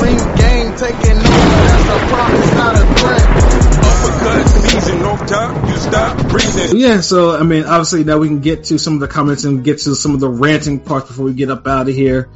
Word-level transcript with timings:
Ring 0.00 0.16
Gang 0.36 0.76
taking 0.76 1.18
over, 1.18 1.58
that's 1.66 1.88
a 1.88 1.98
promise, 2.12 2.54
not 2.54 2.74
a 2.76 2.84
threat. 2.94 3.58
Uppercut 3.88 4.48
season, 4.48 4.98
no 5.00 5.16
time, 5.16 5.68
you 5.68 5.76
stop 5.76 6.28
breathing. 6.28 6.78
Yeah, 6.78 7.00
so 7.00 7.36
I 7.36 7.42
mean, 7.42 7.64
obviously 7.64 8.04
now 8.04 8.18
we 8.18 8.28
can 8.28 8.40
get 8.40 8.64
to 8.64 8.78
some 8.78 8.94
of 8.94 9.00
the 9.00 9.08
comments 9.08 9.44
and 9.44 9.64
get 9.64 9.78
to 9.80 9.94
some 9.94 10.14
of 10.14 10.20
the 10.20 10.28
ranting 10.28 10.80
parts 10.80 11.08
before 11.08 11.24
we 11.24 11.34
get 11.34 11.50
up 11.50 11.66
out 11.66 11.88
of 11.88 11.94
here. 11.94 12.28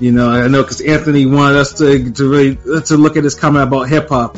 You 0.00 0.12
know, 0.12 0.28
I 0.28 0.48
know 0.48 0.62
because 0.62 0.80
Anthony 0.80 1.26
wanted 1.26 1.56
us 1.58 1.74
to 1.78 2.12
to 2.12 2.28
really 2.28 2.56
to 2.82 2.96
look 2.96 3.16
at 3.16 3.24
his 3.24 3.34
comment 3.34 3.68
about 3.68 3.88
hip 3.88 4.08
hop. 4.08 4.36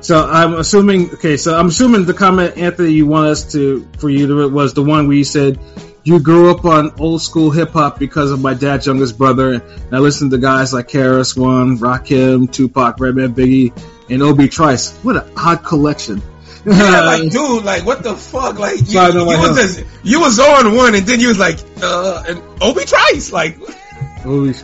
So 0.00 0.24
I'm 0.24 0.54
assuming, 0.54 1.10
okay, 1.14 1.36
so 1.36 1.58
I'm 1.58 1.66
assuming 1.66 2.04
the 2.04 2.14
comment 2.14 2.56
Anthony 2.56 2.92
you 2.92 3.06
want 3.06 3.28
us 3.28 3.52
to 3.52 3.86
for 3.98 4.08
you 4.08 4.26
to 4.28 4.48
was 4.48 4.74
the 4.74 4.82
one 4.82 5.08
where 5.08 5.16
you 5.16 5.24
said 5.24 5.60
you 6.08 6.18
grew 6.18 6.50
up 6.50 6.64
on 6.64 6.90
old 6.98 7.20
school 7.20 7.50
hip 7.50 7.72
hop 7.72 7.98
because 7.98 8.30
of 8.30 8.40
my 8.40 8.54
dad's 8.54 8.86
youngest 8.86 9.18
brother, 9.18 9.52
and 9.52 9.94
I 9.94 9.98
listened 9.98 10.30
to 10.30 10.38
guys 10.38 10.72
like 10.72 10.88
KRS 10.88 11.36
One, 11.36 11.76
Rakim, 11.76 12.50
Tupac, 12.50 12.98
Redman, 12.98 13.34
Biggie, 13.34 13.78
and 14.08 14.22
Obi 14.22 14.48
Trice. 14.48 14.96
What 15.02 15.16
an 15.16 15.30
odd 15.36 15.62
collection. 15.62 16.22
Yeah, 16.64 17.02
like 17.02 17.22
dude, 17.30 17.62
like 17.62 17.84
what 17.84 18.02
the 18.02 18.16
fuck? 18.16 18.58
Like 18.58 18.78
you, 18.78 18.86
Sorry, 18.86 19.12
no, 19.12 19.30
you 19.30 19.38
was 19.38 19.56
just, 19.56 19.84
you 20.02 20.20
was 20.20 20.40
on 20.40 20.74
one, 20.74 20.94
and 20.94 21.06
then 21.06 21.20
you 21.20 21.28
was 21.28 21.38
like, 21.38 21.58
uh, 21.82 22.24
and 22.26 22.42
Obi 22.62 22.86
Trice, 22.86 23.30
like, 23.30 23.58
Obi- 24.24 24.54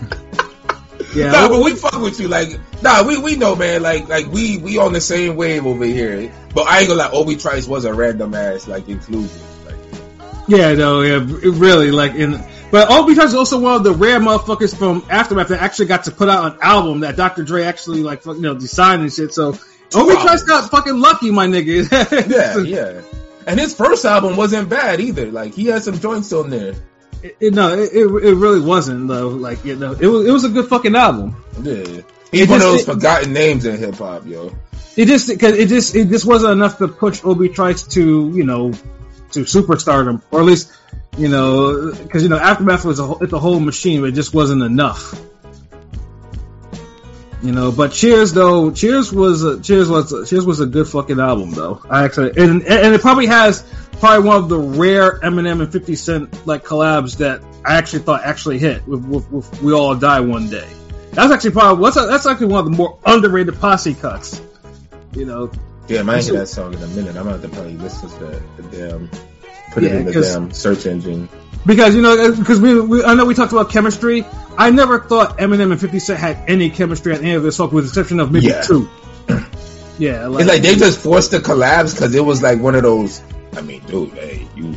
yeah, 1.15 1.31
nah, 1.31 1.49
but 1.49 1.63
we 1.63 1.75
fuck 1.75 2.01
with 2.01 2.19
you, 2.21 2.29
like, 2.29 2.59
nah, 2.83 3.07
we 3.07 3.19
we 3.19 3.37
know, 3.37 3.55
man, 3.55 3.83
like, 3.83 4.09
like 4.09 4.29
we 4.29 4.57
we 4.57 4.79
on 4.79 4.95
the 4.95 5.01
same 5.03 5.37
wave 5.37 5.67
over 5.67 5.85
here. 5.85 6.33
But 6.55 6.69
I 6.69 6.79
ain't 6.79 6.89
gonna 6.89 7.01
lie, 7.01 7.11
Obi 7.11 7.37
Trice 7.37 7.67
was 7.67 7.85
a 7.85 7.93
random 7.93 8.33
ass 8.33 8.67
like 8.67 8.89
inclusion. 8.89 9.43
Yeah, 10.49 10.75
no, 10.75 11.01
yeah, 11.03 11.25
really 11.25 11.91
like 11.91 12.15
in. 12.15 12.43
But 12.71 12.91
Obi 12.91 13.15
Trice 13.15 13.29
is 13.29 13.35
also 13.35 13.61
one 13.61 13.77
of 13.77 13.85
the 13.85 13.93
rare 13.93 14.19
motherfuckers 14.21 14.77
from 14.77 15.07
Aftermath 15.09 15.49
that 15.49 15.63
actually 15.63 15.87
got 15.87 16.05
to 16.05 16.11
put 16.11 16.29
out 16.29 16.53
an 16.55 16.59
album 16.61 17.01
that 17.01 17.17
Dr. 17.17 17.45
Dre 17.45 17.63
actually 17.65 18.03
like 18.03 18.25
you 18.27 18.41
know 18.41 18.55
designed 18.55 19.03
and 19.03 19.13
shit. 19.13 19.33
So 19.33 19.57
Obi 19.95 20.15
Trice 20.23 20.43
got 20.43 20.71
fucking 20.71 20.99
lucky, 20.99 21.31
my 21.31 21.47
nigga. 21.47 21.89
yeah, 22.29 22.59
yeah. 22.59 23.01
And 23.47 23.61
his 23.61 23.75
first 23.75 24.05
album 24.05 24.37
wasn't 24.37 24.69
bad 24.69 25.01
either. 25.01 25.31
Like 25.31 25.55
he 25.55 25.67
had 25.67 25.83
some 25.83 25.99
joints 26.01 26.33
on 26.33 26.51
there. 26.51 26.75
It, 27.23 27.37
it- 27.41 27.55
no, 27.55 27.73
it, 27.79 27.91
it, 27.93 28.05
it 28.07 28.35
really 28.35 28.61
wasn't 28.61 29.07
though. 29.09 29.29
Like 29.29 29.65
you 29.65 29.77
know, 29.77 29.93
it 29.93 30.07
was 30.07 30.27
it 30.27 30.31
was 30.33 30.45
a 30.45 30.49
good 30.49 30.69
fucking 30.69 30.97
album. 30.97 31.37
Yeah, 31.63 31.73
It 31.75 32.05
he's 32.33 32.49
one 32.49 32.57
of 32.61 32.63
those 32.67 32.81
it- 32.83 32.93
forgotten 32.93 33.33
names 33.33 33.65
in 33.67 33.79
hip 33.79 33.95
hop, 33.97 34.27
yo. 34.27 34.53
It 34.97 35.07
just 35.07 35.29
because 35.29 35.55
it 35.57 35.69
just 35.69 35.95
it 35.95 36.09
just 36.09 36.25
wasn't 36.27 36.53
enough 36.53 36.79
to 36.79 36.89
push 36.89 37.21
Obi 37.25 37.49
Trice 37.51 37.83
to 37.95 38.31
you 38.35 38.45
know 38.45 38.73
to 39.35 39.41
superstardom, 39.41 40.23
or 40.31 40.41
at 40.41 40.47
least 40.47 40.73
you 41.17 41.29
know 41.29 41.93
because 41.93 42.23
you 42.23 42.29
know 42.29 42.39
Aftermath 42.39 42.85
was 42.85 42.99
a 42.99 43.05
whole, 43.05 43.23
it's 43.23 43.33
a 43.33 43.39
whole 43.39 43.61
machine, 43.61 44.01
but 44.01 44.09
it 44.09 44.15
just 44.15 44.35
wasn't 44.35 44.63
enough. 44.63 45.15
You 47.43 47.53
know, 47.53 47.71
but 47.71 47.93
Cheers 47.93 48.33
though, 48.33 48.71
Cheers 48.71 49.13
was 49.13 49.45
a, 49.45 49.61
Cheers 49.61 49.89
was 49.89 50.31
Cheers 50.31 50.47
was 50.47 50.61
a 50.61 50.67
good 50.67 50.89
fucking 50.89 51.21
album 51.21 51.51
though. 51.51 51.83
I 51.91 52.05
actually 52.05 52.31
and 52.43 52.63
and 52.63 52.95
it 52.95 53.03
probably 53.03 53.27
has 53.27 53.63
probably 54.01 54.27
one 54.27 54.37
of 54.39 54.49
the 54.49 54.59
rare 54.59 55.21
Eminem 55.21 55.61
and 55.61 55.71
Fifty 55.71 55.95
Cent 55.95 56.47
like 56.47 56.65
collabs 56.65 57.19
that 57.19 57.43
I 57.65 57.77
actually 57.77 58.01
thought 58.01 58.23
actually 58.25 58.59
hit 58.59 58.87
with, 58.89 59.05
with, 59.05 59.31
with 59.31 59.63
We 59.63 59.75
All 59.75 59.95
Die 59.95 60.21
One 60.21 60.49
Day. 60.49 60.69
That's 61.13 61.33
actually 61.33 61.51
probably 61.51 61.83
what's 61.83 61.97
that's 61.97 62.27
actually 62.27 62.47
one 62.47 62.61
of 62.61 62.71
the 62.71 62.77
more 62.77 62.99
underrated 63.05 63.61
posse 63.61 63.93
cuts. 63.95 64.41
You 65.15 65.27
know, 65.27 65.53
Damn, 65.87 66.09
I 66.09 66.15
might 66.17 66.25
hear 66.25 66.35
that 66.39 66.47
song 66.49 66.73
in 66.75 66.83
a 66.83 66.87
minute. 66.89 67.11
I'm 67.17 67.25
gonna 67.25 67.33
have 67.33 67.43
to 67.43 67.49
probably 67.49 67.77
listen 67.77 68.09
to 68.09 68.19
the, 68.19 68.63
the 68.63 68.77
damn, 68.77 69.09
put 69.73 69.83
Yeah, 69.83 69.91
it 69.91 69.95
in 69.97 70.05
the 70.07 70.13
damn 70.13 70.51
search 70.53 70.87
engine. 70.87 71.29
because 71.67 71.95
you 71.95 72.01
know 72.03 72.35
because 72.35 72.61
we, 72.61 72.81
we 72.81 73.05
I 73.05 73.15
know 73.15 73.25
we 73.27 73.35
talked 73.35 73.53
about 73.53 73.71
chemistry. 73.71 74.25
I 74.57 74.71
never 74.71 75.01
thought 75.01 75.39
Eminem 75.39 75.73
and 75.73 75.81
Fifty 75.81 75.99
Cent 75.99 76.19
had 76.21 76.39
any 76.49 76.71
chemistry 76.71 77.13
on 77.15 77.19
any 77.21 77.35
of 77.35 77.43
their 77.43 77.53
songs, 77.53 77.73
with 77.73 77.85
the 77.85 77.89
exception 77.91 78.21
of 78.21 78.33
maybe 78.33 78.47
Yeah. 78.47 78.63
two. 78.63 78.89
Yeah, 79.97 80.27
like, 80.27 80.41
It's 80.41 80.49
like 80.51 80.63
they 80.63 80.75
just 80.75 80.99
forced 80.99 81.31
the 81.31 81.39
collabs 81.39 81.95
because 81.95 82.13
it 82.17 82.25
was 82.25 82.43
like 82.43 82.59
one 82.61 82.75
of 82.75 82.83
those. 82.83 83.23
I 83.57 83.61
mean, 83.61 83.81
dude, 83.87 84.11
hey, 84.15 84.45
you 84.57 84.75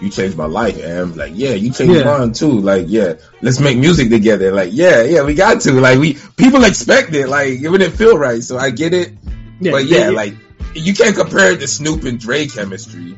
you 0.00 0.08
changed 0.08 0.38
my 0.38 0.46
life, 0.46 0.82
and 0.82 1.14
Like, 1.14 1.32
yeah, 1.34 1.50
you 1.50 1.70
changed 1.70 1.96
Yeah. 1.96 2.04
mine 2.04 2.32
too. 2.32 2.60
Like, 2.60 2.86
yeah, 2.88 3.14
let's 3.42 3.60
make 3.60 3.76
music 3.76 4.08
together. 4.08 4.52
Like, 4.52 4.70
yeah, 4.72 5.02
yeah, 5.02 5.22
we 5.22 5.34
got 5.34 5.60
to. 5.62 5.72
Like, 5.72 5.98
we 5.98 6.14
people 6.36 6.64
expect 6.64 7.12
it. 7.14 7.28
Like, 7.28 7.60
it 7.60 7.68
wouldn't 7.68 7.92
feel 7.92 8.16
right, 8.16 8.42
so 8.42 8.56
I 8.56 8.70
get 8.70 8.94
it. 8.94 9.12
yeah, 9.60 9.72
but 9.72 9.84
yeah, 9.84 10.06
they- 10.08 10.14
like 10.14 10.34
you 10.74 10.94
can't 10.94 11.16
compare 11.16 11.52
it 11.52 11.60
to 11.60 11.68
Snoop 11.68 12.04
and 12.04 12.18
Dre 12.18 12.46
chemistry. 12.46 13.16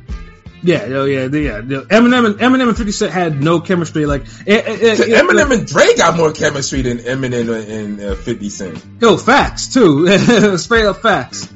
yeah, 0.62 0.84
oh 0.88 1.04
yeah, 1.04 1.24
yeah. 1.24 1.60
Eminem 1.60 2.26
and 2.26 2.34
Eminem 2.36 2.68
and 2.68 2.76
Fifty 2.76 2.92
Cent 2.92 3.12
had 3.12 3.42
no 3.42 3.60
chemistry. 3.60 4.06
Like 4.06 4.22
it, 4.46 4.66
it, 4.66 5.00
it, 5.00 5.08
Eminem 5.08 5.52
and 5.52 5.66
Dre 5.66 5.94
got 5.96 6.16
more 6.16 6.32
chemistry 6.32 6.82
than 6.82 6.98
Eminem 6.98 7.68
and 7.68 8.00
uh, 8.00 8.14
Fifty 8.14 8.48
Cent. 8.48 8.84
Yo, 9.00 9.16
facts 9.16 9.72
too. 9.72 10.56
Straight 10.58 10.84
up 10.84 11.02
facts. 11.02 11.52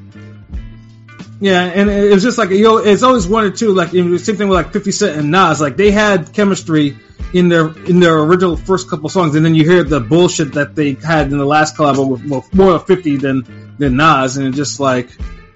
Yeah, 1.40 1.62
and 1.62 1.88
it 1.88 2.12
was 2.12 2.22
just 2.22 2.36
like 2.36 2.50
yo, 2.50 2.76
it's 2.76 3.02
always 3.02 3.26
one 3.26 3.44
or 3.44 3.50
two. 3.50 3.72
Like 3.72 3.92
the 3.92 4.18
same 4.18 4.36
thing 4.36 4.48
with 4.48 4.56
like 4.56 4.72
Fifty 4.72 4.92
Cent 4.92 5.18
and 5.18 5.30
Nas. 5.30 5.60
Like 5.60 5.76
they 5.76 5.90
had 5.90 6.34
chemistry 6.34 6.98
in 7.32 7.48
their 7.48 7.68
in 7.68 8.00
their 8.00 8.18
original 8.18 8.56
first 8.56 8.90
couple 8.90 9.08
songs, 9.08 9.34
and 9.34 9.44
then 9.44 9.54
you 9.54 9.64
hear 9.64 9.82
the 9.82 10.00
bullshit 10.00 10.52
that 10.54 10.74
they 10.74 10.92
had 10.92 11.32
in 11.32 11.38
the 11.38 11.46
last 11.46 11.76
collab 11.76 12.06
with, 12.06 12.24
with 12.24 12.54
more 12.54 12.72
of 12.72 12.86
Fifty 12.86 13.16
than 13.16 13.74
than 13.78 13.96
Nas, 13.96 14.36
and 14.36 14.48
it's 14.48 14.56
just 14.56 14.80
like, 14.80 15.08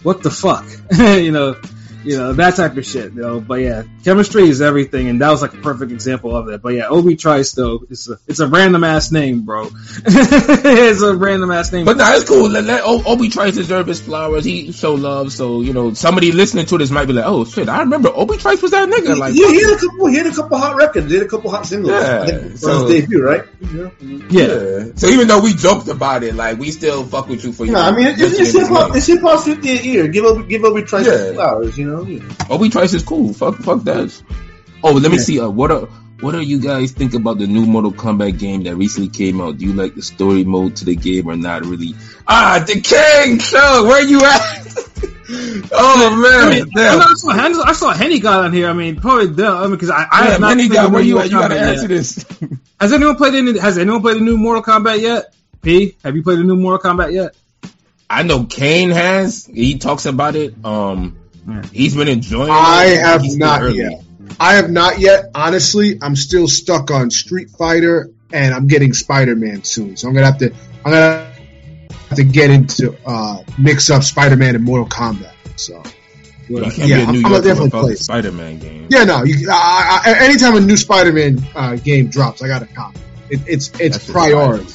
what 0.04 0.22
the 0.22 0.30
fuck, 0.30 0.64
you 0.98 1.32
know, 1.32 1.56
you 2.04 2.16
know 2.18 2.32
that 2.34 2.56
type 2.56 2.76
of 2.76 2.84
shit. 2.84 3.12
You 3.14 3.20
know, 3.22 3.40
but 3.40 3.60
yeah, 3.60 3.82
chemistry 4.04 4.48
is 4.48 4.60
everything, 4.60 5.08
and 5.08 5.20
that 5.20 5.30
was 5.30 5.42
like 5.42 5.54
a 5.54 5.58
perfect 5.58 5.90
example 5.92 6.36
of 6.36 6.46
that. 6.46 6.62
But 6.62 6.74
yeah, 6.74 6.88
Obi 6.88 7.16
Trice 7.16 7.52
though, 7.52 7.84
it's 7.90 8.08
a 8.08 8.18
it's 8.26 8.40
a 8.40 8.46
random 8.46 8.84
ass 8.84 9.10
name, 9.10 9.42
bro. 9.42 9.68
it's 10.06 11.02
a 11.02 11.16
random 11.16 11.50
ass 11.50 11.72
name. 11.72 11.84
But 11.84 11.96
nah, 11.96 12.14
it's 12.14 12.28
cool. 12.28 12.48
Let, 12.48 12.64
let 12.64 12.82
O- 12.84 13.02
Obi 13.06 13.28
Trice 13.28 13.54
deserve 13.54 13.86
his 13.86 14.00
flowers. 14.00 14.44
He 14.44 14.72
show 14.72 14.94
love. 14.94 15.32
So 15.32 15.60
you 15.60 15.72
know, 15.72 15.94
somebody 15.94 16.32
listening 16.32 16.66
to 16.66 16.78
this 16.78 16.90
might 16.90 17.06
be 17.06 17.12
like, 17.14 17.24
"Oh 17.26 17.44
shit, 17.44 17.68
I 17.68 17.80
remember 17.80 18.10
Obi 18.14 18.36
Trice 18.36 18.62
was 18.62 18.70
that 18.72 18.88
nigga." 18.88 19.16
Like, 19.18 19.34
yeah, 19.34 19.48
he 19.48 19.62
had 19.62 19.72
a 19.72 19.78
couple. 19.78 20.06
He 20.06 20.16
had 20.16 20.26
a 20.26 20.32
couple 20.34 20.58
hot 20.58 20.76
records. 20.76 21.08
He 21.10 21.16
had 21.16 21.26
a 21.26 21.28
couple 21.28 21.50
hot 21.50 21.66
singles. 21.66 21.92
Yeah, 21.92 22.54
so- 22.56 22.86
his 22.86 23.02
debut, 23.02 23.24
right? 23.24 23.44
Yeah. 23.72 23.90
yeah. 24.30 24.84
So 24.96 25.08
even 25.08 25.28
though 25.28 25.40
we 25.40 25.54
joked 25.54 25.88
about 25.88 26.22
it, 26.22 26.34
like 26.34 26.58
we 26.58 26.70
still 26.70 27.04
fuck 27.04 27.28
with 27.28 27.44
you 27.44 27.52
for 27.52 27.64
you. 27.64 27.72
Yeah, 27.72 27.80
I 27.80 27.92
mean, 27.92 28.06
it's, 28.08 28.20
it's 28.20 28.38
mentioning 28.38 28.66
hip 28.66 28.76
hop. 28.76 28.94
his 28.94 28.96
It's 28.96 29.06
hip 29.06 29.20
hop's 29.22 29.46
50th 29.48 29.84
year. 29.84 30.08
Give 30.08 30.24
Obi, 30.24 30.46
give 30.48 30.64
Obi 30.64 30.82
Trice 30.82 31.06
Yeah. 31.06 31.32
flowers. 31.32 31.78
You 31.78 31.86
know. 31.90 31.93
Name. 32.02 32.28
Obi 32.50 32.68
Trice 32.70 32.94
is 32.94 33.02
cool. 33.02 33.32
Fuck, 33.32 33.56
fuck 33.58 33.82
that. 33.84 34.22
Oh, 34.82 34.92
let 34.92 35.10
me 35.10 35.18
Yeah. 35.18 35.22
see. 35.22 35.40
Uh, 35.40 35.48
what 35.48 35.70
are 35.70 35.88
what 36.20 36.32
do 36.32 36.40
you 36.40 36.60
guys 36.60 36.92
think 36.92 37.12
about 37.14 37.38
the 37.38 37.46
new 37.46 37.66
Mortal 37.66 37.92
Kombat 37.92 38.38
game 38.38 38.62
that 38.64 38.76
recently 38.76 39.08
came 39.10 39.40
out? 39.40 39.58
Do 39.58 39.66
you 39.66 39.72
like 39.74 39.94
the 39.94 40.02
story 40.02 40.44
mode 40.44 40.76
to 40.76 40.84
the 40.84 40.96
game 40.96 41.28
or 41.28 41.36
not 41.36 41.66
really? 41.66 41.94
Ah, 42.26 42.64
the 42.66 42.80
King 42.80 43.38
Show, 43.38 43.84
where 43.86 44.02
you 44.02 44.24
at? 44.24 44.40
oh 45.72 46.10
I 46.12 46.48
man, 46.48 46.50
mean, 46.50 46.70
damn. 46.74 47.00
I 47.00 47.12
saw, 47.16 47.30
Hen- 47.30 47.54
I 47.64 47.72
saw 47.72 47.92
Henny 47.92 48.20
got 48.20 48.44
on 48.44 48.52
here. 48.52 48.68
I 48.68 48.72
mean, 48.72 48.96
probably 49.00 49.26
the, 49.26 49.46
I 49.46 49.62
mean, 49.62 49.72
because 49.72 49.90
I, 49.90 50.06
I 50.10 50.24
Yeah, 50.24 50.30
have 50.32 50.40
not 50.40 50.56
played 50.56 50.70
got 50.72 50.92
where 50.92 51.02
you 51.02 51.18
at? 51.18 51.26
You 51.30 51.38
gotta 51.38 51.58
answer 51.58 51.82
yet. 51.82 51.88
this. 51.88 52.24
Has 52.80 52.92
anyone 52.92 53.16
played 53.16 53.34
any? 53.34 53.58
Has 53.58 53.78
anyone 53.78 54.00
played 54.02 54.16
the 54.16 54.20
new 54.20 54.36
Mortal 54.36 54.62
Kombat 54.62 55.00
yet? 55.00 55.34
P, 55.62 55.96
have 56.04 56.14
you 56.16 56.22
played 56.22 56.38
the 56.38 56.44
new 56.44 56.56
Mortal 56.56 56.92
Kombat 56.92 57.12
yet? 57.12 57.34
I 58.10 58.22
know 58.22 58.44
Kane 58.44 58.90
has. 58.90 59.46
He 59.46 59.78
talks 59.78 60.04
about 60.04 60.36
it. 60.36 60.54
Um, 60.64 61.16
he's 61.72 61.96
been 61.96 62.08
enjoying. 62.08 62.50
I 62.50 62.86
it. 62.86 63.00
have 63.00 63.22
not 63.36 63.62
early. 63.62 63.78
yet. 63.78 64.02
I 64.40 64.54
have 64.54 64.70
not 64.70 64.98
yet. 64.98 65.30
Honestly, 65.34 65.98
I'm 66.00 66.16
still 66.16 66.48
stuck 66.48 66.90
on 66.90 67.10
Street 67.10 67.50
Fighter, 67.50 68.10
and 68.32 68.54
I'm 68.54 68.66
getting 68.66 68.92
Spider 68.92 69.36
Man 69.36 69.64
soon. 69.64 69.96
So 69.96 70.08
I'm 70.08 70.14
gonna 70.14 70.26
have 70.26 70.38
to. 70.38 70.52
I'm 70.84 70.92
gonna 70.92 71.32
have 72.08 72.16
to 72.16 72.24
get 72.24 72.50
into 72.50 72.96
uh, 73.06 73.42
mix 73.58 73.90
up 73.90 74.02
Spider 74.02 74.36
Man 74.36 74.54
and 74.54 74.64
Mortal 74.64 74.86
Kombat. 74.86 75.32
So 75.56 75.82
can't 76.46 76.76
yeah, 76.78 76.98
a 76.98 77.06
I'm, 77.06 77.26
I'm 77.26 77.42
definitely 77.42 77.70
play. 77.70 77.94
Spider-Man 77.94 78.58
game. 78.58 78.86
Yeah, 78.90 79.04
no. 79.04 79.24
You, 79.24 79.48
I, 79.50 80.02
I, 80.04 80.24
anytime 80.24 80.56
a 80.56 80.60
new 80.60 80.76
Spider 80.76 81.12
Man 81.12 81.38
uh, 81.54 81.76
game 81.76 82.08
drops, 82.08 82.42
I 82.42 82.48
gotta 82.48 82.66
cop. 82.66 82.94
It, 83.30 83.40
it's 83.46 83.68
it's 83.80 83.98
That's 83.98 84.10
priority. 84.10 84.66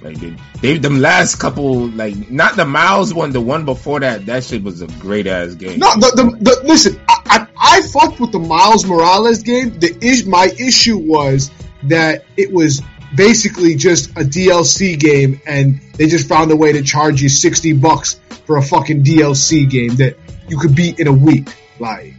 Like 0.00 0.18
they, 0.18 0.36
they, 0.60 0.78
them 0.78 1.00
last 1.00 1.36
couple, 1.36 1.88
like 1.88 2.30
not 2.30 2.56
the 2.56 2.64
Miles 2.64 3.12
one, 3.12 3.32
the 3.32 3.40
one 3.40 3.64
before 3.64 4.00
that, 4.00 4.26
that 4.26 4.44
shit 4.44 4.62
was 4.62 4.80
a 4.80 4.86
great 4.86 5.26
ass 5.26 5.54
game. 5.54 5.80
No, 5.80 5.92
the, 5.94 6.12
the, 6.14 6.44
the 6.44 6.60
listen, 6.64 7.00
I, 7.08 7.18
I, 7.26 7.78
I 7.78 7.82
fucked 7.82 8.20
with 8.20 8.30
the 8.30 8.38
Miles 8.38 8.86
Morales 8.86 9.42
game. 9.42 9.78
The 9.78 9.96
is, 10.00 10.24
my 10.24 10.46
issue 10.58 10.98
was 10.98 11.50
that 11.84 12.24
it 12.36 12.52
was 12.52 12.80
basically 13.14 13.74
just 13.74 14.10
a 14.10 14.22
DLC 14.22 14.98
game, 14.98 15.40
and 15.46 15.80
they 15.94 16.06
just 16.06 16.28
found 16.28 16.52
a 16.52 16.56
way 16.56 16.72
to 16.72 16.82
charge 16.82 17.20
you 17.20 17.28
sixty 17.28 17.72
bucks 17.72 18.20
for 18.46 18.56
a 18.56 18.62
fucking 18.62 19.02
DLC 19.02 19.68
game 19.68 19.96
that 19.96 20.16
you 20.48 20.58
could 20.58 20.76
beat 20.76 21.00
in 21.00 21.08
a 21.08 21.12
week, 21.12 21.48
like 21.80 22.14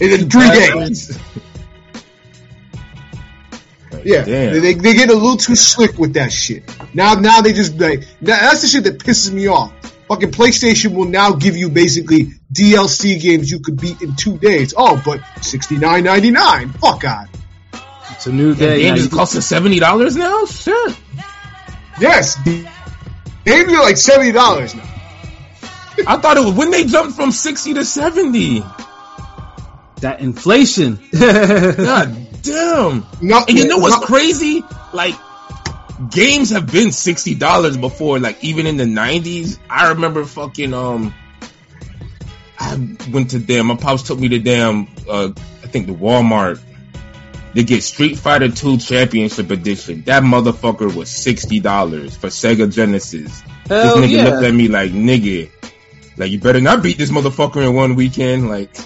in, 0.00 0.10
in 0.10 0.30
three 0.30 0.48
days. 0.48 1.16
Yeah, 4.04 4.24
Damn. 4.24 4.60
they, 4.60 4.74
they 4.74 4.94
get 4.94 5.10
a 5.10 5.14
little 5.14 5.36
too 5.36 5.56
slick 5.56 5.98
with 5.98 6.14
that 6.14 6.32
shit. 6.32 6.64
Now, 6.94 7.14
now 7.14 7.40
they 7.40 7.52
just 7.52 7.78
like 7.78 8.00
that, 8.22 8.40
that's 8.40 8.62
the 8.62 8.68
shit 8.68 8.84
that 8.84 8.98
pisses 8.98 9.32
me 9.32 9.48
off. 9.48 9.72
Fucking 10.08 10.32
PlayStation 10.32 10.94
will 10.94 11.04
now 11.04 11.34
give 11.34 11.56
you 11.56 11.68
basically 11.68 12.32
DLC 12.52 13.20
games 13.20 13.50
you 13.50 13.60
could 13.60 13.80
beat 13.80 14.02
in 14.02 14.16
two 14.16 14.38
days. 14.38 14.74
Oh, 14.76 15.00
but 15.04 15.20
sixty 15.40 15.78
nine 15.78 16.02
ninety 16.04 16.32
nine. 16.32 16.70
Fuck 16.70 17.02
God. 17.02 17.28
It's 18.10 18.26
a 18.26 18.32
new 18.32 18.54
day. 18.54 18.82
game 18.82 18.94
now. 18.94 19.00
is 19.00 19.08
costing 19.08 19.40
seventy 19.40 19.78
dollars 19.78 20.16
now. 20.16 20.46
Shit. 20.46 20.96
Yes. 22.00 22.42
Games 22.42 23.72
are 23.72 23.82
like 23.82 23.96
seventy 23.96 24.32
dollars 24.32 24.74
now. 24.74 24.82
I 26.06 26.16
thought 26.16 26.36
it 26.36 26.44
was 26.44 26.54
when 26.54 26.70
they 26.70 26.84
jumped 26.84 27.14
from 27.14 27.30
sixty 27.30 27.74
to 27.74 27.84
seventy. 27.84 28.64
That 30.00 30.20
inflation. 30.20 30.98
God 31.12 32.19
damn. 32.42 33.06
No, 33.20 33.44
And 33.46 33.58
you 33.58 33.66
know 33.68 33.78
what's 33.78 34.00
no- 34.00 34.06
crazy? 34.06 34.62
Like 34.92 35.14
games 36.10 36.50
have 36.50 36.70
been 36.70 36.92
sixty 36.92 37.34
dollars 37.34 37.76
before. 37.76 38.18
Like 38.18 38.42
even 38.42 38.66
in 38.66 38.76
the 38.76 38.86
nineties, 38.86 39.58
I 39.68 39.90
remember 39.90 40.24
fucking 40.24 40.74
um. 40.74 41.14
I 42.58 42.74
went 43.10 43.30
to 43.30 43.38
damn. 43.38 43.68
My 43.68 43.76
pops 43.76 44.02
took 44.02 44.18
me 44.18 44.28
to 44.28 44.38
damn. 44.38 44.86
Uh, 45.08 45.30
I 45.62 45.66
think 45.66 45.86
the 45.86 45.94
Walmart. 45.94 46.60
They 47.52 47.64
get 47.64 47.82
Street 47.82 48.16
Fighter 48.16 48.48
Two 48.50 48.76
Championship 48.78 49.50
Edition. 49.50 50.02
That 50.02 50.22
motherfucker 50.22 50.94
was 50.94 51.10
sixty 51.10 51.58
dollars 51.58 52.16
for 52.16 52.28
Sega 52.28 52.72
Genesis. 52.72 53.40
Hell 53.66 53.96
this 54.00 54.10
nigga 54.10 54.16
yeah. 54.16 54.24
looked 54.24 54.44
at 54.44 54.54
me 54.54 54.68
like 54.68 54.92
nigga. 54.92 55.50
Like 56.16 56.30
you 56.30 56.38
better 56.38 56.60
not 56.60 56.82
beat 56.82 56.98
this 56.98 57.10
motherfucker 57.10 57.66
in 57.66 57.74
one 57.74 57.94
weekend. 57.94 58.48
Like, 58.48 58.76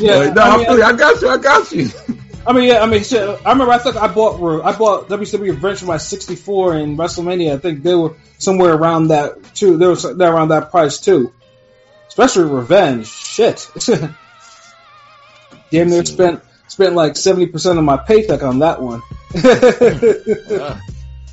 yeah, 0.00 0.16
like, 0.16 0.34
no, 0.34 0.42
I 0.42 0.48
I, 0.48 0.56
mean, 0.56 0.66
feel 0.66 0.78
you. 0.78 0.84
I 0.84 0.92
got 0.92 1.22
you. 1.22 1.28
I 1.28 1.36
got 1.38 1.72
you. 1.72 1.88
I 2.46 2.52
mean, 2.52 2.64
yeah, 2.64 2.80
I 2.82 2.86
mean, 2.86 3.04
shit. 3.04 3.20
I 3.22 3.52
remember 3.52 3.72
I 3.72 3.78
think 3.78 3.96
I 3.96 4.08
bought 4.08 4.64
I 4.64 4.76
bought 4.76 5.08
WCW 5.08 5.40
Revenge 5.50 5.80
for 5.80 5.86
my 5.86 5.98
64 5.98 6.76
and 6.76 6.98
WrestleMania. 6.98 7.54
I 7.54 7.58
think 7.58 7.82
they 7.82 7.94
were 7.94 8.16
somewhere 8.38 8.72
around 8.74 9.08
that 9.08 9.54
too. 9.54 9.76
They 9.76 9.86
were 9.86 9.96
so- 9.96 10.16
around 10.16 10.48
that 10.48 10.70
price 10.70 10.98
too. 11.00 11.32
Especially 12.08 12.44
Revenge. 12.44 13.06
Shit. 13.08 13.70
Damn 15.70 15.90
near 15.90 16.04
spent 16.04 16.42
spent 16.66 16.94
like 16.94 17.16
70 17.16 17.46
percent 17.46 17.78
of 17.78 17.84
my 17.84 17.98
paycheck 17.98 18.42
on 18.42 18.60
that 18.60 18.80
one. 18.82 19.02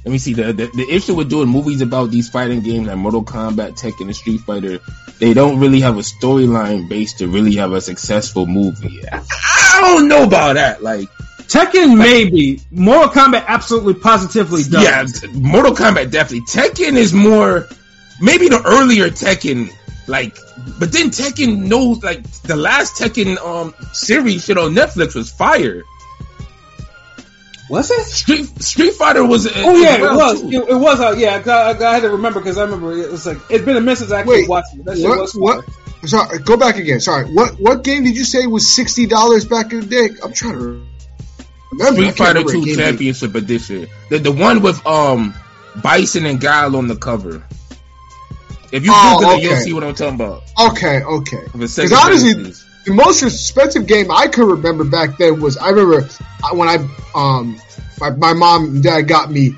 let 0.07 0.13
me 0.13 0.19
see 0.19 0.33
the, 0.33 0.54
the 0.54 0.68
the 0.68 0.89
issue 0.89 1.15
with 1.15 1.30
doing 1.30 1.50
movies 1.50 1.81
about 1.81 2.12
these 2.12 2.30
fighting 2.30 2.62
games 2.62 2.88
like 2.88 2.95
Mortal 2.95 3.25
Kombat, 3.25 3.77
Tekken, 3.77 4.04
and 4.06 4.15
Street 4.15 4.39
Fighter. 4.39 4.80
They 5.19 5.33
don't 5.33 5.59
really 5.59 5.81
have 5.81 5.98
a 5.98 6.01
storyline 6.01 6.88
base 6.88 7.15
to 7.15 7.27
really 7.27 7.56
have 7.56 7.74
a 7.74 7.81
successful 7.81 8.45
movie. 8.45 9.01
I, 9.12 9.21
I 9.30 9.81
don't 9.81 10.07
know 10.07 10.24
about 10.24 10.54
that. 10.54 10.81
Like, 10.81 11.09
Tekken 11.50 11.98
maybe. 11.98 12.62
Mortal 12.71 13.09
Kombat 13.09 13.48
absolutely 13.48 13.95
positively 13.95 14.63
does. 14.63 15.24
yeah, 15.24 15.30
Mortal 15.33 15.74
Kombat 15.74 16.10
definitely. 16.10 16.45
Tekken 16.45 16.95
is 16.95 17.12
more 17.12 17.68
maybe 18.21 18.48
the 18.48 18.63
earlier 18.65 19.10
Tekken. 19.10 19.74
Like, 20.07 20.38
but 20.80 20.94
then 20.94 21.10
Tekken 21.10 21.65
knows 21.65 22.01
like 22.01 22.24
the 22.44 22.56
last 22.56 22.95
Tekken 22.95 23.38
um 23.39 23.75
series 23.92 24.45
shit 24.45 24.57
on 24.57 24.74
Netflix 24.74 25.15
was 25.15 25.30
fire. 25.30 25.83
Was 27.69 27.91
it? 27.91 28.03
Street 28.05 28.45
Street 28.63 28.93
Fighter 28.93 29.25
was. 29.25 29.45
it? 29.45 29.53
Oh 29.57 29.75
yeah, 29.75 29.95
it 29.97 30.01
was. 30.15 30.41
It, 30.43 30.53
it 30.53 30.75
was. 30.75 30.99
Uh, 31.01 31.15
yeah, 31.17 31.41
I, 31.45 31.49
I, 31.73 31.89
I 31.89 31.93
had 31.95 32.01
to 32.03 32.11
remember 32.11 32.39
because 32.39 32.57
I 32.57 32.63
remember 32.63 32.93
it 32.93 33.11
was 33.11 33.25
like 33.25 33.37
it's 33.49 33.65
been 33.65 33.75
a 33.77 33.81
minute 33.81 33.97
since 33.97 34.11
I 34.11 34.19
actually 34.21 34.41
Wait, 34.41 34.49
watched 34.49 34.73
it. 34.75 34.85
That 34.85 34.97
shit 34.97 35.07
what- 35.09 35.19
was 35.19 35.33
what- 35.35 35.65
Sorry, 36.05 36.37
go 36.39 36.55
back 36.57 36.77
again. 36.77 36.99
Sorry, 37.01 37.25
what 37.25 37.59
what 37.59 37.83
game 37.83 38.03
did 38.03 38.15
you 38.15 38.23
say 38.23 38.45
was 38.47 38.69
sixty 38.69 39.07
dollars 39.07 39.45
back 39.45 39.73
in 39.73 39.81
the 39.81 39.85
day? 39.87 40.09
I'm 40.23 40.31
trying 40.31 40.53
to 40.53 40.85
remember. 41.73 41.95
Street 42.03 42.15
Fighter 42.17 42.39
remember 42.39 42.49
a 42.51 42.53
2 42.53 42.65
game 42.65 42.75
Championship 42.77 43.35
Edition. 43.35 43.87
The 44.11 44.19
the 44.19 44.31
one 44.31 44.61
with 44.61 44.85
um 44.85 45.33
Bison 45.81 46.25
and 46.27 46.39
Guile 46.39 46.75
on 46.77 46.87
the 46.87 46.95
cover. 46.95 47.43
If 48.71 48.85
you 48.85 48.91
Oh, 48.93 49.19
Google 49.19 49.37
it, 49.37 49.43
you'll 49.43 49.55
see 49.57 49.73
what 49.73 49.83
I'm 49.83 49.95
talking 49.95 50.15
about. 50.15 50.43
name. 50.57 50.69
Okay, 50.71 51.01
okay. 51.03 51.37
Of 51.53 51.55
a 51.55 51.63
Sega 51.65 51.83
Because 51.89 51.91
honestly, 52.05 52.33
Genesis. 52.33 52.65
The 52.88 52.94
most 52.94 53.22
expensive 53.22 53.86
game 53.86 54.10
I 54.10 54.28
could 54.28 54.48
remember 54.48 54.84
back 54.86 55.18
then 55.18 55.39
was 55.42 55.57
I 55.57 55.69
remember 55.69 56.07
when 56.54 56.68
I 56.69 56.75
um 57.13 57.60
my, 58.00 58.12
my 58.12 58.34
mom 58.34 58.66
and 58.66 58.84
dad 58.84 59.01
got 59.07 59.30
me 59.30 59.56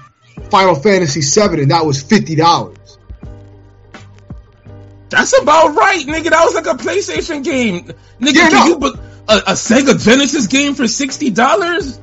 Final 0.49 0.75
Fantasy 0.75 1.21
VII 1.21 1.61
and 1.61 1.71
that 1.71 1.85
was 1.85 2.01
fifty 2.01 2.35
dollars. 2.35 2.75
that's 5.09 5.39
about 5.41 5.75
right, 5.75 6.05
nigga. 6.05 6.29
That 6.31 6.43
was 6.43 6.55
like 6.55 6.65
a 6.67 6.77
PlayStation 6.81 7.43
game, 7.43 7.85
nigga. 8.19 8.33
Yeah, 8.33 8.49
no. 8.49 8.65
you 8.65 8.77
bu- 8.77 8.99
a, 9.27 9.37
a 9.37 9.53
Sega 9.53 10.03
Genesis 10.03 10.47
game 10.47 10.73
for 10.75 10.87
sixty 10.87 11.29
dollars 11.29 11.99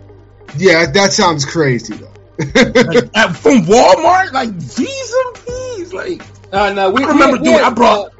Yeah, 0.56 0.86
that 0.86 1.12
sounds 1.12 1.44
crazy 1.44 1.94
though. 1.94 2.12
from 2.38 3.62
Walmart? 3.64 4.32
Like, 4.32 4.50
jeez 4.50 5.12
and 5.24 5.46
peas. 5.46 5.92
Like, 5.92 6.22
Uh, 6.52 6.72
no, 6.72 6.90
we 6.90 7.02
I 7.02 7.08
remember, 7.08 7.38
we, 7.38 7.38
dude. 7.38 7.46
we 7.46 7.52
had, 7.52 7.62
I 7.64 7.70
brought 7.70 8.06
uh, 8.06 8.10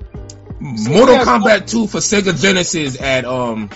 Mortal 0.61 1.17
Kombat 1.17 1.69
2 1.70 1.87
for 1.87 1.99
Sega 1.99 2.41
Genesis 2.41 3.00
at 3.00 3.25
um. 3.25 3.70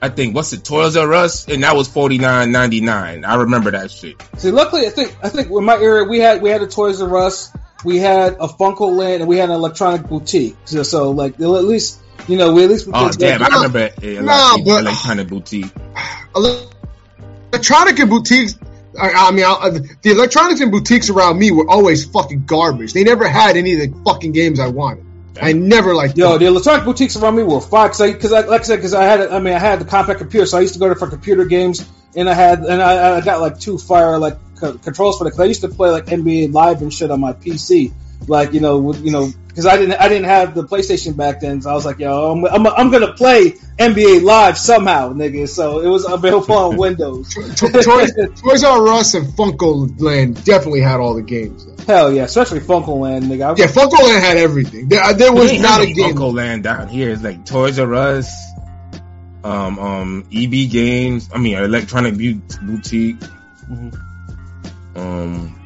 I 0.00 0.08
think 0.10 0.36
what's 0.36 0.52
it, 0.52 0.62
Toys 0.62 0.96
R 0.96 1.12
Us, 1.12 1.48
and 1.48 1.64
that 1.64 1.74
was 1.74 1.88
forty 1.88 2.18
nine 2.18 2.52
ninety 2.52 2.80
nine. 2.80 3.24
I 3.24 3.34
remember 3.34 3.72
that 3.72 3.90
shit. 3.90 4.22
See, 4.36 4.52
luckily, 4.52 4.86
I 4.86 4.90
think 4.90 5.16
I 5.24 5.28
think 5.28 5.50
in 5.50 5.64
my 5.64 5.74
area 5.74 6.04
we 6.04 6.20
had 6.20 6.40
we 6.40 6.50
had 6.50 6.62
a 6.62 6.68
Toys 6.68 7.02
R 7.02 7.16
Us, 7.16 7.50
we 7.84 7.96
had 7.98 8.34
a 8.34 8.46
FuncoLand, 8.46 9.16
and 9.16 9.26
we 9.26 9.38
had 9.38 9.48
an 9.50 9.56
electronic 9.56 10.06
boutique. 10.06 10.56
So, 10.66 10.84
so 10.84 11.10
like 11.10 11.34
at 11.34 11.40
least 11.48 12.00
you 12.28 12.36
know 12.36 12.52
we 12.52 12.62
at 12.62 12.70
least 12.70 12.88
Oh 12.92 13.10
damn! 13.10 13.42
I 13.42 13.48
remember 13.48 13.90
a, 14.00 14.20
Nah, 14.22 14.58
but- 14.58 14.82
electronic 14.82 15.26
boutique. 15.26 15.72
electronic 17.52 17.98
and 17.98 18.08
boutiques. 18.10 18.56
I, 19.00 19.10
I 19.10 19.30
mean, 19.32 19.44
I, 19.44 19.70
the 20.02 20.10
electronics 20.10 20.60
and 20.60 20.70
boutiques 20.70 21.10
around 21.10 21.40
me 21.40 21.50
were 21.50 21.68
always 21.68 22.04
fucking 22.04 22.44
garbage. 22.46 22.92
They 22.92 23.02
never 23.02 23.28
had 23.28 23.56
any 23.56 23.74
of 23.74 23.80
the 23.80 24.02
fucking 24.04 24.30
games 24.30 24.60
I 24.60 24.68
wanted. 24.68 25.04
I 25.40 25.52
never 25.52 25.94
liked. 25.94 26.16
Yo, 26.16 26.30
them. 26.30 26.38
the 26.40 26.46
electronic 26.46 26.84
boutiques 26.84 27.16
around 27.16 27.36
me 27.36 27.42
were 27.42 27.60
because 27.60 28.00
I, 28.00 28.12
cause 28.12 28.32
I, 28.32 28.40
like 28.40 28.62
I 28.62 28.64
said, 28.64 28.76
because 28.76 28.94
I 28.94 29.04
had, 29.04 29.20
I 29.20 29.38
mean, 29.38 29.54
I 29.54 29.58
had 29.58 29.80
the 29.80 29.84
compact 29.84 30.18
computer, 30.18 30.46
so 30.46 30.58
I 30.58 30.62
used 30.62 30.74
to 30.74 30.80
go 30.80 30.86
there 30.86 30.94
for 30.94 31.08
computer 31.08 31.44
games, 31.44 31.88
and 32.16 32.28
I 32.28 32.34
had, 32.34 32.60
and 32.60 32.82
I, 32.82 33.16
I 33.16 33.20
got 33.20 33.40
like 33.40 33.58
two 33.58 33.78
fire 33.78 34.18
like 34.18 34.36
co- 34.56 34.78
controls 34.78 35.18
for 35.18 35.26
it. 35.26 35.30
Because 35.30 35.40
I 35.40 35.44
used 35.44 35.60
to 35.62 35.68
play 35.68 35.90
like 35.90 36.06
NBA 36.06 36.52
Live 36.52 36.82
and 36.82 36.92
shit 36.92 37.10
on 37.10 37.20
my 37.20 37.32
PC, 37.32 37.92
like 38.26 38.52
you 38.52 38.60
know, 38.60 38.78
with, 38.78 39.04
you 39.04 39.12
know, 39.12 39.30
because 39.58 39.74
I 39.74 39.76
didn't, 39.76 40.00
I 40.00 40.08
didn't 40.08 40.26
have 40.26 40.54
the 40.54 40.62
PlayStation 40.62 41.16
back 41.16 41.40
then, 41.40 41.60
so 41.62 41.70
I 41.70 41.72
was 41.74 41.84
like, 41.84 41.98
yo, 41.98 42.30
I'm, 42.30 42.44
I'm, 42.44 42.64
I'm 42.64 42.90
gonna 42.92 43.12
play 43.12 43.50
NBA 43.76 44.22
Live 44.22 44.56
somehow, 44.56 45.12
nigga. 45.12 45.48
So 45.48 45.80
it 45.80 45.88
was 45.88 46.04
available 46.08 46.54
on 46.54 46.76
Windows. 46.78 47.34
Toys, 47.34 48.14
Toys 48.40 48.62
R 48.62 48.86
Us 48.86 49.14
and 49.14 49.26
FuncoLand 49.26 50.44
definitely 50.44 50.82
had 50.82 51.00
all 51.00 51.14
the 51.14 51.22
games. 51.22 51.66
Hell 51.88 52.12
yeah, 52.12 52.22
especially 52.22 52.60
FuncoLand, 52.60 53.24
nigga. 53.24 53.48
I, 53.48 53.54
Yeah, 53.58 53.66
FuncoLand 53.66 54.20
had 54.20 54.36
everything. 54.36 54.88
There, 54.88 55.12
there 55.14 55.32
was 55.32 55.52
not 55.60 55.80
a 55.80 55.86
no 55.88 55.92
game. 55.92 56.14
FuncoLand 56.14 56.62
down 56.62 56.86
here. 56.86 57.10
It's 57.10 57.24
like 57.24 57.44
Toys 57.44 57.80
R 57.80 57.92
Us, 57.94 58.32
um, 59.42 59.80
um, 59.80 60.28
EB 60.32 60.70
Games. 60.70 61.30
I 61.34 61.38
mean, 61.38 61.58
Electronic 61.58 62.16
Bu- 62.16 62.42
Boutique. 62.62 63.20
Um, 64.94 65.58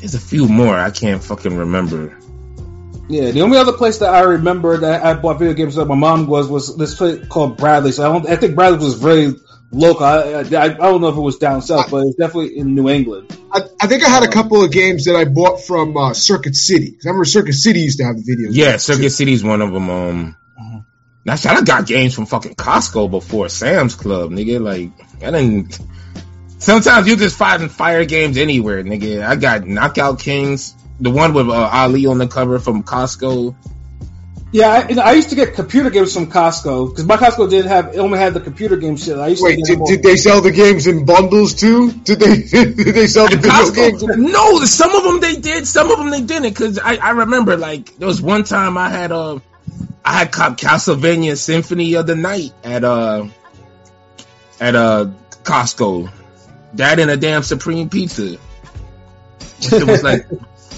there's 0.00 0.14
a 0.16 0.20
few 0.20 0.48
more 0.48 0.76
I 0.76 0.90
can't 0.90 1.24
fucking 1.24 1.56
remember. 1.56 2.18
Yeah, 3.12 3.30
the 3.30 3.42
only 3.42 3.58
other 3.58 3.72
place 3.74 3.98
that 3.98 4.12
I 4.14 4.20
remember 4.20 4.78
that 4.78 5.04
I 5.04 5.14
bought 5.14 5.38
video 5.38 5.52
games 5.54 5.74
that 5.74 5.84
my 5.84 5.94
mom 5.94 6.26
was 6.26 6.48
was 6.48 6.76
this 6.76 6.94
place 6.94 7.26
called 7.28 7.58
Bradlees. 7.58 7.94
So 7.94 8.08
I 8.08 8.12
don't, 8.12 8.26
I 8.28 8.36
think 8.36 8.54
Bradlees 8.54 8.80
was 8.80 8.94
very 8.94 9.34
local. 9.70 10.04
I, 10.06 10.20
I, 10.42 10.64
I 10.64 10.68
don't 10.68 11.00
know 11.02 11.08
if 11.08 11.16
it 11.16 11.20
was 11.20 11.36
down 11.36 11.60
south, 11.60 11.90
but 11.90 12.06
it's 12.06 12.16
definitely 12.16 12.56
in 12.58 12.74
New 12.74 12.88
England. 12.88 13.36
I, 13.52 13.60
I 13.82 13.86
think 13.86 14.02
I 14.02 14.08
had 14.08 14.22
a 14.22 14.28
couple 14.30 14.64
of 14.64 14.72
games 14.72 15.04
that 15.04 15.14
I 15.14 15.26
bought 15.26 15.60
from 15.60 15.94
uh, 15.96 16.14
Circuit 16.14 16.56
City. 16.56 16.92
'Cause 16.92 17.04
I 17.04 17.08
remember 17.10 17.26
Circuit 17.26 17.52
City 17.52 17.80
used 17.80 17.98
to 17.98 18.04
have 18.04 18.16
video. 18.16 18.46
Game. 18.48 18.54
Yeah, 18.56 18.78
Circuit 18.78 19.02
too. 19.02 19.08
City's 19.10 19.44
one 19.44 19.60
of 19.60 19.72
them. 19.72 19.90
Um, 19.90 20.36
now 21.24 21.36
shit, 21.36 21.52
I 21.52 21.60
got 21.60 21.86
games 21.86 22.14
from 22.14 22.26
fucking 22.26 22.54
Costco 22.54 23.10
before 23.10 23.48
Sam's 23.50 23.94
Club, 23.94 24.30
nigga. 24.30 24.58
Like, 24.60 24.90
I 25.22 25.30
didn't. 25.30 25.78
Sometimes 26.58 27.06
you 27.08 27.16
just 27.16 27.36
find 27.36 27.70
fire 27.70 28.04
games 28.04 28.38
anywhere, 28.38 28.82
nigga. 28.82 29.22
I 29.22 29.36
got 29.36 29.66
Knockout 29.66 30.18
Kings, 30.18 30.74
the 31.02 31.10
one 31.10 31.34
with 31.34 31.48
uh, 31.48 31.52
Ali 31.52 32.06
on 32.06 32.18
the 32.18 32.28
cover 32.28 32.58
from 32.58 32.84
Costco. 32.84 33.54
Yeah, 34.52 34.68
I, 34.68 35.00
I 35.00 35.12
used 35.12 35.30
to 35.30 35.34
get 35.34 35.54
computer 35.54 35.88
games 35.88 36.14
from 36.14 36.26
Costco 36.30 36.90
because 36.90 37.06
my 37.06 37.16
Costco 37.16 37.48
didn't 37.48 37.68
have 37.68 37.94
it 37.94 37.98
only 37.98 38.18
had 38.18 38.34
the 38.34 38.40
computer 38.40 38.76
game 38.76 38.96
shit. 38.96 39.16
I 39.16 39.28
used 39.28 39.42
Wait, 39.42 39.56
to 39.56 39.62
get 39.62 39.78
did, 39.78 39.86
did 39.86 40.02
they 40.02 40.16
sell 40.16 40.42
the 40.42 40.52
games 40.52 40.86
in 40.86 41.04
bundles 41.06 41.54
too? 41.54 41.90
Did 41.90 42.20
they 42.20 42.36
did 42.42 42.76
they 42.76 43.06
sell 43.06 43.28
the 43.28 43.36
At 43.36 43.42
video 43.42 43.90
games? 43.90 44.02
No, 44.02 44.60
some 44.64 44.94
of 44.94 45.04
them 45.04 45.20
they 45.20 45.36
did, 45.36 45.66
some 45.66 45.90
of 45.90 45.98
them 45.98 46.10
they 46.10 46.20
didn't. 46.20 46.54
Cause 46.54 46.78
I, 46.78 46.96
I 46.96 47.10
remember 47.10 47.56
like 47.56 47.96
there 47.96 48.06
was 48.06 48.20
one 48.20 48.44
time 48.44 48.76
I 48.76 48.90
had 48.90 49.10
uh 49.10 49.40
I 50.04 50.18
had 50.18 50.32
cop 50.32 50.58
Castlevania 50.58 51.36
Symphony 51.36 51.94
of 51.94 52.06
the 52.06 52.14
Night 52.14 52.52
at 52.62 52.84
uh 52.84 53.26
at 54.60 54.76
uh 54.76 55.10
Costco. 55.42 56.12
That 56.74 57.00
and 57.00 57.10
a 57.10 57.16
damn 57.16 57.42
Supreme 57.42 57.88
Pizza. 57.88 58.38
It 59.60 59.86
was 59.86 60.02
like, 60.02 60.26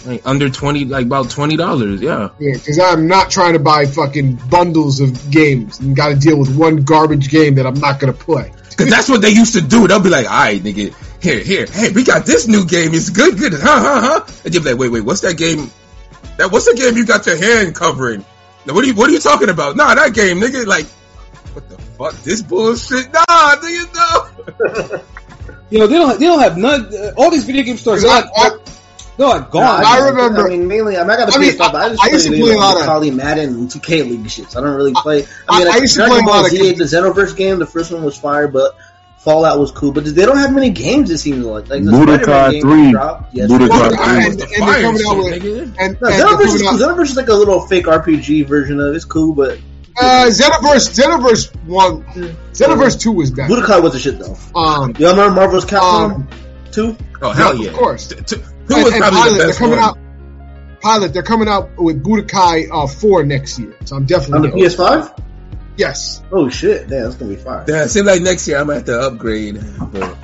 like 0.07 0.23
under 0.27 0.49
twenty, 0.51 0.85
like 0.85 1.07
about 1.07 1.31
twenty 1.31 1.57
dollars. 1.57 2.01
Yeah. 2.01 2.31
Yeah, 2.39 2.53
because 2.55 2.79
I'm 2.79 3.07
not 3.09 3.31
trying 3.31 3.55
to 3.55 3.59
buy 3.59 3.87
fucking 3.87 4.37
bundles 4.51 5.01
of 5.01 5.31
games 5.31 5.81
and 5.81 5.97
got 5.97 6.09
to 6.09 6.17
deal 6.17 6.39
with 6.39 6.55
one 6.57 6.85
garbage 6.85 7.29
game 7.31 7.55
that 7.57 7.67
I'm 7.67 7.79
not 7.81 8.01
gonna 8.01 8.13
play. 8.13 8.53
Cause 8.77 8.91
that's 8.91 9.09
what 9.09 9.23
they 9.23 9.31
used 9.31 9.55
to 9.55 9.61
do. 9.61 9.87
They'll 9.87 10.01
be 10.03 10.09
like, 10.11 10.27
all 10.27 10.33
right, 10.37 10.61
nigga, 10.61 10.93
here, 11.23 11.39
here, 11.41 11.67
hey, 11.67 11.93
we 11.93 12.03
got 12.03 12.27
this 12.27 12.49
new 12.49 12.67
game. 12.67 12.93
It's 12.93 13.09
good, 13.11 13.39
good, 13.39 13.53
huh, 13.53 13.61
huh, 13.63 14.01
huh. 14.01 14.33
And 14.45 14.53
you'll 14.53 14.65
be 14.65 14.71
like, 14.71 14.79
wait, 14.81 14.91
wait, 14.91 15.05
what's 15.05 15.21
that 15.21 15.37
game? 15.39 15.71
That 16.39 16.51
what's 16.51 16.65
the 16.67 16.75
game 16.77 16.97
you 16.97 17.07
got 17.07 17.25
your 17.27 17.37
hand 17.37 17.77
covering? 17.77 18.25
Now, 18.67 18.75
what 18.75 18.83
are 18.83 18.89
you, 18.89 18.95
what 18.95 19.09
are 19.09 19.13
you 19.13 19.21
talking 19.21 19.49
about? 19.49 19.77
Nah, 19.77 19.95
that 19.95 20.13
game, 20.13 20.41
nigga, 20.41 20.67
like, 20.67 20.87
what 21.55 21.69
the 21.69 21.79
fuck? 21.79 22.15
This 22.25 22.43
bullshit? 22.43 23.13
Nah, 23.13 23.21
nigga, 23.63 23.95
no. 23.95 25.01
You 25.71 25.79
know, 25.79 25.87
they 25.89 25.95
don't 25.97 26.19
they 26.19 26.27
don't 26.27 26.41
have 26.41 26.57
none. 26.57 26.87
Uh, 26.93 27.13
all 27.17 27.31
these 27.31 27.45
video 27.45 27.63
game 27.63 27.77
stores. 27.77 28.03
'Cause 28.03 28.25
I, 28.37 28.49
They, 29.17 29.25
I, 29.25 29.29
They're 29.29 29.39
like 29.41 29.55
No, 29.55 29.61
gone. 29.61 29.85
I 29.85 30.09
remember- 30.09 30.47
I 30.47 30.49
mean, 30.51 30.67
mainly. 30.69 30.97
I, 30.97 31.03
mean, 31.03 31.11
I 31.11 31.17
got 31.17 31.29
the 31.29 31.35
I 31.35 31.39
mean, 31.39 31.53
PS5, 31.53 31.59
but 31.73 31.75
I 31.77 31.89
just 31.91 32.03
I 32.03 32.09
used 32.09 32.25
to 32.27 32.31
play, 32.33 32.41
play 32.41 32.53
a 32.55 32.57
lot 32.59 32.79
of- 32.79 32.85
Call 32.87 33.11
Madden 33.11 33.49
and 33.55 33.69
2K 33.71 34.09
League 34.11 34.25
shits. 34.25 34.57
I 34.57 34.61
don't 34.61 34.75
really 34.77 34.93
play. 34.95 35.25
I- 35.25 35.27
I 35.49 35.59
mean, 35.59 35.67
I 35.69 35.71
like, 35.71 35.81
used 35.83 35.95
to 35.95 35.99
Dragon 36.01 36.15
play 36.15 36.21
a 36.21 36.27
Ball 36.27 36.43
lot 36.43 36.45
of 36.45 36.51
Z, 36.51 36.73
the 36.73 36.85
Xenoverse 36.85 37.37
game, 37.37 37.59
the 37.59 37.67
first 37.67 37.93
one 37.93 38.03
was 38.03 38.17
fire, 38.19 38.49
but 38.49 38.77
Fallout 39.19 39.59
was 39.59 39.71
cool. 39.71 39.93
But 39.93 40.05
they 40.05 40.27
don't 40.27 40.37
have 40.37 40.53
many 40.53 40.71
games. 40.71 41.11
It 41.11 41.19
seems 41.19 41.45
like 41.47 41.69
like 41.71 41.83
the 41.85 41.91
Budokai 41.93 42.61
3. 42.61 42.91
dropped. 42.93 43.35
Yes, 43.35 43.51
Budokai 43.51 43.69
Well, 43.71 43.89
three. 43.91 43.99
and, 44.05 44.27
was 44.27 44.27
and 44.27 44.41
the 44.41 44.47
they're 44.47 44.83
coming 44.83 45.07
out 45.07 45.17
with 45.17 45.43
nigga. 45.43 45.75
and, 45.79 46.01
No, 46.01 46.09
Xenoverse, 46.11 46.55
is 46.55 46.63
cool. 46.63 46.79
Xenoverse 46.79 47.03
is 47.11 47.17
like 47.17 47.29
a 47.29 47.35
little 47.35 47.61
fake 47.67 47.87
RPG 47.87 48.47
version 48.47 48.81
of. 48.81 48.95
It's 48.95 49.07
cool, 49.07 49.33
but 49.35 49.59
uh, 49.99 50.27
Xenoverse 50.29 50.91
Xenoverse 50.93 51.55
one 51.67 52.03
Xenoverse 52.53 53.01
two 53.01 53.13
was 53.13 53.31
better. 53.31 53.55
Budokai 53.55 53.83
was 53.83 53.93
the 53.95 53.99
shit 53.99 54.19
though. 54.19 54.37
Um, 54.59 54.95
Y'all 54.99 55.13
remember 55.13 55.31
Marvel's 55.37 55.65
Capcom 55.65 56.15
Um, 56.17 56.29
2? 56.73 56.97
Oh 57.23 57.31
hell 57.31 57.55
Yeah, 57.57 57.63
yeah, 57.63 57.69
of 57.71 57.77
course. 57.77 58.09
T- 58.09 58.17
t- 58.17 58.43
Who 58.67 58.75
and, 58.75 58.85
was 58.85 58.93
and 58.93 59.03
probably 59.03 59.19
Pilot, 59.21 59.31
the 59.33 59.39
they're 59.39 59.47
best 59.49 59.59
coming 59.59 59.79
one? 59.79 59.89
out. 59.89 59.99
Pilot, 60.81 61.13
they're 61.15 61.23
coming 61.23 61.49
out 61.49 61.77
with 61.79 62.03
Budokai 62.05 62.69
uh, 62.71 62.87
four 62.87 63.25
next 63.25 63.59
year, 63.59 63.75
so 63.85 63.97
I'm 63.97 64.05
definitely 64.05 64.51
On 64.51 64.59
definitely 64.59 64.69
the 64.69 64.77
PS5? 64.77 65.23
yes. 65.79 66.23
Oh 66.31 66.49
shit, 66.49 66.89
damn, 66.89 67.05
that's 67.05 67.15
gonna 67.17 67.31
be 67.35 67.37
fire. 67.37 67.65
Yeah, 67.67 67.85
it 67.85 67.89
seems 67.89 68.07
like 68.07 68.21
next 68.23 68.47
year 68.49 68.59
I'm 68.59 68.67
gonna 68.67 68.81
have 68.81 68.87
to 68.87 69.01
upgrade. 69.01 69.61
But 69.93 70.17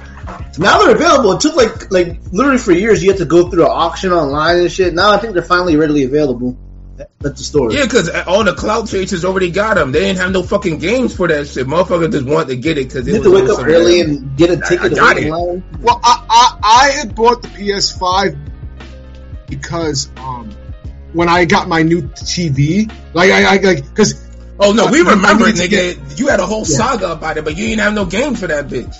Now 0.58 0.78
they're 0.82 0.94
available. 0.94 1.32
It 1.32 1.40
took 1.40 1.56
like 1.56 1.90
like 1.90 2.20
literally 2.30 2.58
for 2.58 2.72
years 2.72 3.02
you 3.02 3.10
had 3.10 3.18
to 3.18 3.24
go 3.24 3.48
through 3.50 3.64
an 3.64 3.70
auction 3.72 4.12
online 4.12 4.58
and 4.58 4.70
shit. 4.72 4.92
Now 4.94 5.10
I 5.12 5.16
think 5.18 5.32
they're 5.34 5.42
finally 5.42 5.76
readily 5.76 6.04
available 6.04 6.56
at 7.00 7.36
the 7.36 7.42
store. 7.42 7.72
yeah, 7.72 7.84
because 7.84 8.08
all 8.10 8.44
the 8.44 8.54
cloud 8.54 8.88
chasers 8.88 9.24
already 9.24 9.50
got 9.50 9.74
them. 9.74 9.92
They 9.92 10.00
didn't 10.00 10.18
have 10.18 10.32
no 10.32 10.42
fucking 10.42 10.78
games 10.78 11.14
for 11.16 11.28
that 11.28 11.48
shit. 11.48 11.66
Motherfuckers 11.66 12.12
just 12.12 12.26
want 12.26 12.48
to 12.48 12.56
get 12.56 12.78
it 12.78 12.88
because 12.88 13.06
You 13.06 13.14
it 13.14 13.16
have 13.16 13.24
to 13.24 13.30
wake 13.30 13.48
up 13.48 13.58
early 13.64 14.00
and 14.00 14.36
get 14.36 14.50
a 14.50 14.56
ticket 14.56 14.80
I 14.80 14.88
to 14.88 14.94
got 14.94 15.16
it. 15.18 15.30
Well, 15.30 16.00
I, 16.02 16.26
I 16.28 16.58
I 16.62 16.90
had 16.98 17.14
bought 17.14 17.42
the 17.42 17.48
PS5 17.48 18.36
because 19.48 20.08
um 20.16 20.50
when 21.12 21.28
I 21.28 21.44
got 21.44 21.68
my 21.68 21.82
new 21.82 22.02
TV, 22.02 22.90
like 23.14 23.30
I, 23.32 23.56
I 23.56 23.56
like 23.60 23.84
because 23.88 24.28
Oh 24.62 24.72
no, 24.72 24.86
we 24.90 25.00
I- 25.00 25.04
I 25.08 25.10
remember 25.14 25.48
it, 25.48 25.56
need 25.56 25.70
to 25.70 25.76
nigga. 25.76 26.18
You 26.18 26.28
had 26.28 26.38
a 26.40 26.46
whole 26.46 26.60
Yeah. 26.68 26.76
saga 26.76 27.12
about 27.12 27.36
it, 27.38 27.44
but 27.44 27.56
you 27.56 27.66
didn't 27.68 27.80
have 27.80 27.94
no 27.94 28.04
game 28.04 28.34
for 28.34 28.46
that 28.46 28.68
bitch. 28.68 28.94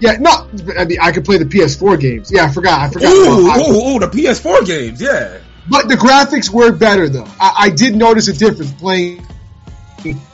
yeah, 0.00 0.16
no, 0.18 0.48
I 0.76 0.84
mean 0.84 0.98
I 1.00 1.12
could 1.12 1.24
play 1.24 1.38
the 1.38 1.44
PS4 1.46 1.98
games. 2.00 2.30
Yeah, 2.32 2.46
I 2.46 2.50
forgot. 2.52 2.80
I 2.80 2.90
forgot. 2.90 3.12
Ooh, 3.12 3.48
I- 3.48 3.58
ooh, 3.60 3.96
ooh, 3.96 3.98
the 4.00 4.08
PS4 4.08 4.66
games, 4.66 5.00
yeah. 5.00 5.38
But 5.68 5.88
the 5.88 5.94
graphics 5.94 6.50
were 6.50 6.72
better 6.72 7.08
though. 7.08 7.26
I, 7.40 7.54
I 7.58 7.70
did 7.70 7.96
notice 7.96 8.28
a 8.28 8.32
difference 8.34 8.72
playing 8.72 9.26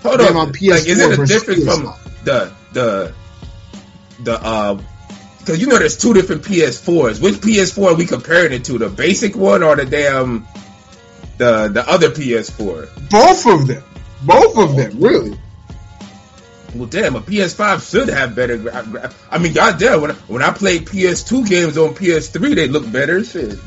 Hold 0.03 0.19
them 0.21 0.37
on, 0.37 0.49
on 0.49 0.53
PS4 0.53 0.71
like, 0.71 0.87
is 0.89 1.01
it 1.01 1.13
a 1.13 1.17
versus 1.17 1.29
difference 1.31 1.65
from 1.65 1.87
PS5. 1.87 2.25
the 2.25 2.53
the 2.73 3.15
the 4.25 4.33
uh? 4.45 4.81
Because 5.39 5.61
you 5.61 5.69
know, 5.69 5.79
there's 5.79 5.97
two 5.97 6.13
different 6.13 6.43
PS4s. 6.43 7.23
Which 7.23 7.37
PS4 7.37 7.93
are 7.93 7.95
we 7.95 8.05
comparing 8.07 8.53
it 8.53 8.65
to? 8.67 8.79
The 8.79 8.89
basic 8.91 9.37
one 9.37 9.63
or 9.63 9.77
the 9.77 9.87
damn 9.87 10.47
the 11.39 11.69
the 11.69 11.85
other 11.89 12.11
PS4? 12.11 13.09
both 13.11 13.47
of 13.47 13.67
them, 13.67 13.83
both 14.23 14.59
of 14.59 14.77
them, 14.77 15.01
really. 15.01 15.39
Well, 16.75 16.87
damn, 16.87 17.17
a 17.17 17.21
PS5 17.21 17.91
should 17.91 18.09
have 18.09 18.35
better. 18.37 18.57
Gra- 18.57 18.85
gra- 18.89 19.13
I 19.31 19.39
mean, 19.39 19.55
goddamn, 19.55 20.03
when 20.03 20.11
I, 20.13 20.15
when 20.29 20.43
I 20.43 20.53
played 20.53 20.87
PS2 20.87 21.49
games 21.49 21.77
on 21.77 21.95
PS3, 21.95 22.55
they 22.55 22.69
look 22.69 22.91
better. 22.93 23.25
Shit, 23.25 23.59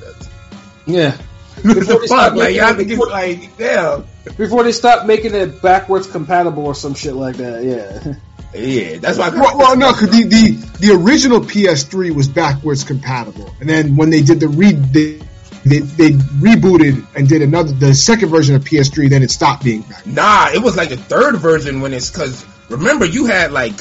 Yeah. 0.86 1.18
What 1.62 1.76
Before 1.76 1.84
the 1.84 2.00
they 2.02 2.08
fuck? 2.08 2.34
Like, 2.34 2.36
making 2.36 2.56
y'all 2.58 2.70
it- 2.72 2.78
think 2.78 2.92
it's 2.92 3.00
like, 3.00 3.58
damn. 3.58 4.06
Before 4.38 4.64
they 4.64 4.72
stop 4.72 5.06
making 5.06 5.36
it 5.36 5.62
backwards 5.62 6.08
compatible 6.08 6.66
or 6.66 6.76
some 6.76 6.94
shit 6.96 7.14
like 7.14 7.36
that, 7.38 7.64
yeah. 7.64 8.14
Yeah, 8.56 8.98
that's 9.00 9.18
why. 9.18 9.30
Well, 9.30 9.58
well 9.58 9.76
no, 9.76 9.92
because 9.92 10.12
the, 10.12 10.24
the 10.26 10.52
the 10.88 10.94
original 10.94 11.40
PS3 11.40 12.16
was 12.16 12.28
backwards 12.28 12.84
compatible, 12.84 13.54
and 13.60 13.68
then 13.68 13.96
when 13.96 14.12
they 14.12 14.22
did 14.22 14.40
the 14.40 14.48
re 14.48 14.74
they, 14.74 15.20
they 15.66 15.80
they 15.80 16.12
rebooted 16.12 17.04
and 17.16 17.28
did 17.28 17.42
another 17.42 17.72
the 17.74 17.96
second 17.96 18.30
version 18.30 18.56
of 18.56 18.64
PS3, 18.64 19.10
then 19.10 19.24
it 19.24 19.32
stopped 19.32 19.64
being 19.64 19.82
back. 19.82 20.06
Nah, 20.06 20.50
it 20.54 20.62
was 20.62 20.78
like 20.78 20.90
the 20.90 20.98
third 20.98 21.38
version 21.38 21.82
when 21.82 21.94
it's 21.94 22.12
because 22.12 22.46
remember 22.70 23.06
you 23.06 23.26
had 23.26 23.52
like 23.52 23.74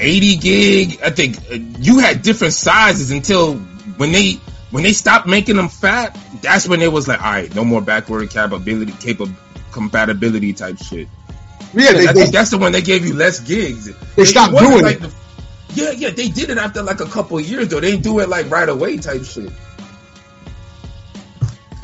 80 0.00 0.36
gig. 0.36 0.98
I 1.04 1.10
think 1.10 1.36
uh, 1.50 1.54
you 1.78 1.98
had 1.98 2.22
different 2.22 2.54
sizes 2.54 3.10
until 3.10 3.56
when 3.56 4.12
they 4.12 4.40
when 4.70 4.82
they 4.82 4.92
stopped 4.92 5.26
making 5.26 5.56
them 5.56 5.68
fat. 5.68 6.16
That's 6.42 6.68
when 6.68 6.82
it 6.82 6.90
was 6.92 7.08
like, 7.08 7.22
all 7.22 7.32
right, 7.32 7.54
no 7.54 7.64
more 7.64 7.80
backward 7.80 8.30
capability, 8.30 8.92
capable 8.92 9.32
compatibility 9.72 10.52
type 10.52 10.78
shit. 10.78 11.08
Yeah, 11.74 11.92
they, 11.92 12.08
I 12.08 12.12
think 12.12 12.32
that's 12.32 12.50
the 12.50 12.58
one 12.58 12.72
they 12.72 12.80
gave 12.82 13.06
you 13.06 13.14
less 13.14 13.40
gigs. 13.40 13.90
They 14.14 14.24
stopped 14.24 14.56
doing 14.56 14.82
like 14.82 14.96
it. 14.96 15.02
the- 15.02 15.14
yeah, 15.74 15.90
yeah, 15.90 16.10
they 16.10 16.28
did 16.28 16.48
it 16.48 16.56
after 16.56 16.82
like 16.82 17.00
a 17.00 17.06
couple 17.06 17.36
of 17.36 17.44
years 17.44 17.68
though. 17.68 17.80
They 17.80 17.90
didn't 17.90 18.04
do 18.04 18.20
it 18.20 18.28
like 18.30 18.50
right 18.50 18.68
away 18.68 18.96
type 18.96 19.24
shit. 19.24 19.50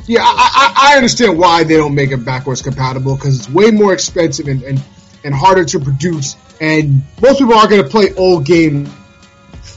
yeah, 0.07 0.23
I, 0.23 0.73
I 0.77 0.93
I 0.93 0.97
understand 0.97 1.39
why 1.39 1.65
they 1.65 1.77
don't 1.77 1.95
make 1.95 2.11
it 2.11 2.25
backwards 2.25 2.62
compatible 2.62 3.17
because 3.17 3.39
it's 3.39 3.51
way 3.51 3.71
more 3.71 3.93
expensive 3.93 4.49
and, 4.49 4.62
and 4.62 4.83
and 5.25 5.35
harder 5.35 5.65
to 5.67 5.79
produce, 5.79 6.37
and 6.61 7.03
most 7.21 7.39
people 7.39 7.55
aren't 7.55 7.71
going 7.71 7.83
to 7.83 7.89
play 7.89 8.15
old 8.15 8.47
games 8.47 8.89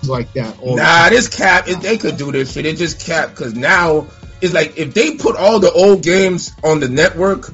like 0.07 0.31
that. 0.33 0.59
all 0.59 0.75
Nah, 0.75 1.09
this 1.09 1.27
cap, 1.27 1.67
if 1.67 1.81
they 1.81 1.97
could 1.97 2.17
do 2.17 2.31
this 2.31 2.53
shit, 2.53 2.65
it 2.65 2.77
just 2.77 3.05
cap 3.05 3.29
because 3.29 3.53
now 3.55 4.07
it's 4.41 4.53
like 4.53 4.77
if 4.77 4.93
they 4.93 5.15
put 5.15 5.35
all 5.35 5.59
the 5.59 5.71
old 5.71 6.03
games 6.03 6.53
on 6.63 6.79
the 6.79 6.89
network, 6.89 7.51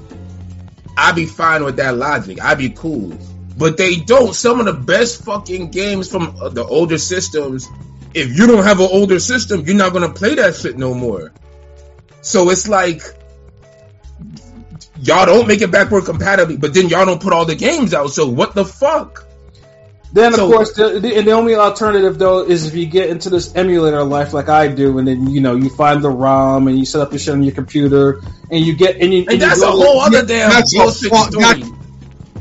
I'd 0.98 1.16
be 1.16 1.26
fine 1.26 1.64
with 1.64 1.78
that 1.78 1.96
logic. 1.96 2.42
I'd 2.42 2.58
be 2.58 2.70
cool. 2.70 3.18
But 3.58 3.78
they 3.78 3.98
don't. 3.98 4.34
Some 4.34 4.60
of 4.60 4.66
the 4.66 4.74
best 4.74 5.24
fucking 5.24 5.72
games 5.72 6.10
from 6.10 6.36
uh, 6.42 6.50
the 6.50 6.66
older 6.66 6.98
systems, 6.98 7.68
if 8.14 8.38
you 8.38 8.48
don't 8.48 8.64
have 8.64 8.80
an 8.80 8.90
older 8.92 9.20
system, 9.20 9.62
you're 9.62 9.76
not 9.76 9.94
gonna 9.94 10.14
play 10.14 10.36
that 10.36 10.56
shit 10.56 10.78
no 10.78 10.94
more. 10.94 11.32
So 12.22 12.50
it's 12.50 12.68
like 12.68 13.02
y'all 15.02 15.26
don't 15.26 15.48
make 15.48 15.62
it 15.62 15.72
backward 15.72 16.06
compatible, 16.06 16.58
but 16.58 16.74
then 16.74 16.90
y'all 16.90 17.06
don't 17.06 17.22
put 17.22 17.34
all 17.34 17.46
the 17.46 17.56
games 17.56 17.94
out. 17.94 18.12
So 18.12 18.28
what 18.28 18.56
the 18.56 18.66
fuck? 18.66 19.26
Then 20.14 20.34
of 20.34 20.40
So- 20.40 20.52
course, 20.52 20.74
the, 20.74 21.00
the, 21.00 21.16
and 21.18 21.26
the 21.28 21.32
only 21.32 21.56
alternative 21.56 22.18
though 22.20 22.44
is 22.44 22.66
if 22.68 22.76
you 22.76 22.86
get 22.86 23.10
into 23.10 23.30
this 23.30 23.56
emulator 23.56 24.04
life 24.04 24.34
like 24.34 24.50
I 24.50 24.68
do, 24.68 24.98
and 24.98 25.08
then 25.08 25.30
you 25.30 25.40
know 25.42 25.56
you 25.56 25.70
find 25.70 26.04
the 26.04 26.10
ROM 26.10 26.68
and 26.68 26.78
you 26.78 26.86
set 26.86 27.00
up 27.02 27.12
your 27.12 27.20
shit 27.20 27.34
on 27.34 27.44
your 27.44 27.54
computer, 27.54 28.22
and 28.50 28.66
you 28.66 28.74
get 28.76 28.98
and 28.98 29.14
you 29.14 29.22
And 29.22 29.32
you 29.34 29.38
that's 29.38 29.60
a 29.62 29.66
go- 29.66 29.72
whole 29.72 30.00
other 30.02 30.26
damn 30.26 30.50
that's 30.50 30.76
a 30.76 30.80
bullshit 30.80 31.12
fuck- 31.12 31.32
story. 31.32 31.44
that- 31.64 31.78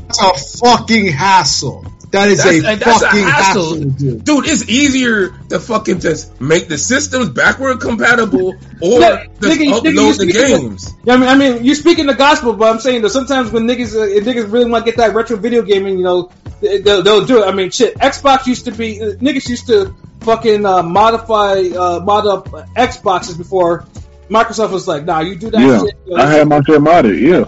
That's 0.07 0.19
a 0.21 0.57
fucking 0.65 1.07
hassle. 1.07 1.85
That 2.11 2.27
is 2.27 2.43
That's, 2.43 2.49
a 2.49 2.71
and 2.71 2.81
that's 2.81 3.01
a 3.01 3.05
fucking 3.05 3.23
hassle. 3.23 3.63
hassle. 3.63 3.77
to 3.79 3.85
do. 3.85 4.19
Dude, 4.19 4.45
it's 4.47 4.67
easier 4.69 5.29
to 5.49 5.59
fucking 5.61 6.01
just 6.01 6.41
make 6.41 6.67
the 6.67 6.77
systems 6.77 7.29
backward 7.29 7.79
compatible 7.79 8.49
or 8.81 8.99
Yeah, 8.99 9.25
just 9.41 9.41
nigga, 9.41 9.65
you- 9.65 9.71
nigga, 9.75 9.93
you 9.93 9.99
upload 9.99 10.17
the 10.17 10.31
speaking 10.31 10.53
of- 10.55 10.61
games. 10.61 10.93
Yeah, 11.05 11.13
I 11.13 11.17
mean, 11.17 11.29
I 11.29 11.35
mean, 11.35 11.63
you're 11.63 11.75
speaking 11.75 12.07
the 12.07 12.13
gospel, 12.13 12.51
but 12.53 12.69
I'm 12.69 12.79
saying 12.79 13.01
that 13.03 13.11
sometimes 13.11 13.51
when 13.51 13.65
niggas, 13.65 13.95
uh, 13.95 14.03
if 14.03 14.25
niggas 14.25 14.51
really 14.51 14.69
want 14.69 14.83
to 14.85 14.91
get 14.91 14.97
that 14.97 15.15
retro 15.15 15.37
video 15.37 15.61
gaming, 15.61 15.97
you 15.97 16.03
know, 16.03 16.29
they- 16.59 16.79
they'll, 16.79 17.01
they'll 17.01 17.25
do 17.25 17.41
it. 17.43 17.47
I 17.47 17.53
mean, 17.53 17.69
shit, 17.71 17.95
Xbox 17.97 18.45
used 18.45 18.65
to 18.65 18.71
be 18.71 19.01
uh, 19.01 19.05
niggas 19.13 19.47
used 19.47 19.67
to 19.67 19.95
fucking 20.19 20.65
uh, 20.65 20.83
modify, 20.83 21.61
uh, 21.75 22.01
mod 22.03 22.27
up 22.27 22.49
Xboxes 22.75 23.37
before 23.37 23.85
Microsoft 24.29 24.71
was 24.71 24.85
like, 24.87 25.05
nah, 25.05 25.19
you 25.21 25.35
do 25.35 25.49
that 25.49 25.59
Yeah, 25.61 25.79
shit. 25.79 25.95
yo, 26.05 26.17
I 26.17 26.25
had 26.29 26.47
my 26.49 26.57
shit 26.57 26.79
modded. 26.81 27.19
Yeah, 27.21 27.45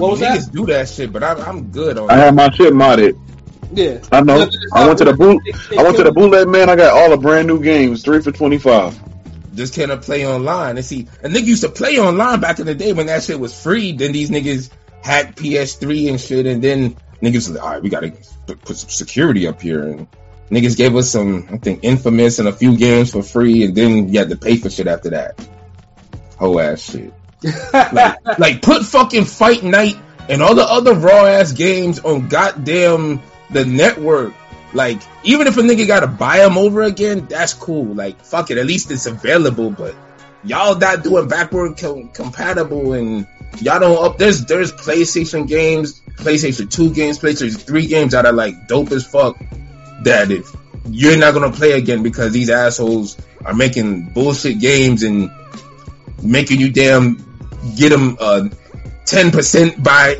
what 0.00 0.10
was 0.12 0.20
Niggas 0.20 0.46
that? 0.46 0.52
do 0.52 0.66
that 0.66 0.88
shit, 0.88 1.12
but 1.12 1.22
I'm, 1.22 1.38
I'm 1.40 1.70
good 1.70 1.98
on 1.98 2.10
I 2.10 2.16
that. 2.16 2.24
had 2.26 2.34
my 2.34 2.50
shit 2.50 2.72
modded. 2.72 3.18
Yeah, 3.72 4.00
I 4.10 4.22
know. 4.22 4.38
Yeah, 4.38 4.46
I 4.72 4.86
went 4.86 4.98
to 4.98 5.04
the 5.04 5.12
boot. 5.12 5.42
it- 5.44 5.54
it 5.72 5.78
I 5.78 5.82
went 5.82 5.96
to 5.98 6.02
the 6.04 6.12
bootleg 6.12 6.48
man. 6.48 6.70
I 6.70 6.76
got 6.76 6.96
all 6.96 7.10
the 7.10 7.18
brand 7.18 7.46
new 7.48 7.62
games, 7.62 8.02
three 8.02 8.22
for 8.22 8.32
twenty 8.32 8.58
five. 8.58 8.98
Just 9.54 9.74
cannot 9.74 10.02
play 10.02 10.26
online. 10.26 10.76
And 10.76 10.84
see, 10.84 11.06
a 11.22 11.28
nigga 11.28 11.44
used 11.44 11.62
to 11.64 11.68
play 11.68 11.98
online 11.98 12.40
back 12.40 12.60
in 12.60 12.66
the 12.66 12.74
day 12.74 12.92
when 12.92 13.06
that 13.06 13.24
shit 13.24 13.38
was 13.38 13.60
free. 13.60 13.92
Then 13.92 14.12
these 14.12 14.30
niggas 14.30 14.70
hacked 15.02 15.36
PS3 15.38 16.08
and 16.10 16.20
shit, 16.20 16.46
and 16.46 16.62
then 16.62 16.96
niggas 17.20 17.34
was 17.34 17.50
like, 17.50 17.62
all 17.62 17.70
right, 17.70 17.82
we 17.82 17.88
gotta 17.90 18.12
put 18.46 18.76
some 18.76 18.88
security 18.90 19.46
up 19.48 19.60
here. 19.60 19.82
And 19.82 20.06
niggas 20.50 20.76
gave 20.76 20.94
us 20.96 21.10
some, 21.10 21.48
I 21.50 21.58
think, 21.58 21.80
Infamous 21.82 22.38
and 22.38 22.46
a 22.48 22.52
few 22.52 22.76
games 22.76 23.10
for 23.10 23.22
free, 23.22 23.64
and 23.64 23.74
then 23.74 24.08
you 24.12 24.18
had 24.20 24.30
to 24.30 24.36
pay 24.36 24.56
for 24.56 24.70
shit 24.70 24.86
after 24.86 25.10
that. 25.10 25.46
Whole 26.38 26.60
ass 26.60 26.80
shit. 26.80 27.12
Like, 27.42 28.38
like 28.38 28.62
put 28.62 28.84
fucking 28.84 29.24
Fight 29.24 29.62
Night 29.62 29.96
and 30.28 30.42
all 30.42 30.54
the 30.54 30.64
other 30.64 30.94
raw 30.94 31.24
ass 31.26 31.52
games 31.52 32.00
on 32.00 32.28
goddamn 32.28 33.20
the 33.50 33.64
network. 33.64 34.34
Like, 34.74 35.00
even 35.24 35.46
if 35.46 35.56
a 35.56 35.62
nigga 35.62 35.86
gotta 35.86 36.06
buy 36.06 36.38
them 36.38 36.58
over 36.58 36.82
again, 36.82 37.26
that's 37.26 37.54
cool. 37.54 37.94
Like, 37.94 38.22
fuck 38.24 38.50
it, 38.50 38.58
at 38.58 38.66
least 38.66 38.90
it's 38.90 39.06
available. 39.06 39.70
But 39.70 39.94
y'all 40.44 40.76
not 40.76 41.02
doing 41.02 41.28
backward 41.28 41.78
co- 41.78 42.08
compatible, 42.12 42.92
and 42.92 43.26
y'all 43.60 43.80
don't 43.80 44.04
up. 44.04 44.18
There's 44.18 44.44
there's 44.44 44.72
PlayStation 44.72 45.48
games, 45.48 46.00
PlayStation 46.16 46.70
Two 46.70 46.92
games, 46.92 47.18
PlayStation 47.18 47.58
Three 47.58 47.86
games 47.86 48.12
that 48.12 48.26
are 48.26 48.32
like 48.32 48.68
dope 48.68 48.92
as 48.92 49.06
fuck. 49.06 49.38
That 50.02 50.30
if 50.30 50.54
you're 50.86 51.16
not 51.16 51.32
gonna 51.32 51.50
play 51.50 51.72
again 51.72 52.02
because 52.02 52.32
these 52.32 52.50
assholes 52.50 53.16
are 53.44 53.54
making 53.54 54.10
bullshit 54.10 54.60
games 54.60 55.02
and 55.02 55.30
making 56.22 56.60
you 56.60 56.70
damn 56.70 57.27
get 57.76 57.90
them 57.90 58.16
uh, 58.20 58.48
ten 59.04 59.30
percent 59.30 59.82
by 59.82 60.16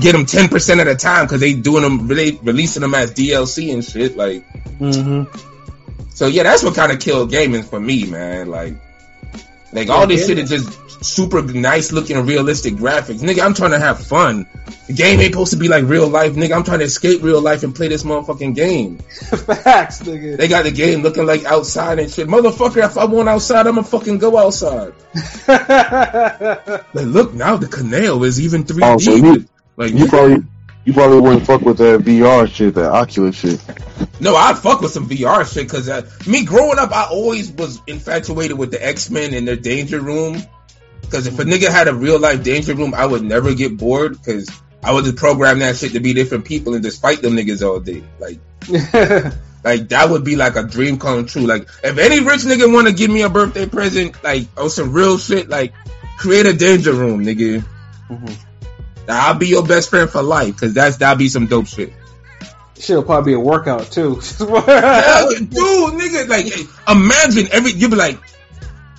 get 0.00 0.12
them 0.12 0.26
ten 0.26 0.48
percent 0.48 0.80
at 0.80 0.86
a 0.88 0.94
time 0.96 1.26
because 1.26 1.40
they 1.40 1.54
doing 1.54 1.82
them 1.82 2.06
really 2.08 2.38
releasing 2.42 2.82
them 2.82 2.94
as 2.94 3.12
DLC 3.12 3.72
and 3.72 3.84
shit. 3.84 4.16
Like, 4.16 4.44
Mhm. 4.78 5.26
so 6.14 6.26
yeah, 6.26 6.42
that's 6.44 6.62
what 6.62 6.74
kind 6.74 6.92
of 6.92 7.00
killed 7.00 7.30
gaming 7.30 7.62
for 7.62 7.80
me, 7.80 8.04
man. 8.04 8.48
Like, 8.48 8.74
Like 9.72 9.88
all 9.88 10.06
this 10.06 10.26
shit 10.26 10.38
is 10.38 10.50
just 10.50 11.02
super 11.04 11.40
nice 11.42 11.92
looking, 11.92 12.24
realistic 12.26 12.74
graphics. 12.74 13.20
Nigga, 13.20 13.40
I'm 13.42 13.54
trying 13.54 13.70
to 13.70 13.78
have 13.78 14.04
fun. 14.04 14.46
The 14.86 14.92
game 14.92 15.18
ain't 15.20 15.32
supposed 15.32 15.52
to 15.52 15.58
be 15.58 15.68
like 15.68 15.84
real 15.84 16.08
life, 16.08 16.32
nigga. 16.34 16.54
I'm 16.54 16.62
trying 16.62 16.80
to 16.80 16.84
escape 16.84 17.22
real 17.22 17.40
life 17.40 17.62
and 17.62 17.74
play 17.74 17.88
this 17.88 18.02
motherfucking 18.02 18.54
game. 18.54 18.98
Facts, 18.98 20.02
nigga. 20.02 20.36
They 20.36 20.46
got 20.48 20.64
the 20.64 20.70
game 20.72 21.00
looking 21.02 21.24
like 21.24 21.44
outside 21.44 21.98
and 21.98 22.10
shit. 22.10 22.28
Motherfucker, 22.28 22.84
if 22.84 22.98
I 22.98 23.06
want 23.06 23.28
outside, 23.30 23.66
I'ma 23.66 23.82
fucking 23.82 24.18
go 24.18 24.36
outside. 24.38 24.92
Like, 25.48 27.06
look, 27.06 27.32
now 27.34 27.56
the 27.56 27.68
canal 27.68 28.22
is 28.24 28.40
even 28.40 28.64
3D. 28.64 28.80
Oh, 28.82 28.98
so 28.98 29.14
you- 29.14 29.46
like, 29.76 29.92
You 29.94 30.06
probably 30.06 30.44
you 30.84 30.92
probably 30.92 31.20
wouldn't 31.20 31.46
fuck 31.46 31.62
with 31.62 31.78
that 31.78 32.00
VR 32.00 32.48
shit, 32.48 32.74
that 32.74 32.90
Oculus 32.90 33.36
shit. 33.36 33.60
no, 34.20 34.34
I'd 34.34 34.58
fuck 34.58 34.80
with 34.80 34.90
some 34.90 35.08
VR 35.08 35.50
shit 35.50 35.64
because 35.64 35.88
uh, 35.88 36.08
me 36.26 36.44
growing 36.44 36.78
up, 36.78 36.92
I 36.92 37.04
always 37.04 37.50
was 37.52 37.80
infatuated 37.86 38.58
with 38.58 38.70
the 38.70 38.84
X 38.84 39.10
Men 39.10 39.34
and 39.34 39.46
their 39.46 39.56
Danger 39.56 40.00
Room. 40.00 40.42
Because 41.02 41.26
if 41.26 41.38
a 41.38 41.44
nigga 41.44 41.68
had 41.68 41.88
a 41.88 41.94
real 41.94 42.18
life 42.18 42.42
Danger 42.42 42.74
Room, 42.74 42.94
I 42.94 43.06
would 43.06 43.22
never 43.22 43.54
get 43.54 43.76
bored 43.76 44.12
because 44.12 44.48
I 44.82 44.92
would 44.92 45.04
just 45.04 45.16
program 45.16 45.60
that 45.60 45.76
shit 45.76 45.92
to 45.92 46.00
be 46.00 46.14
different 46.14 46.44
people 46.44 46.74
and 46.74 46.82
just 46.82 47.00
fight 47.00 47.22
them 47.22 47.34
niggas 47.36 47.66
all 47.66 47.78
day. 47.78 48.02
Like, 48.18 48.40
like 49.64 49.88
that 49.90 50.08
would 50.10 50.24
be 50.24 50.34
like 50.34 50.56
a 50.56 50.64
dream 50.64 50.98
come 50.98 51.26
true. 51.26 51.42
Like, 51.42 51.68
if 51.84 51.98
any 51.98 52.20
rich 52.20 52.40
nigga 52.40 52.72
want 52.72 52.88
to 52.88 52.92
give 52.92 53.10
me 53.10 53.22
a 53.22 53.28
birthday 53.28 53.66
present, 53.66 54.22
like, 54.24 54.48
on 54.56 54.70
some 54.70 54.92
real 54.92 55.18
shit, 55.18 55.48
like, 55.48 55.72
create 56.18 56.46
a 56.46 56.52
Danger 56.52 56.92
Room, 56.92 57.24
nigga. 57.24 57.64
I'll 59.08 59.34
be 59.34 59.48
your 59.48 59.66
best 59.66 59.90
friend 59.90 60.08
for 60.08 60.22
life 60.22 60.54
because 60.54 60.74
that's 60.74 60.98
that'll 60.98 61.18
be 61.18 61.28
some 61.28 61.46
dope 61.46 61.66
shit. 61.66 61.92
Shit'll 62.78 63.02
probably 63.02 63.32
be 63.32 63.36
a 63.36 63.40
workout 63.40 63.90
too. 63.90 64.20
Yeah, 64.40 65.28
dude, 65.38 65.94
nigga, 65.94 66.28
like 66.28 66.46
imagine 66.88 67.48
every 67.52 67.72
you 67.72 67.88
be 67.88 67.96
like, 67.96 68.18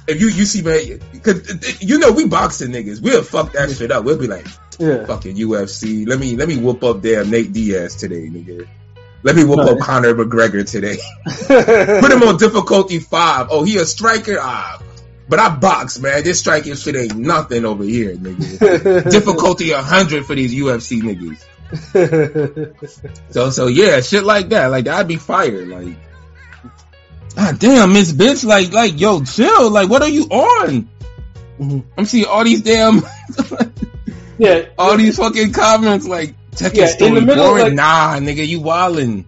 if 0.08 0.22
you 0.22 0.28
you 0.28 0.46
see 0.46 0.62
man, 0.62 1.00
cause 1.22 1.82
you 1.82 2.00
know 2.00 2.12
we 2.12 2.28
boxing 2.28 2.72
niggas, 2.72 3.02
we'll 3.02 3.24
fuck 3.24 3.54
that 3.54 3.72
shit 3.72 3.92
up. 3.92 4.04
We'll 4.04 4.18
be 4.18 4.28
like, 4.28 4.48
yeah. 4.80 5.06
fucking 5.06 5.36
UFC. 5.36 6.08
Let 6.08 6.20
me 6.20 6.36
let 6.36 6.48
me 6.48 6.58
whoop 6.58 6.84
up 6.84 7.02
damn 7.02 7.30
Nate 7.30 7.54
Diaz 7.54 7.96
today, 7.96 8.28
nigga. 8.30 8.68
Let 9.24 9.38
me 9.38 9.46
whoop 9.46 9.60
up 9.60 9.80
Conor 9.80 10.14
McGregor 10.14 10.70
today. 10.70 10.98
Put 11.26 12.12
him 12.12 12.24
on 12.24 12.38
difficulty 12.38 13.00
five. 13.00 13.48
Oh, 13.52 13.64
he 13.64 13.78
a 13.78 13.86
striker? 13.86 14.38
Ah, 14.40 14.82
but 15.36 15.40
I 15.40 15.50
box, 15.56 15.98
man. 15.98 16.24
This 16.24 16.38
striking 16.40 16.76
shit 16.76 16.96
ain't 16.96 17.16
nothing 17.18 17.66
over 17.66 17.84
here, 17.84 18.16
nigga. 18.16 19.10
difficulty 19.12 19.72
hundred 19.72 20.28
for 20.28 20.36
these 20.36 20.54
UFC 20.54 21.02
niggas. 21.02 21.44
So 23.32 23.50
so 23.50 23.66
yeah, 23.66 24.02
shit 24.02 24.24
like 24.24 24.50
that. 24.50 24.68
Like 24.68 24.88
I'd 24.88 25.08
be 25.08 25.16
fired. 25.16 25.68
Like, 25.70 25.98
ah 27.36 27.52
damn, 27.58 27.94
Miss 27.94 28.12
Bitch. 28.14 28.46
Like 28.46 28.72
like 28.74 29.00
yo, 29.00 29.24
chill. 29.24 29.72
Like 29.72 29.90
what 29.90 30.04
are 30.04 30.08
you 30.10 30.26
on? 30.26 30.88
Mhm. 31.60 31.84
I'm 31.98 32.06
seeing 32.06 32.26
all 32.26 32.44
these 32.44 32.62
damn 32.62 33.02
yeah. 34.38 34.66
all 34.78 34.96
these 34.98 35.18
fucking 35.18 35.52
comments 35.52 36.08
like 36.08 36.36
Tekken 36.52 36.76
Yeah, 36.76 36.84
in 36.84 36.90
story 36.90 37.20
the 37.22 37.26
middle, 37.26 37.48
boring. 37.48 37.64
like- 37.66 37.74
nah, 37.74 38.20
nigga, 38.20 38.46
you 38.48 38.60
wildin'. 38.62 39.26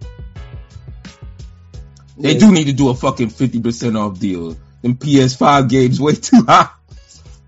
They 2.16 2.34
Yeah. 2.34 2.38
do 2.38 2.52
need 2.52 2.66
to 2.68 2.72
do 2.72 2.90
a 2.90 2.94
fucking 2.94 3.30
fifty 3.30 3.60
percent 3.60 3.96
off 3.96 4.20
deal. 4.20 4.56
Them 4.82 4.96
PS5 4.96 5.68
games 5.68 6.00
way 6.00 6.14
too 6.14 6.44
high. 6.46 6.68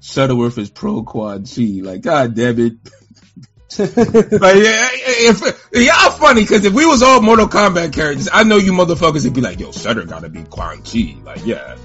Shuttleworth 0.00 0.58
is 0.58 0.70
pro 0.70 1.02
quad 1.02 1.44
G. 1.44 1.82
Like, 1.82 2.00
god 2.02 2.35
damn 2.35 2.58
it. 2.58 2.73
Like, 3.78 4.56
yeah, 4.56 4.88
if, 4.92 5.42
y'all 5.73 6.11
funny 6.12 6.40
because 6.40 6.64
if 6.64 6.73
we 6.73 6.87
was 6.87 7.02
all 7.02 7.20
Mortal 7.20 7.47
Kombat 7.49 7.92
characters, 7.92 8.28
I 8.32 8.42
know 8.42 8.56
you 8.56 8.73
motherfuckers 8.73 9.25
would 9.25 9.35
be 9.35 9.42
like, 9.42 9.61
"Yo, 9.61 9.73
Shutter 9.73 10.04
gotta 10.04 10.30
be 10.30 10.42
Quan 10.44 10.82
Chi." 10.82 11.16
Like, 11.23 11.44
yeah, 11.44 11.76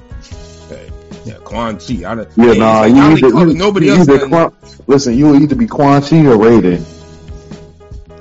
Hey, 0.69 0.89
yeah, 1.25 1.35
Quan 1.43 1.77
Chi. 1.79 2.09
I, 2.09 2.15
don't- 2.15 2.29
Yeah, 2.37 2.53
Hey, 2.53 2.57
nah, 2.59 2.79
like, 2.79 2.93
you 2.93 3.01
I 3.01 3.05
only 3.07 3.21
either, 3.21 3.47
you, 3.51 3.53
nobody 3.57 3.85
you 3.87 3.91
else. 3.95 4.07
either. 4.09 4.27
Quan, 4.29 4.53
listen, 4.87 5.13
you 5.17 5.25
will 5.27 5.43
either 5.43 5.55
be 5.55 5.67
Quan 5.67 6.01
Chi 6.01 6.25
or 6.25 6.37
Raiden. 6.37 6.83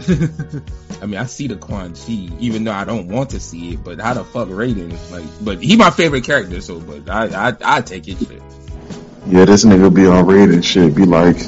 I 1.03 1.07
mean, 1.07 1.19
I 1.19 1.27
see 1.27 1.49
the 1.49 1.57
Quan 1.57 1.95
Chi, 1.95 2.29
even 2.39 2.63
though 2.63 2.73
I 2.73 2.85
don't 2.85 3.09
want 3.09 3.31
to 3.31 3.41
see 3.41 3.73
it. 3.73 3.83
But 3.83 3.99
how 3.99 4.15
the 4.15 4.25
fuck 4.25 4.47
Raiden? 4.47 4.97
Like, 5.11 5.25
but 5.43 5.61
he 5.61 5.77
my 5.77 5.91
favorite 5.91 6.23
character, 6.23 6.61
so 6.61 6.79
but 6.79 7.11
I 7.11 7.49
I 7.49 7.57
I 7.61 7.81
take 7.81 8.07
it. 8.07 8.19
Shit. 8.19 8.41
Yeah, 9.27 9.45
this 9.45 9.65
nigga 9.65 9.93
be 9.93 10.07
on 10.07 10.25
Raiden 10.27 10.63
shit, 10.63 10.95
be 10.95 11.05
like 11.05 11.39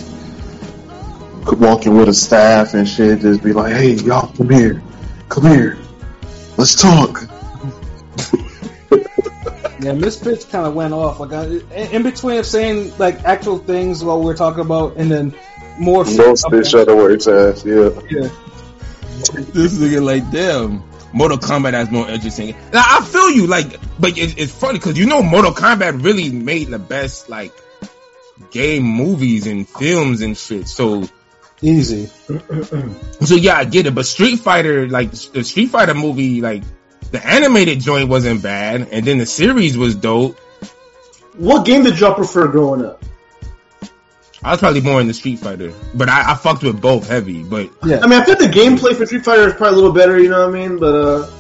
walking 1.60 1.96
with 1.96 2.08
a 2.08 2.14
staff 2.14 2.74
and 2.74 2.88
shit, 2.88 3.20
just 3.20 3.44
be 3.44 3.52
like, 3.52 3.72
hey, 3.74 3.92
y'all, 3.92 4.32
come 4.34 4.50
here, 4.50 4.82
come 5.28 5.46
here, 5.46 5.78
let's 6.56 6.80
talk. 6.80 7.28
Yeah, 9.80 9.92
Miss 9.92 10.16
Pitch 10.16 10.48
kind 10.48 10.66
of 10.66 10.74
went 10.74 10.94
off. 10.94 11.20
Like 11.20 11.32
I, 11.32 11.44
in 11.44 11.92
in 11.92 12.02
between 12.02 12.38
of 12.38 12.46
saying 12.46 12.96
like 12.98 13.22
actual 13.24 13.58
things 13.58 14.02
while 14.02 14.20
we 14.20 14.32
are 14.32 14.36
talking 14.36 14.62
about, 14.62 14.96
and 14.96 15.10
then 15.10 15.32
more. 15.78 16.04
Don't 16.04 16.36
spit 16.36 16.64
Shutterworth's 16.64 17.28
ass, 17.28 17.64
yeah. 17.64 17.90
Yeah. 18.10 18.28
This 19.32 19.78
nigga 19.78 20.04
like 20.04 20.30
damn. 20.30 20.82
Mortal 21.12 21.38
Kombat 21.38 21.74
has 21.74 21.90
more 21.92 22.08
interesting. 22.08 22.56
Now 22.72 22.82
I 22.84 23.04
feel 23.04 23.30
you, 23.30 23.46
like, 23.46 23.78
but 24.00 24.18
it, 24.18 24.36
it's 24.36 24.52
funny 24.52 24.78
because 24.78 24.98
you 24.98 25.06
know 25.06 25.22
Mortal 25.22 25.52
Kombat 25.52 26.02
really 26.02 26.30
made 26.30 26.68
the 26.68 26.78
best 26.80 27.28
like 27.28 27.52
game 28.50 28.82
movies 28.82 29.46
and 29.46 29.68
films 29.68 30.22
and 30.22 30.36
shit. 30.36 30.66
So 30.66 31.08
Easy. 31.64 32.06
so 33.20 33.36
yeah, 33.36 33.56
I 33.56 33.64
get 33.64 33.86
it. 33.86 33.94
But 33.94 34.06
Street 34.06 34.36
Fighter, 34.36 34.86
like 34.88 35.12
the 35.12 35.44
Street 35.44 35.70
Fighter 35.70 35.94
movie, 35.94 36.40
like 36.40 36.62
the 37.10 37.24
animated 37.24 37.80
joint 37.80 38.08
wasn't 38.08 38.42
bad, 38.42 38.88
and 38.90 39.06
then 39.06 39.18
the 39.18 39.26
series 39.26 39.76
was 39.78 39.94
dope. 39.94 40.38
What 41.36 41.64
game 41.64 41.82
did 41.82 41.98
y'all 41.98 42.14
prefer 42.14 42.48
growing 42.48 42.84
up? 42.84 43.02
I 44.44 44.50
was 44.50 44.60
probably 44.60 44.82
more 44.82 45.00
in 45.00 45.06
the 45.08 45.14
Street 45.14 45.38
Fighter, 45.38 45.72
but 45.94 46.08
I, 46.10 46.32
I 46.32 46.34
fucked 46.34 46.62
with 46.62 46.80
both 46.80 47.08
heavy. 47.08 47.42
But 47.42 47.70
Yeah. 47.84 48.00
I 48.02 48.06
mean, 48.06 48.20
I 48.20 48.24
think 48.24 48.38
the 48.38 48.46
gameplay 48.46 48.94
for 48.94 49.06
Street 49.06 49.24
Fighter 49.24 49.48
is 49.48 49.54
probably 49.54 49.72
a 49.72 49.76
little 49.76 49.92
better, 49.92 50.18
you 50.20 50.28
know 50.28 50.46
what 50.46 50.54
I 50.56 50.68
mean? 50.68 50.78
But 50.78 50.94
uh, 50.94 51.30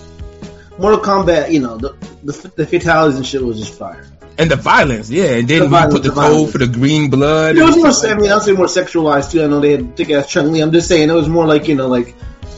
Mortal 0.78 1.00
Kombat, 1.00 1.50
you 1.52 1.60
know, 1.60 1.76
the, 1.76 1.94
the 2.24 2.32
the 2.56 2.66
fatalities 2.66 3.16
and 3.16 3.26
shit 3.26 3.42
was 3.44 3.58
just 3.58 3.78
fire. 3.78 4.06
and 4.38 4.50
the 4.50 4.56
violence, 4.56 5.10
yeah, 5.10 5.36
and 5.36 5.46
then 5.46 5.58
The 5.60 5.64
we 5.66 5.70
violence, 5.70 5.94
put 5.94 6.02
the 6.02 6.08
the 6.08 6.14
code 6.14 6.30
violence. 6.32 6.52
for 6.52 6.58
the 6.58 6.66
green 6.66 7.10
blood. 7.10 7.56
It 7.56 7.62
was 7.62 7.74
and 7.74 7.84
more, 7.84 7.92
shit 7.92 8.10
I 8.10 8.14
mean, 8.20 8.30
I'll 8.32 8.40
say 8.40 8.52
more 8.52 8.66
sexualized 8.66 9.30
too. 9.30 9.42
I 9.44 9.46
know 9.48 9.60
they 9.60 9.72
had 9.72 9.96
thick 9.96 10.10
ass 10.10 10.28
Chun 10.30 10.50
Li. 10.52 10.60
I'm 10.60 10.72
just 10.72 10.88
saying 10.88 11.10
it 11.10 11.12
was 11.12 11.28
more 11.28 11.46
like 11.46 11.68
you 11.68 11.74
know, 11.74 11.86
like 11.88 12.14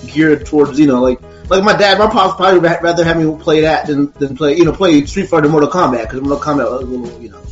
geared 0.07 0.47
towards 0.47 0.79
you 0.79 0.87
know, 0.87 1.03
like 1.03 1.21
like 1.51 1.65
my 1.65 1.77
dad, 1.77 1.99
my 1.99 2.07
pops 2.07 2.37
probably 2.37 2.61
would 2.61 2.83
rather 2.83 3.05
have 3.05 3.19
me 3.19 3.37
play 3.43 3.63
that 3.63 3.87
than 3.89 4.13
than 4.13 4.37
play 4.37 4.57
you 4.57 4.65
know 4.65 4.73
play 4.73 5.05
Street 5.07 5.27
Fighter, 5.29 5.49
Mortal 5.49 5.69
Kombat 5.71 6.03
because 6.03 6.21
Mortal 6.21 6.39
Kombat 6.41 6.71
was 6.71 6.83
a 6.83 6.87
little 6.87 7.21
you 7.21 7.31
know. 7.31 7.43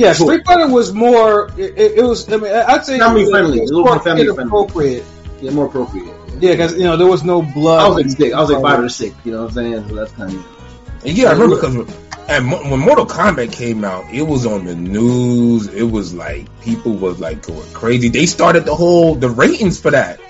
Yeah, 0.00 0.12
Street 0.14 0.46
Fighter 0.46 0.68
was 0.68 0.94
more. 0.94 1.50
It, 1.58 1.78
it, 1.78 1.98
it 1.98 2.02
was. 2.02 2.30
I 2.32 2.36
mean, 2.38 2.52
I'd 2.52 2.84
say 2.84 2.98
Family 2.98 3.22
it 3.22 3.24
was, 3.24 3.30
friendly, 3.30 3.58
it 3.58 3.60
was 3.62 3.70
a 3.70 3.74
little 3.74 3.84
more 3.86 3.94
more 3.96 4.04
family 4.04 4.24
friendly. 4.26 4.44
appropriate. 4.44 5.04
Yeah, 5.42 5.50
more 5.50 5.66
appropriate. 5.66 6.14
Yeah, 6.40 6.52
because 6.52 6.76
you 6.76 6.84
know 6.84 6.96
there 6.96 7.06
was 7.06 7.22
no 7.22 7.42
blood. 7.42 7.80
I 7.84 7.88
was 7.88 7.96
like 8.04 8.16
six. 8.16 8.34
I 8.34 8.40
was 8.40 8.50
like 8.50 8.62
five 8.62 8.80
or 8.82 8.88
six. 8.88 9.14
You 9.24 9.32
know 9.32 9.42
what 9.42 9.48
I'm 9.48 9.54
saying? 9.54 9.88
So 9.88 9.94
that's 9.94 10.12
kind 10.12 10.32
of. 10.32 11.04
And 11.04 11.16
yeah, 11.18 11.28
I 11.28 11.32
remember 11.32 11.56
because 11.56 11.94
and 12.28 12.50
when 12.50 12.80
Mortal 12.80 13.06
Kombat 13.06 13.52
came 13.52 13.84
out, 13.84 14.04
it 14.12 14.22
was 14.22 14.46
on 14.46 14.64
the 14.64 14.74
news. 14.74 15.66
It 15.68 15.82
was 15.82 16.14
like 16.14 16.48
people 16.62 16.92
was 16.92 17.20
like 17.20 17.42
going 17.42 17.70
crazy. 17.72 18.08
They 18.08 18.26
started 18.26 18.64
the 18.64 18.74
whole 18.74 19.16
the 19.16 19.28
ratings 19.28 19.80
for 19.80 19.90
that. 19.90 20.20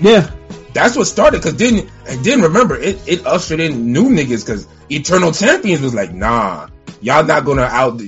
Yeah, 0.00 0.30
That's 0.74 0.96
what 0.96 1.06
started. 1.06 1.42
Cause 1.42 1.56
then 1.56 1.88
and 2.08 2.24
then 2.24 2.42
remember 2.42 2.76
it 2.76 3.00
it 3.08 3.26
ushered 3.26 3.60
in 3.60 3.92
new 3.92 4.10
niggas. 4.10 4.46
Cause 4.46 4.68
Eternal 4.90 5.32
Champions 5.32 5.80
was 5.80 5.94
like, 5.94 6.12
nah, 6.12 6.68
y'all 7.00 7.24
not 7.24 7.44
gonna 7.44 7.62
out 7.62 8.00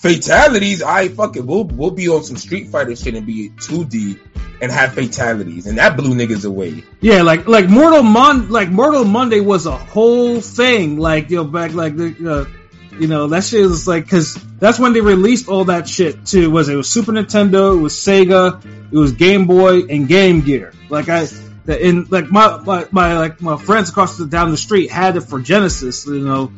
fatalities. 0.00 0.82
I 0.82 1.08
fuck 1.08 1.36
it. 1.36 1.44
We'll 1.44 1.64
we'll 1.64 1.90
be 1.90 2.08
on 2.08 2.24
some 2.24 2.36
Street 2.36 2.68
Fighter 2.68 2.96
shit 2.96 3.14
and 3.14 3.26
be 3.26 3.50
2D 3.50 4.18
and 4.62 4.72
have 4.72 4.94
fatalities, 4.94 5.66
and 5.66 5.78
that 5.78 5.96
blew 5.96 6.14
niggas 6.14 6.46
away. 6.46 6.84
yeah, 7.00 7.22
like 7.22 7.46
like 7.46 7.68
Mortal 7.68 8.02
Mon, 8.02 8.48
like 8.48 8.70
Mortal 8.70 9.04
Monday 9.04 9.40
was 9.40 9.66
a 9.66 9.76
whole 9.76 10.40
thing. 10.40 10.98
Like 10.98 11.30
you 11.30 11.36
know, 11.36 11.44
back 11.44 11.74
like 11.74 11.96
the, 11.96 12.48
uh, 12.48 12.96
you 12.98 13.08
know, 13.08 13.26
that 13.28 13.44
shit 13.44 13.62
was 13.62 13.86
like 13.86 14.04
because 14.04 14.34
that's 14.58 14.78
when 14.78 14.94
they 14.94 15.00
released 15.00 15.48
all 15.48 15.66
that 15.66 15.86
shit 15.88 16.26
too. 16.26 16.50
Was 16.50 16.68
it 16.68 16.76
was 16.76 16.88
Super 16.88 17.12
Nintendo, 17.12 17.76
it 17.76 17.80
was 17.80 17.94
Sega, 17.94 18.64
it 18.64 18.96
was 18.96 19.12
Game 19.12 19.46
Boy 19.46 19.82
and 19.82 20.08
Game 20.08 20.40
Gear. 20.40 20.72
Like 20.88 21.08
I. 21.08 21.26
In 21.68 22.06
like 22.10 22.28
my, 22.32 22.58
my 22.64 22.88
my 22.90 23.16
like 23.18 23.40
my 23.40 23.56
friends 23.56 23.90
across 23.90 24.16
the 24.16 24.26
down 24.26 24.50
the 24.50 24.56
street 24.56 24.90
had 24.90 25.16
it 25.16 25.20
for 25.20 25.38
Genesis, 25.38 26.04
you 26.04 26.18
know, 26.18 26.50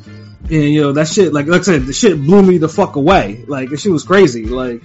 and 0.44 0.74
you 0.74 0.80
know 0.80 0.92
that 0.92 1.08
shit 1.08 1.32
like 1.32 1.46
like 1.46 1.60
I 1.60 1.64
said, 1.64 1.86
the 1.86 1.92
shit 1.92 2.16
blew 2.20 2.42
me 2.42 2.58
the 2.58 2.68
fuck 2.68 2.96
away. 2.96 3.44
Like 3.46 3.70
the 3.70 3.76
shit 3.76 3.92
was 3.92 4.04
crazy. 4.04 4.46
Like 4.46 4.82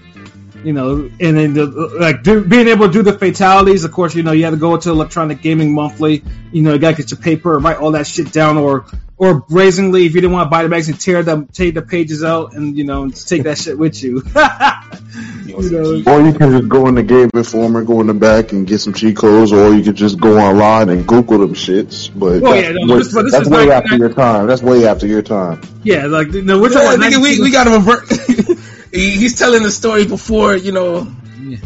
you 0.63 0.73
know, 0.73 1.09
and 1.19 1.37
then 1.37 1.53
the, 1.53 1.65
like 1.99 2.23
do, 2.23 2.43
being 2.43 2.67
able 2.67 2.87
to 2.87 2.93
do 2.93 3.01
the 3.03 3.13
fatalities. 3.17 3.83
Of 3.83 3.91
course, 3.91 4.15
you 4.15 4.23
know 4.23 4.31
you 4.31 4.43
had 4.43 4.51
to 4.51 4.57
go 4.57 4.77
to 4.77 4.89
Electronic 4.89 5.41
Gaming 5.41 5.73
Monthly. 5.73 6.23
You 6.51 6.61
know, 6.63 6.73
you 6.73 6.79
gotta 6.79 6.97
get 6.97 7.11
your 7.11 7.19
paper, 7.19 7.55
and 7.55 7.63
write 7.63 7.77
all 7.77 7.91
that 7.91 8.07
shit 8.07 8.31
down, 8.31 8.57
or 8.57 8.85
or 9.17 9.39
brazenly, 9.39 10.05
if 10.05 10.13
you 10.13 10.21
didn't 10.21 10.33
want 10.33 10.45
to 10.45 10.49
buy 10.51 10.61
the 10.63 10.69
magazine, 10.69 10.95
tear 10.95 11.23
them, 11.23 11.47
take 11.47 11.73
the 11.73 11.81
pages 11.81 12.23
out, 12.23 12.53
and 12.53 12.77
you 12.77 12.83
know, 12.83 13.07
just 13.09 13.27
take 13.27 13.43
that 13.43 13.57
shit 13.57 13.77
with 13.77 14.01
you. 14.03 14.21
You 15.47 15.71
know, 15.71 16.11
Or 16.13 16.21
you 16.21 16.33
can 16.33 16.51
just 16.51 16.67
go 16.69 16.87
in 16.87 16.95
the 16.95 17.01
Game 17.01 17.29
Informer, 17.33 17.83
go 17.83 18.01
in 18.01 18.07
the 18.07 18.13
back 18.13 18.51
and 18.51 18.67
get 18.67 18.79
some 18.79 18.93
cheat 18.93 19.15
codes, 19.15 19.51
or 19.51 19.73
you 19.73 19.81
could 19.81 19.95
just 19.95 20.19
go 20.19 20.37
online 20.37 20.89
and 20.89 21.07
Google 21.07 21.39
them 21.39 21.53
shits. 21.55 22.11
But 22.13 22.43
Oh, 22.43 22.51
that's, 22.51 22.61
yeah, 22.67 22.71
no, 22.73 22.93
way, 22.93 22.99
this- 22.99 23.13
that's 23.31 23.49
way 23.49 23.65
like- 23.65 23.69
after 23.69 23.95
your 23.95 24.09
time. 24.13 24.45
That's 24.47 24.61
way 24.61 24.85
after 24.85 25.07
your 25.07 25.21
time. 25.23 25.61
yeah, 25.83 26.05
like 26.05 26.27
no, 26.29 26.59
we're 26.61 26.69
Yeah, 26.71 26.83
talking 26.95 26.99
nigga, 27.01 27.21
we, 27.21 27.39
we 27.41 27.49
got 27.49 27.63
to 27.63 27.71
revert. 27.71 28.07
he, 28.97 29.11
he's 29.11 29.37
telling 29.37 29.63
the 29.63 29.71
story 29.71 30.05
before 30.05 30.55
you 30.55 30.71
know, 30.71 31.07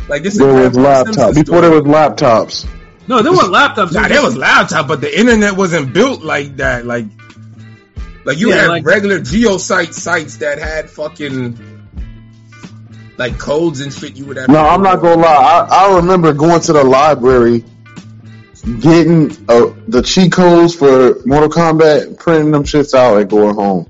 like 0.10 0.24
this 0.24 0.34
is 0.34 0.40
There 0.40 0.54
was 0.70 0.78
laptops. 0.78 1.36
Before 1.36 1.44
story. 1.46 1.62
there 1.62 1.72
was 1.72 1.84
laptops. 1.84 2.68
No, 3.08 3.22
there 3.22 3.32
weren't 3.32 3.52
laptops. 3.54 3.92
Nah, 3.94 4.08
there 4.08 4.22
was 4.22 4.38
laptop, 4.38 4.88
but 4.88 5.02
the 5.02 5.20
internet 5.20 5.58
wasn't 5.58 5.92
built 5.94 6.22
like 6.24 6.58
that. 6.58 6.86
Like, 6.86 7.06
like 8.26 8.38
you 8.38 8.50
Yeah, 8.50 8.62
had 8.62 8.68
like- 8.68 8.86
regular 8.86 9.20
GeoCities 9.20 9.94
sites 9.94 10.38
that 10.38 10.60
had 10.60 10.90
fucking 10.90 11.58
like 13.18 13.38
codes 13.40 13.82
and 13.82 13.92
shit. 13.94 14.16
You 14.16 14.26
would 14.26 14.38
have. 14.38 14.50
No, 14.50 14.60
I'm 14.66 14.82
not 14.84 15.02
gonna 15.02 15.22
lie. 15.22 15.68
I, 15.70 15.88
I 15.88 15.96
remember 15.98 16.32
going 16.34 16.62
to 16.62 16.74
the 16.74 16.84
library, 16.84 17.64
getting 18.80 19.32
uh, 19.50 19.74
the 19.88 20.02
cheat 20.06 20.32
codes 20.32 20.76
for 20.76 21.18
Mortal 21.26 21.50
Kombat, 21.50 22.20
printing 22.20 22.52
them 22.52 22.64
shits 22.64 22.94
out, 22.94 23.20
and 23.20 23.30
going 23.30 23.56
home. 23.56 23.90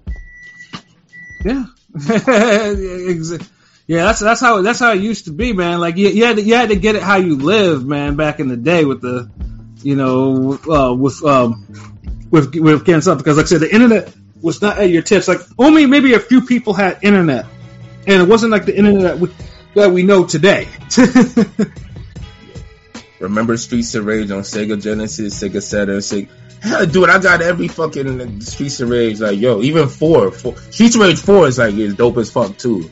Yeah. 1.44 1.66
Yeah, 3.88 4.06
that's 4.06 4.20
that's 4.22 4.40
how 4.40 4.62
that's 4.62 4.80
how 4.80 4.94
it 4.94 5.02
used 5.02 5.26
to 5.26 5.32
be, 5.32 5.52
man. 5.52 5.82
Like 5.82 5.98
you, 5.98 6.08
you 6.08 6.24
had 6.24 6.38
to, 6.38 6.42
you 6.42 6.56
had 6.56 6.70
to 6.70 6.78
get 6.78 6.96
it 6.96 7.04
how 7.04 7.18
you 7.18 7.36
live, 7.36 7.86
man. 7.86 8.16
Back 8.16 8.40
in 8.40 8.48
the 8.48 8.56
day 8.56 8.86
with 8.86 9.02
the, 9.02 9.30
you 9.84 9.98
know, 9.98 10.58
uh, 10.70 10.94
with 10.94 11.22
um, 11.26 11.68
with 12.30 12.56
with 12.56 12.86
getting 12.86 13.02
something 13.02 13.22
because, 13.22 13.36
like 13.36 13.48
I 13.48 13.50
said, 13.50 13.60
the 13.60 13.74
internet 13.74 14.14
was 14.42 14.62
not 14.62 14.78
at 14.78 14.90
your 14.90 15.02
tips. 15.02 15.28
Like 15.28 15.40
only 15.58 15.88
maybe 15.88 16.14
a 16.14 16.22
few 16.22 16.46
people 16.46 16.74
had 16.74 17.00
internet, 17.02 17.48
and 18.08 18.22
it 18.22 18.30
wasn't 18.30 18.54
like 18.54 18.64
the 18.66 18.78
internet 18.78 19.02
that 19.02 19.20
we, 19.20 19.30
that 19.76 19.92
we 19.92 20.04
know 20.04 20.26
today. 20.26 20.70
Remember 23.20 23.58
Streets 23.58 23.94
of 23.96 24.06
Rage 24.06 24.32
on 24.32 24.44
Sega 24.44 24.82
Genesis, 24.82 25.38
Sega 25.38 25.62
Saturn, 25.62 25.98
Sega. 25.98 26.30
Dude, 26.92 27.10
I 27.10 27.18
got 27.20 27.42
every 27.42 27.68
fucking 27.68 28.42
Streets 28.42 28.80
of 28.82 28.90
Rage. 28.90 29.20
Like, 29.20 29.40
yo, 29.40 29.62
even 29.62 29.90
four, 29.90 30.32
four 30.32 30.56
Streets 30.58 30.96
of 30.96 31.02
Rage 31.02 31.20
four 31.20 31.48
is 31.48 31.58
like 31.58 31.74
is 31.74 31.96
dope 31.96 32.18
as 32.18 32.30
fuck 32.30 32.56
too. 32.58 32.90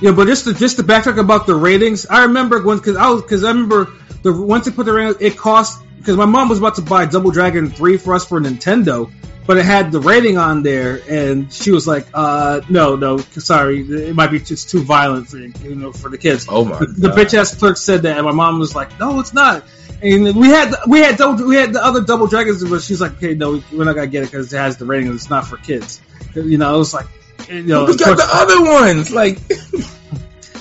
Yeah, 0.00 0.12
but 0.12 0.26
just 0.26 0.44
to 0.44 0.54
just 0.54 0.76
to 0.76 0.82
backtrack 0.82 1.18
about 1.18 1.46
the 1.46 1.54
ratings, 1.54 2.06
I 2.06 2.24
remember 2.24 2.62
when 2.62 2.78
because 2.78 2.96
I 2.96 3.08
was 3.10 3.22
because 3.22 3.44
I 3.44 3.48
remember 3.48 3.92
the 4.22 4.32
once 4.32 4.66
they 4.66 4.72
put 4.72 4.86
the 4.86 4.92
ratings, 4.92 5.16
it 5.20 5.36
cost 5.36 5.82
because 5.96 6.16
my 6.16 6.26
mom 6.26 6.48
was 6.48 6.58
about 6.58 6.74
to 6.76 6.82
buy 6.82 7.06
Double 7.06 7.30
Dragon 7.30 7.70
three 7.70 7.96
for 7.96 8.14
us 8.14 8.26
for 8.26 8.40
Nintendo, 8.40 9.10
but 9.46 9.56
it 9.56 9.64
had 9.64 9.92
the 9.92 10.00
rating 10.00 10.36
on 10.36 10.62
there, 10.62 11.00
and 11.08 11.50
she 11.52 11.70
was 11.70 11.86
like, 11.86 12.06
"Uh, 12.12 12.60
no, 12.68 12.96
no, 12.96 13.18
sorry, 13.18 13.80
it 13.80 14.14
might 14.14 14.30
be 14.30 14.38
just 14.38 14.68
too 14.68 14.82
violent 14.82 15.28
for 15.28 15.38
you 15.38 15.74
know 15.74 15.92
for 15.92 16.10
the 16.10 16.18
kids." 16.18 16.46
Oh 16.48 16.64
my 16.64 16.78
The, 16.78 16.86
the 16.86 17.08
bitch 17.08 17.32
ass 17.32 17.54
clerk 17.54 17.76
said 17.76 18.02
that, 18.02 18.16
and 18.16 18.26
my 18.26 18.32
mom 18.32 18.58
was 18.58 18.74
like, 18.74 18.98
"No, 19.00 19.18
it's 19.20 19.32
not." 19.32 19.64
And 20.02 20.36
we 20.36 20.48
had 20.48 20.74
we 20.86 20.98
had 20.98 21.16
double, 21.16 21.46
we 21.46 21.56
had 21.56 21.72
the 21.72 21.82
other 21.82 22.02
Double 22.02 22.26
Dragons, 22.26 22.62
but 22.68 22.82
she's 22.82 23.00
like, 23.00 23.12
"Okay, 23.12 23.34
no, 23.34 23.62
we're 23.72 23.84
not 23.84 23.94
gonna 23.94 24.08
get 24.08 24.24
it 24.24 24.30
because 24.30 24.52
it 24.52 24.58
has 24.58 24.76
the 24.76 24.84
rating, 24.84 25.08
and 25.08 25.16
it's 25.16 25.30
not 25.30 25.46
for 25.46 25.56
kids." 25.56 26.00
You 26.34 26.58
know, 26.58 26.74
it 26.74 26.78
was 26.78 26.92
like. 26.92 27.06
You 27.48 27.62
know, 27.62 27.84
we 27.84 27.96
got 27.96 28.16
the 28.16 28.28
other 28.28 28.62
ones. 28.62 29.10
Like, 29.10 29.38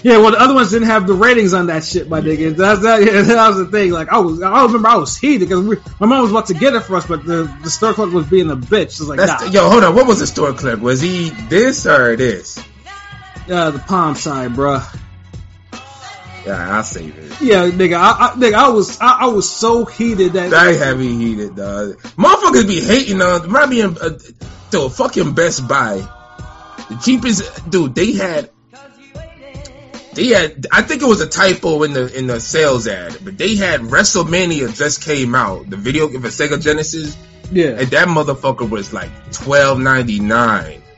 yeah, 0.04 0.18
well, 0.18 0.32
the 0.32 0.40
other 0.40 0.54
ones 0.54 0.70
didn't 0.70 0.88
have 0.88 1.08
the 1.08 1.14
ratings 1.14 1.54
on 1.54 1.68
that 1.68 1.84
shit, 1.84 2.08
my 2.08 2.22
nigga. 2.22 2.56
That's 2.56 2.82
that. 2.82 3.04
Yeah, 3.04 3.22
that 3.24 3.48
was 3.50 3.58
the 3.58 3.66
thing. 3.66 3.92
Like, 3.92 4.10
I 4.10 4.20
was, 4.20 4.42
I 4.42 4.64
remember 4.64 4.88
I 4.88 4.98
was 4.98 5.18
heated 5.18 5.50
because 5.50 5.66
my 6.00 6.06
mom 6.06 6.22
was 6.22 6.32
about 6.32 6.48
to 6.48 6.54
get 6.54 6.76
it 6.76 6.82
for 6.82 6.96
us, 6.96 7.08
but 7.08 7.26
the 7.26 7.52
the 7.64 7.70
store 7.72 7.94
clerk 7.94 8.14
was 8.14 8.28
being 8.28 8.52
a 8.52 8.56
bitch. 8.56 8.98
She 8.98 9.02
was 9.02 9.10
like, 9.10 9.18
nah, 9.18 9.38
the, 9.38 9.50
yo, 9.50 9.70
hold 9.70 9.84
on. 9.84 9.96
What 9.96 10.06
was 10.06 10.20
the 10.20 10.28
store 10.28 10.54
clerk? 10.54 10.80
Was 10.80 11.02
he 11.02 11.30
this 11.50 11.86
or 11.88 12.16
this? 12.16 12.60
uh, 13.50 13.72
the 13.72 13.80
palm 13.80 14.16
side, 14.16 14.52
bruh. 14.52 14.84
Yeah, 16.46 16.76
I'll 16.78 16.84
save 16.84 17.18
it. 17.18 17.42
Yeah, 17.42 17.70
nigga, 17.72 17.96
I, 17.96 18.28
I, 18.28 18.36
nigga, 18.36 18.54
I 18.54 18.70
was, 18.70 19.00
I, 19.02 19.22
I 19.22 19.26
was 19.28 19.50
so 19.50 19.86
heated 19.86 20.34
that. 20.34 20.52
Very 20.52 20.78
heavy 20.78 21.12
heated, 21.16 21.56
dog. 21.56 21.98
Motherfuckers 22.18 22.68
be 22.68 22.82
hating 22.82 23.20
on. 23.22 23.42
Remember 23.42 23.68
being 23.68 23.98
uh, 24.00 24.20
to 24.70 24.82
a 24.84 24.90
fucking 24.90 25.34
Best 25.34 25.68
Buy. 25.68 26.08
The 26.90 26.96
cheapest, 27.04 27.70
dude. 27.70 27.96
They 27.96 28.14
had, 28.14 28.50
they 30.14 30.28
had. 30.28 30.68
I 30.72 30.82
think 30.82 31.02
it 31.02 31.08
was 31.08 31.22
a 31.22 31.28
typo 31.28 31.84
in 31.84 31.94
the 31.94 32.18
in 32.18 32.28
the 32.28 32.40
sales 32.40 32.88
ad, 32.88 33.18
but 33.24 33.38
they 33.38 33.56
had 33.56 33.82
WrestleMania 33.82 34.76
just 34.76 35.04
came 35.04 35.36
out. 35.36 35.70
The 35.70 35.78
video 35.78 36.08
game 36.08 36.22
for 36.22 36.28
Sega 36.28 36.62
Genesis, 36.62 37.18
yeah. 37.52 37.80
and 37.80 37.88
that 37.90 38.08
motherfucker 38.08 38.70
was 38.70 38.94
like 38.94 39.10
twelve 39.32 39.80
ninety 39.80 40.20
nine. 40.20 40.82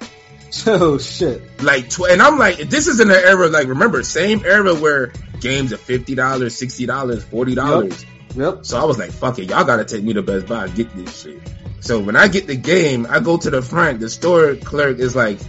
Oh 0.65 0.97
shit. 0.97 1.61
Like, 1.61 1.89
tw- 1.89 2.09
and 2.09 2.21
I'm 2.21 2.39
like, 2.39 2.57
this 2.57 2.87
is 2.87 2.99
in 2.99 3.11
an 3.11 3.15
era 3.15 3.47
like 3.47 3.67
remember 3.67 4.01
same 4.01 4.43
era 4.45 4.73
where 4.73 5.11
games 5.39 5.73
are 5.73 5.77
fifty 5.77 6.15
dollars, 6.15 6.55
sixty 6.55 6.85
dollars, 6.85 7.23
forty 7.23 7.53
dollars. 7.53 8.05
Yep. 8.35 8.65
So 8.65 8.79
I 8.79 8.85
was 8.85 8.97
like, 8.97 9.11
fuck 9.11 9.39
it, 9.39 9.49
y'all 9.49 9.65
gotta 9.65 9.85
take 9.85 10.03
me 10.03 10.13
to 10.13 10.21
Best 10.21 10.47
Buy 10.47 10.65
and 10.65 10.75
get 10.75 10.95
this 10.95 11.21
shit. 11.21 11.39
So 11.79 11.99
when 11.99 12.15
I 12.15 12.27
get 12.27 12.47
the 12.47 12.55
game, 12.55 13.05
I 13.09 13.19
go 13.19 13.37
to 13.37 13.49
the 13.49 13.61
front, 13.61 13.99
the 13.99 14.09
store 14.09 14.55
clerk 14.55 14.99
is 14.99 15.15
like, 15.15 15.39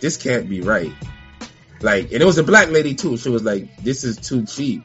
this 0.00 0.16
can't 0.16 0.48
be 0.48 0.60
right. 0.60 0.92
Like, 1.80 2.12
and 2.12 2.22
it 2.22 2.24
was 2.24 2.38
a 2.38 2.42
black 2.42 2.70
lady 2.70 2.94
too. 2.94 3.16
She 3.16 3.30
was 3.30 3.42
like, 3.42 3.76
this 3.78 4.04
is 4.04 4.16
too 4.16 4.44
cheap. 4.44 4.84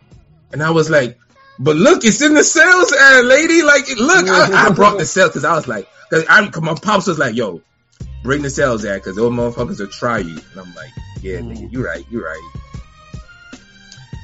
And 0.52 0.64
I 0.64 0.72
was 0.72 0.90
like, 0.90 1.20
but 1.60 1.76
look, 1.76 2.04
it's 2.04 2.22
in 2.22 2.34
the 2.34 2.44
sales 2.44 2.94
ad, 2.94 3.26
lady. 3.26 3.64
Like, 3.64 3.88
look, 3.98 4.28
I, 4.28 4.68
I 4.68 4.70
brought 4.72 4.98
the 4.98 5.06
sales 5.06 5.30
because 5.30 5.46
I 5.46 5.56
was 5.56 5.68
like, 5.68 5.88
cause, 6.10 6.26
I, 6.30 6.50
my 6.60 6.76
pops 6.76 7.08
was 7.08 7.20
like, 7.20 7.36
yo, 7.36 7.62
bring 8.24 8.42
the 8.42 8.50
sales 8.50 8.86
ad 8.86 9.02
because 9.02 9.16
those 9.16 9.32
motherfuckers 9.32 9.80
will 9.80 9.88
try 9.88 10.20
you. 10.20 10.38
And 10.38 10.60
I'm 10.60 10.74
like, 10.76 10.92
yeah, 11.22 11.40
nigga, 11.40 11.70
mm. 11.70 11.72
you 11.72 11.86
right, 11.86 12.06
you're 12.10 12.26
right. 12.26 12.52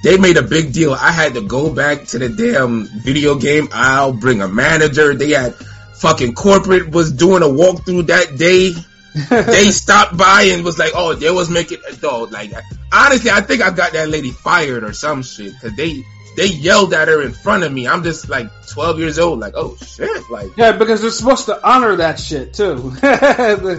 They 0.04 0.18
made 0.18 0.38
a 0.38 0.42
big 0.42 0.74
deal. 0.74 0.94
I 0.94 1.12
had 1.12 1.36
to 1.36 1.42
go 1.42 1.72
back 1.72 2.06
to 2.08 2.20
the 2.20 2.30
damn 2.30 2.86
video 2.86 3.36
game 3.36 3.70
I'll 3.72 4.14
bring 4.14 4.42
a 4.42 4.48
manager. 4.48 5.14
They 5.14 5.32
had 5.32 5.54
fucking 5.54 6.34
corporate 6.34 6.90
was 6.90 7.12
doing 7.12 7.44
a 7.44 7.46
walkthrough 7.46 8.08
that 8.08 8.38
day. 8.38 8.74
they 9.30 9.72
stopped 9.72 10.16
by 10.18 10.44
and 10.44 10.64
was 10.64 10.80
like, 10.80 10.92
"Oh, 10.96 11.14
they 11.14 11.30
was 11.32 11.50
making 11.50 11.80
a 11.90 11.94
dog." 11.96 12.32
Like, 12.32 12.54
honestly, 12.92 13.30
I 13.30 13.42
think 13.42 13.62
I 13.62 13.70
got 13.72 13.94
that 13.94 14.10
lady 14.10 14.32
fired 14.32 14.84
or 14.84 14.94
some 14.94 15.22
shit 15.22 15.54
because 15.54 15.76
they 15.76 16.04
they 16.36 16.48
yelled 16.48 16.94
at 16.94 17.08
her 17.08 17.22
in 17.22 17.34
front 17.34 17.64
of 17.64 17.72
me. 17.72 17.88
I'm 17.88 18.04
just 18.04 18.30
like 18.30 18.48
12 18.70 19.00
years 19.00 19.20
old, 19.20 19.40
like, 19.40 19.54
oh 19.56 19.76
shit, 19.78 20.30
like, 20.30 20.50
Yeah, 20.56 20.72
because 20.72 21.02
they're 21.02 21.12
supposed 21.12 21.46
to 21.48 21.68
honor 21.68 21.98
that 21.98 22.20
shit 22.20 22.54
too. 22.54 22.94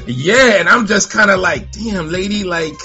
yeah, 0.06 0.60
and 0.60 0.68
I'm 0.68 0.86
just 0.86 1.10
kind 1.10 1.30
of 1.30 1.40
like, 1.40 1.72
damn, 1.72 2.10
lady, 2.10 2.44
like, 2.44 2.78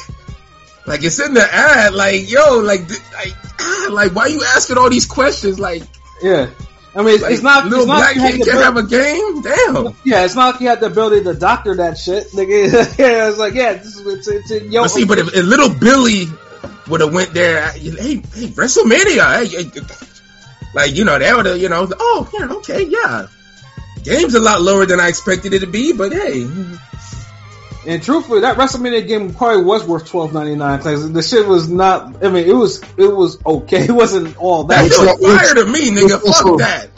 like 0.85 1.03
it's 1.03 1.19
in 1.19 1.33
the 1.33 1.43
ad, 1.53 1.93
like, 1.93 2.29
yo, 2.29 2.59
like, 2.59 2.89
like, 2.89 3.33
ah, 3.59 3.87
like, 3.91 4.15
why 4.15 4.27
you 4.27 4.43
asking 4.55 4.77
all 4.77 4.89
these 4.89 5.05
questions, 5.05 5.59
like, 5.59 5.83
yeah. 6.21 6.49
I 6.97 7.03
mean, 7.03 7.13
it's, 7.13 7.21
like 7.21 7.33
it's 7.33 7.43
not. 7.43 7.65
little 7.65 7.81
It's 7.81 7.87
not 7.87 7.97
black 7.97 8.15
like 8.15 8.31
you 8.31 8.37
kid 8.39 8.51
can't 8.51 8.63
have 8.63 8.77
a 8.77 8.83
game, 8.83 9.41
damn. 9.43 9.95
Yeah, 10.03 10.25
it's 10.25 10.33
not 10.33 10.53
like 10.53 10.61
you 10.61 10.67
had 10.67 10.79
the 10.79 10.87
ability 10.87 11.25
to 11.25 11.35
doctor 11.35 11.75
that 11.75 11.95
shit. 11.95 12.25
Nigga. 12.31 12.97
yeah, 12.97 13.29
it's 13.29 13.37
like, 13.37 13.53
yeah, 13.53 13.73
this 13.73 13.97
is 13.97 14.07
it's, 14.07 14.27
it's 14.27 14.49
in 14.49 14.71
yo. 14.71 14.81
But 14.81 14.87
see, 14.87 15.05
but 15.05 15.19
if, 15.19 15.27
if 15.27 15.45
little 15.45 15.69
Billy 15.69 16.25
would 16.87 17.01
have 17.01 17.13
went 17.13 17.35
there, 17.35 17.63
uh, 17.65 17.71
hey, 17.73 18.15
hey, 18.15 18.47
WrestleMania, 18.49 19.45
hey, 19.45 19.63
hey, 19.63 20.07
like 20.73 20.95
you 20.95 21.05
know, 21.05 21.19
they 21.19 21.31
would 21.31 21.45
have, 21.45 21.59
you 21.59 21.69
know, 21.69 21.87
oh 21.99 22.29
yeah, 22.33 22.47
okay, 22.55 22.81
yeah. 22.81 23.27
Game's 24.03 24.33
a 24.33 24.39
lot 24.39 24.61
lower 24.61 24.87
than 24.87 24.99
I 24.99 25.09
expected 25.09 25.53
it 25.53 25.59
to 25.59 25.67
be, 25.67 25.93
but 25.93 26.11
hey, 26.11 26.47
And 27.87 28.03
truthfully, 28.03 28.41
that 28.41 28.57
WrestleMania 28.57 29.07
game 29.07 29.33
probably 29.33 29.63
was 29.63 29.85
worth 29.85 30.09
twelve 30.09 30.33
ninety 30.33 30.55
nine 30.55 30.77
because 30.79 31.11
the 31.11 31.21
shit 31.23 31.47
was 31.47 31.69
not. 31.69 32.23
I 32.23 32.29
mean, 32.29 32.47
it 32.47 32.53
was 32.53 32.83
it 32.97 33.15
was 33.15 33.37
okay. 33.45 33.85
It 33.87 33.91
wasn't 33.91 34.35
all 34.37 34.65
that 34.65 34.89
that. 34.89 34.91
shit 34.93 34.99
Which- 34.99 35.19
was 35.21 35.37
fire 35.41 35.55
to 35.55 35.65
me, 35.65 35.91
nigga. 35.91 36.21
which- 36.23 36.35
Fuck 36.35 36.57
that. 36.59 36.89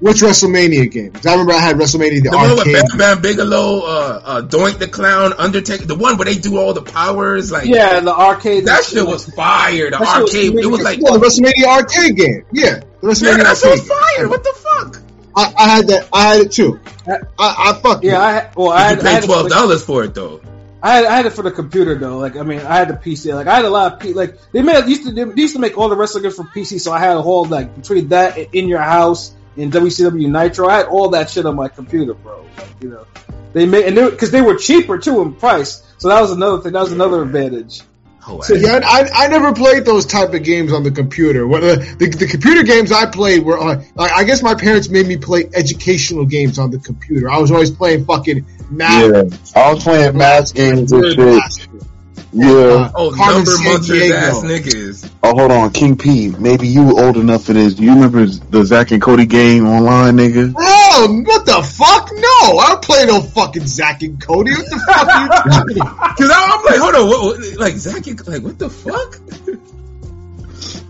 Which 0.00 0.18
WrestleMania 0.22 0.88
game? 0.92 1.10
'Cause 1.10 1.26
I 1.26 1.32
remember 1.32 1.52
I 1.54 1.58
had 1.58 1.76
WrestleMania 1.76 2.22
the, 2.22 2.30
The 2.30 2.36
one 2.36 2.50
with 2.50 2.58
arcade. 2.60 2.74
Bam 2.92 2.98
Bam 2.98 3.20
Bigelow, 3.20 3.80
uh, 3.80 4.22
uh, 4.24 4.42
Doink 4.42 4.78
the 4.78 4.86
Clown, 4.86 5.32
Undertaker, 5.36 5.86
the 5.86 5.96
one 5.96 6.16
where 6.16 6.24
they 6.24 6.36
do 6.36 6.56
all 6.56 6.72
the 6.72 6.82
powers, 6.82 7.50
like 7.50 7.66
Yeah, 7.66 7.98
the 7.98 8.14
arcade. 8.14 8.66
that 8.66 8.84
shit 8.84 9.04
was 9.04 9.26
fire. 9.28 9.90
The 9.90 9.98
That 9.98 10.06
shit 10.14 10.22
was 10.22 10.34
arcade, 10.34 10.54
it 10.54 10.66
was 10.66 10.82
like, 10.82 11.00
Yeah, 11.00 11.10
the 11.10 11.18
WrestleMania 11.18 11.66
arcade 11.66 12.16
game. 12.16 12.44
Yeah, 12.52 12.80
the 13.00 13.06
WrestleMania 13.08 13.38
yeah, 13.38 13.42
that 13.42 13.56
shit 13.58 13.70
was 13.72 13.80
arcade. 13.80 13.88
fire. 13.88 14.18
game. 14.18 14.30
What 14.30 14.44
the 14.44 14.54
fuck? 14.54 15.02
I, 15.38 15.54
I 15.56 15.68
had 15.68 15.86
that. 15.88 16.08
I 16.12 16.22
had 16.34 16.40
it 16.46 16.52
too. 16.52 16.80
I, 17.06 17.20
I 17.38 17.80
fuck 17.80 18.02
Yeah, 18.02 18.20
I 18.20 18.32
had, 18.32 18.56
well, 18.56 18.70
I 18.70 18.88
had, 18.88 18.98
I 18.98 19.02
paid 19.02 19.10
had, 19.12 19.24
twelve 19.24 19.48
dollars 19.48 19.84
for 19.84 20.02
it 20.04 20.14
though. 20.14 20.40
I 20.82 20.96
had 20.96 21.04
I 21.04 21.16
had 21.16 21.26
it 21.26 21.32
for 21.32 21.42
the 21.42 21.52
computer 21.52 21.94
though. 21.94 22.18
Like, 22.18 22.36
I 22.36 22.42
mean, 22.42 22.60
I 22.60 22.76
had 22.76 22.88
the 22.88 22.94
PC. 22.94 23.32
Like, 23.34 23.46
I 23.46 23.56
had 23.56 23.64
a 23.64 23.70
lot 23.70 23.92
of 23.92 24.00
P, 24.00 24.14
like 24.14 24.38
they 24.50 24.62
made 24.62 24.88
used 24.88 25.04
to 25.04 25.12
they 25.12 25.22
used 25.40 25.54
to 25.54 25.60
make 25.60 25.78
all 25.78 25.88
the 25.88 25.96
wrestling 25.96 26.24
games 26.24 26.36
for 26.36 26.44
PC. 26.44 26.80
So 26.80 26.92
I 26.92 26.98
had 26.98 27.16
a 27.16 27.22
whole 27.22 27.44
like 27.44 27.74
between 27.76 28.08
that 28.08 28.36
and 28.36 28.48
in 28.52 28.68
your 28.68 28.80
house 28.80 29.32
and 29.56 29.72
WCW 29.72 30.28
Nitro. 30.28 30.68
I 30.68 30.78
had 30.78 30.86
all 30.86 31.10
that 31.10 31.30
shit 31.30 31.46
on 31.46 31.54
my 31.54 31.68
computer, 31.68 32.14
bro. 32.14 32.44
Like, 32.56 32.82
you 32.82 32.90
know, 32.90 33.06
they 33.52 33.64
made 33.66 33.86
and 33.86 34.10
because 34.10 34.32
they, 34.32 34.40
were 34.40 34.56
cheaper 34.56 34.98
too 34.98 35.22
in 35.22 35.34
price. 35.34 35.84
So 35.98 36.08
that 36.08 36.20
was 36.20 36.32
another 36.32 36.60
thing. 36.62 36.72
That 36.72 36.82
was 36.82 36.92
another 36.92 37.22
advantage. 37.22 37.82
Oh, 38.30 38.40
So, 38.42 38.54
yeah, 38.54 38.80
I, 38.84 39.08
I 39.14 39.28
never 39.28 39.54
played 39.54 39.86
those 39.86 40.04
type 40.04 40.34
of 40.34 40.42
games 40.42 40.72
on 40.72 40.82
the 40.82 40.90
computer. 40.90 41.46
What 41.46 41.64
uh, 41.64 41.76
the, 41.76 42.14
the 42.18 42.26
computer 42.26 42.62
games 42.62 42.92
I 42.92 43.06
played 43.06 43.42
were, 43.42 43.58
uh, 43.58 43.82
like, 43.94 44.12
I 44.12 44.24
guess 44.24 44.42
my 44.42 44.54
parents 44.54 44.90
made 44.90 45.06
me 45.06 45.16
play 45.16 45.48
educational 45.54 46.26
games 46.26 46.58
on 46.58 46.70
the 46.70 46.78
computer. 46.78 47.30
I 47.30 47.38
was 47.38 47.50
always 47.50 47.70
playing 47.70 48.04
fucking 48.04 48.44
math. 48.70 49.32
Yeah, 49.54 49.62
I 49.62 49.72
was 49.72 49.82
playing 49.82 50.16
math 50.16 50.54
games 50.54 50.92
and 50.92 51.04
shit. 51.06 51.16
basketball. 51.16 51.88
Yeah. 52.30 52.90
Oh, 52.94 53.10
Carmen 53.16 53.44
number 53.44 53.52
munchers 53.52 54.10
ass 54.10 54.42
niggas. 54.42 55.10
Oh, 55.22 55.34
hold 55.34 55.50
on, 55.50 55.70
King 55.70 55.96
P. 55.96 56.28
Maybe 56.28 56.68
you 56.68 57.00
old 57.00 57.16
enough 57.16 57.44
for 57.44 57.54
this. 57.54 57.78
You 57.78 57.94
remember 57.94 58.26
the 58.26 58.64
Zach 58.66 58.90
and 58.90 59.00
Cody 59.00 59.24
game 59.24 59.66
online, 59.66 60.18
nigga? 60.18 60.52
Yeah, 61.00 61.20
what 61.22 61.46
the 61.46 61.62
fuck? 61.62 62.10
No, 62.12 62.58
I 62.58 62.68
don't 62.70 62.82
play 62.82 63.06
no 63.06 63.20
fucking 63.20 63.66
Zack 63.66 64.02
and 64.02 64.20
Cody. 64.20 64.52
What 64.52 64.70
the 64.70 64.78
fuck 64.78 65.08
are 65.08 65.22
you 65.22 65.28
talking 65.52 65.80
about? 65.80 66.16
Cause 66.16 66.30
I, 66.30 66.50
I'm 66.52 66.64
like, 66.64 66.78
hold 66.78 66.94
on, 66.94 67.08
what, 67.08 67.38
what, 67.38 67.58
like 67.58 67.74
Zach, 67.74 68.06
like 68.26 68.42
what 68.42 68.58
the 68.58 68.70
fuck? 68.70 69.20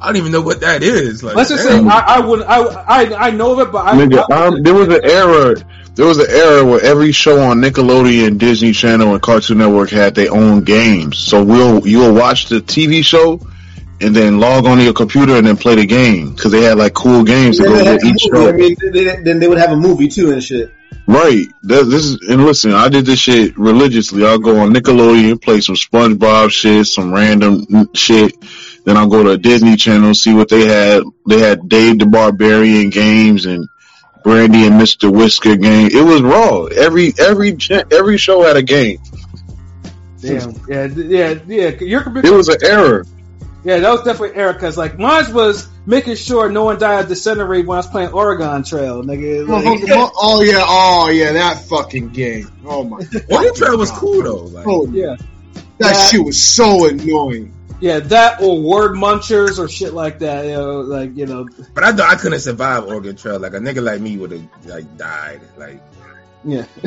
I 0.00 0.06
don't 0.06 0.16
even 0.16 0.32
know 0.32 0.40
what 0.40 0.60
that 0.60 0.82
is. 0.82 1.22
Like, 1.24 1.36
Let's 1.36 1.50
just 1.50 1.64
say 1.64 1.76
damn. 1.76 1.88
I, 1.88 2.04
I 2.06 2.20
would 2.20 2.42
I, 2.42 2.58
I 2.62 3.26
I 3.28 3.30
know 3.30 3.52
of 3.52 3.66
it, 3.66 3.72
but 3.72 3.86
I, 3.86 3.92
Nigga, 3.96 4.24
I 4.30 4.46
um, 4.46 4.62
there 4.62 4.74
was 4.74 4.88
an 4.88 5.04
era. 5.04 5.56
There 5.94 6.06
was 6.06 6.18
an 6.18 6.30
era 6.30 6.64
where 6.64 6.80
every 6.80 7.10
show 7.10 7.42
on 7.42 7.60
Nickelodeon, 7.60 8.38
Disney 8.38 8.72
Channel, 8.72 9.14
and 9.14 9.20
Cartoon 9.20 9.58
Network 9.58 9.90
had 9.90 10.14
their 10.14 10.32
own 10.32 10.62
games. 10.62 11.18
So 11.18 11.42
we'll 11.42 11.86
you'll 11.86 12.14
watch 12.14 12.46
the 12.46 12.60
TV 12.60 13.04
show 13.04 13.40
and 14.00 14.14
then 14.14 14.38
log 14.38 14.66
on 14.66 14.78
to 14.78 14.84
your 14.84 14.92
computer 14.92 15.34
and 15.36 15.46
then 15.46 15.56
play 15.56 15.74
the 15.74 15.86
game 15.86 16.32
because 16.34 16.52
they 16.52 16.62
had 16.62 16.78
like 16.78 16.94
cool 16.94 17.24
games 17.24 17.58
to 17.58 17.64
go 17.64 17.76
they 17.76 17.84
had 17.84 17.94
with 17.94 18.04
a 18.04 18.06
each 18.06 18.28
movie. 18.30 18.44
show. 18.44 18.48
I 18.48 18.52
mean, 18.52 18.76
they- 18.80 19.04
they- 19.04 19.22
then 19.22 19.38
they 19.40 19.48
would 19.48 19.58
have 19.58 19.72
a 19.72 19.76
movie 19.76 20.08
too 20.08 20.30
and 20.32 20.42
shit. 20.42 20.72
Right. 21.06 21.46
That, 21.64 21.84
this 21.84 22.04
is 22.04 22.28
and 22.28 22.44
listen, 22.44 22.72
I 22.72 22.88
did 22.88 23.06
this 23.06 23.18
shit 23.18 23.56
religiously. 23.58 24.26
I'll 24.26 24.38
go 24.38 24.58
on 24.60 24.74
Nickelodeon, 24.74 25.40
play 25.40 25.60
some 25.62 25.74
SpongeBob 25.74 26.50
shit, 26.50 26.86
some 26.86 27.12
random 27.12 27.88
shit. 27.94 28.34
Then 28.84 28.96
I'll 28.96 29.08
go 29.08 29.22
to 29.22 29.36
Disney 29.38 29.76
Channel, 29.76 30.14
see 30.14 30.34
what 30.34 30.48
they 30.48 30.66
had. 30.66 31.02
They 31.26 31.38
had 31.40 31.68
Dave 31.68 31.98
the 31.98 32.06
Barbarian 32.06 32.90
games 32.90 33.46
and 33.46 33.68
Brandy 34.22 34.66
and 34.66 34.78
Mr. 34.80 35.10
Whisker 35.12 35.56
game. 35.56 35.88
It 35.92 36.02
was 36.04 36.20
raw. 36.22 36.64
Every 36.64 37.14
every 37.18 37.56
every 37.90 38.18
show 38.18 38.42
had 38.42 38.56
a 38.58 38.62
game. 38.62 38.98
damn 40.20 40.52
yeah 40.68 40.86
yeah 40.94 41.34
yeah 41.46 41.68
your 41.80 42.02
computer. 42.02 42.28
It 42.28 42.36
was 42.36 42.48
an 42.48 42.58
error. 42.62 43.04
Yeah 43.68 43.78
that 43.80 43.90
was 43.90 44.02
definitely 44.02 44.34
error 44.36 44.52
because 44.52 44.76
like 44.78 44.98
mine 44.98 45.32
was 45.34 45.68
making 45.86 46.16
sure 46.16 46.48
no 46.50 46.64
one 46.64 46.78
died 46.78 46.94
at 46.98 47.02
of 47.04 47.08
dysentery 47.08 47.62
when 47.62 47.76
I 47.76 47.80
was 47.80 47.86
playing 47.86 48.10
Oregon 48.12 48.62
Trail, 48.64 49.02
nigga. 49.02 49.46
Oh, 49.48 49.58
like, 49.58 49.80
oh, 49.90 50.10
oh 50.16 50.42
yeah, 50.42 50.64
oh 50.66 51.10
yeah, 51.10 51.32
that 51.32 51.62
fucking 51.68 52.08
game. 52.10 52.50
Oh 52.64 52.84
my. 52.84 52.96
Oregon 53.30 53.54
Trail 53.54 53.78
was 53.78 53.90
cool 53.90 54.22
though. 54.22 54.44
Like, 54.44 54.66
Oh, 54.66 54.86
yeah. 54.86 55.16
that 55.78 55.92
Yeah. 55.94 56.06
shit 56.06 56.24
was 56.24 56.42
so 56.42 56.88
annoying. 56.88 57.52
Yeah, 57.80 58.00
that 58.00 58.40
or 58.42 58.60
word 58.60 58.92
munchers 58.96 59.58
or 59.58 59.68
shit 59.68 59.92
like 59.94 60.18
that. 60.18 60.46
You 60.46 60.52
know, 60.52 60.80
like 60.80 61.16
you 61.16 61.26
know, 61.26 61.46
but 61.74 61.84
I 61.84 61.92
thought 61.92 62.10
I 62.10 62.16
couldn't 62.16 62.40
survive 62.40 62.84
Oregon 62.86 63.14
Trail. 63.16 63.38
Like 63.38 63.54
a 63.54 63.58
nigga 63.58 63.82
like 63.82 64.00
me 64.00 64.16
would 64.18 64.32
have 64.32 64.48
like 64.66 64.96
died. 64.96 65.40
Like, 65.56 65.80
yeah. 66.44 66.64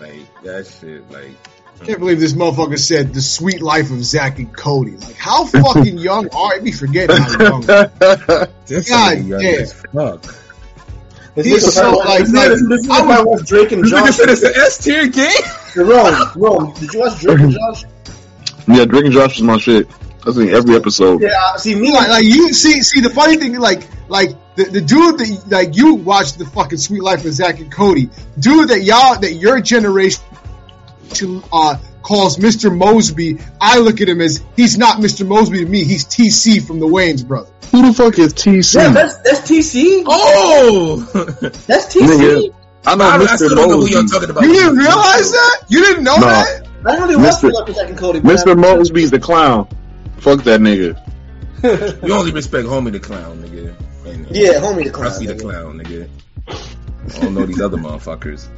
like 0.00 0.42
that 0.42 0.66
shit. 0.80 1.08
Like, 1.10 1.36
I 1.59 1.59
can't 1.84 1.98
believe 1.98 2.20
this 2.20 2.32
motherfucker 2.34 2.78
said 2.78 3.14
the 3.14 3.20
Suite 3.22 3.62
Life 3.62 3.90
of 3.90 4.04
Zack 4.04 4.38
and 4.38 4.54
Cody. 4.54 4.92
Like, 4.96 5.16
how 5.16 5.44
fucking 5.46 5.98
young 5.98 6.28
are 6.34 6.56
you? 6.56 6.62
Be 6.62 6.72
forgetting 6.72 7.16
how 7.16 7.38
young. 7.42 7.60
God 7.62 8.50
nigga 8.66 9.40
damn. 9.40 9.66
fuck. 10.22 10.34
This 11.34 11.46
He's 11.46 11.74
so, 11.74 11.92
like- 11.92 12.20
this 12.24 12.32
like, 12.32 12.48
nigga- 12.50 12.68
this 12.68 12.86
nigga 12.86 12.90
I 12.90 13.00
probably 13.06 13.30
watched 13.30 13.46
Drake 13.46 13.72
and 13.72 13.84
This 13.84 13.92
nigga 13.92 14.06
Josh. 14.06 14.16
said 14.16 14.28
it's 14.28 14.42
an 14.42 14.52
S 14.56 14.78
tier 14.78 15.06
game. 15.08 15.30
Rome, 15.76 16.30
Rome. 16.36 16.74
Did 16.78 16.92
you 16.92 17.00
watch 17.00 17.20
Drake 17.20 17.38
and 17.40 17.52
Josh? 17.52 17.84
yeah, 18.68 18.84
Drake 18.84 19.04
and 19.06 19.14
Josh 19.14 19.36
was 19.36 19.42
my 19.42 19.58
shit. 19.58 19.88
I 20.26 20.32
think 20.32 20.50
every 20.52 20.76
episode. 20.76 21.22
Yeah, 21.22 21.56
see 21.56 21.74
me. 21.74 21.92
like, 21.94 22.08
like 22.08 22.24
you 22.24 22.52
see, 22.52 22.82
see 22.82 23.00
the 23.00 23.08
funny 23.08 23.36
thing, 23.38 23.58
like, 23.58 23.88
like 24.08 24.30
the, 24.54 24.64
the 24.64 24.80
dude 24.82 25.18
that 25.18 25.44
like 25.48 25.76
you 25.76 25.94
watched 25.94 26.36
the 26.38 26.44
fucking 26.44 26.76
Suite 26.76 27.02
Life 27.02 27.24
of 27.24 27.32
Zack 27.32 27.58
and 27.60 27.72
Cody, 27.72 28.10
dude 28.38 28.68
that 28.68 28.82
y'all 28.82 29.18
that 29.18 29.32
your 29.32 29.62
generation 29.62 30.22
uh 31.52 31.76
calls 32.02 32.36
Mr. 32.38 32.70
Moseby. 32.70 33.42
I 33.60 33.78
look 33.78 34.00
at 34.00 34.08
him 34.08 34.20
as 34.20 34.42
he's 34.56 34.78
not 34.78 34.98
Mr. 34.98 35.26
Moseby 35.26 35.58
to 35.64 35.66
me. 35.66 35.84
He's 35.84 36.04
TC 36.04 36.66
from 36.66 36.80
the 36.80 36.86
Wayans 36.86 37.26
brothers. 37.26 37.52
Who 37.70 37.86
the 37.86 37.92
fuck 37.94 38.18
is 38.18 38.34
TC? 38.34 38.74
yeah, 38.76 38.88
that's 38.90 39.16
that's 39.18 39.40
TC. 39.40 40.02
Oh, 40.06 40.96
That's 41.66 41.94
TC. 41.94 42.00
Nigga, 42.06 42.54
I 42.86 42.94
know 42.96 43.04
I, 43.04 43.14
I 43.14 43.18
Mr. 43.18 43.36
still 43.36 43.54
don't 43.54 43.68
know 43.68 43.80
who 43.80 43.88
you're 43.90 44.02
Moseby. 44.02 44.10
talking 44.12 44.30
about. 44.30 44.42
You 44.44 44.52
didn't 44.54 44.76
realize 44.76 45.30
that? 45.32 45.64
You 45.68 45.80
didn't 45.84 46.04
know 46.04 46.16
No. 46.16 46.22
that? 46.26 46.66
I 46.84 46.96
don't 46.96 47.02
really 47.08 47.16
watch 47.16 47.34
Mr. 47.34 47.40
Philip 47.52 47.68
Second 47.70 47.98
Cody. 47.98 48.20
Mr. 48.20 48.54
Moseby's 48.60 49.10
the 49.10 49.20
clown. 49.20 49.68
Fuck 50.18 50.42
that 50.44 50.60
nigga. 50.60 50.96
You 52.06 52.14
only 52.14 52.32
respect 52.32 52.66
Homie 52.66 52.90
the 52.90 52.98
Clown, 52.98 53.42
nigga. 53.42 53.74
And, 54.06 54.26
Yeah, 54.34 54.54
homie 54.60 54.84
the 54.84 54.90
clown. 54.90 55.04
Rusty 55.08 55.26
the 55.26 55.34
nigga. 55.34 55.40
Clown, 55.42 55.78
nigga. 55.78 56.08
I 56.48 57.20
don't 57.20 57.34
know 57.34 57.44
these 57.44 57.60
other 57.60 57.76
motherfuckers. 57.76 58.48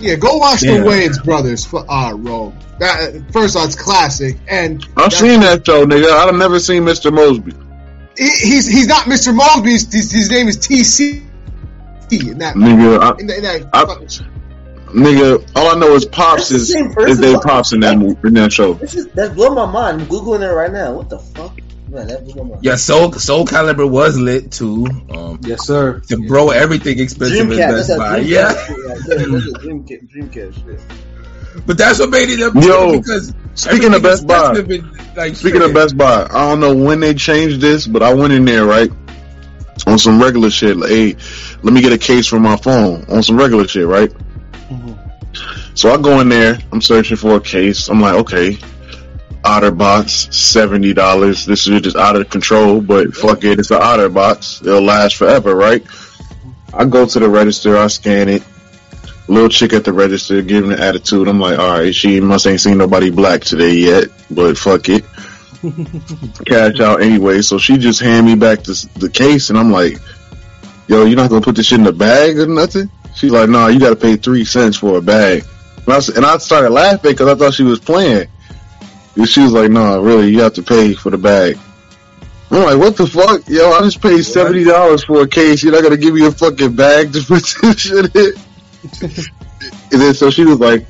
Yeah, 0.00 0.16
go 0.16 0.36
watch 0.36 0.62
Yeah. 0.62 0.78
the 0.78 0.84
Wayans 0.84 1.24
brothers 1.24 1.64
for 1.64 1.84
uh 1.90 2.12
Rome. 2.12 2.56
That 2.78 3.32
first 3.32 3.56
off, 3.56 3.66
it's 3.66 3.74
classic, 3.74 4.36
and 4.48 4.86
I've 4.96 5.12
seen 5.12 5.40
that 5.40 5.64
show, 5.64 5.86
nigga. 5.86 6.10
I've 6.10 6.34
never 6.34 6.58
seen 6.60 6.82
Mr. 6.84 7.10
Moseby. 7.10 7.54
he, 8.18 8.24
he's 8.24 8.66
he's 8.66 8.86
not 8.86 9.04
Mr. 9.06 9.36
Moseby. 9.38 9.70
His, 9.70 9.92
his, 9.92 10.12
his 10.12 10.30
name 10.30 10.48
is 10.48 10.58
TC. 10.58 11.22
In 12.12 12.38
that, 12.38 12.54
Nigga, 12.54 13.00
I, 13.00 13.18
in 13.18 13.26
that, 13.26 13.36
in 13.38 13.42
that 13.42 13.68
I- 13.72 13.84
nigga, 14.92 15.50
all 15.56 15.74
I 15.74 15.78
know 15.78 15.94
is 15.94 16.04
Pops 16.04 16.36
That's 16.36 16.48
the 16.50 16.54
is, 16.56 16.72
same 16.72 16.92
person. 16.92 17.10
is 17.10 17.18
Dave 17.20 17.40
Pops 17.40 17.72
in 17.72 17.80
that 17.80 17.98
mo- 17.98 18.16
in 18.22 18.34
that 18.34 18.52
show. 18.52 18.74
This 18.74 18.94
is 18.94 19.06
that's 19.08 19.34
blowing 19.34 19.54
my 19.54 19.66
mind. 19.66 20.02
I'm 20.02 20.06
googling 20.06 20.48
it 20.48 20.52
right 20.54 20.70
now. 20.72 20.92
What 20.92 21.08
the 21.08 21.18
fuck? 21.18 21.58
Man, 21.88 22.06
that 22.08 22.24
blew 22.24 22.34
my 22.42 22.50
mind. 22.50 22.64
Yeah, 22.64 22.76
Soul 22.76 23.12
Soul 23.12 23.44
Calibur 23.46 23.88
was 23.88 24.18
lit 24.18 24.50
too. 24.50 24.86
Um, 25.10 25.38
yes, 25.42 25.66
sir. 25.66 26.00
to 26.08 26.26
bro 26.26 26.50
everything 26.50 26.98
expensive 26.98 27.46
Dreamcast. 27.46 27.58
at 27.60 27.70
That's 27.70 27.72
Best 27.76 27.88
that 27.88 27.98
Buy. 27.98 28.20
Dreamcast 28.20 28.28
Yeah, 28.28 28.66
shit 28.66 28.86
right 28.86 28.98
there. 29.06 29.18
That's 29.18 29.46
a 29.46 29.52
Dreamcast, 29.52 30.10
Dreamcast 30.12 30.64
shit. 30.64 31.66
but 31.66 31.78
that's 31.78 31.98
what 32.00 32.10
made 32.10 32.28
it 32.30 32.40
up 32.42 32.54
Yo, 32.54 32.98
because 32.98 33.32
Speaking 33.54 33.94
of 33.94 34.02
Best 34.02 34.26
Buy, 34.26 34.50
and, 34.58 35.16
like 35.16 35.34
speaking 35.36 35.62
of. 35.62 35.72
Best 35.72 35.96
Buy, 35.96 36.26
I 36.30 36.50
don't 36.50 36.60
know 36.60 36.74
when 36.74 37.00
they 37.00 37.14
changed 37.14 37.60
this, 37.60 37.86
but 37.86 38.02
I 38.02 38.12
went 38.12 38.32
in 38.34 38.44
there 38.44 38.66
right 38.66 38.90
on 39.86 39.98
some 39.98 40.20
regular 40.20 40.50
shit. 40.50 40.76
Like, 40.76 40.90
hey, 40.90 41.16
let 41.62 41.72
me 41.72 41.80
get 41.80 41.92
a 41.92 41.98
case 41.98 42.26
for 42.26 42.38
my 42.38 42.56
phone 42.56 43.04
on 43.08 43.22
some 43.22 43.38
regular 43.38 43.66
shit, 43.66 43.86
right? 43.86 44.12
So 45.74 45.90
I 45.92 45.96
go 45.98 46.20
in 46.20 46.28
there, 46.28 46.58
I'm 46.72 46.80
searching 46.80 47.16
for 47.16 47.36
a 47.36 47.40
case. 47.40 47.88
I'm 47.88 48.00
like, 48.00 48.14
okay, 48.14 48.58
OtterBox, 49.46 50.34
seventy 50.34 50.92
dollars. 50.92 51.46
This 51.46 51.68
is 51.68 51.80
just 51.80 51.96
out 51.96 52.16
of 52.16 52.28
control, 52.28 52.80
but 52.80 53.14
fuck 53.14 53.44
it, 53.44 53.60
it's 53.60 53.70
an 53.70 53.80
OtterBox. 53.80 54.66
It'll 54.66 54.82
last 54.82 55.16
forever, 55.16 55.54
right? 55.54 55.86
I 56.74 56.84
go 56.84 57.06
to 57.06 57.18
the 57.20 57.28
register, 57.28 57.76
I 57.76 57.86
scan 57.86 58.28
it. 58.28 58.42
Little 59.28 59.48
chick 59.48 59.72
at 59.72 59.84
the 59.84 59.92
register 59.92 60.42
giving 60.42 60.72
an 60.72 60.80
attitude. 60.80 61.28
I'm 61.28 61.40
like, 61.40 61.58
all 61.58 61.78
right, 61.78 61.94
she 61.94 62.20
must 62.20 62.46
ain't 62.46 62.60
seen 62.60 62.78
nobody 62.78 63.10
black 63.10 63.42
today 63.42 63.74
yet, 63.74 64.08
but 64.30 64.58
fuck 64.58 64.88
it. 64.88 65.04
Cash 66.46 66.80
out 66.80 67.00
anyway. 67.00 67.40
So 67.42 67.58
she 67.58 67.78
just 67.78 68.00
hand 68.00 68.26
me 68.26 68.34
back 68.34 68.64
this, 68.64 68.82
the 68.82 69.08
case, 69.08 69.50
and 69.50 69.58
I'm 69.58 69.70
like, 69.70 69.98
yo, 70.88 71.04
you're 71.04 71.16
not 71.16 71.30
gonna 71.30 71.40
put 71.40 71.54
this 71.54 71.66
shit 71.66 71.78
in 71.78 71.84
the 71.84 71.92
bag 71.92 72.38
or 72.38 72.46
nothing? 72.46 72.90
She's 73.14 73.30
like, 73.30 73.48
nah, 73.48 73.68
you 73.68 73.78
gotta 73.78 73.96
pay 73.96 74.16
three 74.16 74.44
cents 74.44 74.76
for 74.76 74.98
a 74.98 75.00
bag. 75.00 75.44
And 75.86 75.94
I, 75.94 76.00
and 76.16 76.26
I 76.26 76.36
started 76.38 76.70
laughing 76.70 77.12
because 77.12 77.28
I 77.28 77.36
thought 77.36 77.54
she 77.54 77.62
was 77.62 77.78
playing. 77.78 78.28
And 79.16 79.28
she 79.28 79.40
was 79.42 79.52
like, 79.52 79.70
no, 79.70 80.00
really, 80.02 80.28
you 80.30 80.40
have 80.42 80.54
to 80.54 80.62
pay 80.62 80.94
for 80.94 81.10
the 81.10 81.18
bag. 81.18 81.58
I'm 82.50 82.62
like, 82.62 82.78
what 82.78 82.96
the 82.96 83.06
fuck? 83.06 83.48
Yo, 83.48 83.70
I 83.72 83.80
just 83.80 84.00
paid 84.00 84.22
seventy 84.22 84.62
dollars 84.64 85.02
for 85.04 85.22
a 85.22 85.28
case. 85.28 85.62
You're 85.62 85.72
not 85.72 85.82
gonna 85.82 85.96
give 85.96 86.14
me 86.14 86.24
a 86.26 86.30
fucking 86.30 86.76
bag 86.76 87.12
to 87.12 87.20
put 87.22 87.42
this 87.62 87.80
shit 87.80 88.14
in? 88.14 88.32
and 89.90 90.00
then 90.00 90.14
so 90.14 90.30
she 90.30 90.44
was 90.44 90.60
like, 90.60 90.86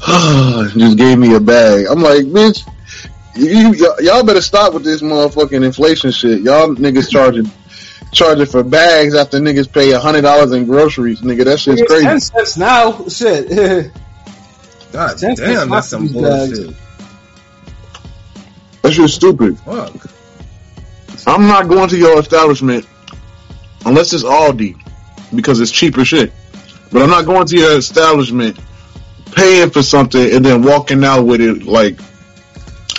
just 0.78 0.96
gave 0.96 1.18
me 1.18 1.34
a 1.34 1.40
bag. 1.40 1.86
I'm 1.90 2.00
like, 2.00 2.24
bitch, 2.24 2.66
you, 3.34 3.70
y- 3.78 3.96
y'all 4.00 4.24
better 4.24 4.40
stop 4.40 4.72
with 4.72 4.84
this 4.84 5.02
motherfucking 5.02 5.64
inflation 5.64 6.12
shit. 6.12 6.40
Y'all 6.40 6.74
niggas 6.74 7.10
charging 7.10 7.50
charging 8.12 8.46
for 8.46 8.62
bags 8.62 9.14
after 9.14 9.38
niggas 9.38 9.70
pay 9.70 9.90
a 9.92 9.98
hundred 10.00 10.22
dollars 10.22 10.52
in 10.52 10.64
groceries. 10.64 11.20
Nigga, 11.20 11.44
that 11.44 11.58
shit's 11.60 11.82
It's 11.82 11.92
ten 11.92 12.04
crazy. 12.04 12.20
cents 12.20 12.56
now. 12.56 13.06
Shit. 13.08 13.48
God 14.92 15.18
damn, 15.18 15.68
that's 15.68 15.88
some 15.88 16.08
bullshit. 16.10 16.68
bags. 16.68 16.83
That 18.84 18.92
shit's 18.92 19.14
stupid. 19.14 19.58
Fuck. 19.60 19.94
I'm 21.26 21.46
not 21.46 21.68
going 21.68 21.88
to 21.88 21.96
your 21.96 22.20
establishment 22.20 22.86
unless 23.86 24.12
it's 24.12 24.24
Aldi 24.24 24.78
because 25.34 25.58
it's 25.60 25.70
cheaper 25.70 26.04
shit. 26.04 26.34
But 26.92 27.00
I'm 27.00 27.08
not 27.08 27.24
going 27.24 27.46
to 27.46 27.56
your 27.56 27.78
establishment 27.78 28.60
paying 29.32 29.70
for 29.70 29.82
something 29.82 30.30
and 30.34 30.44
then 30.44 30.62
walking 30.62 31.02
out 31.02 31.22
with 31.22 31.40
it 31.40 31.62
like 31.62 31.98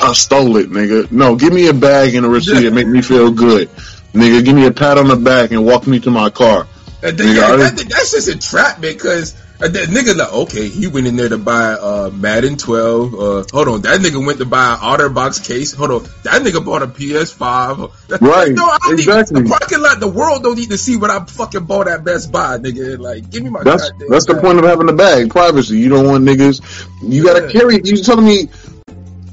I 0.02 0.14
stole 0.14 0.58
it, 0.58 0.72
nigga. 0.72 1.12
No, 1.12 1.36
give 1.36 1.54
me 1.54 1.68
a 1.68 1.74
bag 1.74 2.16
and 2.16 2.26
a 2.26 2.30
receipt 2.30 2.66
and 2.66 2.74
make 2.74 2.88
me 2.88 3.04
feel 3.04 3.30
good. 3.30 3.70
Nigga, 4.14 4.44
give 4.44 4.56
me 4.56 4.66
a 4.66 4.72
pat 4.72 4.98
on 4.98 5.08
the 5.08 5.16
back 5.16 5.52
and 5.52 5.64
walk 5.68 5.86
me 5.86 6.00
to 6.00 6.10
my 6.10 6.32
car. 6.32 6.66
Nigga, 7.04 7.60
that, 7.60 7.86
that's 7.88 8.12
just 8.12 8.28
a 8.28 8.40
trap 8.40 8.82
because 8.82 9.40
that 9.60 9.72
nigga 9.90 10.16
like 10.18 10.34
okay, 10.34 10.68
he 10.68 10.88
went 10.88 11.08
in 11.08 11.16
there 11.16 11.30
to 11.30 11.38
buy 11.38 11.74
uh 11.74 12.10
Madden 12.14 12.58
12. 12.58 13.14
Uh, 13.14 13.44
hold 13.52 13.68
on, 13.68 13.82
that 13.84 14.02
nigga 14.02 14.24
went 14.26 14.40
to 14.40 14.46
buy 14.46 14.74
an 14.74 14.80
OtterBox 14.80 15.48
case. 15.48 15.74
Hold 15.74 15.92
on, 15.92 16.04
that 16.24 16.42
nigga 16.42 16.64
bought 16.64 16.84
a 16.84 16.88
PS5. 16.88 17.92
That- 18.08 18.22
Right, 18.22 18.52
No, 18.54 18.66
I 18.66 18.78
don't 18.82 18.94
exactly. 18.94 19.42
Need, 19.42 19.50
the 19.52 19.58
parking 19.58 19.82
lot, 19.82 20.00
the 20.00 20.08
world 20.08 20.44
don't 20.44 20.58
need 20.58 20.70
to 20.70 20.78
see 20.78 20.98
what 20.98 21.10
I 21.10 21.24
fucking 21.26 21.66
bought 21.66 21.88
at 21.88 22.04
Best 22.04 22.32
Buy, 22.32 22.58
nigga. 22.58 23.00
Like, 23.00 23.30
give 23.30 23.44
me 23.44 23.50
my. 23.50 23.64
That's 23.64 23.90
goddamn 23.90 24.10
that's 24.10 24.26
the 24.26 24.36
point 24.42 24.60
of 24.60 24.66
having 24.66 24.88
the 24.88 24.94
bag, 24.94 25.30
privacy. 25.30 25.78
You 25.78 25.90
don't 25.90 26.06
want 26.08 26.24
niggas. 26.26 26.62
You 27.02 27.24
gotta 27.24 27.46
Yeah. 27.46 27.52
carry. 27.52 27.82
You 27.84 27.98
telling 27.98 28.26
me 28.26 28.50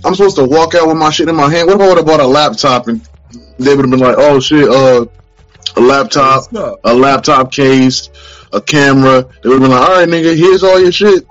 I'm 0.05 0.15
supposed 0.15 0.37
to 0.37 0.45
walk 0.45 0.75
out 0.75 0.89
with 0.89 0.97
my 0.97 1.11
shit 1.11 1.29
in 1.29 1.37
my 1.37 1.49
hand? 1.51 1.67
What 1.69 1.77
if 1.77 1.83
I 1.83 1.89
would 1.89 1.97
have 1.99 2.07
bought 2.07 2.21
a 2.21 2.27
laptop 2.27 2.89
and 2.89 3.01
they 3.59 3.75
would 3.75 3.85
have 3.85 3.91
been 3.91 4.01
like, 4.01 4.17
"Oh 4.19 4.41
shit, 4.41 4.69
uh, 4.69 5.07
a 5.77 5.81
laptop, 5.81 6.53
a 6.85 6.95
laptop 6.95 7.53
case, 7.53 8.11
a 8.53 8.61
camera. 8.61 9.27
They 9.43 9.49
would 9.49 9.61
be 9.61 9.67
like, 9.69 9.81
all 9.81 9.97
right, 9.97 10.09
nigga, 10.09 10.37
here's 10.37 10.63
all 10.63 10.81
your 10.81 10.93
shit. 10.93 11.27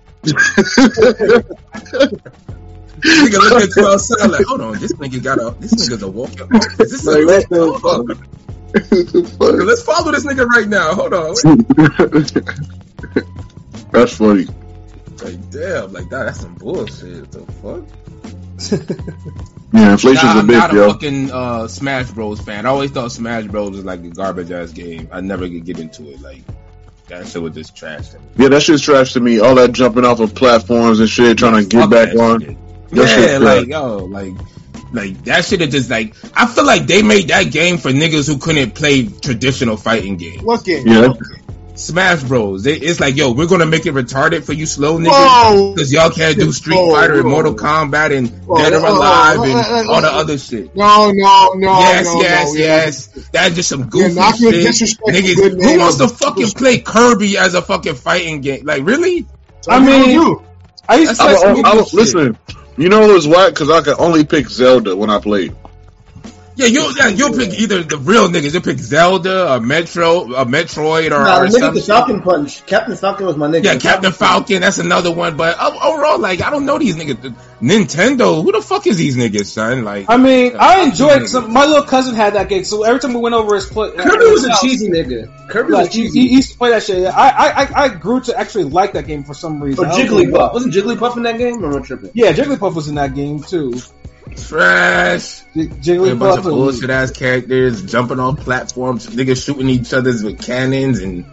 Nigga 3.01 3.39
look 3.39 3.63
at 3.63 3.75
you 3.75 3.87
outside 3.87 4.29
like, 4.29 4.45
hold 4.45 4.61
on, 4.61 4.77
this 4.79 4.93
nigga 4.93 5.23
got 5.23 5.39
a 5.39 5.55
this 5.59 5.73
nigga's 5.73 6.03
a 6.03 6.07
walking 6.07 6.41
office. 6.41 6.77
This 6.77 7.03
Like, 7.05 7.49
what 7.49 7.81
hold 7.81 8.11
on. 8.11 8.17
Let's 9.65 9.83
follow 9.83 10.11
this 10.11 10.25
nigga 10.25 10.45
right 10.45 10.67
now. 10.67 10.93
Hold 10.93 11.13
on. 11.13 11.33
That's 13.91 14.15
funny. 14.15 14.45
Like, 15.23 15.49
damn, 15.51 15.91
like 15.93 16.09
that, 16.09 16.25
that's 16.25 16.39
some 16.39 16.55
bullshit. 16.55 17.31
The 17.31 17.45
fuck? 17.61 17.83
Yeah, 19.73 19.93
inflation's 19.93 20.23
Nah, 20.23 20.35
a 20.35 20.39
I'm 20.39 20.47
bitch, 20.47 20.57
not 20.59 20.73
a 20.73 20.75
yo. 20.75 20.91
fucking 20.91 21.31
uh, 21.31 21.67
Smash 21.69 22.11
Bros 22.11 22.41
fan. 22.41 22.65
I 22.65 22.69
always 22.69 22.91
thought 22.91 23.09
Smash 23.11 23.45
Bros 23.45 23.71
was 23.71 23.85
like 23.85 24.01
a 24.03 24.09
garbage 24.09 24.51
ass 24.51 24.71
game. 24.73 25.07
I 25.13 25.21
never 25.21 25.47
could 25.47 25.63
get 25.65 25.79
into 25.79 26.11
it. 26.11 26.19
Like 26.21 26.41
that 27.07 27.25
shit 27.27 27.41
was 27.41 27.53
just 27.53 27.73
trash 27.75 28.09
to 28.09 28.19
me. 28.19 28.25
Yeah, 28.35 28.49
that 28.49 28.61
shit's 28.63 28.81
trash 28.81 29.13
to 29.13 29.21
me. 29.21 29.39
All 29.39 29.55
that 29.55 29.71
jumping 29.71 30.03
off 30.03 30.19
of 30.19 30.35
platforms 30.35 30.99
and 30.99 31.07
shit, 31.09 31.37
trying 31.37 31.63
to 31.63 31.69
get 31.69 31.89
back 31.89 32.13
on. 32.15 32.41
shit. 32.41 32.57
That 32.89 33.07
shit's 33.07 33.31
Yeah, 33.31 33.37
trash. 33.39 33.57
like 33.59 33.67
yo, 33.69 33.97
like 34.05 34.33
like 34.91 35.23
that 35.23 35.45
shit 35.45 35.61
is 35.61 35.69
just 35.69 35.89
like 35.89 36.15
I 36.35 36.45
feel 36.47 36.65
like 36.65 36.85
they 36.85 37.01
made 37.01 37.29
that 37.29 37.43
game 37.43 37.77
for 37.77 37.91
niggas 37.91 38.27
who 38.27 38.37
couldn't 38.39 38.75
play 38.75 39.05
traditional 39.07 39.77
fighting 39.77 40.17
games. 40.17 40.43
What 40.43 40.65
game? 40.65 40.85
Yeah, 40.85 41.13
Smash 41.81 42.23
Bros. 42.23 42.63
They, 42.63 42.75
it's 42.75 42.99
like 42.99 43.15
yo, 43.15 43.31
we're 43.31 43.47
gonna 43.47 43.65
make 43.65 43.85
it 43.85 43.93
retarded 43.93 44.43
for 44.43 44.53
you 44.53 44.65
slow 44.65 44.99
niggas. 44.99 45.75
Because 45.75 45.91
y'all 45.91 46.09
can't 46.11 46.37
do 46.37 46.51
Street 46.51 46.75
Whoa, 46.75 46.93
Fighter 46.93 47.19
and. 47.19 47.29
Mortal 47.29 47.55
Kombat 47.55 48.15
and 48.15 48.29
Whoa, 48.45 48.57
Dead 48.57 48.73
or 48.73 48.85
Alive 48.85 49.37
whoa, 49.39 49.43
and 49.45 49.53
whoa, 49.53 49.83
whoa, 49.83 49.93
all 49.93 50.01
the 50.01 50.11
other 50.11 50.37
shit. 50.37 50.75
No, 50.75 51.11
no, 51.11 51.53
no, 51.53 51.79
yes, 51.79 52.05
no, 52.05 52.21
yes, 52.21 52.53
no, 52.53 52.59
yes. 52.59 53.07
That's 53.31 53.55
just 53.55 53.69
some 53.69 53.89
goofy 53.89 54.13
not 54.13 54.39
gonna 54.39 54.73
shit. 54.73 54.97
Niggas, 54.99 55.35
who 55.35 55.57
name 55.57 55.79
wants 55.79 55.97
to 55.97 56.07
fucking 56.07 56.49
play 56.51 56.79
Kirby 56.79 57.37
as 57.37 57.55
a 57.55 57.61
fucking 57.61 57.95
fighting 57.95 58.41
game? 58.41 58.65
Like, 58.65 58.83
really? 58.85 59.25
So 59.61 59.71
I 59.71 59.79
mean- 59.79 60.19
do. 60.19 60.43
I 60.89 60.95
used 60.95 61.11
to 61.11 61.17
That's 61.17 61.41
play 61.41 61.49
like 61.49 61.55
some 61.55 61.55
some 61.55 61.65
I, 61.65 61.69
I, 61.69 61.73
goofy 61.75 61.97
listen, 61.97 62.37
you 62.77 62.89
know 62.89 63.09
it 63.09 63.13
was 63.13 63.27
whack 63.27 63.53
because 63.53 63.69
I 63.69 63.81
could 63.81 63.99
only 63.99 64.25
pick 64.25 64.49
Zelda 64.49 64.95
when 64.95 65.09
I 65.09 65.19
played. 65.19 65.55
Yeah, 66.61 66.67
you 66.67 66.93
yeah, 66.97 67.07
you'll 67.07 67.33
pick 67.35 67.59
either 67.59 67.83
the 67.83 67.97
real 67.97 68.27
niggas. 68.29 68.53
You'll 68.53 68.61
pick 68.61 68.77
Zelda, 68.77 69.53
or 69.53 69.59
Metro, 69.59 70.33
a 70.33 70.45
Metroid, 70.45 71.07
or, 71.07 71.23
Nah, 71.25 71.41
or 71.41 71.47
the 71.49 71.71
the. 71.73 71.81
Falcon 71.81 72.21
Punch. 72.21 72.65
Captain 72.65 72.95
Falcon 72.95 73.25
was 73.25 73.35
my 73.37 73.47
nigga. 73.47 73.63
Yeah, 73.63 73.77
Captain 73.77 74.11
Falcon. 74.11 74.61
That's 74.61 74.77
another 74.77 75.11
one. 75.11 75.37
But 75.37 75.59
overall, 75.59 76.19
like, 76.19 76.41
I 76.41 76.49
don't 76.51 76.65
know 76.65 76.77
these 76.77 76.95
niggas. 76.95 77.33
Nintendo. 77.61 78.43
Who 78.43 78.51
the 78.51 78.61
fuck 78.61 78.87
is 78.87 78.97
these 78.97 79.17
niggas, 79.17 79.45
son? 79.45 79.83
Like, 79.83 80.05
I 80.09 80.17
mean, 80.17 80.55
I 80.59 80.83
enjoyed 80.83 81.27
some. 81.29 81.51
My 81.53 81.65
little 81.65 81.83
cousin 81.83 82.15
had 82.15 82.33
that 82.35 82.49
game, 82.49 82.63
so 82.63 82.83
every 82.83 82.99
time 82.99 83.13
we 83.13 83.19
went 83.19 83.35
over 83.35 83.55
his 83.55 83.65
play, 83.67 83.89
uh, 83.89 84.03
Kirby 84.03 84.25
was 84.31 84.45
a 84.45 84.51
cheesy 84.61 84.89
nigga. 84.89 85.49
Kirby 85.49 85.71
was 85.73 85.81
Like, 85.83 85.91
he, 85.93 86.03
cheesy. 86.03 86.19
he 86.27 86.35
used 86.35 86.51
to 86.51 86.57
play 86.57 86.69
that 86.71 86.83
shit. 86.83 87.05
I, 87.07 87.29
I, 87.29 87.63
I- 87.63 87.81
I 87.83 87.89
grew 87.89 88.19
to 88.21 88.37
actually 88.37 88.65
like 88.65 88.93
that 88.93 89.07
game 89.07 89.23
for 89.23 89.33
some 89.33 89.61
reason. 89.61 89.83
Or 89.85 89.87
I 89.87 89.97
don't 89.97 90.07
know 90.07 90.15
why. 90.15 90.47
Jigglypuff. 90.49 90.53
Wasn't 90.53 90.73
Jigglypuff 90.73 91.17
in 91.17 91.23
that 91.23 91.37
game? 91.37 91.63
Or 91.63 91.71
am 91.75 91.81
I 91.81 91.85
tripping? 91.85 92.11
Yeah, 92.13 92.31
Jigglypuff 92.33 92.75
was 92.75 92.87
in 92.87 92.95
that 92.95 93.15
game 93.15 93.41
too. 93.41 93.73
Trash. 94.37 95.41
J- 95.81 95.95
A 95.97 96.15
bunch 96.15 96.37
of 96.39 96.43
bullshit 96.45 96.89
ass 96.89 97.11
characters 97.11 97.83
jumping 97.83 98.19
on 98.19 98.37
platforms, 98.37 99.07
niggas 99.07 99.43
shooting 99.43 99.69
each 99.69 99.93
other's 99.93 100.23
with 100.23 100.41
cannons, 100.41 100.99
and 100.99 101.25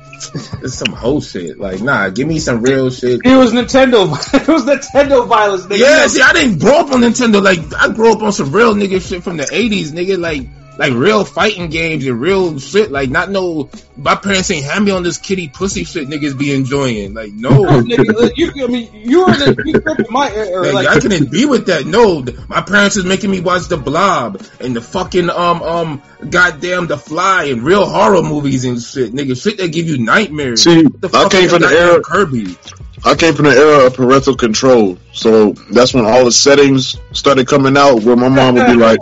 it's 0.62 0.74
some 0.74 0.92
whole 0.92 1.20
shit. 1.20 1.58
Like, 1.58 1.80
nah, 1.80 2.08
give 2.10 2.26
me 2.26 2.38
some 2.40 2.60
real 2.62 2.90
shit. 2.90 3.20
It 3.24 3.36
was 3.36 3.52
Nintendo. 3.52 4.04
it 4.34 4.48
was 4.48 4.64
Nintendo 4.64 5.26
violence. 5.28 5.66
Nigga. 5.66 5.78
Yeah, 5.78 6.06
see, 6.08 6.22
I 6.22 6.32
didn't 6.32 6.58
grow 6.58 6.78
up 6.80 6.90
on 6.92 7.00
Nintendo. 7.02 7.42
Like, 7.42 7.60
I 7.76 7.92
grew 7.92 8.12
up 8.12 8.22
on 8.22 8.32
some 8.32 8.50
real 8.52 8.74
nigga 8.74 9.00
shit 9.06 9.22
from 9.22 9.36
the 9.36 9.44
'80s, 9.44 9.88
nigga. 9.92 10.18
Like, 10.18 10.46
like 10.78 10.92
real 10.92 11.24
fighting 11.24 11.68
games 11.70 12.06
and 12.06 12.20
real 12.20 12.58
shit. 12.58 12.90
Like, 12.90 13.10
not 13.10 13.30
no. 13.30 13.68
My 13.96 14.14
parents 14.14 14.48
ain't 14.52 14.64
had 14.64 14.80
me 14.80 14.92
on 14.92 15.02
this 15.02 15.18
kitty 15.18 15.48
pussy 15.48 15.82
shit. 15.82 16.08
Niggas 16.08 16.38
be 16.38 16.54
enjoying. 16.54 17.14
Like, 17.14 17.32
no. 17.32 17.50
Nigga, 17.64 18.32
you, 18.36 18.64
I 18.64 18.66
mean, 18.68 18.88
you 18.94 19.26
were 19.26 19.32
in 19.32 19.38
the, 19.40 19.62
you 19.66 19.74
in 19.74 20.06
my 20.08 20.30
era. 20.30 20.62
Like, 20.72 20.74
Like, 20.74 20.88
I 20.88 21.00
couldn't 21.00 21.32
be 21.32 21.46
with 21.46 21.66
that. 21.66 21.84
No, 21.84 22.24
my 22.46 22.62
parents 22.62 22.96
is 22.96 23.04
making 23.04 23.30
me 23.30 23.40
watch 23.40 23.66
The 23.66 23.76
Blob 23.76 24.40
and 24.60 24.74
the 24.74 24.80
fucking 24.80 25.28
um 25.28 25.62
um 25.62 26.02
goddamn 26.30 26.86
The 26.86 26.96
Fly 26.96 27.44
and 27.44 27.62
real 27.64 27.84
horror 27.84 28.22
movies 28.22 28.64
and 28.64 28.80
shit, 28.80 29.12
nigga. 29.12 29.40
Shit 29.40 29.58
that 29.58 29.72
give 29.72 29.88
you 29.88 29.98
nightmares. 29.98 30.62
See, 30.62 30.84
What 30.84 31.00
the 31.00 31.18
I 31.18 31.28
came 31.28 31.48
from 31.48 31.62
the 31.62 31.66
goddamn 31.66 31.88
era. 31.88 32.02
Kirby. 32.02 32.56
I 33.04 33.14
came 33.14 33.34
from 33.34 33.44
the 33.46 33.52
era 33.52 33.86
of 33.86 33.94
parental 33.94 34.34
control, 34.36 34.98
so 35.12 35.52
that's 35.72 35.94
when 35.94 36.04
all 36.04 36.24
the 36.24 36.32
settings 36.32 36.96
started 37.12 37.46
coming 37.46 37.76
out. 37.76 38.02
Where 38.02 38.16
my 38.16 38.28
mom 38.28 38.54
would 38.56 38.66
be 38.66 38.74
like, 38.74 38.98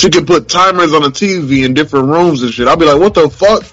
she 0.00 0.08
could 0.08 0.26
put 0.26 0.48
timers 0.48 0.94
on 0.94 1.02
the 1.02 1.10
TV 1.10 1.64
in 1.64 1.74
different 1.74 2.08
rooms 2.08 2.42
and 2.42 2.50
shit. 2.52 2.66
I'd 2.66 2.78
be 2.78 2.86
like, 2.86 2.98
what 2.98 3.12
the 3.12 3.28
fuck? 3.28 3.64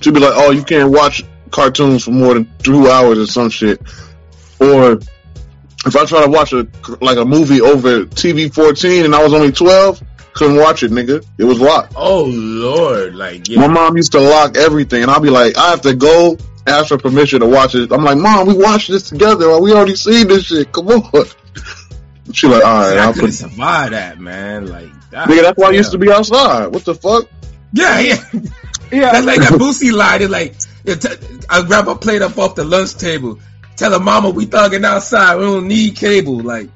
She'd 0.00 0.12
be 0.14 0.18
like, 0.20 0.32
oh, 0.34 0.50
you 0.50 0.64
can't 0.64 0.90
watch 0.90 1.22
cartoons 1.52 2.02
for 2.04 2.10
more 2.10 2.34
than 2.34 2.50
two 2.58 2.88
hours 2.90 3.18
or 3.18 3.26
some 3.26 3.50
shit. 3.50 3.80
Or 4.60 4.92
if 5.86 5.96
I 5.96 6.04
try 6.06 6.24
to 6.24 6.30
watch 6.30 6.52
a 6.52 6.66
like 7.00 7.18
a 7.18 7.24
movie 7.24 7.60
over 7.60 8.04
TV 8.06 8.52
14 8.52 9.04
and 9.04 9.14
I 9.14 9.22
was 9.22 9.32
only 9.32 9.52
12, 9.52 10.02
couldn't 10.32 10.56
watch 10.56 10.82
it, 10.82 10.90
nigga. 10.90 11.24
It 11.38 11.44
was 11.44 11.60
locked. 11.60 11.92
Oh 11.96 12.24
lord, 12.24 13.14
like 13.14 13.48
My 13.50 13.68
mom 13.68 13.96
used 13.96 14.12
to 14.12 14.20
lock 14.20 14.56
everything, 14.56 15.02
and 15.02 15.10
I'd 15.10 15.22
be 15.22 15.30
like, 15.30 15.56
I 15.56 15.70
have 15.70 15.82
to 15.82 15.94
go 15.94 16.36
ask 16.66 16.88
for 16.88 16.98
permission 16.98 17.40
to 17.40 17.46
watch 17.46 17.76
it. 17.76 17.92
I'm 17.92 18.02
like, 18.02 18.18
Mom, 18.18 18.48
we 18.48 18.54
watched 18.54 18.88
this 18.90 19.08
together. 19.08 19.60
We 19.60 19.72
already 19.72 19.94
seen 19.94 20.26
this 20.26 20.46
shit. 20.46 20.72
Come 20.72 20.88
on. 20.88 21.26
She 22.32 22.48
like, 22.48 22.64
all 22.64 22.80
right, 22.80 22.96
I 22.96 23.04
I'll 23.04 23.12
couldn't 23.12 23.28
put. 23.28 23.34
survive 23.34 23.90
that, 23.90 24.18
man. 24.18 24.66
Like, 24.66 24.90
that, 25.14 25.28
Nigga, 25.28 25.42
that's 25.42 25.58
why 25.58 25.68
I 25.68 25.72
used 25.72 25.92
to 25.92 25.98
be 25.98 26.10
outside. 26.10 26.66
What 26.68 26.84
the 26.84 26.94
fuck? 26.94 27.28
Yeah, 27.72 27.98
yeah. 28.00 28.24
yeah, 28.92 29.12
That's 29.12 29.26
like 29.26 29.40
that 29.40 29.52
Boosie 29.58 29.92
line. 29.92 30.22
It's 30.22 30.30
like, 30.30 30.54
yeah, 30.84 30.94
t- 30.94 31.38
I 31.48 31.62
grab 31.62 31.88
a 31.88 31.94
plate 31.96 32.22
up 32.22 32.38
off 32.38 32.54
the 32.54 32.64
lunch 32.64 32.94
table. 32.96 33.38
Tell 33.76 33.90
her 33.92 33.98
mama 33.98 34.30
we 34.30 34.46
thugging 34.46 34.84
outside. 34.84 35.36
We 35.36 35.42
don't 35.44 35.66
need 35.66 35.96
cable. 35.96 36.38
Like, 36.40 36.68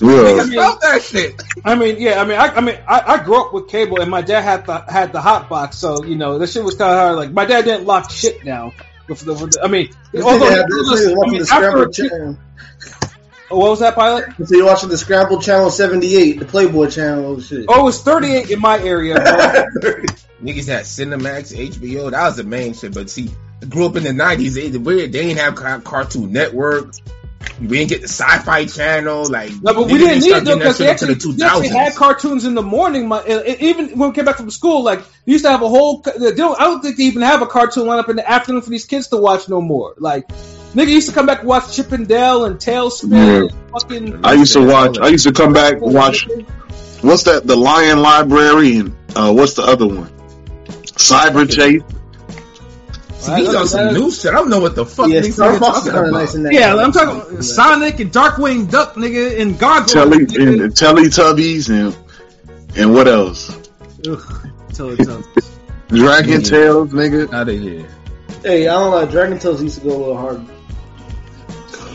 Yeah. 0.00 0.08
nigga, 0.08 0.52
stop 0.52 0.80
that 0.80 1.02
shit. 1.02 1.42
I 1.64 1.74
mean, 1.74 2.00
yeah, 2.00 2.20
I 2.20 2.24
mean, 2.24 2.38
I, 2.38 2.46
I 2.54 2.60
mean, 2.62 2.78
I, 2.88 3.00
I 3.14 3.24
grew 3.24 3.40
up 3.44 3.52
with 3.52 3.68
cable, 3.68 4.00
and 4.00 4.10
my 4.10 4.22
dad 4.22 4.40
had 4.42 4.64
the 4.66 4.78
had 4.90 5.12
the 5.12 5.20
hot 5.20 5.48
box, 5.50 5.76
so 5.78 6.02
you 6.04 6.16
know, 6.16 6.38
this 6.38 6.52
shit 6.52 6.64
was 6.64 6.74
kind 6.76 6.90
of 6.92 6.98
hard. 6.98 7.16
Like, 7.16 7.32
my 7.32 7.44
dad 7.44 7.64
didn't 7.66 7.84
lock 7.86 8.10
shit 8.10 8.44
down. 8.44 8.72
With 9.08 9.20
the, 9.20 9.32
with 9.34 9.52
the, 9.52 9.62
I 9.64 9.68
mean, 9.68 9.90
although 10.22 10.46
nigga 10.46 10.50
he 10.50 10.56
had- 10.56 10.66
told 10.68 10.86
this 10.86 10.92
us- 10.92 11.06
nigga 11.06 11.12
I 11.12 11.16
watching 11.16 11.32
mean, 11.32 11.42
the 11.42 11.54
after 11.54 12.38
Oh, 13.50 13.58
what 13.58 13.70
was 13.70 13.80
that 13.80 13.94
pilot? 13.94 14.34
So 14.44 14.56
you're 14.56 14.66
watching 14.66 14.90
the 14.90 14.98
Scramble 14.98 15.40
Channel 15.40 15.70
78, 15.70 16.38
the 16.38 16.44
Playboy 16.44 16.90
Channel 16.90 17.40
shit. 17.40 17.64
Oh, 17.68 17.80
it 17.80 17.84
was 17.84 18.02
38 18.02 18.50
in 18.50 18.60
my 18.60 18.78
area. 18.78 19.14
Bro. 19.14 19.92
Niggas 20.42 20.68
had 20.68 20.84
Cinemax, 20.84 21.56
HBO. 21.56 22.10
That 22.10 22.26
was 22.26 22.36
the 22.36 22.44
main 22.44 22.74
shit. 22.74 22.94
But 22.94 23.10
see, 23.10 23.30
I 23.60 23.66
grew 23.66 23.86
up 23.86 23.96
in 23.96 24.04
the 24.04 24.12
nineties. 24.12 24.54
They 24.54 24.70
weird. 24.76 25.12
They 25.12 25.34
didn't 25.34 25.38
have 25.38 25.84
Cartoon 25.84 26.32
Network. 26.32 26.92
We 27.60 27.66
didn't 27.66 27.88
get 27.88 28.02
the 28.02 28.08
Sci-Fi 28.08 28.66
Channel. 28.66 29.30
Like, 29.30 29.50
No, 29.62 29.74
but 29.74 29.86
we 29.86 29.94
niggas 29.94 29.98
didn't 29.98 30.14
need 30.14 30.20
start 30.22 30.42
it 30.42 30.44
though 30.44 30.58
getting 30.58 30.58
that 30.58 30.58
because 30.58 30.78
they 30.78 30.84
shit 30.84 30.92
actually, 30.92 31.12
into 31.14 31.32
they 31.32 31.44
actually 31.44 31.68
had 31.68 31.94
cartoons 31.96 32.44
in 32.44 32.54
the 32.54 32.62
morning. 32.62 33.08
My, 33.08 33.24
even 33.60 33.98
when 33.98 34.10
we 34.10 34.14
came 34.14 34.26
back 34.26 34.36
from 34.36 34.50
school, 34.50 34.84
like 34.84 35.00
they 35.24 35.32
used 35.32 35.44
to 35.44 35.50
have 35.50 35.62
a 35.62 35.68
whole. 35.68 35.98
They 36.02 36.32
don't, 36.34 36.60
I 36.60 36.64
don't 36.64 36.82
think 36.82 36.98
they 36.98 37.04
even 37.04 37.22
have 37.22 37.42
a 37.42 37.46
cartoon 37.46 37.86
lineup 37.86 38.08
in 38.08 38.16
the 38.16 38.30
afternoon 38.30 38.62
for 38.62 38.70
these 38.70 38.84
kids 38.84 39.08
to 39.08 39.16
watch 39.16 39.48
no 39.48 39.60
more. 39.60 39.94
Like 39.98 40.30
nigga 40.74 40.88
used 40.88 41.08
to 41.08 41.14
come 41.14 41.26
back 41.26 41.40
and 41.40 41.48
watch 41.48 41.74
Chip 41.76 41.92
and 41.92 42.06
Dale 42.06 42.44
and 42.44 42.56
TaleSpin. 42.56 43.12
And 43.50 43.70
fucking. 43.72 44.24
I 44.24 44.32
used 44.34 44.52
to 44.54 44.66
watch. 44.66 44.98
I 44.98 45.08
used 45.08 45.26
to 45.26 45.32
come 45.32 45.52
back 45.52 45.74
and 45.74 45.94
watch. 45.94 46.26
What's 47.02 47.22
that? 47.24 47.46
The 47.46 47.56
Lion 47.56 48.00
Library 48.02 48.76
and 48.78 48.96
uh, 49.16 49.32
what's 49.32 49.54
the 49.54 49.62
other 49.62 49.86
one? 49.86 50.08
Cyberchase. 50.96 51.94
See, 53.18 53.34
these 53.34 53.54
are 53.54 53.66
some 53.66 53.94
new 53.94 54.10
shit. 54.12 54.30
I 54.32 54.34
don't 54.36 54.48
know 54.48 54.60
what 54.60 54.76
the 54.76 54.86
fuck 54.86 55.08
Yeah, 55.08 55.20
these 55.20 55.38
are 55.40 55.52
niggas 55.52 55.58
talking 55.58 55.90
about. 55.90 56.12
nice. 56.12 56.36
Yeah, 56.36 56.70
game. 56.72 56.78
I'm 56.78 56.92
talking 56.92 57.42
Sonic 57.42 57.98
and 58.00 58.12
Darkwing 58.12 58.70
Duck, 58.70 58.94
nigga, 58.94 59.40
and 59.40 59.58
Gargoyle. 59.58 59.86
Telly 59.86 60.18
nigga. 60.26 60.64
and 60.64 60.72
Teletubbies 60.72 61.68
and 61.68 61.96
and 62.76 62.94
what 62.94 63.08
else? 63.08 63.50
Ugh, 64.08 64.50
Teletubbies. 64.70 65.44
Dragon 65.88 66.40
Yeah. 66.42 66.48
Tales, 66.48 66.90
nigga. 66.92 67.32
Out 67.32 67.48
of 67.48 67.58
here. 67.60 67.88
Hey, 68.44 68.68
I 68.68 68.74
don't 68.74 68.90
know. 68.92 69.10
Dragon 69.10 69.38
Tales 69.38 69.62
used 69.62 69.78
to 69.80 69.84
go 69.84 69.96
a 69.96 69.98
little 69.98 70.16
hard. 70.16 70.40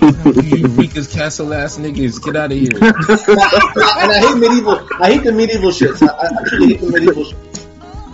You 0.03 0.67
Rika's 0.67 1.07
Castle 1.11 1.53
ass 1.53 1.77
niggas, 1.77 2.21
get 2.23 2.35
out 2.35 2.51
of 2.51 2.57
here. 2.57 2.69
and 2.73 4.11
I 4.11 4.19
hate 4.19 4.37
medieval. 4.37 4.87
I 4.99 5.11
hate 5.13 5.23
the 5.23 5.31
medieval 5.31 5.69
shits. 5.71 6.01
I, 6.07 6.13
I 6.13 6.41
actually 6.41 6.67
hate 6.73 6.81
the 6.81 6.89
medieval. 6.91 7.23
shits. 7.23 7.39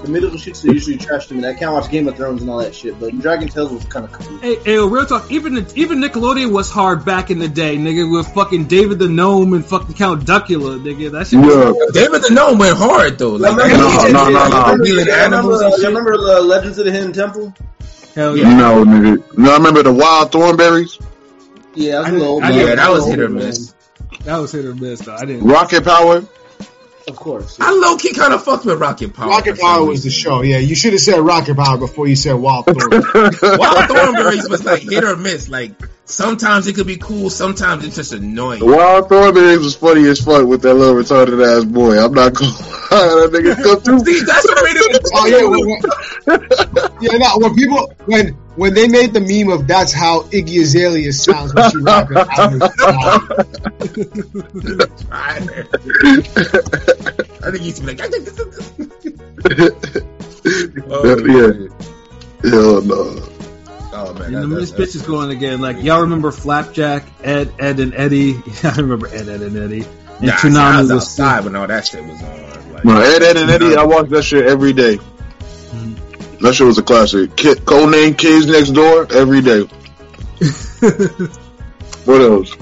The 0.04 0.08
medieval 0.08 0.38
shits 0.38 0.64
are 0.64 0.72
usually 0.72 0.98
trash 0.98 1.28
to 1.28 1.34
me. 1.34 1.48
I 1.48 1.54
can't 1.56 1.74
watch 1.74 1.90
Game 1.92 2.08
of 2.08 2.16
Thrones 2.16 2.42
and 2.42 2.50
all 2.50 2.60
that 2.60 2.74
shit. 2.76 2.98
But 3.00 3.18
Dragon 3.20 3.48
Tales 3.50 3.72
was 3.72 3.84
kind 3.86 4.06
of 4.06 4.12
cool. 4.14 4.38
Hey, 4.38 4.56
hey, 4.64 4.78
real 4.78 5.06
talk. 5.06 5.30
Even 5.32 5.66
even 5.76 6.00
Nickelodeon 6.00 6.54
was 6.54 6.70
hard 6.70 7.04
back 7.06 7.32
in 7.32 7.40
the 7.40 7.50
day, 7.50 7.76
nigga, 7.76 8.10
with 8.16 8.28
fucking 8.34 8.66
David 8.66 9.00
the 9.00 9.10
Gnome 9.10 9.54
and 9.54 9.66
fucking 9.66 9.96
Count 9.96 10.26
Duckula, 10.26 10.80
nigga. 10.82 11.12
That 11.12 11.28
shit. 11.28 11.40
Yeah. 11.40 11.72
Was, 11.72 11.92
David 11.94 12.22
the 12.22 12.30
Gnome 12.34 12.60
went 12.60 12.78
hard 12.78 13.18
though. 13.18 13.32
Like, 13.32 13.52
Y'all 13.58 13.68
remember- 13.68 14.12
No, 14.14 14.26
no, 14.26 14.30
no, 14.30 14.30
no. 14.30 14.48
y'all 14.48 14.62
remember- 14.64 14.84
Wheeling 14.84 15.08
y'all 15.08 15.16
animals 15.16 15.46
remember, 15.64 15.66
and 15.66 15.74
uh, 15.74 15.78
y'all 15.78 15.88
remember 15.90 16.14
uh, 16.14 16.42
Legends 16.44 16.78
of 16.78 16.86
the 16.86 16.92
Hidden 16.92 17.14
Temple? 17.14 17.54
hell 18.16 18.38
yeah. 18.38 18.56
No, 18.58 18.86
nigga. 18.86 19.38
No, 19.38 19.52
I 19.52 19.58
remember 19.58 19.84
the 19.84 19.94
Wild 19.94 20.32
Thornberrys, 20.32 21.00
Yeah, 21.80 21.96
I 21.96 22.00
was 22.00 22.08
I 22.08 22.10
a 22.10 22.14
little 22.14 22.28
old. 22.28 22.44
Yeah, 22.44 22.76
that 22.76 22.90
was 22.90 23.08
hit 23.08 23.20
or 23.20 23.24
old 23.24 23.32
miss. 23.34 23.74
That 24.26 24.38
was 24.38 24.52
hit 24.52 24.66
or 24.66 24.76
miss, 24.76 25.00
though. 25.00 25.16
I 25.16 25.26
didn't. 25.26 25.48
Rocket 25.48 25.86
Power. 25.86 26.24
Of 27.08 27.16
course. 27.16 27.58
I 27.60 27.72
low 27.72 27.98
key 27.98 28.14
kind 28.14 28.34
of 28.34 28.44
fucked 28.44 28.66
with 28.66 28.80
Rocket 28.80 29.14
Power. 29.14 29.30
Rocket 29.30 29.58
Power 29.58 29.86
was 29.86 30.04
the 30.04 30.12
show. 30.12 30.42
Yeah, 30.42 30.58
you 30.58 30.76
should 30.76 30.92
have 30.92 31.02
said 31.02 31.20
Rocket 31.20 31.56
Power 31.56 31.78
before 31.78 32.08
you 32.08 32.16
said 32.16 32.34
Wild 32.34 32.66
Thorn. 32.66 32.78
Wild 32.92 33.02
Thornberrys 33.02 34.50
was 34.50 34.64
like 34.64 34.84
hit 34.84 35.04
or 35.04 35.16
miss. 35.16 35.50
Like 35.50 35.72
sometimes 36.06 36.68
it 36.68 36.76
could 36.76 36.86
be 36.86 36.98
cool, 36.98 37.30
sometimes 37.30 37.86
it's 37.86 37.96
just 37.96 38.14
annoying. 38.14 38.64
Wild 38.64 39.10
Thornberrys 39.10 39.58
was 39.58 39.76
funny 39.76 40.08
as 40.08 40.20
fuck 40.20 40.46
with 40.46 40.62
that 40.64 40.76
little 40.76 40.96
retarded 40.96 41.44
ass 41.44 41.64
boy. 41.66 41.98
I'm 41.98 42.14
not 42.14 42.34
gonna 42.34 42.52
lie, 42.52 42.60
that 42.92 43.30
nigga 43.34 43.64
go 43.64 43.80
through. 43.80 44.00
See, 44.02 44.24
that's 44.24 44.46
what 44.46 44.64
made 44.66 44.76
it. 44.78 45.10
oh 45.14 45.26
yeah, 45.26 45.48
when, 45.48 45.68
when, 46.26 46.92
yeah. 47.02 47.18
No, 47.18 47.38
when 47.40 47.56
people 47.56 47.92
when 48.06 48.38
when 48.60 48.74
they 48.74 48.88
made 48.88 49.14
the 49.14 49.22
meme 49.22 49.50
of 49.58 49.68
that's 49.68 49.94
how 49.94 50.22
Iggy 50.24 50.62
Azalea 50.62 51.14
sounds 51.14 51.54
when 51.54 51.72
she 51.72 51.78
rapping. 51.78 52.18
I 52.18 52.48
was, 52.48 52.62
I 57.42 57.52
think 57.52 57.64
he's 57.64 57.68
used 57.68 57.78
to 57.78 57.84
be 57.84 57.96
like, 57.96 58.00
yeah. 58.00 58.10
Oh, 60.92 61.68
oh, 62.46 62.82
no. 62.86 63.26
Oh 63.92 64.14
man, 64.14 64.36
And 64.36 64.44
that- 64.44 64.48
the 64.48 64.56
that- 64.66 64.78
Bitch 64.78 64.96
is 64.96 65.02
going 65.04 65.30
again. 65.32 65.62
Like 65.62 65.82
y'all 65.82 66.02
remember 66.02 66.32
Flapjack, 66.32 67.04
Ed, 67.24 67.52
Edd 67.60 67.80
and 67.80 67.94
Eddy. 67.96 68.40
Yeah, 68.64 68.74
I 68.76 68.82
remember 68.82 69.08
Ed, 69.08 69.28
Edd 69.30 69.42
and 69.42 69.58
Eddy. 69.58 69.84
And 70.20 70.28
Nah, 70.28 70.36
see, 70.36 70.50
I 70.58 70.82
was 70.82 70.92
was 70.92 71.04
outside 71.04 71.44
when 71.46 71.56
all 71.56 71.66
that 71.68 71.88
shit 71.88 72.04
was 72.04 72.22
on. 72.22 72.74
Like, 72.74 72.84
No, 72.86 73.00
Ed, 73.00 73.24
Edd, 73.24 73.38
and 73.38 73.50
Eddy, 73.50 73.76
I 73.76 73.84
watch 73.86 74.10
that 74.10 74.24
shit 74.24 74.46
every 74.46 74.74
day. 74.74 75.00
That 76.42 76.54
shit 76.54 76.68
was 76.68 76.78
a 76.78 76.84
classic. 76.84 77.36
Kid, 77.36 77.60
Codename 77.60 78.18
Kids 78.18 78.46
Next 78.46 78.72
Door, 78.72 79.08
every 79.14 79.42
day. 79.42 79.68
What 82.06 82.22
else? 82.22 82.56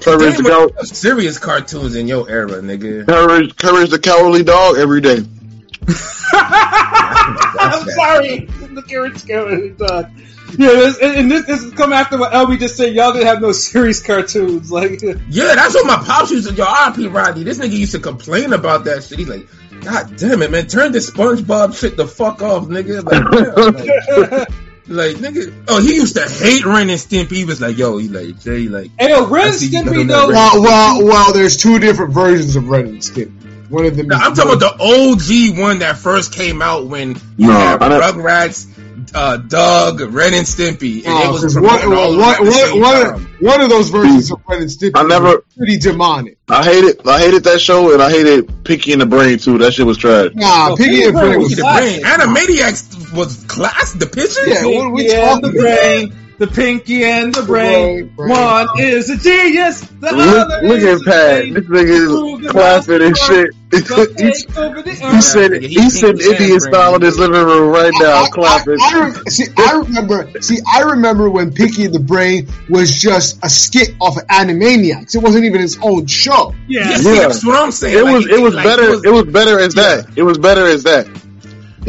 Courage 0.00 0.38
the, 0.38 0.42
Damn, 0.42 0.70
cow- 0.70 0.74
what 0.74 0.86
serious 0.86 1.38
cartoons 1.38 1.94
in 1.94 2.08
your 2.08 2.30
era, 2.30 2.62
nigga. 2.62 3.06
Courage, 3.06 3.54
Courage 3.56 3.90
the 3.90 3.98
Cowardly 3.98 4.42
Dog, 4.42 4.78
every 4.78 5.02
day. 5.02 5.18
I'm 6.32 7.90
sorry. 7.90 8.46
The 8.46 8.82
carrot's 8.88 9.24
going 9.24 9.74
dog. 9.76 10.10
Yeah, 10.58 10.68
this, 10.72 10.98
and 10.98 11.16
and 11.16 11.30
this, 11.30 11.46
this 11.46 11.62
is 11.62 11.72
come 11.72 11.92
after 11.92 12.18
what 12.18 12.32
LB 12.32 12.58
just 12.58 12.76
said. 12.76 12.94
Y'all 12.94 13.12
didn't 13.12 13.26
have 13.28 13.40
no 13.40 13.52
series 13.70 14.02
cartoons. 14.02 14.70
Like, 14.70 15.00
Yeah, 15.28 15.54
that's 15.54 15.74
what 15.74 15.86
my 15.86 15.96
pops 16.04 16.30
used 16.30 16.48
to. 16.48 16.54
Yo, 16.54 16.64
RP 16.64 17.12
Rodney, 17.12 17.44
this 17.44 17.58
nigga 17.58 17.72
used 17.76 17.92
to 17.92 17.98
complain 18.00 18.52
about 18.52 18.84
that 18.84 19.04
shit. 19.04 19.18
He's 19.18 19.28
like, 19.28 19.46
God 19.80 20.16
damn 20.16 20.42
it, 20.42 20.50
man, 20.50 20.66
turn 20.66 20.92
this 20.92 21.10
SpongeBob 21.10 21.78
shit 21.78 21.96
the 21.96 22.06
fuck 22.06 22.42
off, 22.42 22.64
nigga. 22.64 23.02
Like, 23.04 23.30
damn, 23.30 24.30
like, 24.30 24.48
like, 24.88 25.16
nigga. 25.16 25.64
Oh, 25.68 25.80
he 25.80 25.94
used 25.94 26.16
to 26.16 26.28
hate 26.28 26.64
Ren 26.66 26.90
and 26.90 26.98
Stimpy. 26.98 27.30
He 27.36 27.44
was 27.44 27.60
like, 27.60 27.78
yo, 27.78 27.96
he 27.98 28.08
like, 28.08 28.40
Jay, 28.40 28.68
like, 28.68 28.90
hey, 28.98 29.10
yo, 29.10 29.26
Ren 29.28 29.46
and 29.46 29.54
see 29.54 29.66
you 29.68 29.72
got 29.84 29.86
Stimpy 29.92 30.00
on 30.00 30.06
though. 30.08 30.26
Ren- 30.28 30.34
well, 30.34 30.62
well, 30.62 31.04
well. 31.04 31.32
There's 31.32 31.56
two 31.56 31.78
different 31.78 32.12
versions 32.12 32.56
of 32.56 32.68
Ren 32.68 32.86
and 32.88 32.98
Stimpy. 32.98 33.32
One 33.70 33.86
of 33.86 33.96
them. 33.96 34.08
Now, 34.08 34.16
I'm 34.18 34.34
talking 34.34 34.52
about 34.52 34.76
the 34.78 35.52
OG 35.54 35.58
one 35.60 35.78
that 35.78 35.96
first 35.96 36.34
came 36.34 36.60
out 36.60 36.86
when 36.86 37.10
you 37.36 37.46
No, 37.46 37.52
had 37.52 37.80
I 37.82 37.88
don't- 37.88 38.02
Rugrats, 38.24 38.66
uh, 39.14 39.36
Doug, 39.38 40.00
Ren 40.00 40.34
and 40.34 40.46
Stimpy, 40.46 41.04
and 41.04 41.08
Oh, 41.08 41.28
it 41.28 41.32
was 41.32 41.42
'cause 41.42 41.58
one, 41.60 41.92
all 41.92 41.92
one, 41.92 42.10
of 42.10 42.16
them 42.16 42.20
at 42.22 42.38
the 42.38 42.44
one, 42.44 42.52
same 42.52 42.80
one, 42.80 43.04
time. 43.06 43.28
one 43.40 43.60
of 43.60 43.68
those 43.68 43.88
versions 43.90 44.30
of 44.30 44.40
Ren 44.48 44.62
and 44.62 44.70
Stimpy. 44.70 44.92
I 44.94 45.02
never- 45.04 45.24
was 45.26 45.42
pretty 45.56 45.78
demonic. 45.78 46.36
I 46.48 46.64
hated, 46.64 47.06
I 47.06 47.18
hated 47.20 47.44
that 47.44 47.60
show, 47.60 47.92
and 47.92 48.02
I 48.02 48.10
hated 48.10 48.64
Pinky 48.64 48.92
in 48.92 48.98
the 48.98 49.06
Brain 49.06 49.38
too. 49.38 49.58
That 49.58 49.72
shit 49.74 49.86
was 49.86 49.98
trash. 49.98 50.30
Nah, 50.34 50.70
Oh, 50.72 50.76
Piggy 50.76 51.04
and 51.04 51.14
Piggy 51.14 51.26
Brain 51.26 51.38
was 51.38 51.50
was 51.50 51.58
Look 51.58 51.66
the 51.66 52.00
brain. 52.00 52.02
Animaniacs 52.02 53.12
was 53.12 53.36
class. 53.46 53.92
The 53.92 54.06
picture, 54.06 54.46
Yeah, 54.48 54.64
what 54.64 54.86
are 54.86 54.90
we 54.90 55.02
Pinky 55.02 55.16
and 55.16 55.44
the 55.44 55.48
talking 55.48 55.60
brain, 55.60 56.12
the 56.40 56.46
pinky 56.46 57.04
and 57.04 57.34
the 57.34 57.42
brain. 57.42 58.06
brain, 58.06 58.16
brain. 58.16 58.30
One 58.30 58.66
is 58.78 59.10
a 59.10 59.16
genius. 59.18 59.82
The 59.82 60.10
Look, 60.12 60.48
other 60.50 60.66
look 60.66 60.78
is 60.78 61.00
at 61.02 61.04
Pat. 61.06 61.40
brain. 61.42 61.54
This 61.54 61.64
nigga 61.66 62.44
is 62.44 62.50
clapping 62.50 63.02
and 63.02 63.16
shit. 63.16 63.50
The 63.70 63.76
he, 64.16 64.32
take 64.32 64.58
over 64.58 64.82
the 64.82 64.90
he 64.90 65.20
said, 65.20 65.62
he 65.62 65.68
he 65.68 65.90
said 65.90 66.18
Indian 66.18 66.58
style 66.58 66.96
in 66.96 67.02
his 67.02 67.18
living 67.18 67.44
room 67.44 67.68
right 67.68 67.92
now, 68.00 68.24
I, 68.24 68.28
clapping. 68.30 68.78
I, 68.80 68.90
I, 68.92 69.00
rem- 69.00 69.26
see, 69.28 69.44
I 69.56 69.72
remember. 69.84 70.40
See, 70.40 70.56
I 70.74 70.80
remember 70.80 71.30
when 71.30 71.52
Pinky 71.52 71.84
and 71.84 71.94
the 71.94 72.00
Brain 72.00 72.48
was 72.70 72.90
just 72.98 73.38
a 73.44 73.48
skit 73.50 73.90
off 74.00 74.16
of 74.16 74.24
Animaniacs. 74.28 75.14
It 75.14 75.22
wasn't 75.22 75.44
even 75.44 75.60
its 75.60 75.78
own 75.82 76.06
show. 76.06 76.52
Yeah. 76.66 76.88
Yeah, 76.90 76.96
see, 76.96 77.18
that's 77.18 77.44
what 77.46 77.62
I'm 77.62 77.70
saying. 77.70 77.98
It 77.98 78.02
Like, 78.04 78.14
was 78.16 78.26
it 78.26 78.40
was 78.40 78.54
like, 78.54 78.64
better 78.64 78.82
it 78.84 78.90
was- 78.90 79.04
it 79.04 79.12
was 79.12 79.24
better 79.26 79.60
as 79.60 79.74
that. 79.74 80.06
It 80.16 80.22
was 80.22 80.38
better 80.38 80.66
as 80.66 80.82
that. 80.84 81.06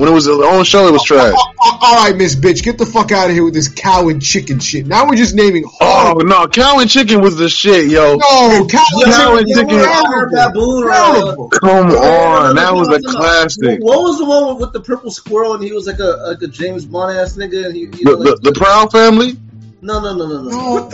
When 0.01 0.09
it 0.09 0.13
was 0.13 0.25
his 0.25 0.35
own 0.39 0.63
show, 0.63 0.87
it 0.87 0.91
was 0.91 1.03
trash. 1.03 1.31
Oh, 1.37 1.53
oh, 1.61 1.77
all 1.79 1.95
right, 2.05 2.15
Miss 2.15 2.35
Bitch, 2.35 2.63
get 2.63 2.79
the 2.79 2.87
fuck 2.87 3.11
out 3.11 3.29
of 3.29 3.35
here 3.35 3.43
with 3.43 3.53
this 3.53 3.67
cow 3.69 4.09
and 4.09 4.19
chicken 4.19 4.59
shit. 4.59 4.87
Now 4.87 5.07
we're 5.07 5.15
just 5.15 5.35
naming. 5.35 5.63
Oh 5.79 6.19
no, 6.25 6.47
cow 6.47 6.79
and 6.79 6.89
chicken 6.89 7.21
was 7.21 7.37
the 7.37 7.47
shit, 7.47 7.91
yo. 7.91 8.15
no, 8.15 8.65
cow 8.67 8.83
Cow 9.05 9.37
and 9.37 9.41
and 9.41 9.47
chicken. 9.47 9.69
chicken. 9.69 10.29
Baboon, 10.31 10.87
Terrible. 10.89 10.89
Terrible. 10.91 11.49
Come 11.49 11.91
on, 11.91 12.55
that 12.55 12.73
was 12.73 12.87
a 12.87 12.99
no, 12.99 13.11
no. 13.11 13.11
classic. 13.19 13.79
What 13.79 14.01
was 14.01 14.17
the 14.17 14.25
one 14.25 14.57
with 14.59 14.73
the 14.73 14.81
purple 14.81 15.11
squirrel 15.11 15.53
and 15.53 15.63
he 15.63 15.71
was 15.71 15.85
like 15.85 15.99
a 15.99 16.03
like 16.29 16.41
a 16.41 16.47
James 16.47 16.83
Bond 16.83 17.15
ass 17.19 17.37
nigga 17.37 17.65
and 17.67 17.75
he, 17.75 17.81
you 17.81 17.91
The, 17.91 18.03
know, 18.05 18.15
the, 18.23 18.31
like, 18.31 18.41
the 18.41 18.51
Proud 18.53 18.91
Family. 18.91 19.37
no 19.83 20.01
no 20.01 20.15
no 20.17 20.25
no 20.25 20.41
no 20.41 20.49
No. 20.49 20.89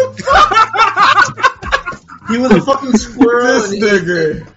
He 2.27 2.37
was 2.37 2.51
a 2.51 2.61
fucking 2.61 2.93
squirrel 2.93 3.63
and 3.63 3.73
he, 3.73 3.79
nigga. 3.79 4.47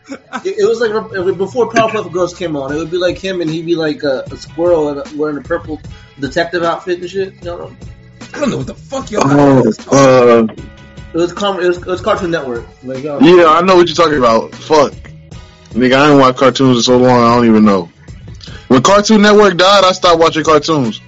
it, 0.45 0.59
it 0.59 0.69
was 0.69 0.81
like 0.81 0.91
it 0.91 1.21
was 1.21 1.37
before 1.37 1.71
Powerpuff 1.71 2.13
Girls 2.13 2.35
came 2.35 2.57
on 2.57 2.73
it 2.73 2.77
would 2.77 2.91
be 2.91 2.99
like 2.99 3.19
him 3.19 3.41
and 3.41 3.51
he'd 3.51 3.67
be 3.67 3.77
like 3.77 4.03
a, 4.03 4.25
a 4.31 4.37
squirrel 4.37 4.89
and 4.89 5.19
wearing 5.19 5.39
a 5.39 5.43
purple 5.43 5.81
detective 6.19 6.63
outfit 6.63 7.01
and 7.01 7.11
shit 7.11 7.35
you 7.35 7.45
know 7.45 7.75
I 8.33 8.41
don't 8.41 8.51
know 8.51 8.59
what 8.59 8.67
the 8.67 8.75
fuck 8.75 9.11
y'all. 9.11 9.23
Oh, 9.25 9.59
uh, 9.91 10.47
it 11.13 11.17
was 11.17 11.33
com- 11.33 11.61
it 11.61 11.67
was, 11.67 11.79
it 11.79 11.87
was 11.87 12.01
Cartoon 12.01 12.31
Network 12.31 12.65
like 12.85 13.03
yo, 13.03 13.19
yeah, 13.19 13.47
I 13.47 13.61
know 13.63 13.77
what 13.77 13.89
you're 13.89 13.97
talking 13.97 14.19
about. 14.19 14.55
Fuck, 14.55 14.93
nigga, 15.71 15.95
I 15.95 16.11
ain't 16.11 16.21
watched 16.21 16.39
cartoons 16.39 16.77
in 16.77 16.83
so 16.83 16.97
long. 16.97 17.21
I 17.21 17.35
don't 17.35 17.47
even 17.47 17.65
know. 17.65 17.91
When 18.69 18.83
Cartoon 18.83 19.23
Network 19.23 19.57
died, 19.57 19.83
I 19.85 19.91
stopped 19.91 20.21
watching 20.21 20.45
cartoons. 20.45 21.01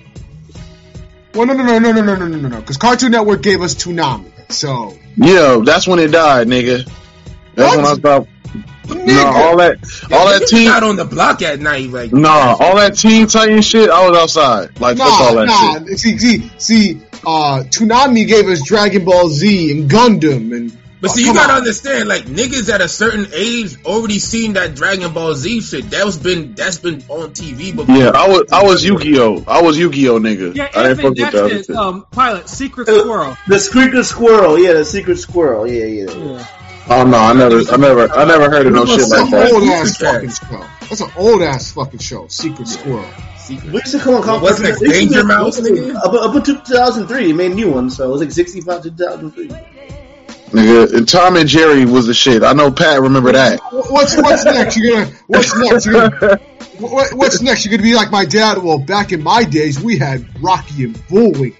Well, 1.34 1.46
no, 1.46 1.54
no, 1.54 1.62
no, 1.62 1.78
no, 1.78 1.92
no, 1.92 2.02
no, 2.02 2.16
no, 2.16 2.26
no, 2.26 2.36
no, 2.36 2.48
no. 2.48 2.60
Because 2.60 2.76
Cartoon 2.76 3.12
Network 3.12 3.42
gave 3.42 3.62
us 3.62 3.74
Toonami. 3.76 4.52
So, 4.52 4.98
Yeah, 5.16 5.60
that's 5.64 5.86
when 5.86 5.98
it 5.98 6.08
died, 6.08 6.46
nigga. 6.48 6.88
That's 7.54 7.76
when 7.76 7.84
I 7.84 7.88
What? 7.90 7.98
stopped. 7.98 8.28
nigga. 8.86 9.06
No, 9.06 9.26
all 9.26 9.56
that, 9.58 9.78
all 10.12 10.26
that 10.28 10.46
team 10.48 10.70
out 10.70 10.82
on 10.82 10.96
the 10.96 11.04
block 11.04 11.42
at 11.42 11.60
night, 11.60 11.90
like 11.90 12.12
nah, 12.12 12.56
all 12.58 12.76
that 12.76 12.96
Teen 12.96 13.26
Titan 13.26 13.62
shit. 13.62 13.90
I 13.90 14.08
was 14.08 14.18
outside, 14.18 14.80
like 14.80 14.96
fuck 14.98 15.12
all 15.20 15.34
Nah, 15.34 15.44
that 15.44 15.86
nah. 15.88 15.96
See, 15.96 16.18
see, 16.18 16.50
see. 16.58 17.00
Uh, 17.24 17.62
Toonami 17.70 18.26
gave 18.26 18.48
us 18.48 18.62
Dragon 18.66 19.04
Ball 19.04 19.28
Z 19.28 19.70
and 19.70 19.88
Gundam, 19.90 20.54
and 20.56 20.76
But 21.02 21.10
oh, 21.10 21.14
see, 21.14 21.26
you 21.26 21.34
gotta 21.34 21.54
on. 21.54 21.58
understand, 21.58 22.08
like 22.08 22.22
niggas 22.26 22.72
at 22.72 22.80
a 22.80 22.86
certain 22.88 23.26
age 23.34 23.76
already 23.84 24.20
seen 24.20 24.52
that 24.52 24.76
Dragon 24.76 25.12
Ball 25.12 25.34
Z 25.34 25.60
shit. 25.60 25.90
That 25.90 26.06
was 26.06 26.16
been 26.16 26.54
that's 26.54 26.78
been 26.78 27.02
on 27.08 27.30
TV 27.32 27.74
before. 27.74 27.94
Yeah, 27.94 28.10
I 28.14 28.28
was, 28.28 28.44
I 28.52 28.62
was 28.62 28.84
Yu-Gi-Oh. 28.84 29.44
I 29.48 29.60
was 29.62 29.76
Yu-Gi-Oh, 29.76 30.20
nigga. 30.20 30.54
Yeah, 30.54 30.70
I 30.74 30.84
didn't 30.84 30.98
fuck 30.98 31.04
with 31.10 31.18
that's 31.18 31.34
that. 31.34 31.44
other 31.44 31.54
it. 31.56 31.66
shit. 31.66 31.74
Um, 31.76 32.06
pilot, 32.12 32.48
secret 32.48 32.86
squirrel. 32.86 33.36
the 33.48 33.58
secret 33.58 34.04
squirrel 34.04 34.58
yeah 34.58 34.74
the 34.74 34.84
secret 34.84 35.16
squirrel 35.18 35.66
yeah 35.68 35.84
yeah 35.86 36.10
Yeah. 36.12 36.46
Oh 36.88 37.04
no, 37.04 37.16
I 37.18 37.32
never, 37.32 37.58
I 37.72 37.76
never, 37.76 38.12
I 38.12 38.24
never 38.24 38.50
heard 38.50 38.66
of 38.66 38.72
no 38.72 38.84
shit 38.86 38.98
That's 38.98 39.10
like 39.10 39.24
an 39.26 39.30
that. 39.30 39.52
old 39.52 39.62
ass 39.64 39.96
fucking 39.98 40.30
show. 40.30 40.66
That's 40.88 41.00
an 41.00 41.10
old 41.16 41.42
ass 41.42 41.72
fucking 41.72 41.98
show. 42.00 42.26
Secret 42.28 42.66
Squirrel. 42.68 43.04
we 43.48 43.54
used 43.72 43.92
to 43.92 43.98
come 43.98 44.14
on 44.14 44.40
What's 44.40 44.60
next, 44.60 44.80
they 44.80 44.88
Danger 44.88 45.24
Mouse, 45.24 45.58
up, 45.58 46.12
up 46.12 46.34
until 46.34 46.60
2003 46.60 47.26
they 47.26 47.32
made 47.32 47.54
new 47.54 47.70
ones 47.72 47.96
so 47.96 48.04
it 48.08 48.10
was 48.12 48.20
like 48.20 48.30
65 48.32 48.82
to 48.82 48.90
2003 48.90 49.48
Nigga, 50.52 50.94
and 50.94 51.08
Tom 51.08 51.36
and 51.36 51.48
Jerry 51.48 51.84
was 51.86 52.06
the 52.06 52.14
shit. 52.14 52.42
I 52.42 52.52
know 52.52 52.70
Pat 52.70 53.00
remember 53.00 53.32
that. 53.32 53.60
What's 53.72 54.16
what's 54.16 54.44
next? 54.44 54.76
You're 54.76 55.04
gonna 55.04 55.16
what's 55.26 55.56
next? 55.58 55.86
You're 55.86 56.10
gonna, 56.10 56.36
what, 56.78 57.14
what's 57.14 57.40
next? 57.40 57.64
You're 57.64 57.70
gonna 57.76 57.82
be 57.82 57.94
like 57.94 58.10
my 58.10 58.24
dad. 58.26 58.58
Well, 58.58 58.78
back 58.78 59.12
in 59.12 59.22
my 59.22 59.44
days, 59.44 59.80
we 59.80 59.96
had 59.98 60.26
Rocky 60.42 60.84
and 60.84 61.08
Bullwinkle. 61.08 61.58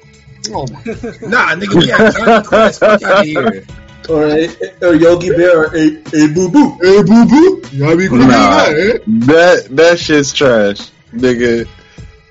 Oh 0.51 0.67
my! 0.73 0.81
Nah, 0.85 1.55
nigga, 1.55 1.75
we 1.75 1.89
had 1.89 2.13
Jonny 2.15 2.45
Quest. 2.47 2.81
Fuck 2.81 3.03
out 3.03 3.21
of 3.21 3.25
here. 3.27 3.65
or, 4.11 4.25
or 4.25 4.89
uh, 4.89 4.91
Yogi 4.93 5.31
Bear 5.31 5.67
uh, 5.67 5.69
uh, 5.69 5.71
or 5.71 5.77
a, 5.77 6.25
a 6.25 6.29
boo 6.35 6.51
boo 6.51 6.77
Hey, 6.83 7.03
boo 7.03 7.25
boo, 7.27 7.63
you 7.71 7.79
gotta 7.85 7.97
be 7.97 8.09
quick 8.09 8.21
Nah. 8.23 8.27
that, 8.27 8.69
eh? 8.77 8.99
That 9.07 9.69
that 9.77 9.99
shit's 10.01 10.33
trash, 10.33 10.91
nigga. 11.13 11.69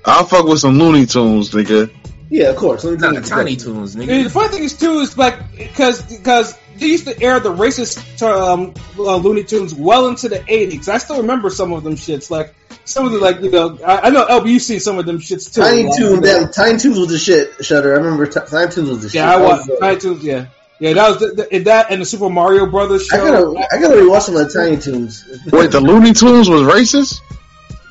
I'll 0.04 0.24
fuck 0.26 0.44
with 0.46 0.60
some 0.60 0.78
Looney 0.78 1.06
Tunes, 1.06 1.50
nigga. 1.50 1.90
Yeah 2.32 2.48
of 2.48 2.56
course 2.56 2.82
Let 2.84 2.92
me 2.94 2.98
tell 2.98 3.12
Nah, 3.12 3.18
you. 3.20 3.24
Tiny 3.24 3.56
Toons, 3.56 3.94
And 3.94 4.08
the 4.08 4.30
funny 4.30 4.48
thing 4.48 4.64
is 4.64 4.76
too 4.78 5.00
is 5.00 5.16
like 5.18 5.36
because 5.56 6.02
because 6.02 6.56
they 6.78 6.86
used 6.86 7.06
to 7.06 7.14
air 7.22 7.38
the 7.38 7.52
racist 7.52 7.96
um, 8.22 8.72
uh, 8.98 9.16
Looney 9.16 9.44
Tunes 9.44 9.74
well 9.74 10.08
into 10.08 10.28
the 10.28 10.38
'80s. 10.40 10.88
I 10.88 10.98
still 10.98 11.18
remember 11.20 11.50
some 11.50 11.72
of 11.72 11.84
them 11.84 11.94
shits. 11.96 12.30
Like 12.30 12.54
some 12.84 13.04
of 13.06 13.12
the 13.12 13.18
like 13.18 13.40
you 13.42 13.50
know 13.50 13.78
I, 13.86 14.08
I 14.08 14.10
know 14.10 14.24
LB 14.26 14.48
you've 14.48 14.62
seen 14.62 14.80
some 14.80 14.98
of 14.98 15.04
them 15.06 15.18
shits 15.18 15.52
too. 15.54 15.60
Tiny 15.60 15.84
Like, 15.84 15.98
Toons, 15.98 16.20
damn, 16.26 16.50
Tiny 16.50 16.78
Toons 16.78 16.98
was 16.98 17.08
the 17.08 17.18
shit. 17.18 17.64
Shutter. 17.64 17.92
I 17.94 17.98
remember 17.98 18.26
T- 18.26 18.40
Tiny 18.48 18.70
Toons 18.72 18.88
was 18.88 19.02
the 19.02 19.08
shit. 19.10 19.16
Yeah, 19.16 19.36
I 19.36 19.38
That 19.38 19.44
was, 19.68 19.78
Tiny 19.80 20.00
Toons. 20.00 20.24
Yeah, 20.24 20.46
yeah, 20.80 20.92
that 20.94 21.08
was 21.10 21.18
the, 21.20 21.48
the, 21.50 21.58
that 21.64 21.90
and 21.92 22.00
the 22.00 22.06
Super 22.06 22.30
Mario 22.30 22.64
Brothers 22.66 23.06
show. 23.06 23.16
I 23.16 23.18
show. 23.26 23.52
gotta, 23.54 23.74
I 23.76 23.80
gotta 23.80 23.96
rewatch 24.00 24.22
some 24.22 24.36
of 24.36 24.50
the 24.50 24.58
Tiny 24.58 24.78
Toons. 24.78 25.24
Wait, 25.52 25.70
the 25.70 25.80
Looney 25.80 26.14
Tunes 26.14 26.48
was 26.48 26.62
racist? 26.62 27.20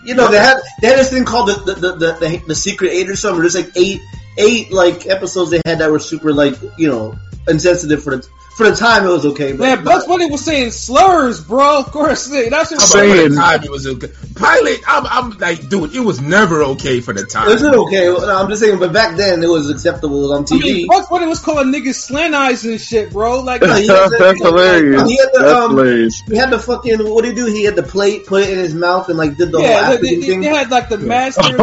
you 0.04 0.16
know, 0.16 0.30
they 0.32 0.40
had 0.40 0.58
they 0.82 0.88
had 0.88 0.98
this 0.98 1.12
thing 1.12 1.24
called 1.26 1.48
the 1.50 1.54
the 1.54 1.74
the, 1.80 1.92
the, 1.96 2.14
the, 2.20 2.44
the 2.48 2.56
Secret 2.56 2.92
Eight 2.92 3.08
or 3.10 3.16
something. 3.16 3.42
There's 3.42 3.56
like 3.56 3.70
eight 3.78 4.02
eight 4.38 4.72
like 4.72 5.08
episodes 5.08 5.52
they 5.52 5.62
had 5.66 5.80
that 5.80 5.92
were 5.92 6.00
super 6.00 6.34
like 6.34 6.56
you 6.78 6.88
know 6.88 7.16
insensitive 7.48 8.04
for 8.04 8.18
the 8.18 8.28
for 8.56 8.70
the 8.70 8.76
time 8.76 9.06
it 9.06 9.10
was 9.10 9.26
okay. 9.28 9.52
But 9.54 9.60
Man, 9.60 9.84
Bugs 9.84 10.06
Bunny 10.06 10.30
was 10.30 10.44
saying 10.44 10.72
slurs, 10.72 11.42
bro. 11.42 11.80
Of 11.80 11.92
course, 11.92 12.28
that's 12.28 12.52
what 12.52 12.54
How 12.54 12.60
was 12.60 12.72
about 12.72 12.82
Saying- 12.82 13.24
for 13.24 13.30
the 13.30 13.36
time 13.36 13.64
it 13.64 13.72
was 13.72 13.88
okay. 13.88 14.08
Pilot, 14.36 14.80
I'm, 14.88 15.06
I'm 15.08 15.38
like, 15.40 15.70
dude, 15.70 15.96
it 15.96 16.00
was 16.00 16.20
never 16.22 16.64
okay 16.64 17.00
for 17.02 17.14
the 17.14 17.24
time. 17.26 17.48
Is 17.50 17.62
it 17.62 17.74
okay? 17.74 18.06
No, 18.08 18.38
I'm 18.38 18.50
just 18.50 18.62
saying, 18.62 18.80
but 18.80 18.92
back 18.94 19.16
then 19.18 19.42
it 19.44 19.48
was 19.50 19.70
acceptable 19.70 20.34
on 20.34 20.42
I 20.44 20.46
TV. 20.46 20.62
mean, 20.62 20.88
Bugs 20.88 21.08
Bunny 21.08 21.28
was 21.28 21.40
calling 21.40 21.68
niggas 21.72 21.96
slant 21.96 22.34
eyes 22.36 22.66
and 22.66 22.80
shit, 22.80 23.12
bro. 23.12 23.42
Like, 23.42 23.62
Yeah, 23.62 23.68
the- 23.68 24.16
That's 24.20 24.40
hilarious. 24.42 25.10
He 25.10 25.18
had 25.18 25.30
the, 25.34 25.40
That's 25.40 25.52
um, 25.54 25.72
hilarious. 25.72 26.22
He 26.28 26.36
had 26.38 26.50
the 26.50 26.60
fucking 26.60 27.10
what 27.10 27.24
did 27.24 27.38
he 27.38 27.44
do? 27.44 27.46
He 27.48 27.64
had 27.64 27.76
the 27.76 27.84
plate, 27.84 28.26
put 28.26 28.44
it 28.44 28.50
in 28.50 28.58
his 28.60 28.74
mouth, 28.74 29.10
and 29.10 29.18
like 29.18 29.38
did 29.38 29.52
the 29.52 29.60
yeah, 29.62 29.86
whole 29.86 29.98
they, 29.98 30.02
they, 30.02 30.08
acting 30.16 30.22
thing. 30.22 30.42
they 30.42 30.48
had 30.48 30.70
like 30.72 30.90
the 30.90 30.98
master. 30.98 31.42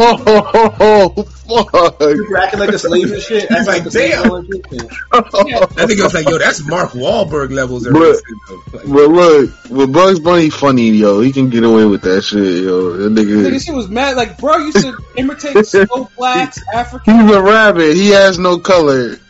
Oh, 0.71 1.23
fuck. 1.71 2.01
Super 2.01 2.37
acting 2.37 2.59
like 2.59 2.69
a 2.69 2.77
slave 2.79 3.11
and 3.11 3.21
shit. 3.21 3.49
Acting 3.49 3.65
like, 3.65 3.85
a 3.85 3.89
damn. 3.89 4.31
and 4.31 4.47
shit. 4.47 4.65
Yeah. 4.71 5.65
I 5.65 5.85
think 5.87 5.99
it 5.99 6.03
was 6.03 6.13
like, 6.13 6.29
yo, 6.29 6.37
that's 6.37 6.63
Mark 6.67 6.78
Wahlberg 6.87 7.51
levels. 7.51 7.85
of 7.85 7.93
But- 7.93 8.01
racism. 8.01 8.73
Like, 8.73 8.83
But 8.87 9.09
look, 9.09 9.49
with 9.69 9.91
Bugs 9.93 10.19
Bunny 10.19 10.49
funny, 10.49 10.89
yo, 10.89 11.21
he 11.21 11.31
can 11.31 11.49
get 11.49 11.63
away 11.63 11.85
with 11.85 12.01
that 12.03 12.23
shit, 12.23 12.63
yo. 12.63 12.93
That 12.97 13.13
Nigga, 13.13 13.43
nigga, 13.43 13.63
shit 13.65 13.75
was 13.75 13.87
mad. 13.89 14.15
Like, 14.17 14.37
bro 14.37 14.57
used 14.57 14.81
to 14.81 14.97
imitate 15.17 15.65
slow 15.67 16.09
blacks, 16.17 16.59
African. 16.73 17.19
he's 17.27 17.35
a 17.35 17.41
rabbit. 17.41 17.95
He 17.95 18.09
has 18.09 18.37
no 18.39 18.57
color. 18.59 19.17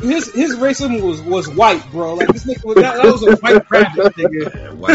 his 0.00 0.32
his 0.32 0.56
racism 0.56 1.02
was 1.02 1.20
was 1.22 1.48
white, 1.48 1.82
bro. 1.90 2.14
Like 2.14 2.28
this 2.28 2.44
nigga 2.44 2.64
was 2.64 2.76
that, 2.76 2.96
that 2.96 3.04
was 3.04 3.22
a 3.22 3.36
white 3.36 3.70
rabbit, 3.70 4.14
nigga. 4.16 4.72
wow. 4.74 4.88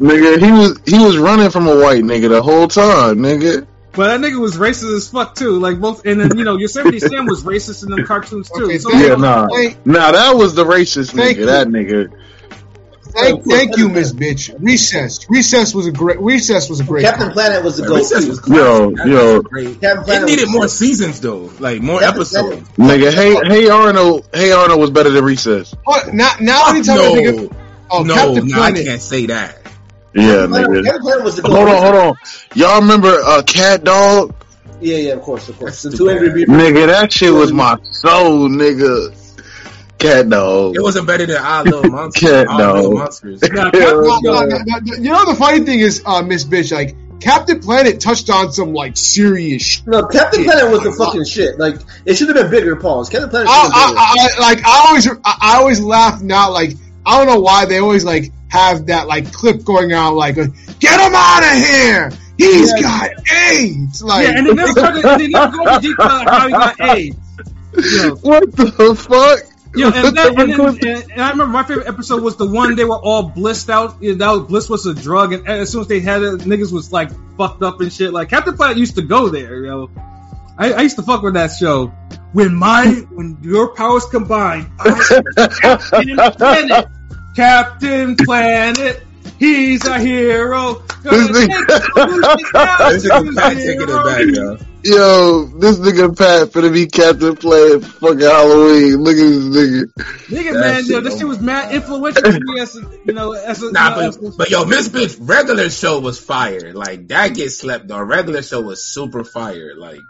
nigga, 0.00 0.38
he 0.42 0.50
was 0.50 0.80
he 0.86 0.98
was 1.04 1.16
running 1.18 1.50
from 1.50 1.66
a 1.66 1.76
white 1.78 2.02
nigga 2.02 2.28
the 2.28 2.42
whole 2.42 2.68
time, 2.68 3.18
nigga. 3.18 3.66
But 3.92 4.06
that 4.06 4.20
nigga 4.20 4.38
was 4.38 4.56
racist 4.56 4.96
as 4.96 5.08
fuck 5.10 5.34
too. 5.34 5.58
Like 5.58 5.80
both, 5.80 6.06
and 6.06 6.20
then 6.20 6.36
you 6.38 6.44
know 6.44 6.56
Yosemite 6.56 7.00
Sam 7.00 7.26
was 7.26 7.42
racist 7.42 7.82
in 7.84 7.90
them 7.90 8.04
cartoons 8.06 8.48
too. 8.48 8.64
Okay, 8.66 8.78
so, 8.78 8.90
Yeah, 8.92 9.16
nah, 9.16 9.48
Thank- 9.48 9.84
nah, 9.84 10.12
that 10.12 10.36
was 10.36 10.54
the 10.54 10.64
racist 10.64 11.12
Thank 11.12 11.38
nigga. 11.38 11.40
you. 11.40 11.46
That 11.46 11.66
nigga. 11.68 12.12
Thank, 13.12 13.44
thank 13.44 13.76
you, 13.76 13.88
Miss 13.88 14.12
Bitch. 14.12 14.54
Recess. 14.60 15.28
Recess 15.28 15.74
was 15.74 15.88
a 15.88 15.90
great. 15.90 16.20
Recess 16.20 16.70
was 16.70 16.78
a 16.78 16.84
great. 16.84 17.04
Captain 17.04 17.32
Planet 17.32 17.64
was 17.64 17.78
the 17.78 17.86
goat. 17.86 17.96
Recess 17.96 18.28
was. 18.28 18.40
Yo. 18.48 18.92
That 18.92 19.06
yo. 19.08 19.34
was 19.38 19.42
great. 19.42 19.80
Captain 19.80 20.02
It 20.02 20.04
Planet 20.04 20.28
needed 20.28 20.42
was- 20.42 20.52
more 20.52 20.68
seasons 20.68 21.18
though, 21.20 21.50
like 21.58 21.82
more 21.82 21.98
Captain 21.98 22.20
episodes. 22.20 22.68
Nigga, 22.78 23.12
hey, 23.12 23.34
hey 23.48 23.68
Arnold, 23.68 24.28
hey 24.32 24.52
Arnold 24.52 24.78
was 24.80 24.90
better 24.90 25.10
than 25.10 25.24
Recess. 25.24 25.74
What? 25.82 26.14
Now, 26.14 26.34
now 26.40 26.70
anytime 26.70 27.00
I 27.00 27.12
think 27.12 27.28
of 27.28 27.34
No, 27.36 27.50
oh, 27.90 28.02
no, 28.04 28.14
Captain 28.14 28.46
no, 28.48 28.62
I 28.62 28.72
can't 28.72 29.02
say 29.02 29.26
that. 29.26 29.59
Yeah, 30.14 30.46
Captain 30.46 30.50
nigga. 30.50 30.84
Captain 30.84 31.02
Planet 31.02 31.24
was 31.24 31.36
the. 31.36 31.48
Hold 31.48 31.68
on, 31.68 31.82
hold 31.82 31.94
on. 31.94 32.14
Y'all 32.54 32.80
remember 32.80 33.08
uh, 33.24 33.42
Cat 33.42 33.84
Dog? 33.84 34.34
Yeah, 34.80 34.96
yeah, 34.96 35.12
of 35.12 35.22
course, 35.22 35.48
of 35.48 35.58
course. 35.58 35.82
The 35.82 35.90
two 35.90 36.08
angry 36.08 36.30
beavers. 36.32 36.54
Nigga, 36.54 36.86
that 36.86 37.12
shit 37.12 37.32
was 37.32 37.52
my 37.52 37.78
soul, 37.82 38.48
nigga. 38.48 39.14
Cat 39.98 40.30
Dog. 40.30 40.74
It 40.74 40.82
wasn't 40.82 41.06
better 41.06 41.26
than 41.26 41.36
I 41.38 41.60
Love 41.62 41.84
Monsters. 41.90 42.30
Cat 42.30 42.46
Odd 42.48 42.74
Little 42.74 42.90
dog. 42.90 42.98
Monsters. 42.98 43.40
Nah, 43.52 43.70
Yeah, 43.74 43.80
No, 43.80 44.00
no, 44.00 44.20
no, 44.20 44.46
no, 44.46 44.78
no. 44.82 44.94
You 44.94 45.10
know 45.10 45.26
the 45.26 45.36
funny 45.36 45.60
thing 45.60 45.80
is, 45.80 46.02
uh, 46.06 46.22
Miss 46.22 46.44
Bitch, 46.44 46.72
like 46.72 46.96
Captain 47.20 47.60
Planet 47.60 48.00
touched 48.00 48.30
on 48.30 48.50
some 48.50 48.72
like 48.72 48.96
serious 48.96 49.62
shit. 49.62 49.86
No, 49.86 50.06
Captain 50.06 50.42
Planet 50.42 50.70
was 50.70 50.82
the 50.82 50.92
fucking 50.92 51.26
shit. 51.26 51.58
Like 51.58 51.76
it 52.06 52.14
should 52.16 52.28
have 52.28 52.36
been 52.36 52.50
bigger. 52.50 52.76
Pause. 52.76 53.10
Captain 53.10 53.28
Planet 53.28 53.48
I, 53.50 53.62
been. 53.64 53.72
I, 53.74 54.38
I, 54.38 54.40
like 54.40 54.66
I 54.66 54.86
always, 54.88 55.06
I, 55.06 55.14
I 55.24 55.56
always 55.58 55.80
laugh 55.80 56.22
now. 56.22 56.50
Like 56.50 56.72
I 57.06 57.18
don't 57.18 57.26
know 57.26 57.40
why 57.40 57.66
they 57.66 57.78
always 57.78 58.04
like 58.04 58.32
have 58.48 58.86
that 58.86 59.06
like 59.08 59.32
clip 59.32 59.64
going 59.64 59.92
out. 59.92 60.14
Like, 60.14 60.38
uh, 60.38 60.46
get 60.80 61.00
him 61.00 61.12
out 61.14 61.42
of 61.42 61.64
here. 61.66 62.10
He's 62.36 62.72
Yeah. 62.76 62.82
got 62.82 63.10
AIDS. 63.50 64.02
Like, 64.02 64.26
yeah, 64.26 64.38
and 64.38 64.46
they 64.46 64.54
never 64.54 64.72
started, 64.72 65.02
they 65.02 65.28
never 65.28 65.56
go 65.56 65.74
into 65.74 65.80
detail 65.88 66.06
on 66.06 66.26
how 66.26 66.46
he 66.46 66.52
got 66.52 66.80
AIDS. 66.80 67.16
Yo, 67.92 68.14
What 68.16 68.56
the 68.56 68.94
fuck? 68.96 69.46
yo, 69.76 69.86
and, 69.94 70.16
that, 70.16 70.34
and, 70.38 70.52
then, 70.52 70.60
and, 70.60 71.12
and 71.12 71.22
I 71.22 71.30
remember 71.30 71.46
my 71.52 71.62
favorite 71.62 71.86
episode 71.86 72.22
was 72.22 72.36
the 72.36 72.46
one 72.50 72.74
they 72.76 72.84
were 72.84 72.98
all 72.98 73.22
blissed 73.24 73.70
out. 73.70 74.02
You 74.02 74.16
know, 74.16 74.18
that 74.18 74.40
was, 74.40 74.48
bliss 74.48 74.68
was 74.68 74.86
a 74.86 74.94
drug, 74.94 75.32
and 75.32 75.46
as 75.46 75.70
soon 75.70 75.82
as 75.82 75.86
they 75.86 76.00
had 76.00 76.22
it, 76.22 76.40
niggas 76.40 76.72
was 76.72 76.92
like 76.92 77.10
fucked 77.36 77.62
up 77.62 77.80
and 77.80 77.92
shit. 77.92 78.12
Like 78.12 78.30
Captain 78.30 78.56
Planet 78.56 78.78
used 78.78 78.96
to 78.96 79.02
go 79.02 79.28
there, 79.28 79.64
yo. 79.64 79.90
I, 80.58 80.72
I 80.72 80.80
used 80.82 80.96
to 80.96 81.02
fuck 81.02 81.22
with 81.22 81.34
that 81.34 81.52
show. 81.58 81.92
When 82.32 82.54
my 82.54 82.86
when 83.10 83.38
your 83.42 83.74
powers 83.74 84.04
combine, 84.06 84.70
I 84.78 84.88
am 85.36 85.50
Captain 85.50 86.16
Planet. 86.16 86.86
Captain 87.34 88.16
Planet. 88.16 89.02
He's 89.38 89.84
a 89.86 89.98
hero. 89.98 90.74
This 91.02 91.26
take 91.28 91.50
nigga- 91.50 91.66
the 91.66 92.50
down 92.52 92.92
This 92.92 93.04
nigga 93.06 93.34
Pat 93.36 93.56
taking 93.56 93.82
it 93.82 93.86
back, 93.88 94.36
yo. 94.36 94.58
Yo, 94.82 95.44
this 95.58 95.78
nigga 95.78 96.16
Pat 96.16 96.48
finna 96.48 96.72
be 96.72 96.86
Captain 96.86 97.36
Planet 97.36 97.84
for 97.84 97.90
fucking 98.08 98.20
Halloween. 98.20 98.96
Look 98.96 99.16
at 99.16 99.28
this 99.28 99.44
nigga. 99.44 99.92
Nigga, 100.28 100.52
That 100.52 100.60
man, 100.60 100.82
shit 100.82 100.90
yo, 100.90 101.00
this 101.00 101.18
shit 101.18 101.26
was 101.28 101.40
mad 101.40 101.74
influential 101.74 102.22
to 102.22 102.40
me 102.40 102.60
as 102.60 102.76
a, 102.76 102.80
you 103.04 103.12
know, 103.12 103.32
as 103.32 103.62
a, 103.62 103.72
Nah, 103.72 103.90
you 103.90 103.96
know, 104.02 104.08
as 104.08 104.16
a- 104.16 104.20
but, 104.22 104.36
but 104.38 104.50
yo, 104.50 104.64
Miss 104.66 104.88
Bitch, 104.88 105.16
regular 105.20 105.68
show 105.70 106.00
was 106.00 106.18
fire. 106.20 106.72
Like 106.74 107.08
that 107.08 107.34
gets 107.34 107.58
slept 107.58 107.90
on. 107.90 108.02
Regular 108.06 108.42
show 108.42 108.60
was 108.60 108.84
super 108.84 109.24
fire. 109.24 109.74
Like, 109.76 110.00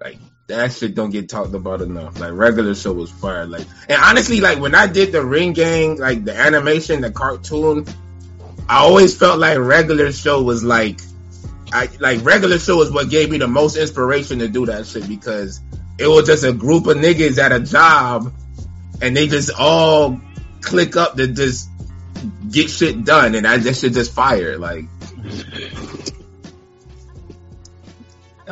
like 0.00 0.18
that 0.52 0.72
shit 0.72 0.94
don't 0.94 1.10
get 1.10 1.28
talked 1.28 1.54
about 1.54 1.82
enough. 1.82 2.20
Like 2.20 2.32
regular 2.32 2.74
show 2.74 2.92
was 2.92 3.10
fire. 3.10 3.46
Like, 3.46 3.66
and 3.88 4.00
honestly, 4.00 4.40
like 4.40 4.60
when 4.60 4.74
I 4.74 4.86
did 4.86 5.12
the 5.12 5.24
Ring 5.24 5.52
Gang, 5.52 5.98
like 5.98 6.24
the 6.24 6.34
animation, 6.34 7.00
the 7.00 7.10
cartoon, 7.10 7.86
I 8.68 8.78
always 8.78 9.16
felt 9.16 9.38
like 9.38 9.58
regular 9.58 10.12
show 10.12 10.42
was 10.42 10.62
like, 10.62 11.00
I 11.72 11.88
like 12.00 12.24
regular 12.24 12.58
show 12.58 12.82
is 12.82 12.90
what 12.90 13.10
gave 13.10 13.30
me 13.30 13.38
the 13.38 13.48
most 13.48 13.76
inspiration 13.76 14.40
to 14.40 14.48
do 14.48 14.66
that 14.66 14.86
shit 14.86 15.08
because 15.08 15.60
it 15.98 16.06
was 16.06 16.26
just 16.26 16.44
a 16.44 16.52
group 16.52 16.86
of 16.86 16.96
niggas 16.98 17.38
at 17.38 17.52
a 17.52 17.60
job, 17.60 18.32
and 19.00 19.16
they 19.16 19.28
just 19.28 19.50
all 19.58 20.20
click 20.60 20.96
up 20.96 21.16
to 21.16 21.28
just 21.28 21.68
get 22.50 22.70
shit 22.70 23.04
done, 23.04 23.34
and 23.34 23.46
I 23.46 23.56
that 23.56 23.76
shit 23.76 23.94
just 23.94 24.12
fire. 24.12 24.58
Like, 24.58 24.84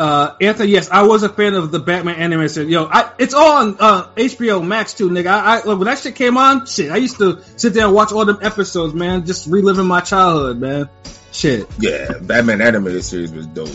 uh, 0.01 0.35
Anthony, 0.41 0.73
yes, 0.73 0.91
I 0.91 1.03
was 1.03 1.23
a 1.25 1.29
fan 1.29 1.53
of 1.53 1.71
the 1.71 1.79
Batman 1.79 2.17
animation. 2.17 2.71
Yo, 2.71 2.87
I, 2.87 3.13
it's 3.19 3.35
all 3.35 3.59
on 3.59 3.77
uh, 3.79 4.09
HBO 4.15 4.67
Max 4.67 4.95
too, 4.95 5.11
nigga. 5.11 5.27
I, 5.27 5.59
I 5.59 5.67
when 5.67 5.85
that 5.85 5.99
shit 5.99 6.15
came 6.15 6.39
on, 6.39 6.65
shit, 6.65 6.91
I 6.91 6.97
used 6.97 7.19
to 7.19 7.43
sit 7.57 7.75
there 7.75 7.85
and 7.85 7.95
watch 7.95 8.11
all 8.11 8.25
them 8.25 8.39
episodes, 8.41 8.95
man, 8.95 9.27
just 9.27 9.47
reliving 9.47 9.87
my 9.87 10.01
childhood, 10.01 10.59
man. 10.59 10.89
Shit, 11.33 11.69
yeah, 11.79 12.13
Batman 12.19 12.63
animated 12.63 13.05
series 13.05 13.31
was 13.31 13.47
dope. 13.49 13.69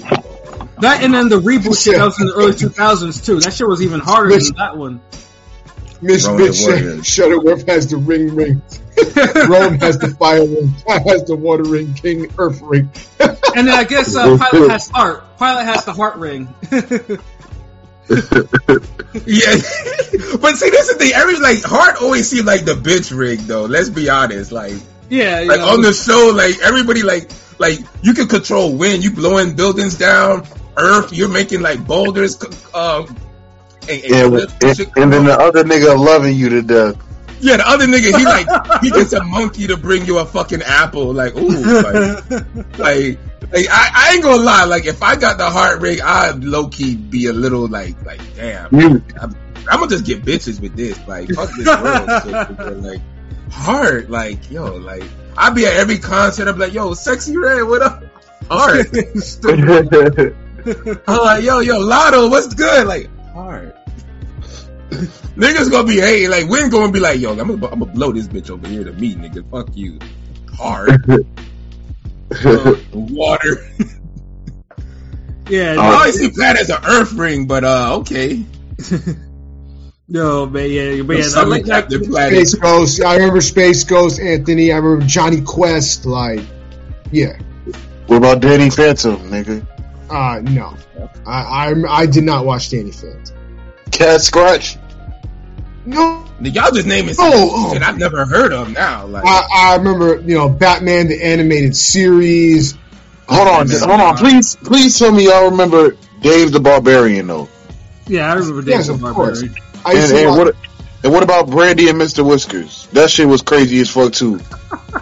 that 0.79 1.03
and 1.03 1.13
then 1.13 1.29
the 1.29 1.39
reboot 1.39 1.81
shit 1.81 1.95
that 1.95 2.05
was 2.05 2.19
in 2.19 2.25
the 2.25 2.33
early 2.33 2.51
2000s 2.53 3.23
too. 3.23 3.39
That 3.41 3.53
shit 3.53 3.67
was 3.67 3.83
even 3.83 3.99
harder 3.99 4.31
than 4.31 4.55
that 4.55 4.75
one. 4.75 5.01
Miss 6.01 6.27
Roman 6.27 6.47
Bitch 6.47 6.61
Warrior. 6.65 6.95
said, 6.95 7.05
Shuttleworth 7.05 7.67
has 7.67 7.89
the 7.89 7.97
ring 7.97 8.35
ring. 8.35 8.61
Rome 9.49 9.79
has 9.79 9.97
the 9.97 10.15
fire 10.17 10.45
ring. 10.45 10.73
I 10.87 10.99
has 10.99 11.25
the 11.25 11.35
water 11.35 11.63
ring. 11.63 11.93
King 11.93 12.31
Earth 12.37 12.61
ring. 12.61 12.89
And 13.55 13.69
then 13.69 13.73
I 13.73 13.85
guess 13.85 14.13
uh, 14.13 14.37
Pilot 14.37 14.69
has 14.69 14.89
heart. 14.89 15.37
Pilot 15.37 15.63
has 15.63 15.85
the 15.85 15.93
heart 15.93 16.17
ring. 16.17 16.53
Yeah, 19.25 19.55
but 20.41 20.55
see, 20.57 20.69
this 20.69 20.89
is 20.89 20.97
the 20.97 21.05
thing. 21.05 21.13
every 21.13 21.39
like 21.39 21.63
heart 21.63 22.01
always 22.01 22.29
seemed 22.29 22.45
like 22.45 22.65
the 22.65 22.73
bitch 22.73 23.17
rig 23.17 23.39
though. 23.39 23.63
Let's 23.63 23.89
be 23.89 24.09
honest, 24.09 24.51
like 24.51 24.75
yeah, 25.09 25.39
like 25.47 25.59
know. 25.59 25.69
on 25.69 25.81
the 25.81 25.93
show, 25.93 26.33
like 26.35 26.59
everybody 26.61 27.01
like 27.01 27.31
like 27.57 27.79
you 28.01 28.13
can 28.13 28.27
control 28.27 28.75
wind, 28.75 29.03
you 29.03 29.11
blowing 29.11 29.55
buildings 29.55 29.97
down, 29.97 30.45
earth, 30.77 31.13
you're 31.13 31.29
making 31.29 31.61
like 31.61 31.85
boulders, 31.87 32.37
uh, 32.73 33.05
and, 33.89 34.03
and 34.03 34.09
Yeah, 34.09 34.45
and 34.61 34.79
and, 34.97 35.13
then 35.13 35.25
the 35.25 35.37
other 35.39 35.63
nigga 35.63 35.97
loving 35.97 36.35
you 36.35 36.49
to 36.49 36.61
death. 36.61 36.95
yeah, 37.41 37.57
the 37.57 37.67
other 37.67 37.85
nigga, 37.85 38.17
he 38.17 38.25
like 38.35 38.81
he 38.81 38.91
gets 38.91 39.13
a 39.13 39.23
monkey 39.23 39.67
to 39.67 39.77
bring 39.77 40.05
you 40.05 40.19
a 40.19 40.25
fucking 40.25 40.61
apple, 40.61 41.13
like 41.13 41.35
ooh, 41.35 41.49
like, 41.49 42.29
like, 42.77 43.19
like 43.51 43.67
I, 43.69 43.91
I 43.93 44.11
ain't 44.13 44.23
gonna 44.23 44.41
lie, 44.41 44.65
like 44.65 44.85
if 44.85 45.03
I 45.03 45.15
got 45.15 45.37
the 45.37 45.49
heart 45.49 45.81
rig, 45.81 46.01
I'd 46.01 46.43
low 46.43 46.67
key 46.67 46.95
be 46.95 47.27
a 47.27 47.33
little 47.33 47.67
like 47.67 48.03
like 48.05 48.21
damn. 48.35 48.73
I'm, 49.19 49.35
I'm 49.69 49.79
gonna 49.79 49.89
just 49.89 50.05
get 50.05 50.23
bitches 50.23 50.59
with 50.59 50.75
this. 50.75 50.97
Like, 51.07 51.29
fuck 51.29 51.49
this 51.55 51.67
world 51.67 52.79
Like, 52.83 53.01
hard. 53.51 54.09
Like, 54.09 54.51
yo, 54.51 54.75
like, 54.75 55.03
I'd 55.37 55.55
be 55.55 55.65
at 55.65 55.73
every 55.73 55.97
concert. 55.97 56.47
I'd 56.47 56.53
be 56.53 56.59
like, 56.59 56.73
yo, 56.73 56.91
Sexyy 56.91 57.41
Red, 57.41 57.63
what 57.63 57.81
up? 57.81 58.03
Hard. 58.49 58.87
I'm 61.07 61.17
like, 61.17 61.43
yo, 61.43 61.59
yo, 61.59 61.79
Latto, 61.79 62.29
what's 62.29 62.53
good? 62.53 62.87
Like, 62.87 63.09
hard. 63.35 63.73
Niggas 65.35 65.69
gonna 65.69 65.87
be 65.87 65.99
hating. 65.99 66.31
Like, 66.31 66.47
Win 66.47 66.69
gonna 66.69 66.91
be 66.91 66.99
like, 66.99 67.19
yo, 67.19 67.31
I'm 67.31 67.37
gonna, 67.37 67.67
I'm 67.67 67.79
gonna 67.79 67.85
blow 67.85 68.11
this 68.11 68.27
bitch 68.27 68.49
over 68.49 68.67
here 68.67 68.83
to 68.83 68.93
me, 68.93 69.13
nigga. 69.15 69.47
Fuck 69.51 69.75
you. 69.75 69.99
Hard. 70.57 71.05
Uh, 72.43 72.75
water. 72.91 73.69
yeah, 75.47 75.73
I 75.73 75.75
no, 75.75 75.81
always 75.81 76.19
see 76.19 76.31
Pat 76.31 76.59
as 76.59 76.71
an 76.71 76.83
earth 76.83 77.13
ring, 77.13 77.45
but 77.45 77.63
uh, 77.63 77.97
okay. 77.99 78.43
no, 80.07 80.47
man, 80.47 80.71
yeah, 80.71 81.03
but 81.03 81.17
yeah, 81.17 81.25
I 81.35 81.43
like 81.43 81.65
that. 81.65 81.91
Space 81.91 82.55
Ghost. 82.55 83.01
I 83.03 83.17
remember 83.17 83.41
Space 83.41 83.83
Ghost, 83.83 84.19
Anthony. 84.19 84.73
I 84.73 84.77
remember 84.77 85.05
Jonny 85.05 85.41
Quest. 85.41 86.07
Like, 86.07 86.41
yeah. 87.11 87.37
what 88.07 88.17
about 88.17 88.39
Danny 88.41 88.71
Phantom, 88.71 89.17
nigga? 89.29 89.65
Uh, 90.09 90.41
no. 90.41 90.75
I, 91.25 91.71
I, 91.71 91.73
I 92.01 92.05
did 92.05 92.23
not 92.23 92.45
watch 92.45 92.69
Danny 92.69 92.91
Phantom. 92.91 93.35
Cat 93.91 94.21
Scratch? 94.21 94.77
No, 95.85 96.25
Y'all 96.41 96.71
just 96.71 96.87
naming 96.87 97.13
some 97.13 97.25
Oh, 97.31 97.49
oh. 97.53 97.73
shit 97.73 97.83
I've 97.83 97.97
never 97.97 98.25
heard 98.25 98.51
of 98.53 98.71
now. 98.71 99.05
Like, 99.05 99.23
I, 99.25 99.47
I 99.53 99.75
remember, 99.77 100.19
you 100.21 100.35
know, 100.35 100.49
Batman 100.49 101.07
the 101.07 101.23
animated 101.23 101.75
series. 101.75 102.75
Hold 103.29 103.47
on, 103.47 103.67
Man. 103.67 103.79
hold 103.79 104.01
on. 104.01 104.17
Please, 104.17 104.55
please 104.55 104.97
tell 104.99 105.11
me 105.11 105.25
y'all 105.27 105.51
remember 105.51 105.95
Dave 106.21 106.51
the 106.51 106.59
Barbarian 106.59 107.27
though. 107.27 107.47
Yeah, 108.07 108.31
I 108.31 108.33
remember 108.35 108.69
Yes, 108.69 108.87
Dave 108.87 108.95
of 108.95 109.01
the 109.01 109.13
course. 109.13 109.41
Barbarian. 109.43 109.63
I 109.85 109.91
used 109.93 110.09
And, 110.11 110.19
to 110.19 110.27
and 110.29 110.37
what? 110.37 110.55
And 111.03 111.13
what 111.13 111.21
about 111.23 111.49
Brandy 111.51 111.87
and 111.89 112.01
Mr. 112.01 112.27
Whiskers? 112.27 112.87
That 112.93 113.11
shit 113.11 113.27
was 113.27 113.43
crazy 113.43 113.79
as 113.79 113.89
fuck 113.91 114.11
too. 114.13 114.39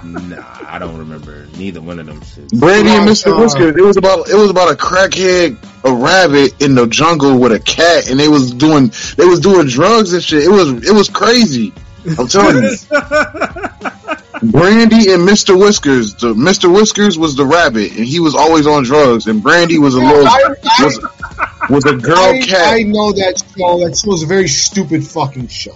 nah, 0.04 0.44
I 0.74 0.80
don't 0.80 0.98
remember 0.98 1.46
neither 1.56 1.82
one 1.82 2.00
of 2.00 2.08
them 2.08 2.20
shit. 2.24 2.50
Brandy 2.50 2.90
and 2.90 3.08
Mr. 3.08 3.40
Whiskers. 3.40 3.76
It 3.76 3.84
was 3.84 3.96
about 3.96 4.28
it 4.28 4.34
was 4.34 4.50
about 4.50 4.72
a 4.72 4.76
crackhead, 4.76 5.56
a 5.84 5.94
rabbit 5.94 6.60
in 6.64 6.74
the 6.74 6.88
jungle 6.88 7.38
with 7.38 7.52
a 7.52 7.60
cat, 7.60 8.10
and 8.10 8.20
they 8.20 8.28
was 8.28 8.52
doing 8.52 8.92
they 9.16 9.26
was 9.26 9.40
doing 9.40 9.68
drugs 9.68 10.14
and 10.14 10.24
shit. 10.24 10.44
It 10.44 10.50
was 10.50 10.72
it 10.90 10.92
was 10.92 11.10
crazy. 11.10 11.74
I'm 12.18 12.28
telling 12.28 12.64
you. 12.64 12.70
Brandy 14.52 15.14
and 15.14 15.22
Mr. 15.30 15.56
Whiskers. 15.58 16.16
The 16.16 16.34
Mr. 16.34 16.74
Whiskers 16.74 17.20
was 17.20 17.36
the 17.36 17.46
rabbit, 17.46 17.92
and 17.92 18.08
he 18.08 18.20
was 18.20 18.34
always 18.34 18.66
on 18.66 18.84
drugs, 18.84 19.28
and 19.28 19.44
Brandy 19.44 19.78
was 19.78 19.94
a 19.94 20.00
little 20.00 20.26
I, 20.26 20.56
I, 20.64 20.84
was, 20.86 21.70
was 21.70 21.86
a 21.86 21.96
girl 21.96 22.18
I, 22.18 22.42
cat. 22.42 22.74
I 22.74 22.82
know 22.82 23.12
that 23.12 23.44
show. 23.56 23.78
That 23.88 23.96
show 23.96 24.10
was 24.10 24.24
a 24.24 24.26
very 24.26 24.48
stupid 24.48 25.06
fucking 25.06 25.50
show. 25.50 25.76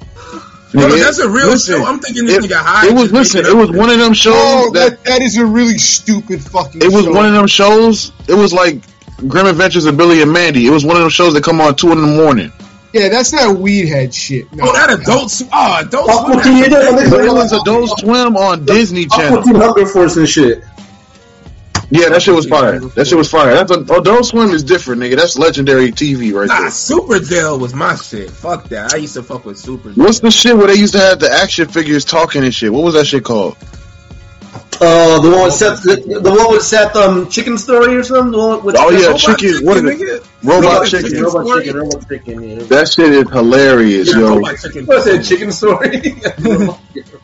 No, 0.74 0.88
Nigga, 0.88 1.00
that's 1.02 1.20
a 1.20 1.30
real 1.30 1.48
listen, 1.48 1.78
show. 1.80 1.86
I'm 1.86 2.00
thinking 2.00 2.26
this 2.26 2.44
it, 2.44 2.50
nigga 2.52 2.58
high. 2.58 2.88
it 2.90 2.94
was 2.94 3.12
listen. 3.12 3.46
It 3.46 3.56
was 3.56 3.72
one 3.72 3.90
of 3.90 4.00
them 4.00 4.12
oh, 4.12 4.14
shows 4.14 4.34
Oh, 4.36 4.72
that 4.74 4.90
that, 4.90 5.04
that 5.06 5.22
is 5.22 5.38
a 5.38 5.46
really 5.46 5.78
stupid 5.78 6.42
fucking 6.42 6.82
It 6.82 6.92
was 6.92 7.06
show. 7.06 7.14
one 7.14 7.26
of 7.26 7.34
them 7.34 7.48
shows. 7.48 8.12
It 8.28 8.34
was 8.34 8.52
like 8.54 8.82
Grim 9.28 9.46
Adventures 9.46 9.86
of 9.86 9.96
Billy 9.98 10.22
and 10.22 10.32
Mandy. 10.32 10.68
It 10.68 10.72
was 10.72 10.84
one 10.86 10.96
of 10.98 11.02
them 11.02 11.10
shows 11.10 11.34
that 11.36 11.44
come 11.44 11.62
on 11.62 11.76
two 11.76 11.92
in 11.94 12.02
the 12.02 12.08
morning. 12.08 12.52
Yeah, 12.94 13.10
that's 13.10 13.32
that 13.32 13.50
weed 13.58 13.88
head 13.88 14.14
shit. 14.14 14.52
No. 14.54 14.66
Oh, 14.68 14.74
that 14.74 14.90
adult 15.00 15.32
Swim. 15.32 15.50
Oh, 15.54 15.80
adult 15.80 16.10
Swim. 16.26 16.42
Teen, 16.42 16.58
yeah, 16.58 16.68
that 16.70 17.10
But 17.12 17.20
it 17.22 17.30
nigga- 17.30 17.34
was 17.34 17.54
Adult 17.54 18.00
Swim 18.00 18.36
on 18.38 18.66
Disney 18.66 19.06
Aqua 19.06 19.18
Channel. 19.18 19.44
Teen 19.44 19.56
Hunger 19.56 19.86
Force 19.86 20.18
and 20.18 20.28
shit. 20.28 20.64
Yeah, 21.90 22.10
that 22.10 22.22
shit 22.22 22.36
was 22.36 22.46
fire. 22.46 22.80
That 22.80 23.08
shit 23.08 23.18
was 23.18 23.32
fire. 23.32 23.54
That's 23.54 23.72
a, 23.72 23.80
Adult 23.80 24.26
Swim 24.26 24.50
is 24.50 24.64
different, 24.64 25.02
nigga. 25.02 25.16
That's 25.16 25.38
legendary 25.38 25.92
TV 25.92 26.34
right 26.34 26.48
Nah, 26.48 26.62
there. 26.62 26.72
Super 26.72 27.20
Dale 27.20 27.58
was 27.58 27.74
my 27.74 27.96
shit. 27.96 28.30
Fuck 28.30 28.66
that. 28.70 28.94
I 28.94 28.98
used 28.98 29.14
to 29.14 29.24
fuck 29.24 29.46
with 29.46 29.58
Super. 29.58 29.92
What's 29.92 30.20
the 30.20 30.30
shit 30.32 30.58
where 30.58 30.68
they 30.68 30.76
used 30.76 30.94
to 30.94 31.00
have 31.00 31.20
the 31.20 31.32
action 31.32 31.68
figures 31.70 32.04
talking 32.04 32.44
and 32.44 32.54
shit? 32.54 32.74
What 32.74 32.84
was 32.84 32.94
that 32.96 33.06
shit 33.06 33.24
called? 33.24 33.56
Uh, 34.80 35.20
the 35.22 35.32
one 35.32 35.46
with 35.46 35.54
Seth, 35.54 35.82
the, 35.82 35.96
the 36.22 36.30
one 36.30 36.52
with 36.52 36.62
Seth, 36.62 36.96
um, 36.96 37.28
Chicken 37.30 37.58
Story 37.58 37.96
or 37.96 38.04
something. 38.04 38.32
The 38.32 38.38
one 38.38 38.64
with 38.64 38.76
Oh 38.78 38.92
yeah, 38.92 39.08
Robot 39.08 39.20
chicken. 39.20 39.66
What 39.66 39.78
is 39.78 40.02
it? 40.02 40.24
Robot 40.44 40.64
Robot 40.64 40.88
chicken. 40.88 41.10
Chicken. 41.10 41.24
Robot 41.24 41.46
Story? 41.48 41.64
Chicken, 41.64 41.80
Robot 41.80 42.10
Chicken. 42.10 42.44
Yeah. 42.44 42.56
That 42.66 42.88
shit 42.90 43.12
is 43.12 43.30
hilarious, 43.32 44.14
Yeah, 44.14 44.20
yo. 44.20 44.36
Robot 44.36 44.58
Chicken. 44.62 44.86
What 44.86 45.04
said 45.04 45.24
Chicken 45.24 45.52
Story? 45.52 46.22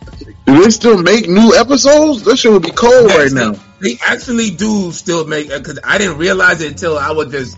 Do 0.46 0.62
they 0.62 0.70
still 0.72 1.02
make 1.02 1.28
new 1.28 1.56
episodes? 1.56 2.24
That 2.24 2.38
shit 2.38 2.52
would 2.52 2.64
be 2.64 2.72
cold 2.72 3.10
Yes, 3.10 3.18
right 3.18 3.32
now. 3.32 3.60
They 3.80 3.98
actually 4.04 4.52
do 4.52 4.92
still 4.92 5.26
make 5.26 5.52
uh, 5.52 5.60
because 5.60 5.80
I 5.84 5.98
didn't 5.98 6.18
realize 6.18 6.62
it 6.62 6.72
until 6.72 6.98
I 6.98 7.12
was 7.12 7.32
just 7.32 7.58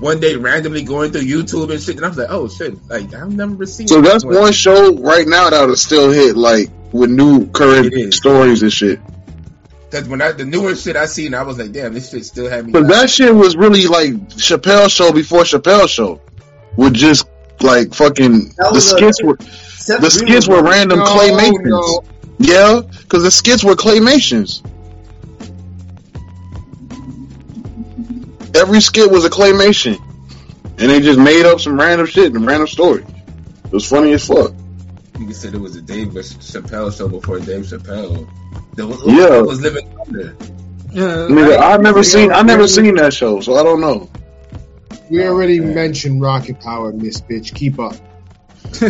one 0.00 0.20
day 0.20 0.36
randomly 0.36 0.82
going 0.82 1.12
through 1.12 1.22
YouTube 1.22 1.70
and 1.70 1.80
shit, 1.80 1.96
and 1.96 2.04
I 2.04 2.08
was 2.08 2.18
like, 2.18 2.30
oh 2.30 2.48
shit, 2.48 2.88
like 2.88 3.14
I've 3.14 3.32
never 3.32 3.66
seen. 3.66 3.88
So 3.88 4.00
that's 4.00 4.24
one 4.24 4.52
show 4.52 4.94
right 4.96 5.26
now 5.26 5.50
that 5.50 5.66
would 5.66 5.78
still 5.78 6.10
hit 6.10 6.36
like 6.36 6.70
with 6.92 7.10
new 7.10 7.46
current 7.50 8.14
stories 8.14 8.62
and 8.62 8.72
shit. 8.72 9.00
Because 9.90 10.08
when 10.08 10.20
I 10.20 10.32
the 10.32 10.44
newer 10.44 10.74
shit 10.74 10.96
I 10.96 11.06
seen, 11.06 11.34
I 11.34 11.42
was 11.42 11.58
like, 11.58 11.72
damn, 11.72 11.94
this 11.94 12.10
shit 12.10 12.24
still 12.26 12.50
had 12.50 12.66
me. 12.66 12.72
But 12.72 12.88
that 12.88 13.08
shit 13.10 13.34
was 13.34 13.56
really 13.56 13.86
like 13.86 14.12
Chappelle 14.30 14.90
show 14.90 15.12
before 15.12 15.42
Chappelle 15.42 15.88
show, 15.88 16.20
with 16.76 16.94
just 16.94 17.26
like 17.62 17.94
fucking 17.94 18.54
the 18.56 18.70
was 18.72 18.92
a- 18.92 18.96
skits 18.96 19.22
were 19.22 19.36
Seth 19.40 20.00
the 20.00 20.08
Green 20.08 20.28
skits 20.28 20.48
was- 20.48 20.62
were 20.62 20.68
random 20.68 20.98
No, 21.00 21.04
claymations. 21.06 21.64
no. 21.64 22.04
Yeah, 22.38 22.82
because 23.02 23.22
the 23.24 23.30
skits 23.30 23.64
were 23.64 23.74
claymations. 23.74 24.62
Every 28.54 28.80
skit 28.80 29.10
was 29.10 29.24
a 29.24 29.30
claymation, 29.30 29.98
and 30.78 30.90
they 30.90 31.00
just 31.00 31.18
made 31.18 31.44
up 31.46 31.60
some 31.60 31.78
random 31.78 32.06
shit 32.06 32.32
and 32.34 32.46
random 32.46 32.66
story. 32.66 33.04
It 33.64 33.72
was 33.72 33.84
funny 33.88 34.12
as 34.12 34.26
fuck. 34.26 34.52
You 35.18 35.32
said 35.32 35.54
it 35.54 35.60
was 35.60 35.76
a 35.76 35.80
Dave 35.82 36.08
Chappelle 36.08 36.96
show 36.96 37.08
before 37.08 37.40
Dave 37.40 37.66
Chappelle. 37.66 38.26
The, 38.76 38.86
Yeah. 39.06 39.40
was 39.40 39.60
living 39.60 39.88
under. 40.06 40.34
Yeah, 40.92 41.02
Nigga, 41.28 41.58
I- 41.58 41.74
I 41.74 41.76
never 41.76 42.02
seen 42.02 42.32
I 42.32 42.42
never 42.42 42.66
seen 42.66 42.94
that 42.96 43.12
show, 43.12 43.40
so 43.40 43.56
I 43.56 43.62
don't 43.62 43.80
know. 43.80 44.08
We 45.10 45.26
already 45.26 45.60
mentioned 45.60 46.20
Rocket 46.20 46.60
Power, 46.60 46.92
Miss 46.92 47.20
Bitch. 47.20 47.54
Keep 47.54 47.80
up. 47.80 47.94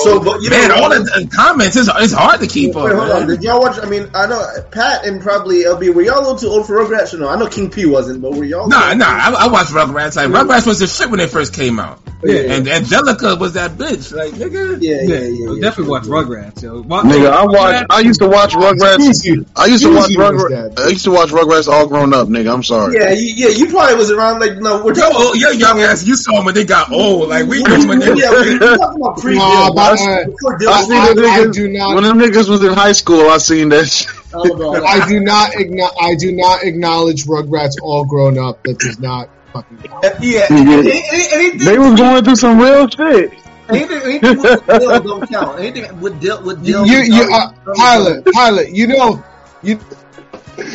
So, 0.00 0.22
but 0.22 0.40
you 0.42 0.50
Man, 0.50 0.68
know, 0.68 0.76
all 0.82 0.90
the 0.90 1.00
the 1.00 1.30
comments 1.34 1.76
it's, 1.76 1.88
it's 1.88 2.12
hard 2.12 2.40
to 2.40 2.46
keep 2.46 2.74
Wait, 2.74 2.92
up. 2.92 2.98
hold 2.98 3.10
on. 3.10 3.26
Did 3.28 3.42
y'all 3.42 3.60
watch? 3.60 3.78
I 3.82 3.88
mean, 3.88 4.08
I 4.14 4.26
know 4.26 4.42
Pat 4.70 5.04
and 5.06 5.20
probably 5.20 5.64
LB. 5.64 5.94
Were 5.94 6.02
y'all 6.02 6.18
a 6.18 6.20
little 6.20 6.36
too 6.36 6.48
old 6.48 6.66
for 6.66 6.76
Rugrats 6.78 7.12
or 7.14 7.18
no? 7.18 7.28
I 7.28 7.36
know 7.36 7.46
King 7.48 7.70
P 7.70 7.86
wasn't, 7.86 8.22
but 8.22 8.32
were 8.34 8.44
y'all? 8.44 8.68
Nah, 8.68 8.94
nah, 8.94 9.06
I, 9.06 9.46
I 9.46 9.48
watched 9.48 9.70
Rugrats. 9.70 10.16
Like 10.16 10.28
Rugrats 10.28 10.66
was 10.66 10.78
the 10.78 10.86
shit 10.86 11.10
when 11.10 11.20
it 11.20 11.30
first 11.30 11.54
came 11.54 11.78
out, 11.80 12.00
Yeah. 12.22 12.54
and 12.54 12.68
Angelica 12.68 13.36
was 13.36 13.54
that 13.54 13.72
bitch. 13.72 14.14
Like 14.14 14.32
nigga, 14.34 14.78
Yeah, 14.80 15.00
yeah, 15.02 15.02
yeah, 15.02 15.18
yeah. 15.20 15.52
yeah, 15.54 15.60
definitely 15.60 15.84
sure, 15.84 15.90
watch. 15.90 16.26
Rugrats. 16.26 16.62
Yo. 16.62 16.80
Wa- 16.82 17.02
Nigga, 17.02 17.30
I 17.30 17.44
watch. 17.46 17.86
I 17.90 18.00
used 18.00 18.20
to 18.20 18.28
watch 18.28 18.52
Rugrats. 18.52 19.46
I 19.56 19.66
used 19.66 19.82
to 19.84 19.94
watch 19.94 20.10
Rugrats. 20.10 20.78
I 20.78 20.88
used 20.88 21.04
to 21.04 21.10
watch 21.10 21.30
Rugrats 21.30 21.68
all 21.68 21.86
grown 21.88 22.14
up, 22.14 22.28
nigga. 22.28 22.52
I'm 22.52 22.62
sorry. 22.62 22.94
Yeah, 22.96 23.10
you, 23.10 23.32
yeah. 23.36 23.48
You 23.48 23.66
probably 23.70 23.96
was 23.96 24.10
around 24.10 24.40
like 24.40 24.56
no. 24.58 24.84
We're 24.84 24.94
Yo, 24.94 25.02
talking. 25.02 25.16
oh, 25.18 25.34
your 25.34 25.52
young 25.52 25.80
ass, 25.80 26.04
you 26.06 26.14
saw 26.16 26.36
them 26.36 26.44
when 26.46 26.54
they 26.54 26.64
got 26.64 26.92
old. 26.92 27.28
Like 27.28 27.46
we 27.46 27.62
knew 27.62 27.88
when 27.88 27.98
they 27.98 28.14
yeah, 28.14 28.30
were. 28.58 28.66
we're 28.70 28.76
talking 28.76 29.02
about 29.02 29.16
pre 29.18 29.34
Nah, 29.36 29.72
but, 29.72 30.00
uh, 30.00 30.24
Before 30.26 30.54
I 30.54 30.56
was 30.78 30.86
seen 30.86 30.96
I- 30.96 31.14
the 31.14 31.22
I 31.26 31.38
niggas 31.38 31.52
do 31.54 31.68
not- 31.68 31.94
when 31.94 32.04
them 32.04 32.18
niggas 32.18 32.48
was 32.48 32.62
in 32.64 32.72
high 32.72 32.92
school. 32.92 33.28
I 33.30 33.38
seen 33.38 33.68
that. 33.70 33.86
Shit. 33.88 34.08
all 34.32 34.52
about 34.52 34.72
that. 34.74 34.84
I 34.84 35.08
do 35.08 35.20
not 35.20 35.50
igno- 35.52 35.94
I 36.00 36.14
do 36.14 36.32
not 36.32 36.62
acknowledge 36.62 37.24
Rugrats 37.26 37.74
all 37.82 38.04
grown 38.04 38.38
up. 38.38 38.62
That 38.64 38.78
does 38.78 38.98
not 39.00 39.28
fucking 39.52 39.78
count. 39.78 40.04
Yeah, 40.20 40.46
They 40.48 41.78
were 41.78 41.94
going 41.96 42.24
through 42.24 42.36
some 42.36 42.58
real 42.60 42.88
shit. 42.88 43.32
anything, 43.68 44.02
anything 44.02 44.38
with 44.38 44.66
Dill 44.78 45.00
don't 45.00 45.28
count. 45.30 45.58
Anything 45.60 46.00
with 46.00 46.20
Dill, 46.20 46.42
with 46.42 46.58
You, 46.66 46.84
Dill, 46.84 46.86
you, 46.86 46.98
you 47.14 47.22
uh, 47.34 47.50
pilot, 47.76 48.24
pilot. 48.32 48.70
You 48.74 48.86
know, 48.88 49.22
you 49.62 49.78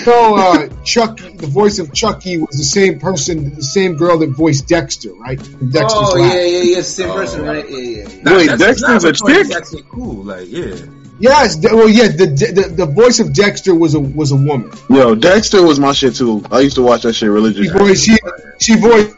know, 0.06 0.36
uh, 0.36 0.68
Chucky. 0.84 1.30
The 1.36 1.48
voice 1.48 1.80
of 1.80 1.94
Chucky 1.94 2.38
was 2.38 2.58
the 2.58 2.64
same 2.64 3.00
person, 3.00 3.56
the 3.56 3.64
same 3.64 3.96
girl 3.96 4.18
that 4.20 4.30
voiced 4.30 4.68
Dexter, 4.68 5.14
right? 5.14 5.42
From 5.42 5.70
Dexter's 5.70 6.02
Oh 6.14 6.18
Lab. 6.18 6.34
yeah, 6.34 6.42
yeah, 6.42 6.62
yeah. 6.76 6.82
Same 6.82 7.10
Oh. 7.10 7.14
person, 7.16 7.42
right? 7.44 7.70
Yeah, 7.70 7.78
yeah. 7.78 7.98
yeah. 7.98 8.06
Wait, 8.06 8.48
that's- 8.48 8.60
Dexter's 8.60 8.82
nah, 9.04 9.10
a 9.10 9.12
which 9.12 9.22
one 9.22 9.32
is 9.34 9.48
chick? 9.48 9.58
Actually 9.58 9.84
cool. 9.90 10.24
Like 10.24 10.48
yeah. 10.50 10.76
Yes, 11.18 11.58
well, 11.64 11.88
yeah. 11.88 12.08
The, 12.10 12.26
the 12.26 12.74
the 12.76 12.86
voice 12.86 13.20
of 13.22 13.34
Dexter 13.34 13.74
was 13.74 13.94
a 13.96 14.00
was 14.02 14.32
a 14.32 14.36
woman. 14.36 14.70
Yo, 14.90 15.16
Dexter 15.16 15.64
was 15.64 15.80
my 15.80 15.94
shit 15.94 16.16
too. 16.16 16.44
I 16.52 16.60
used 16.60 16.76
to 16.76 16.82
watch 16.84 17.04
that 17.04 17.14
shit 17.14 17.20
She 17.22 17.28
religiously. 17.30 17.78
voiced 17.80 18.04
she 18.06 18.18
she 18.60 18.76
voiced 18.76 19.16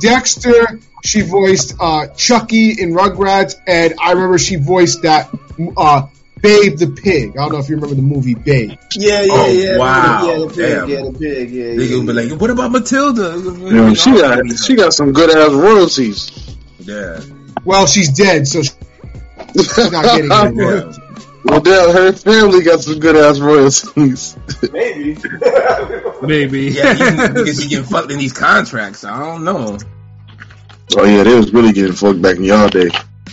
Dexter. 0.00 0.80
She 1.04 1.22
voiced 1.22 1.74
uh, 1.80 2.06
Chucky 2.08 2.70
in 2.80 2.92
Rugrats, 2.92 3.56
and 3.66 3.94
I 4.00 4.12
remember 4.12 4.38
she 4.38 4.56
voiced 4.56 5.02
that 5.02 5.30
uh, 5.76 6.06
Babe 6.42 6.76
the 6.76 6.88
pig. 6.88 7.30
I 7.38 7.42
don't 7.44 7.52
know 7.52 7.58
if 7.58 7.68
you 7.68 7.76
remember 7.76 7.94
the 7.94 8.02
movie 8.02 8.34
Babe. 8.34 8.72
Yeah, 8.96 9.22
yeah, 9.22 9.26
Oh, 9.32 9.46
yeah. 9.46 9.78
wow. 9.78 10.26
Yeah, 10.26 10.38
the 10.38 10.46
pig, 10.48 10.56
Damn. 10.56 10.88
yeah, 10.88 11.02
the 11.02 11.18
pig, 11.18 11.50
yeah, 11.50 11.64
They 11.76 11.84
yeah. 11.84 11.96
gonna 11.96 12.06
be 12.06 12.28
like, 12.30 12.40
what 12.40 12.50
about 12.50 12.72
Matilda? 12.72 13.38
Yo, 13.74 13.94
she 13.94 14.10
got 14.12 14.44
she 14.58 14.74
got 14.74 14.92
some 14.92 15.12
good 15.12 15.30
ass 15.30 15.52
royalties. 15.52 16.56
Yeah. 16.80 17.20
Well, 17.64 17.86
she's 17.86 18.10
dead, 18.10 18.46
so 18.48 18.62
she's 18.62 18.76
not 19.92 20.04
getting 20.04 20.26
it 20.30 20.32
anymore. 20.32 20.72
yeah. 20.74 20.92
Well, 21.44 21.60
damn, 21.60 21.90
her 21.92 22.12
family 22.12 22.62
got 22.62 22.80
some 22.80 22.98
good 23.00 23.16
ass 23.16 23.38
royalties. 23.40 24.36
Maybe. 24.72 25.16
Maybe. 26.22 26.70
Yeah, 26.72 26.92
you 26.92 26.98
niggas 27.04 27.68
getting 27.68 27.84
fucked 27.84 28.10
in 28.12 28.18
these 28.18 28.32
contracts. 28.32 29.04
I 29.04 29.18
don't 29.18 29.44
know. 29.44 29.78
oh 30.96 31.04
yeah, 31.04 31.22
they 31.24 31.34
was 31.34 31.52
really 31.52 31.72
getting 31.72 31.92
fucked 31.92 32.20
back 32.22 32.36
in 32.36 32.44
y'all 32.44 32.68
day. 32.68 32.90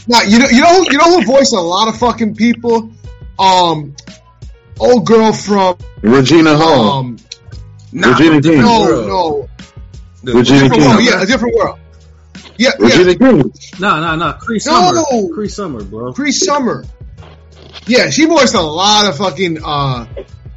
Now 0.07 0.21
you 0.23 0.39
know 0.39 0.47
you 0.49 0.61
know 0.61 0.81
you 0.89 0.97
know 0.97 1.19
who 1.19 1.25
voiced 1.25 1.53
a 1.53 1.59
lot 1.59 1.87
of 1.87 1.97
fucking 1.99 2.35
people. 2.35 2.91
Um, 3.39 3.95
old 4.79 5.05
girl 5.05 5.31
from 5.33 5.77
Regina 6.01 6.57
Hall. 6.57 6.99
um 6.99 7.17
Nah, 7.91 8.09
Regina 8.17 8.41
King. 8.41 8.61
no 8.61 8.81
World. 8.81 9.07
no 9.07 9.49
The- 10.23 10.33
Regina 10.37 10.59
different 10.61 10.73
King. 10.81 10.89
world 10.91 11.03
yeah 11.03 11.21
a 11.21 11.25
different 11.25 11.55
world. 11.55 11.79
Yeah 12.57 12.71
yeah 12.79 12.85
Regina 12.85 13.15
King. 13.15 13.53
Nah, 13.79 13.99
nah, 14.01 14.15
nah. 14.15 14.33
Cree 14.33 14.59
Summer. 14.59 15.01
No. 15.11 15.29
Cree 15.29 15.47
Summer, 15.47 15.83
bro. 15.83 16.13
Cree 16.13 16.31
Summer. 16.33 16.83
Yeah, 17.87 18.09
she 18.09 18.25
voiced 18.25 18.53
a 18.55 18.61
lot 18.61 19.07
of 19.09 19.17
fucking 19.17 19.59
uh 19.63 20.05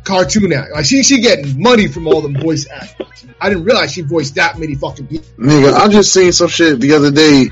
cartoon 0.04 0.52
act. 0.52 0.72
Like 0.72 0.84
she 0.84 1.02
she 1.04 1.20
getting 1.20 1.62
money 1.62 1.86
from 1.88 2.06
all 2.08 2.20
them 2.20 2.34
voice 2.34 2.66
actors. 2.70 3.24
I 3.40 3.48
didn't 3.48 3.64
realize 3.64 3.92
she 3.92 4.02
voiced 4.02 4.34
that 4.34 4.58
many 4.58 4.74
fucking 4.74 5.06
people. 5.06 5.26
Nigga, 5.38 5.72
I 5.72 5.88
just 5.88 6.12
seen 6.12 6.32
some 6.32 6.48
shit 6.48 6.80
the 6.80 6.94
other 6.94 7.10
day 7.12 7.48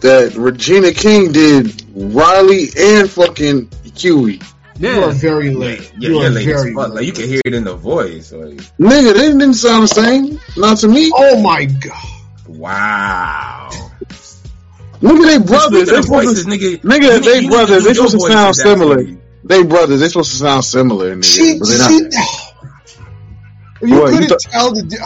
that 0.00 0.34
Regina 0.36 0.92
King 0.92 1.32
did 1.32 1.82
Riley 1.94 2.68
and 2.78 3.10
fucking 3.10 3.70
Huey. 3.96 4.40
You 4.78 5.02
are 5.04 5.10
very 5.12 5.50
late. 5.54 5.92
yeah, 5.98 6.08
you 6.10 6.20
yeah, 6.20 6.26
are 6.26 6.30
late 6.30 6.48
as 6.48 6.62
very 6.62 6.74
fuck. 6.74 6.88
late. 6.88 6.94
Like 6.96 7.06
you 7.06 7.12
can 7.12 7.28
hear 7.28 7.40
it 7.44 7.54
in 7.54 7.64
the 7.64 7.74
voice. 7.76 8.32
Like, 8.32 8.56
Nigga, 8.78 9.14
they 9.14 9.28
didn't 9.32 9.54
sound 9.54 9.84
the 9.84 9.88
same. 9.88 10.38
Not 10.56 10.78
to 10.78 10.88
me. 10.88 11.10
Oh 11.14 11.40
my 11.40 11.64
god. 11.64 12.04
wow. 12.48 13.68
Nigga, 15.00 15.22
they 15.24 15.34
Speaking 15.34 15.46
brothers. 15.46 15.88
They 15.90 16.02
supposed 16.02 16.08
voices, 16.26 16.44
to, 16.44 16.50
nigga. 16.50 16.80
nigga, 16.82 17.02
you 17.14 17.20
they 17.20 17.38
you 17.40 17.48
brothers. 17.50 17.82
to 17.82 17.88
They 17.88 17.94
do 17.94 18.08
supposed 18.08 18.26
to 18.26 18.32
sound 18.32 18.56
similar. 18.56 19.02
They 19.44 19.62
brothers. 19.62 20.00
They 20.00 20.08
supposed 20.08 20.30
to 20.32 20.36
sound 20.38 20.64
similar, 20.64 21.14
nigga. 21.14 21.24
She, 21.24 21.58
but 21.58 21.68
she, 21.68 22.00
not. 22.00 23.82
you 23.82 24.00
What, 24.00 24.10
couldn't 24.12 24.28
thought- 24.28 24.40
tell 24.40 24.72
the. 24.74 24.82
di- 24.82 24.96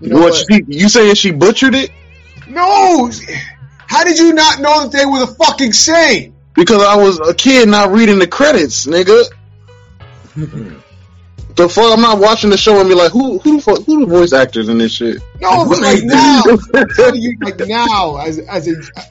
You 0.00 0.08
know 0.10 0.20
what, 0.20 0.30
what? 0.32 0.46
she, 0.52 0.64
you 0.68 0.88
saying 0.88 1.14
she 1.16 1.30
butchered 1.32 1.74
it? 1.74 1.90
No! 2.48 3.10
How 3.86 4.04
did 4.04 4.18
you 4.18 4.32
not 4.34 4.60
know 4.60 4.82
that 4.84 4.92
they 4.92 5.04
were 5.06 5.20
the 5.20 5.26
fucking 5.34 5.72
same? 5.72 6.34
Because 6.58 6.82
I 6.82 6.96
was 6.96 7.20
a 7.20 7.32
kid 7.34 7.68
not 7.68 7.92
reading 7.92 8.18
the 8.18 8.26
credits, 8.26 8.84
nigga. 8.84 9.30
the 10.34 11.68
fuck? 11.68 11.92
I'm 11.92 12.00
not 12.00 12.18
watching 12.18 12.50
the 12.50 12.56
show 12.56 12.80
and 12.80 12.88
be 12.88 12.96
like, 12.96 13.12
who, 13.12 13.38
who 13.38 13.56
the 13.58 13.62
fuck, 13.62 13.84
who 13.84 14.00
the 14.00 14.06
voice 14.06 14.32
actors 14.32 14.68
in 14.68 14.78
this 14.78 14.90
shit? 14.90 15.22
No, 15.40 15.68
but 15.68 15.80
like 15.80 16.02
now. 16.02 16.42
You, 17.14 17.36
like 17.40 17.60
now, 17.60 18.16
as 18.16 18.40
as 18.40 18.66
a 18.66 18.72
uh, 18.96 19.02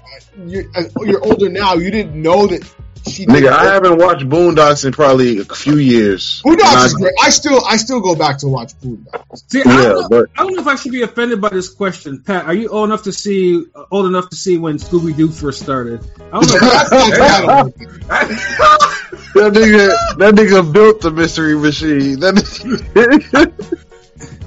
you're, 0.45 0.65
as, 0.75 0.91
you're 1.05 1.23
older 1.23 1.47
now, 1.47 1.75
you 1.75 1.89
didn't 1.89 2.21
know 2.21 2.47
that 2.47 2.69
she. 3.07 3.25
did 3.25 3.35
Nigga, 3.35 3.49
I 3.51 3.65
haven't 3.73 3.97
watched 3.97 4.27
Boondocks 4.27 4.85
in 4.85 4.91
probably 4.93 5.39
a 5.39 5.45
few 5.45 5.77
years. 5.77 6.41
Boondocks 6.45 6.63
I- 6.63 6.85
is 6.85 6.93
great. 6.93 7.13
I 7.23 7.29
still 7.29 7.65
I 7.65 7.77
still 7.77 7.99
go 8.01 8.15
back 8.15 8.37
to 8.39 8.47
watch 8.47 8.73
Boondocks. 8.81 9.43
See, 9.51 9.61
I, 9.61 9.63
don't 9.63 10.01
know, 10.01 10.07
but- 10.09 10.29
I 10.37 10.43
don't 10.43 10.55
know 10.55 10.61
if 10.61 10.67
I 10.67 10.75
should 10.75 10.91
be 10.91 11.01
offended 11.01 11.41
by 11.41 11.49
this 11.49 11.69
question, 11.69 12.21
Pat. 12.23 12.45
Are 12.45 12.53
you 12.53 12.69
old 12.69 12.89
enough 12.89 13.03
to 13.03 13.11
see 13.11 13.63
uh, 13.75 13.85
old 13.91 14.05
enough 14.05 14.29
to 14.29 14.35
see 14.35 14.57
when 14.57 14.77
Scooby 14.77 15.15
Doo 15.15 15.29
first 15.29 15.61
started? 15.61 16.01
I 16.31 16.39
don't 16.41 16.61
know. 16.61 17.73
That's. 18.07 18.93
That 19.33 19.53
nigga, 19.53 20.17
that 20.17 20.33
nigga 20.33 20.73
built 20.73 21.01
the 21.01 21.11
mystery 21.11 21.55
machine. 21.55 22.19
That 22.21 22.35
nigga, 22.35 23.77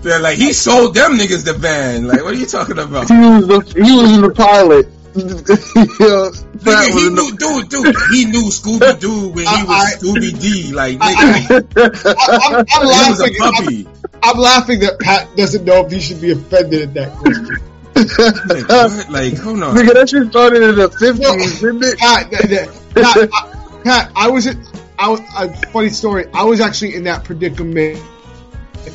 They're 0.02 0.18
like, 0.20 0.36
he 0.38 0.52
sold 0.52 0.94
them 0.94 1.12
niggas 1.12 1.44
the 1.44 1.52
van. 1.52 2.08
Like, 2.08 2.22
what 2.24 2.34
are 2.34 2.36
you 2.36 2.46
talking 2.46 2.78
about? 2.78 3.08
he 3.08 3.16
was 3.16 3.46
the 3.46 3.60
he 3.84 3.92
was 3.96 4.20
the 4.20 4.30
pilot. 4.30 4.88
Yeah, 5.16 5.24
Nigga, 5.24 6.60
that 6.62 6.88
he 6.88 6.94
was 6.94 7.06
in 7.06 7.14
knew, 7.14 7.36
dude, 7.36 7.68
dude, 7.68 7.96
he 8.12 8.24
knew 8.26 8.44
Scooby 8.50 9.00
Doo 9.00 9.28
when 9.34 9.44
he 9.44 9.46
I- 9.46 9.64
was 9.64 9.96
Scooby 9.96 10.40
D. 10.40 10.72
Like, 10.72 10.98
I- 11.00 11.14
nigga, 11.14 11.66
I'm, 12.42 12.54
I'm 12.54 12.66
he 12.66 13.10
was 13.10 13.20
a 13.20 13.42
laughing. 13.42 13.86
I'm. 13.86 14.00
I'm 14.22 14.38
laughing 14.38 14.80
that 14.80 14.98
Pat 15.00 15.34
doesn't 15.36 15.64
know 15.64 15.84
if 15.86 15.92
he 15.92 16.00
should 16.00 16.20
be 16.20 16.30
offended 16.32 16.82
at 16.82 16.94
that 16.94 17.16
question. 17.16 17.56
Like, 17.96 18.68
what? 18.68 19.10
Like, 19.10 19.36
hold 19.38 19.62
on. 19.62 19.74
Nigga, 19.76 19.94
that 19.94 20.08
shit 20.10 20.28
started 20.30 20.62
in 20.62 20.74
the 20.76 20.90
fifties, 20.90 21.60
didn't 21.60 21.84
it? 21.84 21.98
Pat, 21.98 22.30
that, 22.30 22.48
that, 22.50 22.94
Pat, 22.94 23.28
I, 23.32 23.82
Pat, 23.82 24.12
I 24.14 24.28
was, 24.30 24.46
in- 24.46 24.62
I 24.98 25.08
was, 25.08 25.20
a 25.36 25.48
funny 25.68 25.88
story. 25.88 26.26
I 26.34 26.44
was 26.44 26.60
actually 26.60 26.94
in 26.96 27.04
that 27.04 27.24
predicament 27.24 27.98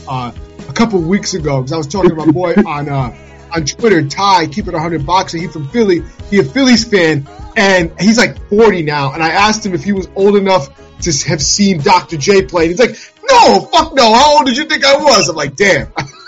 uh, 0.07 0.31
a 0.69 0.73
couple 0.73 1.01
weeks 1.01 1.33
ago 1.33 1.57
because 1.61 1.73
I 1.73 1.77
was 1.77 1.87
talking 1.87 2.11
to 2.11 2.15
my 2.15 2.31
boy 2.31 2.53
on 2.53 2.87
uh, 2.89 3.09
on 3.55 3.65
Twitter, 3.65 4.05
Ty, 4.07 4.47
keep 4.47 4.67
it 4.67 4.73
100 4.73 5.05
boxing. 5.05 5.41
He's 5.41 5.51
from 5.53 5.67
Philly. 5.69 6.01
He 6.29 6.39
a 6.39 6.43
Phillies 6.43 6.83
fan, 6.85 7.27
and 7.55 7.91
he's 7.99 8.17
like 8.17 8.37
40 8.49 8.83
now. 8.83 9.13
And 9.13 9.23
I 9.23 9.29
asked 9.29 9.65
him 9.65 9.73
if 9.73 9.83
he 9.83 9.91
was 9.93 10.07
old 10.15 10.35
enough 10.35 10.69
to 11.01 11.27
have 11.27 11.41
seen 11.41 11.79
Dr. 11.81 12.17
J 12.17 12.43
play. 12.45 12.63
And 12.69 12.71
he's 12.71 12.79
like, 12.79 12.95
No, 13.29 13.61
fuck 13.61 13.93
no. 13.93 14.13
How 14.13 14.37
old 14.37 14.45
did 14.45 14.57
you 14.57 14.65
think 14.65 14.83
I 14.85 14.95
was? 14.97 15.29
I'm 15.29 15.35
like, 15.35 15.55
Damn. 15.55 15.91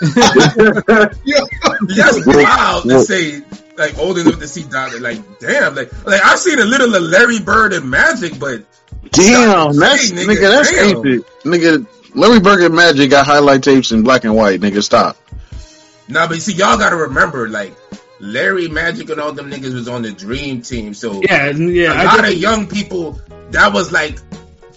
Yeah. 1.24 1.40
That's 1.96 2.26
Well, 2.26 2.42
wild 2.44 2.84
to 2.84 3.00
say, 3.00 3.42
like, 3.76 3.98
old 3.98 4.18
enough 4.18 4.38
to 4.40 4.46
see 4.48 4.64
Doctor. 4.64 5.00
Like, 5.00 5.18
damn. 5.40 5.74
Like, 5.74 5.90
like 6.06 6.20
I've 6.24 6.38
seen 6.38 6.58
a 6.58 6.64
little 6.64 6.94
of 6.94 7.02
Larry 7.02 7.40
Bird 7.40 7.72
and 7.72 7.90
Magic, 7.90 8.38
but 8.38 8.62
Damn, 9.10 9.76
that's 9.76 10.10
Hey, 10.10 10.16
nigga, 10.16 10.26
nigga, 10.36 10.40
that's 10.40 10.70
damn. 10.70 10.96
ancient. 10.96 11.26
Nigga, 11.44 11.86
Larry 12.14 12.40
Bird 12.40 12.62
and 12.62 12.74
Magic 12.74 13.10
got 13.10 13.26
highlight 13.26 13.62
tapes 13.62 13.92
in 13.92 14.02
black 14.02 14.24
and 14.24 14.34
white. 14.34 14.60
Nigga, 14.60 14.82
stop. 14.82 15.16
Nah, 16.08 16.26
but 16.26 16.34
you 16.34 16.40
see, 16.40 16.54
y'all 16.54 16.78
gotta 16.78 16.96
remember, 16.96 17.48
like, 17.48 17.74
Larry 18.20 18.68
Magic 18.68 19.10
and 19.10 19.20
all 19.20 19.32
them 19.32 19.50
niggas 19.50 19.74
was 19.74 19.88
on 19.88 20.02
the 20.02 20.12
Dream 20.12 20.62
Team, 20.62 20.94
so 20.94 21.20
yeah, 21.22 21.50
yeah. 21.50 21.92
a 21.92 21.94
I 21.94 22.04
lot 22.04 22.28
of 22.28 22.34
young 22.34 22.66
people. 22.66 23.20
That 23.50 23.72
was 23.72 23.92
like 23.92 24.18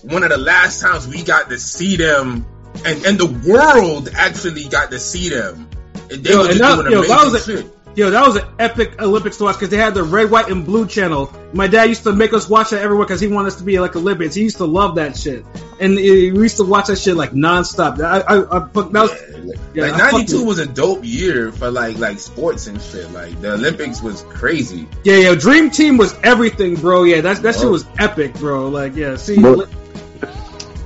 one 0.04 0.24
of 0.24 0.30
the 0.30 0.38
last 0.38 0.82
times 0.82 1.08
we 1.08 1.24
got 1.24 1.50
to 1.50 1.58
see 1.58 1.96
them, 1.96 2.46
and 2.86 3.06
and 3.06 3.18
the 3.18 3.26
world 3.48 4.10
actually 4.14 4.66
got 4.66 4.92
to 4.92 5.00
see 5.00 5.30
them. 5.30 5.68
And 6.12 6.24
they 6.24 6.32
Yo, 6.32 6.40
were 6.40 6.48
just 6.54 6.60
doing 6.60 6.92
yo, 6.92 7.00
amazing 7.00 7.32
was 7.32 7.46
shit. 7.46 7.81
Yo, 7.94 8.10
that 8.10 8.26
was 8.26 8.38
an 8.38 8.46
epic 8.58 9.02
Olympics 9.02 9.36
to 9.38 9.44
watch 9.44 9.56
because 9.56 9.70
they 9.70 9.76
had 9.78 9.94
the 9.94 10.04
red, 10.04 10.32
white, 10.32 10.48
and 10.50 10.66
blue 10.66 10.88
channel. 10.88 11.34
My 11.52 11.68
dad 11.68 11.86
used 11.90 12.04
to 12.04 12.14
make 12.14 12.32
us 12.32 12.48
watch 12.48 12.70
that 12.70 12.82
everywhere 12.82 13.06
because 13.06 13.20
he 13.20 13.28
wanted 13.28 13.50
us 13.50 13.56
to 13.58 13.64
be 13.66 13.78
like 13.82 13.96
Olympics. 13.98 14.34
He 14.34 14.44
used 14.44 14.58
to 14.58 14.66
love 14.66 14.96
that 14.96 15.18
shit, 15.18 15.46
and 15.80 15.96
we 15.96 16.32
used 16.32 16.56
to 16.58 16.64
watch 16.64 16.88
that 16.88 16.96
shit 16.98 17.16
like 17.18 17.32
nonstop. 17.32 18.00
I, 18.00 18.22
I, 18.22 18.36
I 18.38 18.60
that 18.60 18.94
was, 18.94 19.56
yeah, 19.74 19.84
like 19.84 19.94
I 19.94 19.98
fucking- 20.12 20.20
'92 20.20 20.46
was 20.46 20.60
a 20.60 20.66
dope 20.66 21.04
year 21.04 21.52
for 21.52 21.70
like 21.70 21.98
like 21.98 22.20
sports 22.20 22.68
and 22.68 22.82
shit. 22.82 23.12
Like 23.12 23.42
the 23.42 23.54
Olympics 23.56 24.02
was 24.02 24.22
crazy. 24.30 24.88
yeah, 25.04 25.18
yeah. 25.18 25.36
Dream 25.36 25.70
Team 25.70 25.98
was 25.98 26.14
everything, 26.24 26.76
bro. 26.76 27.04
Yeah, 27.04 27.20
that 27.22 27.42
that 27.42 27.56
shit 27.56 27.70
was 27.70 27.86
epic, 28.00 28.34
bro. 28.36 28.70
Like, 28.70 28.96
yeah, 28.96 29.18
see, 29.18 29.38
But- 29.42 29.68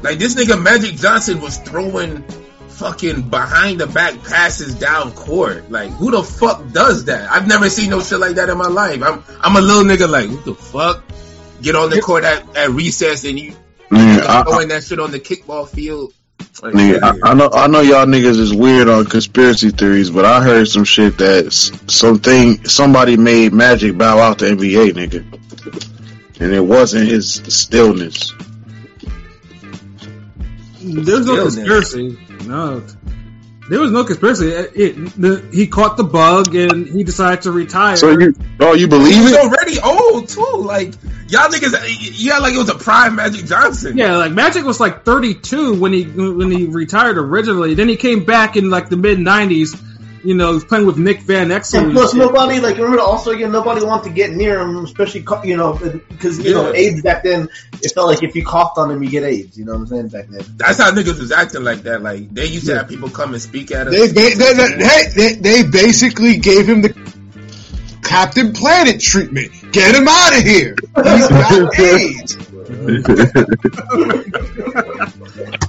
Like 0.01 0.17
this 0.19 0.35
nigga 0.35 0.61
Magic 0.61 0.95
Johnson 0.95 1.39
was 1.41 1.57
throwing 1.57 2.23
fucking 2.78 3.30
behind 3.30 3.80
the 3.80 3.88
back 3.88 4.21
passes 4.23 4.76
down 4.76 5.11
court. 5.13 5.69
Like 5.71 5.91
who 5.91 6.11
the 6.11 6.23
fuck 6.23 6.71
does 6.71 7.05
that? 7.05 7.30
I've 7.32 7.47
never 7.47 7.69
seen 7.69 7.89
no 7.89 8.01
shit 8.01 8.19
like 8.19 8.36
that 8.36 8.49
in 8.49 8.57
my 8.57 8.67
life. 8.67 9.01
I'm 9.03 9.23
I'm 9.41 9.55
a 9.55 9.61
little 9.61 9.84
nigga 9.84 10.09
like 10.09 10.30
what 10.30 10.45
the 10.45 10.55
fuck? 10.55 11.03
Get 11.61 11.76
on 11.76 11.89
the 11.89 12.01
court 12.01 12.23
at, 12.23 12.55
at 12.57 12.69
recess 12.71 13.23
and 13.23 13.39
you 13.39 13.55
Nigga, 13.89 14.21
I, 14.21 14.41
I, 14.41 14.43
throwing 14.43 14.67
that 14.69 14.84
shit 14.84 14.99
on 14.99 15.11
the 15.11 15.19
kickball 15.19 15.67
field. 15.67 16.13
Like, 16.61 16.73
nigga, 16.73 17.01
I, 17.01 17.32
I 17.32 17.34
know, 17.34 17.49
I 17.51 17.67
know 17.67 17.82
y'all 17.82 18.05
niggas 18.05 18.39
is 18.39 18.53
weird 18.53 18.88
on 18.88 19.05
conspiracy 19.05 19.69
theories, 19.69 20.09
but 20.09 20.26
I 20.26 20.43
heard 20.43 20.67
some 20.67 20.84
shit 20.84 21.17
that 21.19 21.51
something 21.53 22.65
somebody 22.65 23.17
made 23.17 23.53
Magic 23.53 23.97
bow 23.97 24.19
out 24.19 24.39
the 24.39 24.47
NBA, 24.47 24.93
nigga, 24.93 26.41
and 26.41 26.53
it 26.53 26.61
wasn't 26.61 27.07
his 27.07 27.34
stillness. 27.34 28.34
there's 30.82 31.26
no 31.26 31.34
Still, 31.34 31.41
conspiracy. 31.43 32.17
No, 32.43 32.86
there 33.69 33.79
was 33.79 33.91
no 33.91 34.03
conspiracy. 34.03 34.49
It, 34.49 34.71
it- 34.75 34.95
the, 35.21 35.47
he 35.51 35.67
caught 35.67 35.97
the 35.97 36.03
bug 36.03 36.53
and 36.55 36.88
he 36.88 37.03
decided 37.03 37.41
to 37.43 37.51
retire. 37.51 37.95
So 37.95 38.11
you, 38.11 38.36
oh, 38.59 38.73
you 38.73 38.81
he 38.81 38.86
believe 38.88 39.23
was 39.23 39.31
it? 39.33 39.39
already 39.39 39.79
old 39.79 40.29
too. 40.29 40.61
Like 40.65 40.93
y'all 41.29 41.49
niggas, 41.49 41.73
yeah, 42.17 42.38
like 42.39 42.53
it 42.53 42.57
was 42.59 42.69
a 42.69 42.75
prime 42.75 43.15
Magic 43.15 43.45
Johnson. 43.45 43.97
Yeah, 43.97 44.17
like 44.17 44.31
Magic 44.33 44.63
was 44.65 44.79
like 44.79 45.03
32 45.05 45.79
when 45.79 45.93
he 45.93 46.03
when 46.03 46.51
he 46.51 46.65
retired 46.65 47.17
originally. 47.17 47.73
Then 47.73 47.89
he 47.89 47.95
came 47.95 48.23
back 48.25 48.55
in 48.57 48.69
like 48.69 48.89
the 48.89 48.97
mid 48.97 49.17
90s. 49.19 49.81
You 50.26 50.34
know, 50.34 50.53
he's 50.53 50.65
playing 50.65 50.88
with 50.88 50.97
Nick 50.97 51.21
Van 51.21 51.49
Exel. 51.49 51.78
And 51.78 51.86
and 51.88 51.93
plus, 51.93 52.15
nobody 52.15 52.59
like 52.59 52.78
remember 52.78 52.99
also 52.99 53.30
again 53.32 53.51
nobody 53.51 53.86
wanted 53.86 54.09
to 54.09 54.15
get 54.15 54.32
near 54.32 54.59
him, 54.59 54.78
especially 54.84 55.23
you 55.47 55.55
know 55.55 55.73
because 56.09 56.39
you 56.39 56.51
know 56.53 56.73
AIDS 56.73 57.03
back 57.03 57.23
then. 57.23 57.47
It 57.82 57.91
felt 57.93 58.07
like 58.07 58.23
if 58.23 58.36
you 58.36 58.43
coughed 58.43 58.80
on 58.80 58.89
him, 58.89 59.03
you 59.03 59.09
get 59.09 59.23
AIDS. 59.23 59.55
You 59.55 59.65
know 59.65 59.73
what 59.73 59.82
I'm 59.82 59.88
saying 59.88 60.07
back 60.07 60.28
then. 60.30 60.43
That's 60.57 60.80
how 60.80 60.89
niggas 60.91 61.19
was 61.19 61.32
acting 61.32 61.63
like 61.63 61.84
that. 61.84 62.01
Like 62.01 62.34
they 62.34 62.47
used 62.47 62.65
to 62.65 62.76
have 62.76 62.88
people 62.89 63.09
come 63.09 63.34
and 63.34 63.41
speak 63.41 63.71
at 63.71 63.88
us. 63.88 63.93
They, 63.93 64.07
they, 64.07 64.34
they, 64.34 64.53
they, 64.53 65.03
they, 65.15 65.34
they 65.36 65.63
basically 65.69 66.38
gave 66.38 66.67
him 66.67 66.82
the 66.82 66.89
Captain 68.01 68.51
Planet 68.53 68.99
treatment. 68.99 69.51
Get 69.71 69.93
him 69.93 70.07
out 70.07 70.38
of 70.38 70.43
here. 70.43 70.76
He's 71.03 71.28
got 71.28 71.80
AIDS. 71.80 72.38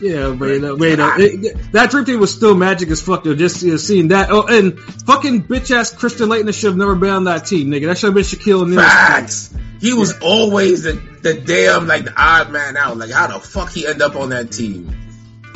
Yeah, 0.00 0.30
but 0.30 0.46
you 0.46 0.76
wait, 0.76 0.98
uh, 0.98 1.14
it, 1.18 1.72
that 1.72 1.90
dream 1.90 2.04
team 2.04 2.20
was 2.20 2.34
still 2.34 2.54
magic 2.54 2.88
as 2.88 3.02
fuck. 3.02 3.24
Though, 3.24 3.34
just 3.34 3.62
you 3.62 3.72
know, 3.72 3.76
seeing 3.76 4.08
that. 4.08 4.30
Oh, 4.30 4.46
and 4.46 4.80
fucking 4.80 5.44
bitch 5.44 5.70
ass 5.74 5.92
Christian 5.92 6.28
Laettner 6.28 6.54
should 6.54 6.70
have 6.70 6.76
never 6.76 6.94
been 6.94 7.10
on 7.10 7.24
that 7.24 7.46
team, 7.46 7.68
nigga. 7.68 7.86
That 7.86 7.98
should 7.98 8.08
have 8.08 8.14
been 8.14 8.24
Shaquille 8.24 8.62
O'Neal. 8.62 8.80
Facts. 8.80 9.54
He 9.80 9.94
was 9.94 10.18
always 10.20 10.82
the, 10.82 10.92
the 11.22 11.34
damn 11.34 11.86
like 11.86 12.04
the 12.04 12.14
odd 12.16 12.50
man 12.50 12.76
out. 12.76 12.96
Like 12.96 13.10
how 13.10 13.26
the 13.26 13.40
fuck 13.40 13.70
he 13.70 13.86
end 13.86 14.02
up 14.02 14.16
on 14.16 14.30
that 14.30 14.52
team? 14.52 14.99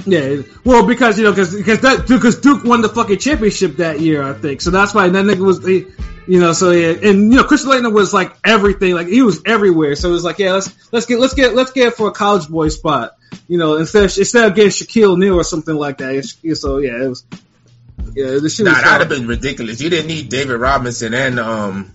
Yeah, 0.07 0.43
well, 0.65 0.87
because 0.87 1.19
you 1.19 1.25
know, 1.25 1.33
because 1.33 1.55
because 1.55 1.81
that 1.81 2.07
because 2.07 2.41
Duke 2.41 2.65
won 2.65 2.83
the 2.83 2.91
fucking 2.91 3.19
championship 3.19 3.77
that 3.77 4.01
year, 4.01 4.23
I 4.23 4.35
think. 4.35 4.61
So 4.61 4.71
that's 4.71 4.93
why 4.93 5.09
that 5.09 5.25
nigga 5.25 5.39
was, 5.39 5.65
he, 5.65 5.87
you 6.27 6.41
know, 6.41 6.53
so 6.53 6.73
yeah, 6.73 6.91
and 6.91 7.33
you 7.33 7.39
know, 7.39 7.45
Christian 7.45 7.71
Laettner 7.71 7.93
was 7.93 8.13
like 8.13 8.35
everything, 8.45 8.95
like 8.95 9.07
he 9.07 9.23
was 9.23 9.41
everywhere. 9.47 9.97
So 9.97 10.11
it 10.11 10.13
was 10.13 10.25
like, 10.25 10.39
yeah, 10.39 10.53
let's 10.53 10.93
let's 10.93 11.07
get 11.07 11.21
let's 11.21 11.33
get 11.33 11.55
let's 11.55 11.73
get 11.73 11.95
for 11.95 12.09
a 12.09 12.13
college 12.13 12.49
boy 12.49 12.69
spot, 12.69 13.17
you 13.49 13.57
know, 13.57 13.77
instead 13.77 14.05
of, 14.05 14.19
instead 14.19 14.47
of 14.47 14.55
getting 14.55 14.71
Shaquille 14.71 15.13
O'Neal 15.13 15.37
or 15.37 15.45
something 15.45 15.75
like 15.75 15.99
that. 15.99 16.23
So 16.55 16.79
yeah, 16.79 17.03
it 17.03 17.09
was, 17.09 17.25
yeah, 18.15 18.39
the 18.41 18.51
shit 18.51 18.67
Nah, 18.67 18.75
that'd 18.75 19.01
have 19.01 19.09
been 19.09 19.27
ridiculous. 19.27 19.81
You 19.81 19.89
didn't 19.89 20.09
need 20.09 20.29
David 20.29 20.61
Robinson 20.61 21.15
and 21.15 21.41
um 21.41 21.95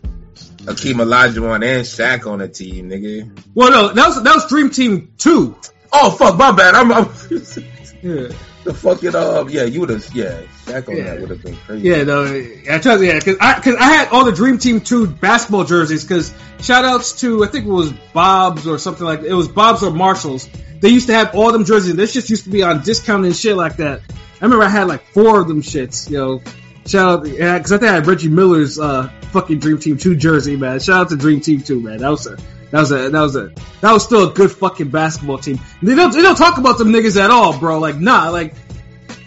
Akeem 0.63 0.95
Olajuwon 0.95 1.63
and 1.63 1.85
Shaq 1.85 2.25
on 2.29 2.39
the 2.39 2.47
team, 2.47 2.89
nigga. 2.89 3.39
Well, 3.53 3.71
no, 3.71 3.93
that 3.93 4.07
was 4.07 4.23
that 4.23 4.33
was 4.33 4.47
Dream 4.47 4.71
Team 4.71 5.13
two. 5.17 5.55
Oh 5.91 6.11
fuck, 6.11 6.37
my 6.37 6.51
bad. 6.51 6.75
I'm, 6.75 6.91
I'm 6.91 7.05
Yeah. 8.01 8.27
the 8.63 8.73
fucking 8.73 9.15
um 9.15 9.49
yeah, 9.49 9.63
you 9.63 9.81
would 9.81 9.89
have 9.89 10.07
yeah, 10.13 10.41
Shaq 10.65 10.87
on 10.87 10.97
Yeah. 10.97 11.03
that 11.03 11.21
would 11.21 11.29
have 11.31 11.43
been 11.43 11.55
crazy. 11.57 11.87
Yeah, 11.89 12.03
no, 12.03 12.23
I 12.25 12.79
trust, 12.79 13.03
yeah, 13.03 13.19
because 13.19 13.37
I, 13.41 13.59
cause 13.59 13.75
I 13.75 13.83
had 13.91 14.09
all 14.09 14.25
the 14.25 14.31
Dream 14.31 14.57
Team 14.57 14.81
2 14.81 15.07
basketball 15.07 15.63
jerseys, 15.65 16.03
because 16.03 16.33
shout 16.61 16.85
outs 16.85 17.19
to, 17.21 17.43
I 17.43 17.47
think 17.47 17.65
it 17.65 17.69
was 17.71 17.91
Bob's 18.13 18.67
or 18.67 18.77
something 18.77 19.05
like 19.05 19.21
It 19.21 19.33
was 19.33 19.47
Bob's 19.47 19.83
or 19.83 19.91
Marshall's. 19.91 20.47
They 20.79 20.89
used 20.89 21.07
to 21.07 21.13
have 21.13 21.35
all 21.35 21.51
them 21.51 21.65
jerseys. 21.65 21.95
This 21.95 22.13
just 22.13 22.29
used 22.29 22.45
to 22.45 22.49
be 22.49 22.63
on 22.63 22.83
discount 22.83 23.25
and 23.25 23.35
shit 23.35 23.57
like 23.57 23.77
that. 23.77 24.01
I 24.41 24.45
remember 24.45 24.63
I 24.63 24.69
had 24.69 24.87
like 24.87 25.03
four 25.07 25.41
of 25.41 25.47
them 25.49 25.61
shits, 25.61 26.09
you 26.09 26.17
know. 26.17 26.41
Shout 26.87 27.19
out, 27.19 27.27
yeah, 27.27 27.57
because 27.57 27.73
I 27.73 27.77
think 27.77 27.91
I 27.91 27.95
had 27.95 28.07
Reggie 28.07 28.29
Miller's 28.29 28.79
uh, 28.79 29.09
fucking 29.31 29.59
Dream 29.59 29.77
Team 29.79 29.97
Two 29.97 30.15
jersey, 30.15 30.55
man. 30.55 30.79
Shout 30.79 31.01
out 31.01 31.09
to 31.09 31.17
Dream 31.17 31.41
Team 31.41 31.61
Two, 31.61 31.81
man. 31.81 31.97
That 31.97 32.09
was 32.09 32.25
a, 32.27 32.37
that 32.71 32.79
was 32.79 32.91
a, 32.91 33.09
that 33.09 33.21
was 33.21 33.35
a, 33.35 33.51
that 33.81 33.91
was 33.91 34.03
still 34.03 34.29
a 34.29 34.33
good 34.33 34.51
fucking 34.51 34.89
basketball 34.89 35.37
team. 35.37 35.59
They 35.81 35.95
don't, 35.95 36.13
they 36.13 36.21
don't 36.21 36.37
talk 36.37 36.57
about 36.57 36.77
them 36.77 36.89
niggas 36.89 37.19
at 37.19 37.31
all, 37.31 37.57
bro. 37.57 37.79
Like, 37.79 37.97
nah, 37.97 38.29
like, 38.29 38.53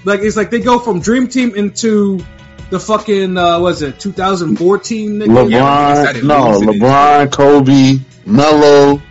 like 0.05 0.21
it's 0.21 0.37
like 0.37 0.51
they 0.51 0.61
go 0.61 0.79
from 0.79 1.01
Dream 1.01 1.29
Team 1.29 1.55
into 1.55 2.25
the 2.71 2.79
fucking, 2.79 3.37
uh, 3.37 3.61
was 3.61 3.83
it, 3.83 3.99
2014 4.01 5.11
nigga? 5.11 5.27
LeBron, 5.27 5.95
decided 5.95 6.25
no. 6.25 6.61
LeBron, 6.61 7.33
Kobe, 7.33 7.99
Melo, 8.25 9.03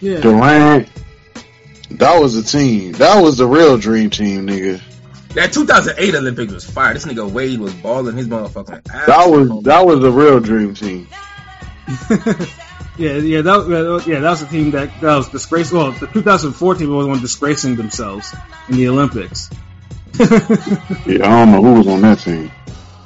Yeah. 0.00 0.20
Durant. 0.20 0.88
That 1.90 2.20
was 2.20 2.34
the 2.34 2.42
team. 2.42 2.92
That 2.92 3.20
was 3.20 3.38
the 3.38 3.46
real 3.46 3.76
dream 3.76 4.10
team, 4.10 4.46
nigga. 4.46 4.80
That 5.34 5.52
2008 5.52 6.14
Olympics 6.14 6.52
was 6.52 6.64
fire. 6.64 6.94
This 6.94 7.04
nigga 7.04 7.30
Wade 7.30 7.60
was 7.60 7.74
balling 7.74 8.16
his 8.16 8.26
motherfucking 8.26 8.88
ass. 8.92 9.06
That 9.06 9.28
was 9.28 9.62
that 9.64 9.86
was 9.86 10.00
the 10.00 10.10
real 10.10 10.40
dream 10.40 10.74
team. 10.74 11.06
Yeah, 13.00 13.12
yeah, 13.14 13.40
that, 13.42 14.04
yeah, 14.06 14.20
that 14.20 14.30
was 14.30 14.40
the 14.40 14.46
team 14.46 14.72
that, 14.72 15.00
that 15.00 15.16
was 15.16 15.28
disgraced. 15.30 15.72
Well, 15.72 15.92
the 15.92 16.06
2014 16.06 16.94
was 16.94 17.04
the 17.06 17.08
one 17.08 17.20
disgracing 17.20 17.76
themselves 17.76 18.34
in 18.68 18.76
the 18.76 18.88
Olympics. 18.88 19.48
Yeah, 20.20 21.24
I 21.26 21.44
don't 21.44 21.52
know 21.52 21.62
who 21.62 21.74
was 21.78 21.86
on 21.88 22.02
that 22.02 22.18
team. 22.18 22.50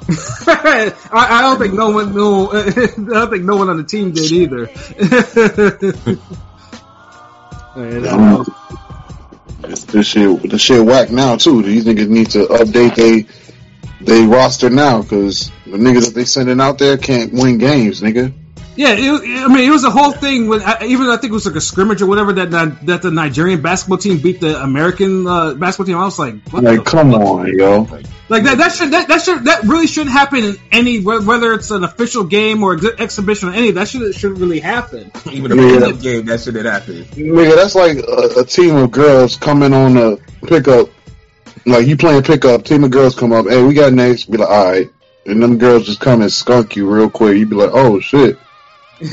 I, 0.47 0.91
I 1.11 1.41
don't 1.43 1.57
think 1.59 1.73
no 1.73 1.91
one, 1.91 2.13
no, 2.13 2.51
I 2.53 2.63
don't 2.97 3.29
think 3.31 3.45
no 3.45 3.55
one 3.55 3.69
on 3.69 3.77
the 3.77 3.83
team 3.85 4.11
did 4.11 4.31
either. 4.31 4.69
Yeah, 7.77 7.99
that 7.99 8.45
was- 9.63 9.85
This 9.85 10.07
shit, 10.07 10.43
this 10.49 10.61
shit 10.61 10.83
whack 10.85 11.09
now 11.11 11.37
too. 11.37 11.61
do 11.61 11.67
These 11.69 11.85
niggas 11.85 12.07
need 12.09 12.29
to 12.31 12.45
update 12.47 12.95
they 12.95 13.25
they 14.01 14.25
roster 14.25 14.69
now 14.69 15.01
because 15.01 15.49
the 15.65 15.77
niggas 15.77 16.05
that 16.07 16.15
they 16.15 16.25
sending 16.25 16.59
out 16.61 16.77
there 16.79 16.97
can't 16.97 17.33
win 17.33 17.57
games, 17.57 18.01
nigga. 18.01 18.33
Yeah, 18.77 18.93
it, 18.97 19.43
I 19.43 19.47
mean, 19.47 19.67
it 19.67 19.71
was 19.71 19.83
a 19.85 19.89
whole 19.89 20.11
thing. 20.11 20.47
When 20.49 20.61
I, 20.61 20.83
even 20.85 21.07
I 21.07 21.15
think 21.17 21.31
it 21.31 21.33
was 21.33 21.45
like 21.45 21.55
a 21.55 21.61
scrimmage 21.61 22.01
or 22.01 22.07
whatever 22.07 22.33
that 22.33 22.51
that, 22.51 22.85
that 22.87 23.01
the 23.03 23.11
Nigerian 23.11 23.61
basketball 23.61 23.97
team 23.97 24.17
beat 24.19 24.41
the 24.41 24.61
American 24.61 25.25
uh, 25.25 25.53
basketball 25.53 25.85
team. 25.85 25.97
I 25.97 26.03
was 26.05 26.19
like, 26.19 26.35
what 26.49 26.63
Like, 26.63 26.79
the 26.83 26.83
come 26.83 27.11
fuck? 27.11 27.21
on, 27.21 27.57
yo. 27.57 27.87
Like 28.27 28.43
that 28.43 28.57
that 28.57 28.71
should 28.73 28.91
that, 28.91 29.07
that 29.07 29.21
should 29.21 29.43
that 29.45 29.63
really 29.63 29.85
shouldn't 29.87 30.11
happen 30.11 30.43
in 30.43 30.55
any 30.71 30.99
whether 30.99 31.53
it's 31.53 31.69
an 31.71 31.83
official 31.83 32.23
game 32.23 32.63
or 32.63 32.73
ex- 32.75 32.99
exhibition 32.99 33.49
or 33.49 33.53
any 33.53 33.71
that 33.71 33.87
should 33.87 34.13
should 34.15 34.39
really 34.39 34.59
happen. 34.59 35.11
Even 35.31 35.51
a 35.51 35.55
Yeah. 35.55 35.79
pickup 35.79 36.01
game, 36.01 36.25
that 36.25 36.41
shit 36.41 36.55
had 36.55 36.65
happened. 36.65 37.05
Nigga, 37.11 37.55
that's 37.55 37.75
like 37.75 37.97
a, 37.97 38.39
a 38.41 38.43
team 38.43 38.75
of 38.77 38.91
girls 38.91 39.35
coming 39.37 39.73
on 39.73 39.95
a 39.95 40.17
pickup. 40.47 40.89
Like 41.67 41.85
you 41.87 41.95
playing 41.97 42.23
pickup, 42.23 42.63
team 42.65 42.83
of 42.83 42.91
girls 42.91 43.15
come 43.15 43.31
up. 43.31 43.45
Hey, 43.47 43.61
we 43.63 43.73
got 43.73 43.93
next. 43.93 44.25
Be 44.25 44.37
like, 44.37 44.49
all 44.49 44.71
right, 44.71 44.89
and 45.27 45.41
them 45.41 45.57
girls 45.59 45.85
just 45.85 45.99
come 45.99 46.21
and 46.21 46.31
skunk 46.31 46.75
you 46.75 46.89
real 46.91 47.09
quick. 47.09 47.37
You 47.37 47.45
be 47.45 47.55
like, 47.55 47.71
oh 47.73 47.99
shit, 47.99 48.37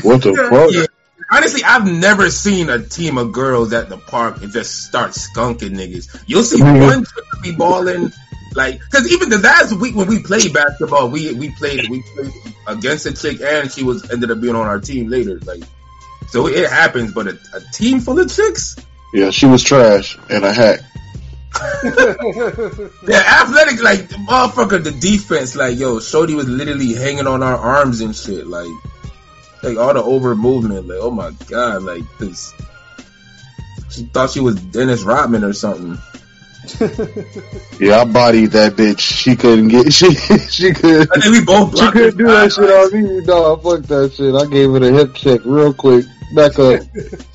what 0.03 0.23
the 0.23 0.35
fuck? 0.51 0.71
Yeah. 0.73 0.87
Honestly, 1.31 1.63
I've 1.65 1.87
never 1.87 2.31
seen 2.31 2.69
a 2.69 2.83
team 2.83 3.17
of 3.17 3.33
girls 3.33 3.73
at 3.73 3.89
the 3.89 3.97
park 3.97 4.43
and 4.43 4.53
just 4.53 4.85
start 4.85 5.13
skunking 5.13 5.71
niggas. 5.71 6.25
You'll 6.27 6.43
see 6.43 6.59
Mhm. 6.61 6.81
one 6.81 7.05
chick 7.05 7.25
be 7.43 7.53
balling, 7.53 8.13
like, 8.55 8.81
because 8.81 9.11
even 9.11 9.31
the 9.31 9.39
last 9.39 9.73
week 9.73 9.97
when 9.97 10.09
we 10.09 10.23
played 10.23 10.53
basketball, 10.53 11.09
we 11.09 11.33
we 11.33 11.51
played 11.51 11.89
we 11.89 12.03
played 12.15 12.33
against 12.67 13.07
a 13.07 13.13
chick 13.13 13.41
and 13.41 13.73
she 13.73 13.83
was 13.83 14.11
ended 14.11 14.31
up 14.31 14.41
being 14.41 14.55
on 14.55 14.67
our 14.67 14.79
team 14.79 15.09
later. 15.09 15.39
Like, 15.47 15.63
so 16.29 16.49
it 16.49 16.69
happens, 16.69 17.13
but 17.15 17.29
a, 17.29 17.39
a 17.55 17.61
team 17.73 18.01
full 18.01 18.19
of 18.19 18.31
chicks, 18.35 18.77
Yeah, 19.15 19.31
she 19.31 19.47
was 19.47 19.63
trash 19.63 20.19
and 20.29 20.45
a 20.45 20.53
hack. 20.53 20.81
yeah, 21.85 23.43
athletic, 23.43 23.83
like 23.83 24.09
motherfucker, 24.29 24.83
the 24.83 24.91
defense, 25.01 25.55
like 25.57 25.79
yo, 25.79 26.01
Shorty 26.01 26.35
was 26.35 26.49
literally 26.49 26.95
hanging 26.95 27.27
on 27.27 27.43
our 27.43 27.57
arms 27.57 28.01
and 28.01 28.15
shit, 28.15 28.47
like, 28.47 28.69
like 29.63 29.79
all 29.79 29.95
the 29.95 30.03
over 30.03 30.35
movement, 30.35 30.89
like 30.89 30.99
oh 31.01 31.11
my 31.11 31.31
god, 31.49 31.83
like 31.83 32.03
this. 32.19 32.53
She 33.91 34.05
thought 34.05 34.31
she 34.31 34.41
was 34.41 34.57
Dennis 34.57 35.03
Rodman 35.03 35.45
or 35.45 35.53
something. 35.53 35.99
Yeah, 37.81 38.03
I 38.03 38.05
bodied 38.05 38.53
that 38.53 38.75
bitch. 38.75 39.01
She 39.01 39.35
couldn't 39.35 39.69
get. 39.69 39.93
She 39.93 40.15
she 40.15 40.73
could. 40.73 41.09
I 41.11 41.21
think 41.21 41.35
we 41.35 41.45
both 41.45 41.77
She 41.77 41.91
couldn't 41.91 42.17
do 42.17 42.27
that 42.27 42.53
shit 42.53 42.71
on 42.71 43.03
me. 43.03 43.25
No, 43.25 43.57
fuck 43.57 43.83
that 43.89 44.13
shit. 44.13 44.35
I 44.35 44.47
gave 44.47 44.73
it 44.75 44.83
a 44.85 44.93
hip 44.93 45.15
check 45.15 45.41
real 45.45 45.75
quick. 45.75 46.05
Back 46.35 46.59
up. 46.59 46.83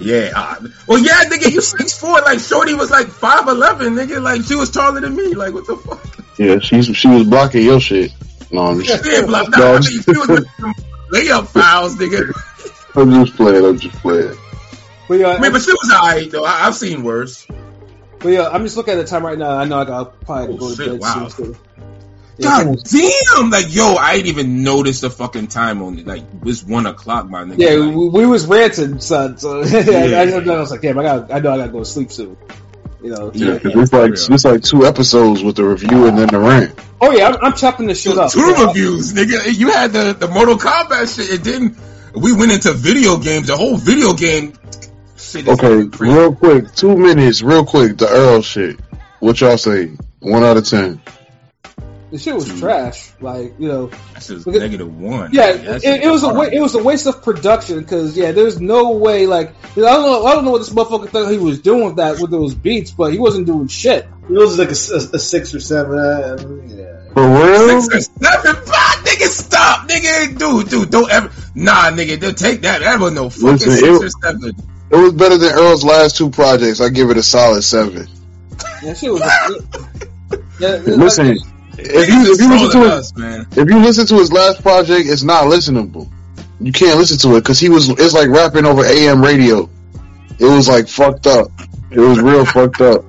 Yeah. 0.00 0.32
Uh, 0.34 0.66
well, 0.88 0.98
yeah, 0.98 1.22
nigga, 1.24 1.52
you 1.52 1.60
six 1.60 1.96
four. 1.96 2.20
Like 2.20 2.40
Shorty 2.40 2.74
was 2.74 2.90
like 2.90 3.06
five 3.06 3.46
eleven, 3.46 3.94
nigga. 3.94 4.20
Like 4.20 4.42
she 4.42 4.56
was 4.56 4.70
taller 4.72 5.00
than 5.00 5.14
me. 5.14 5.34
Like 5.34 5.54
what 5.54 5.66
the 5.68 5.76
fuck? 5.76 6.04
Yeah, 6.36 6.58
she's 6.58 6.94
she 6.96 7.06
was 7.06 7.24
blocking 7.24 7.62
your 7.62 7.80
shit. 7.80 8.12
No, 8.50 8.66
I'm 8.66 8.82
just, 8.82 9.04
did 9.04 9.26
block. 9.26 9.48
No, 9.50 9.58
Nah, 9.58 9.70
I 9.76 9.80
mean, 9.80 10.02
she 10.02 10.10
was 10.10 10.28
with 10.28 10.48
some 10.58 10.74
layup 11.10 11.46
fouls, 11.48 11.96
nigga. 11.96 12.32
I'm 12.94 13.10
just 13.24 13.36
playing. 13.36 13.64
I'm 13.64 13.78
just 13.78 13.96
playing. 14.00 14.36
But 15.08 15.18
yeah, 15.20 15.28
I 15.28 15.40
mean, 15.40 15.52
but 15.52 15.62
she 15.62 15.70
was 15.70 15.92
alright 15.94 16.30
though. 16.30 16.44
I, 16.44 16.66
I've 16.66 16.74
seen 16.74 17.02
worse. 17.04 17.46
but 18.18 18.28
yeah, 18.30 18.48
I'm 18.48 18.62
just 18.64 18.76
looking 18.76 18.94
at 18.94 18.96
the 18.96 19.04
time 19.04 19.24
right 19.24 19.38
now. 19.38 19.50
I 19.50 19.64
know 19.64 19.78
I 19.78 19.84
got 19.84 20.20
probably 20.22 20.54
Oh, 20.54 20.58
go 20.58 20.70
to 20.70 20.76
shit, 20.76 20.90
bed 20.92 21.00
wow. 21.00 21.28
soon. 21.28 21.54
So. 21.54 21.60
Yeah, 22.38 22.64
God 22.64 22.78
damn! 22.84 23.50
Like 23.50 23.74
yo, 23.74 23.94
I 23.94 24.16
didn't 24.16 24.26
even 24.28 24.62
notice 24.62 25.00
the 25.00 25.08
fucking 25.08 25.46
time 25.46 25.80
on 25.82 25.98
it. 26.00 26.06
Like 26.06 26.20
it 26.22 26.42
was 26.42 26.62
one 26.64 26.84
o'clock, 26.86 27.30
my 27.30 27.44
nigga. 27.44 27.58
yeah, 27.58 27.70
Like, 27.76 27.94
we, 27.96 28.08
we 28.08 28.26
was 28.26 28.46
ranting, 28.46 29.00
son. 29.00 29.38
So 29.38 29.62
I, 29.64 29.64
I, 29.64 30.22
I 30.24 30.60
was 30.60 30.70
like, 30.70 30.82
damn, 30.82 30.98
I 30.98 31.02
got, 31.02 31.32
I 31.32 31.38
know 31.38 31.52
I 31.52 31.56
got 31.56 31.66
to 31.66 31.72
go 31.72 31.78
to 31.78 31.84
sleep 31.86 32.10
soon. 32.12 32.36
You 33.02 33.10
know. 33.10 33.30
Yeah, 33.34 33.52
Yeah, 33.52 33.58
'cause 33.58 33.72
it's 33.74 33.92
like 33.92 34.12
it's 34.34 34.44
like 34.44 34.62
two 34.62 34.86
episodes 34.86 35.42
with 35.42 35.56
the 35.56 35.64
review 35.64 36.06
and 36.06 36.18
then 36.18 36.28
the 36.28 36.38
rant. 36.38 36.78
Oh 37.00 37.10
yeah, 37.12 37.28
I'm, 37.28 37.36
I'm 37.44 37.52
chopping 37.52 37.86
this 37.86 38.00
shit 38.00 38.16
up. 38.16 38.30
two 38.32 38.54
reviews, 38.66 39.12
nigga. 39.12 39.56
You 39.56 39.70
had 39.72 39.92
the 39.92 40.14
the 40.18 40.28
Mortal 40.28 40.56
Kombat 40.56 41.14
shit. 41.14 41.30
It 41.30 41.44
didn't. 41.44 41.76
We 42.14 42.32
went 42.32 42.52
into 42.52 42.72
video 42.72 43.18
games. 43.18 43.48
The 43.48 43.56
whole 43.56 43.76
video 43.76 44.14
game 44.14 44.54
shit. 45.18 45.46
Okay, 45.46 45.86
crazy. 45.88 46.14
real 46.14 46.34
quick, 46.34 46.74
two 46.74 46.96
minutes, 46.96 47.42
real 47.42 47.64
quick. 47.64 47.98
The 47.98 48.08
Earl 48.08 48.40
shit. 48.42 48.80
What 49.20 49.40
y'all 49.40 49.58
say? 49.58 49.92
One 50.20 50.42
out 50.42 50.56
of 50.56 50.66
ten. 50.66 51.00
The 52.16 52.22
shit 52.22 52.34
was 52.34 52.58
trash. 52.60 53.12
Like 53.20 53.52
you 53.58 53.68
know, 53.68 53.86
That 53.88 54.22
shit 54.22 54.36
was 54.36 54.46
negative 54.46 54.90
one. 54.98 55.30
yeah, 55.34 55.48
Like, 55.48 55.84
it, 55.84 56.04
it 56.04 56.10
was 56.10 56.22
a 56.22 56.32
wa- 56.32 56.48
it 56.50 56.60
was 56.60 56.74
a 56.74 56.82
waste 56.82 57.06
of 57.06 57.22
production 57.22 57.80
because 57.80 58.16
yeah, 58.16 58.32
there's 58.32 58.58
no 58.58 58.92
way 58.92 59.26
like 59.26 59.50
I 59.72 59.80
don't 59.80 60.02
know 60.02 60.24
I 60.24 60.34
don't 60.34 60.46
know 60.46 60.52
what 60.52 60.58
this 60.60 60.70
motherfucker 60.70 61.10
thought 61.10 61.30
he 61.30 61.36
was 61.36 61.60
doing 61.60 61.84
with 61.84 61.96
that 61.96 62.18
with 62.18 62.30
those 62.30 62.54
beats, 62.54 62.90
but 62.90 63.12
he 63.12 63.18
wasn't 63.18 63.46
doing 63.46 63.68
shit. 63.68 64.06
It 64.30 64.32
was 64.32 64.58
like 64.58 64.70
a 64.70 64.74
six 64.74 65.54
or 65.54 65.60
seven. 65.60 65.98
Uh, 65.98 66.36
yeah. 66.66 67.12
For 67.12 67.28
real? 67.28 67.82
Six 67.82 68.08
or 68.08 68.24
seven, 68.24 68.54
five, 68.64 69.04
nigga, 69.04 69.26
stop, 69.28 69.86
nigga, 69.88 70.38
dude, 70.38 70.70
dude, 70.70 70.90
don't 70.90 71.10
ever, 71.10 71.30
nah, 71.54 71.90
nigga, 71.90 72.18
don't 72.18 72.36
take 72.38 72.62
that. 72.62 72.80
That 72.80 72.98
was 72.98 73.12
no 73.12 73.28
fucking 73.28 73.52
Listen, 73.52 73.70
six 73.72 73.82
it- 73.82 74.02
or 74.04 74.08
seven. 74.22 74.56
It 74.88 74.96
was 74.96 75.12
better 75.12 75.36
than 75.36 75.52
Earl's 75.52 75.84
last 75.84 76.16
two 76.16 76.30
projects. 76.30 76.80
I 76.80 76.88
give 76.88 77.10
it 77.10 77.18
a 77.18 77.22
solid 77.22 77.60
seven. 77.62 78.06
That 78.82 78.96
shit 78.96 79.12
was. 79.12 79.20
yeah, 80.60 80.76
it- 80.76 80.86
Listen, 80.86 81.36
if 81.78 82.08
you 82.08 82.32
if 82.32 82.40
you 82.40 82.48
listen 82.48 82.70
to 82.70 82.78
his, 82.80 82.90
us, 82.90 83.16
man. 83.16 83.46
if 83.52 83.68
you 83.68 83.78
listen 83.78 84.06
to 84.06 84.14
his 84.16 84.32
last 84.32 84.62
project, 84.62 85.08
it's 85.08 85.22
not 85.22 85.44
listenable. 85.44 86.08
You 86.60 86.72
can't 86.72 86.98
listen 86.98 87.18
to 87.18 87.36
it 87.36 87.40
because 87.40 87.58
he 87.58 87.68
was. 87.68 87.88
It's 87.88 88.14
like 88.14 88.28
rapping 88.28 88.64
over 88.64 88.84
AM 88.84 89.22
radio. 89.22 89.68
It 90.38 90.44
was 90.44 90.68
like 90.68 90.88
fucked 90.88 91.26
up. 91.26 91.48
It 91.90 92.00
was 92.00 92.20
real 92.20 92.44
fucked 92.44 92.80
up. 92.80 93.04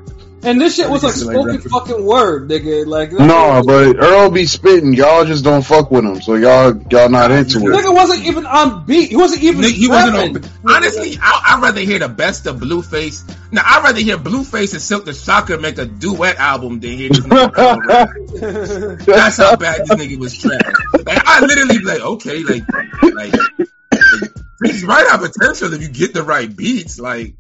And 0.48 0.62
this 0.62 0.76
shit 0.76 0.90
was 0.90 1.04
like 1.04 1.14
spoken 1.14 1.60
fucking 1.60 2.06
word, 2.06 2.50
nigga. 2.50 2.86
Like 2.86 3.12
No, 3.12 3.62
but 3.66 3.98
Earl 3.98 4.32
be 4.32 4.46
spitting. 4.46 4.94
Y'all 4.94 5.26
just 5.26 5.44
don't 5.44 5.62
fuck 5.62 5.92
with 5.92 6.06
him, 6.06 6.22
so 6.22 6.36
y'all 6.36 6.82
y'all 6.90 7.10
not 7.10 7.32
into 7.32 7.60
it. 7.60 7.64
nigga 7.64 7.94
wasn't 7.94 8.26
even 8.26 8.46
on 8.46 8.86
beat. 8.86 9.10
He 9.10 9.16
wasn't 9.16 9.44
even. 9.44 9.62
Nigga, 9.62 9.72
he 9.72 9.88
wasn't 9.88 10.16
rapping. 10.16 10.38
open. 10.38 10.50
Honestly, 10.66 11.18
I, 11.22 11.42
I'd 11.48 11.62
rather 11.62 11.82
hear 11.82 12.00
the 12.00 12.10
best 12.10 12.48
of 12.48 12.58
Blueface. 12.58 13.30
Now, 13.52 13.64
I'd 13.66 13.84
rather 13.84 14.00
hear 14.00 14.18
Blueface 14.18 14.74
and 14.74 14.82
Silk 14.82 15.06
the 15.06 15.14
Shocker 15.14 15.58
make 15.58 15.78
a 15.78 15.86
duet 15.86 16.38
album 16.38 16.80
than 16.80 16.92
hear 16.92 17.10
this 17.10 17.20
nigga 17.20 17.86
rap. 17.86 19.00
That's 19.06 19.38
how 19.38 19.56
bad 19.58 19.82
this 19.82 19.90
nigga 19.90 20.18
was 20.18 20.38
trash. 20.38 20.62
Like, 21.06 21.22
I 21.26 21.42
literally 21.42 21.80
like, 21.80 22.02
okay, 22.02 22.44
like, 22.44 22.64
like, 23.04 23.34
like 23.34 23.68
he's 24.64 24.84
right 24.84 25.08
have 25.08 25.22
potential 25.22 25.74
if 25.74 25.82
you 25.82 25.90
get 25.90 26.14
the 26.14 26.24
right 26.24 26.54
beats. 26.54 27.00
Like, 27.00 27.36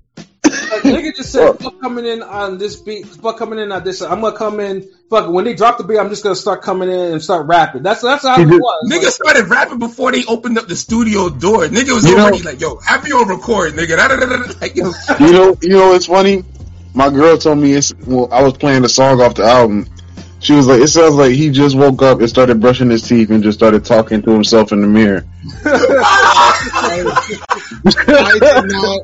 Like, 0.83 1.03
nigga 1.03 1.15
just 1.15 1.31
said, 1.31 1.59
fuck 1.59 1.79
coming 1.81 2.05
in 2.05 2.21
on 2.23 2.57
this 2.57 2.75
beat, 2.77 3.05
fuck 3.07 3.37
coming 3.37 3.59
in 3.59 3.71
on 3.71 3.83
this. 3.83 4.01
I'm 4.01 4.21
gonna 4.21 4.35
come 4.37 4.59
in, 4.59 4.87
fuck, 5.09 5.29
when 5.31 5.45
they 5.45 5.53
drop 5.55 5.77
the 5.77 5.83
beat, 5.83 5.97
I'm 5.99 6.09
just 6.09 6.23
gonna 6.23 6.35
start 6.35 6.61
coming 6.61 6.89
in 6.89 7.13
and 7.13 7.21
start 7.23 7.47
rapping. 7.47 7.83
That's 7.83 8.01
that's 8.01 8.23
how 8.23 8.37
He 8.37 8.43
it 8.43 8.49
did- 8.49 8.59
was. 8.59 8.91
nigga 8.91 9.09
started 9.11 9.47
rapping 9.49 9.79
before 9.79 10.11
they 10.11 10.25
opened 10.25 10.57
up 10.57 10.67
the 10.67 10.75
studio 10.75 11.29
door. 11.29 11.65
Nigga 11.67 11.93
was 11.93 12.05
You 12.07 12.15
know- 12.17 12.23
already 12.25 12.43
like, 12.43 12.59
yo, 12.61 12.77
have 12.77 13.07
you 13.07 13.17
on 13.19 13.27
record, 13.27 13.73
nigga. 13.73 13.97
Da, 13.97 14.07
da, 14.07 14.15
da, 14.17 14.25
da, 14.25 14.37
da. 14.37 14.53
Like, 14.61 14.75
yo, 14.75 14.91
You 15.19 15.31
know, 15.31 15.57
you 15.61 15.69
know, 15.69 15.93
it's 15.93 16.05
funny. 16.07 16.43
My 16.93 17.09
girl 17.09 17.37
told 17.37 17.59
me 17.59 17.73
it's. 17.73 17.93
Well, 18.05 18.27
I 18.31 18.41
was 18.43 18.53
playing 18.53 18.81
the 18.81 18.89
song 18.89 19.21
off 19.21 19.35
the 19.35 19.43
album. 19.43 19.87
She 20.39 20.53
was 20.53 20.67
like, 20.67 20.81
"It 20.81 20.87
sounds 20.87 21.15
like 21.15 21.31
he 21.31 21.49
just 21.49 21.75
woke 21.75 22.01
up 22.03 22.19
and 22.19 22.29
started 22.29 22.59
brushing 22.61 22.89
his 22.91 23.01
teeth 23.07 23.29
and 23.31 23.41
just 23.43 23.57
started 23.57 23.83
talking 23.85 24.21
to 24.23 24.29
himself 24.31 24.71
in 24.71 24.81
the 24.81 24.87
mirror." 24.87 25.23
I 25.65 27.33
did 28.39 28.71
not. 28.71 29.01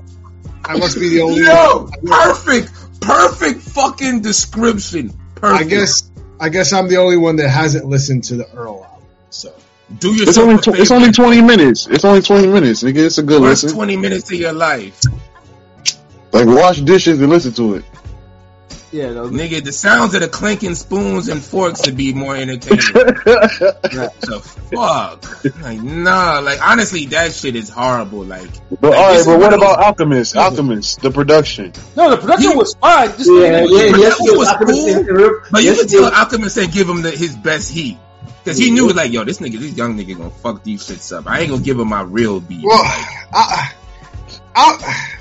I 0.66 0.78
must 0.78 1.00
be 1.00 1.10
the 1.10 1.22
only 1.22 1.42
yo, 1.44 1.84
one. 1.86 1.92
perfect, 2.08 2.72
perfect 3.02 3.62
fucking 3.62 4.22
description. 4.22 5.14
Perfect. 5.36 5.62
I 5.66 5.68
guess 5.70 6.12
I 6.40 6.50
guess 6.50 6.74
I'm 6.74 6.88
the 6.88 6.98
only 6.98 7.18
one 7.18 7.36
that 7.38 7.50
hasn't 7.50 7.86
listened 7.86 8.24
to 8.26 8.36
the 8.38 8.50
Earl 8.54 8.84
album. 8.86 9.08
So 9.30 9.54
Do 10.00 10.14
It's 10.14 10.38
only 10.38 10.56
a 10.56 10.58
tw- 10.58 10.66
favor. 10.66 10.78
it's 10.82 10.92
only 10.92 11.12
twenty 11.12 11.42
minutes. 11.42 11.88
It's 11.88 12.06
only 12.06 12.22
twenty 12.22 12.48
minutes, 12.48 12.82
nigga. 12.84 13.06
It's 13.06 13.18
a 13.18 13.24
good 13.24 13.42
First 13.42 13.64
listen. 13.64 13.78
20 13.78 13.98
minutes 13.98 14.32
of 14.32 14.40
your 14.40 14.54
life. 14.54 15.00
Like 16.32 16.48
wash 16.48 16.80
dishes 16.82 17.20
and 17.22 17.30
listen 17.30 17.54
to 17.54 17.76
it. 17.76 17.86
Yeah, 18.94 19.12
no, 19.12 19.28
Nigga, 19.28 19.64
the 19.64 19.72
sounds 19.72 20.14
of 20.14 20.22
the 20.22 20.28
clinking 20.28 20.76
spoons 20.76 21.28
and 21.28 21.42
forks 21.44 21.84
would 21.88 21.98
be 21.98 22.14
more 22.14 22.36
entertaining. 22.36 22.78
the 22.86 24.42
fuck? 24.72 25.62
Like, 25.64 25.82
nah, 25.82 26.40
like, 26.44 26.60
honestly, 26.66 27.08
that 27.08 27.34
shit 27.34 27.56
is 27.56 27.70
horrible. 27.70 28.24
Like, 28.24 28.50
But 28.80 28.92
Like, 28.92 29.00
all 29.00 29.14
this 29.14 29.16
right, 29.16 29.20
is 29.22 29.26
but 29.26 29.40
what 29.40 29.54
of 29.54 29.60
those- 29.62 29.72
about 29.72 29.84
Alchemist? 29.84 30.36
Alchemist, 30.38 31.02
the 31.02 31.10
production. 31.10 31.74
no, 31.98 32.12
the 32.12 32.18
production 32.18 32.52
He- 32.52 32.58
was 32.58 32.76
fine. 32.76 33.10
Just 33.18 33.32
Yeah, 33.32 33.42
yeah, 33.42 33.62
but 33.92 34.00
yes, 34.00 34.18
that 34.20 34.38
was 34.38 34.48
yes, 34.48 34.58
cool. 34.64 35.20
yes, 35.20 35.50
but 35.52 35.64
you 35.64 35.70
yes, 35.70 35.80
can 35.80 35.88
tell 35.90 36.02
yes. 36.04 36.14
Alchemist 36.14 36.56
said 36.56 36.72
give 36.72 36.88
him 36.88 37.02
the, 37.02 37.10
his 37.12 37.36
best 37.36 37.72
heat. 37.72 37.98
Cause 38.46 38.58
he 38.58 38.72
knew, 38.72 38.90
like, 38.90 39.12
yo, 39.12 39.24
this 39.24 39.40
nigga, 39.40 39.58
this 39.58 39.76
young 39.76 39.98
nigga 39.98 40.18
gonna 40.18 40.30
fuck 40.30 40.64
these 40.64 40.86
shits 40.88 41.16
up. 41.18 41.26
I 41.28 41.40
ain't 41.40 41.50
gonna 41.50 41.64
give 41.64 41.80
him 41.80 41.88
my 41.88 42.02
real 42.02 42.40
beat. 42.42 42.64
well, 42.64 42.78
I, 42.84 43.24
I, 43.34 43.72
I 44.56 45.13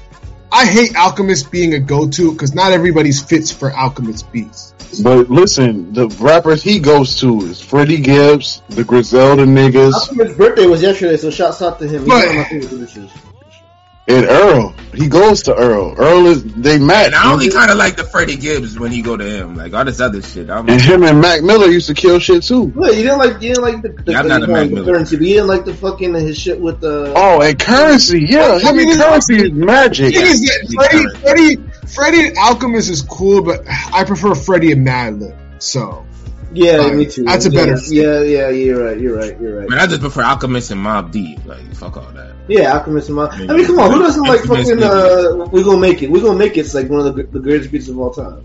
hate 0.66 0.94
Alchemist 0.96 1.50
being 1.50 1.74
a 1.74 1.78
go-to 1.78 2.32
because 2.32 2.55
not 2.55 2.72
everybody's 2.72 3.22
fits 3.22 3.50
for 3.50 3.72
Alchemist 3.72 4.30
beats. 4.32 4.74
But 5.03 5.30
listen, 5.30 5.92
the 5.94 6.09
rappers 6.20 6.62
he 6.62 6.78
goes 6.78 7.18
to 7.20 7.40
is 7.42 7.61
Freddie 7.61 7.96
Gibbs, 7.96 8.62
the 8.68 8.84
Griselda 8.84 9.44
niggas, 9.46 9.94
Alchemist's 9.94 10.36
birthday 10.36 10.66
was 10.66 10.82
yesterday, 10.82 11.16
so 11.16 11.30
shouts 11.30 11.62
out 11.62 11.78
to 11.78 11.88
him. 11.88 12.05
He's 12.05 12.66
But- 12.68 13.32
and 14.09 14.26
Earl. 14.26 14.74
He 14.94 15.09
goes 15.09 15.44
to 15.44 15.55
Earl. 15.55 15.94
Earl 15.96 16.26
is 16.26 16.44
they 16.44 16.78
match. 16.78 17.07
And 17.07 17.14
I 17.14 17.32
only 17.32 17.50
kind 17.50 17.70
of 17.70 17.76
like 17.76 17.96
the 17.96 18.05
Freddie 18.05 18.36
Gibbs 18.36 18.78
when 18.78 18.92
he 18.92 19.00
go 19.00 19.16
to 19.16 19.24
him. 19.24 19.55
Like, 19.55 19.72
all 19.72 19.84
this 19.84 20.00
other 20.00 20.20
shit. 20.20 20.50
I'm 20.50 20.68
and 20.68 20.80
him 20.80 21.03
and 21.03 21.20
Mac 21.20 21.42
Miller 21.42 21.68
used 21.68 21.86
to 21.86 21.94
kill 21.94 22.18
shit 22.18 22.42
too. 22.42 22.64
Wait, 22.64 22.96
you 22.96 23.05
didn't 23.05 23.18
like 23.18 23.34
you 23.34 23.55
didn't 23.55 23.62
like 23.62 23.82
the, 23.82 23.88
the, 23.88 24.12
Yeah, 24.12 24.20
I'm 24.20 24.28
not 24.28 24.42
a 24.42 24.46
the 24.46 24.53
Mac 24.53 24.70
Miller. 24.70 24.84
Curren$y, 24.84 25.11
but 25.11 25.20
you 25.20 25.34
didn't 25.34 25.46
like 25.46 25.64
the 25.64 25.74
fucking 25.74 26.14
his 26.14 26.38
shit 26.38 26.61
with 26.61 26.80
the. 26.80 27.12
Oh, 27.16 27.40
and 27.40 27.59
Curren$y, 27.59 28.26
yeah, 28.28 28.59
him 28.59 28.78
and 28.78 28.98
Curren$y 28.98 29.34
is 29.46 29.53
magic. 29.53 30.14
The 30.14 30.20
thing 30.20 30.26
is 30.26 30.40
that 30.42 31.18
Freddie, 31.20 31.57
Freddie, 31.57 31.86
Freddie 31.86 32.28
and 32.28 32.38
Alchemist 32.38 32.90
is 32.90 33.03
cool, 33.03 33.42
but 33.42 33.62
I 33.66 34.05
prefer 34.05 34.34
Freddie 34.34 34.72
and 34.72 34.86
Madlib. 34.86 35.38
So 35.62 36.05
yeah, 36.55 36.72
uh, 36.78 36.92
me 36.92 37.07
too. 37.07 37.24
that's 37.24 37.46
a 37.46 37.50
better- 37.50 37.76
Yeah, 37.88 38.20
yeah, 38.20 38.48
you're 38.50 38.84
right. 38.84 38.98
You're 39.00 39.16
right. 39.16 39.40
You're 39.40 39.61
right. 39.61 39.68
Man, 39.68 39.78
I 39.78 39.86
just 39.86 40.00
prefer 40.00 40.22
Alchemist 40.22 40.70
and 40.70 40.80
Mobb 40.84 41.11
Deep. 41.11 41.44
Like, 41.46 41.74
fuck 41.74 41.96
all 41.96 42.11
that. 42.12 42.34
Yeah, 42.48 42.74
Alchemist 42.76 43.09
and 43.09 43.16
Mob. 43.16 43.30
I 43.32 43.38
Maybe. 43.38 43.55
mean, 43.55 43.66
come 43.66 43.78
on, 43.78 43.92
who 43.92 43.98
doesn't 44.00 44.22
like 44.22 44.40
Infamous 44.40 44.68
fucking? 44.70 44.82
Uh, 44.82 45.46
we 45.53 45.62
gonna 45.62 45.78
make 45.78 46.03
it. 46.03 46.11
We 46.11 46.20
gonna 46.20 46.38
make 46.38 46.57
it's 46.57 46.74
like 46.74 46.88
one 46.88 47.07
of 47.07 47.14
the, 47.16 47.22
the 47.24 47.40
greatest 47.40 47.70
beats 47.70 47.88
of 47.88 47.98
all 47.98 48.11
time. 48.12 48.44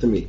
To 0.00 0.06
me, 0.06 0.28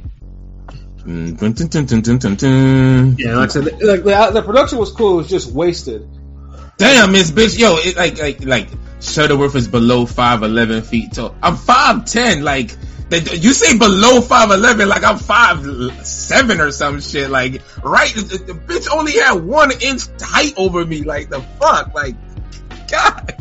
Mm, 1.05 1.39
dun, 1.39 2.01
dun, 2.19 2.35
dun, 2.35 3.15
yeah, 3.17 3.35
like 3.35 3.49
I 3.49 3.53
said, 3.53 3.63
like 3.81 4.03
the, 4.03 4.29
the 4.33 4.43
production 4.43 4.77
was 4.77 4.91
cool. 4.91 5.13
It 5.13 5.15
was 5.17 5.29
just 5.29 5.51
wasted. 5.51 6.07
Damn, 6.77 7.11
Miss 7.11 7.31
Bitch, 7.31 7.57
yo, 7.57 7.77
it 7.77 7.95
like 7.95 8.19
like 8.19 8.43
like 8.45 8.67
Shuttleworth 8.99 9.55
is 9.55 9.67
below 9.67 10.05
five 10.05 10.43
eleven 10.43 10.83
feet 10.83 11.13
tall. 11.13 11.35
I'm 11.41 11.55
five 11.55 12.05
ten. 12.05 12.43
Like 12.43 12.69
they, 12.69 12.77
you 13.11 13.53
say 13.53 13.77
below 13.77 14.21
five 14.21 14.51
eleven, 14.51 14.87
like 14.87 15.03
I'm 15.03 15.17
five 15.17 16.05
seven 16.05 16.61
or 16.61 16.71
some 16.71 17.01
shit. 17.01 17.29
Like 17.29 17.61
right, 17.83 18.13
the, 18.13 18.37
the 18.37 18.53
bitch 18.53 18.89
only 18.91 19.13
had 19.13 19.33
one 19.33 19.71
inch 19.81 20.03
height 20.21 20.53
over 20.57 20.85
me. 20.85 21.03
Like 21.03 21.29
the 21.29 21.41
fuck, 21.41 21.93
like 21.93 22.15
God. 22.89 23.35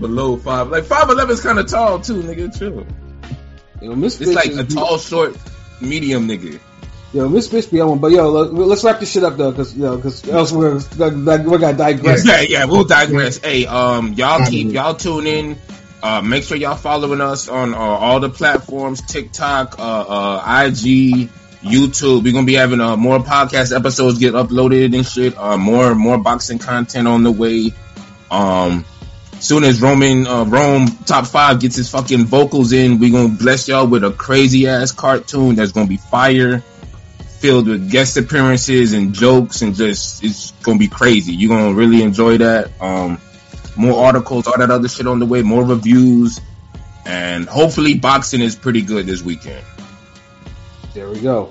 Below 0.00 0.36
five, 0.36 0.68
like 0.68 0.84
five 0.84 1.08
eleven 1.10 1.34
is 1.34 1.40
kind 1.40 1.58
of 1.58 1.66
tall 1.66 2.00
too, 2.00 2.22
nigga. 2.22 2.56
Chill. 2.56 2.86
Know, 3.80 3.94
Miss 3.94 4.20
It's 4.20 4.32
like 4.32 4.52
a 4.52 4.64
tall, 4.64 4.98
short, 4.98 5.36
medium 5.80 6.26
nigga. 6.26 6.60
Yo, 7.12 7.28
Miss 7.28 7.48
Bitch 7.48 7.70
be 7.70 7.80
on 7.80 7.88
one, 7.88 7.98
but 8.00 8.10
yo, 8.10 8.28
let, 8.30 8.52
let's 8.52 8.84
wrap 8.84 9.00
this 9.00 9.10
shit 9.10 9.24
up 9.24 9.36
though, 9.36 9.50
because 9.50 9.74
you 9.74 9.82
know, 9.82 9.96
because 9.96 10.28
else 10.28 10.52
we're 10.52 10.78
we're 10.98 11.58
gonna 11.58 11.76
digress. 11.76 12.26
Yeah, 12.26 12.40
yeah, 12.40 12.64
we'll 12.66 12.84
digress. 12.84 13.38
Hey, 13.38 13.64
um, 13.64 14.12
y'all 14.12 14.44
keep 14.46 14.72
y'all 14.72 14.94
tune 14.94 15.26
in. 15.26 15.58
Uh, 16.02 16.20
make 16.22 16.44
sure 16.44 16.56
y'all 16.56 16.76
following 16.76 17.20
us 17.20 17.48
on 17.48 17.74
uh, 17.74 17.78
all 17.78 18.20
the 18.20 18.30
platforms: 18.30 19.02
TikTok, 19.02 19.78
uh, 19.78 19.82
uh, 19.82 20.64
IG, 20.66 21.28
YouTube. 21.60 22.22
We're 22.22 22.32
gonna 22.32 22.46
be 22.46 22.54
having 22.54 22.80
uh, 22.80 22.96
more 22.96 23.18
podcast 23.18 23.74
episodes 23.74 24.18
get 24.18 24.34
uploaded 24.34 24.94
and 24.94 25.04
shit. 25.04 25.36
Uh, 25.36 25.56
more 25.56 25.94
more 25.94 26.18
boxing 26.18 26.58
content 26.58 27.08
on 27.08 27.24
the 27.24 27.32
way. 27.32 27.72
Um, 28.30 28.84
soon 29.40 29.64
as 29.64 29.82
Roman 29.82 30.24
Rome 30.24 30.86
top 31.04 31.26
five 31.26 31.60
gets 31.60 31.76
his 31.76 31.90
fucking 31.90 32.26
vocals 32.26 32.72
in, 32.72 33.00
we're 33.00 33.12
gonna 33.12 33.36
bless 33.36 33.66
y'all 33.66 33.86
with 33.86 34.04
a 34.04 34.12
crazy 34.12 34.68
ass 34.68 34.92
cartoon 34.92 35.56
that's 35.56 35.72
gonna 35.72 35.88
be 35.88 35.96
fire, 35.96 36.60
filled 37.40 37.66
with 37.66 37.90
guest 37.90 38.16
appearances 38.16 38.92
and 38.92 39.14
jokes 39.14 39.62
and 39.62 39.74
just 39.74 40.22
it's 40.22 40.52
gonna 40.62 40.78
be 40.78 40.88
crazy. 40.88 41.34
You're 41.34 41.56
gonna 41.56 41.74
really 41.74 42.02
enjoy 42.02 42.38
that. 42.38 42.70
Um, 42.80 43.20
more 43.78 44.04
articles, 44.04 44.46
all 44.46 44.58
that 44.58 44.70
other 44.70 44.88
shit 44.88 45.06
on 45.06 45.18
the 45.18 45.26
way, 45.26 45.42
more 45.42 45.64
reviews, 45.64 46.40
and 47.06 47.48
hopefully 47.48 47.94
boxing 47.94 48.40
is 48.40 48.56
pretty 48.56 48.82
good 48.82 49.06
this 49.06 49.22
weekend. 49.22 49.64
There 50.94 51.08
we 51.08 51.20
go. 51.20 51.50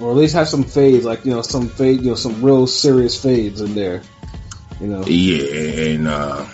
Or 0.00 0.10
at 0.10 0.16
least 0.16 0.34
have 0.34 0.48
some 0.48 0.64
fades, 0.64 1.04
like 1.04 1.24
you 1.24 1.30
know, 1.32 1.42
some 1.42 1.68
fade, 1.68 2.02
you 2.02 2.10
know, 2.10 2.14
some 2.16 2.42
real 2.42 2.66
serious 2.66 3.20
fades 3.20 3.60
in 3.60 3.74
there. 3.74 4.02
You 4.80 4.88
know, 4.88 5.04
Yeah, 5.06 5.92
and 5.92 6.08
uh, 6.08 6.44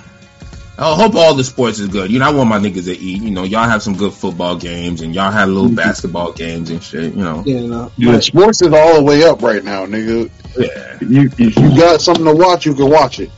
I 0.78 0.94
hope 0.94 1.14
all 1.14 1.34
the 1.34 1.42
sports 1.42 1.78
is 1.78 1.88
good. 1.88 2.10
You 2.10 2.18
know, 2.18 2.26
I 2.28 2.32
want 2.32 2.48
my 2.48 2.58
niggas 2.58 2.84
to 2.84 2.96
eat. 2.96 3.22
You 3.22 3.30
know, 3.30 3.44
y'all 3.44 3.68
have 3.68 3.82
some 3.82 3.96
good 3.96 4.12
football 4.12 4.56
games, 4.56 5.00
and 5.00 5.14
y'all 5.14 5.32
have 5.32 5.48
little 5.48 5.70
basketball 5.70 6.32
games 6.32 6.70
and 6.70 6.82
shit. 6.82 7.14
You 7.14 7.24
know, 7.24 7.42
yeah, 7.46 7.60
you 7.60 7.68
know. 7.68 7.92
Yeah, 7.96 8.12
But, 8.12 8.24
sports 8.24 8.62
is 8.62 8.72
all 8.72 8.94
the 8.96 9.02
way 9.02 9.24
up 9.24 9.42
right 9.42 9.64
now, 9.64 9.86
nigga. 9.86 10.30
yeah. 10.56 10.98
You, 11.00 11.30
if 11.38 11.56
you 11.56 11.76
got 11.76 12.00
something 12.00 12.26
to 12.26 12.34
watch, 12.34 12.66
you 12.66 12.74
can 12.74 12.90
watch 12.90 13.20
it. 13.20 13.30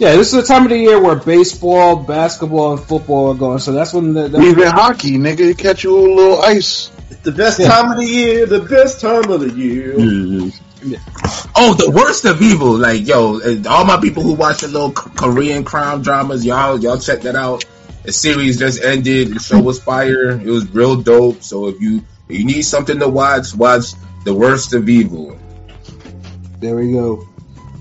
Yeah, 0.00 0.16
this 0.16 0.32
is 0.32 0.48
the 0.48 0.50
time 0.50 0.62
of 0.62 0.70
the 0.70 0.78
year 0.78 0.98
where 0.98 1.14
baseball, 1.14 1.94
basketball, 1.94 2.72
and 2.72 2.80
football 2.80 3.32
are 3.32 3.34
going. 3.34 3.58
So 3.58 3.72
that's 3.72 3.92
when 3.92 4.14
the, 4.14 4.28
that's 4.28 4.42
Even 4.42 4.68
hockey, 4.68 5.18
nigga, 5.18 5.40
you 5.40 5.54
catch 5.54 5.84
you 5.84 5.94
a 5.94 6.00
little 6.00 6.40
ice. 6.40 6.90
it's 7.10 7.20
the 7.20 7.32
best 7.32 7.60
time 7.60 7.92
of 7.92 7.98
the 7.98 8.06
year. 8.06 8.46
The 8.46 8.60
best 8.60 9.02
time 9.02 9.30
of 9.30 9.40
the 9.40 9.50
year. 9.50 9.92
Mm-hmm. 9.92 10.94
Oh, 11.54 11.74
the 11.74 11.90
worst 11.90 12.24
of 12.24 12.40
evil. 12.40 12.78
Like, 12.78 13.06
yo, 13.06 13.42
all 13.68 13.84
my 13.84 14.00
people 14.00 14.22
who 14.22 14.32
watch 14.32 14.62
the 14.62 14.68
little 14.68 14.90
Korean 14.90 15.64
crime 15.64 16.00
dramas, 16.00 16.46
y'all, 16.46 16.80
y'all 16.80 16.98
check 16.98 17.20
that 17.20 17.36
out. 17.36 17.66
The 18.02 18.12
series 18.12 18.58
just 18.58 18.82
ended. 18.82 19.34
The 19.34 19.38
show 19.38 19.60
was 19.60 19.82
fire. 19.82 20.30
It 20.30 20.46
was 20.46 20.66
real 20.70 20.96
dope. 20.96 21.42
So 21.42 21.68
if 21.68 21.78
you 21.78 22.02
if 22.30 22.38
you 22.38 22.46
need 22.46 22.62
something 22.62 22.98
to 23.00 23.08
watch, 23.08 23.54
watch 23.54 23.92
the 24.24 24.32
worst 24.32 24.72
of 24.72 24.88
evil. 24.88 25.38
There 26.58 26.76
we 26.76 26.92
go. 26.92 27.28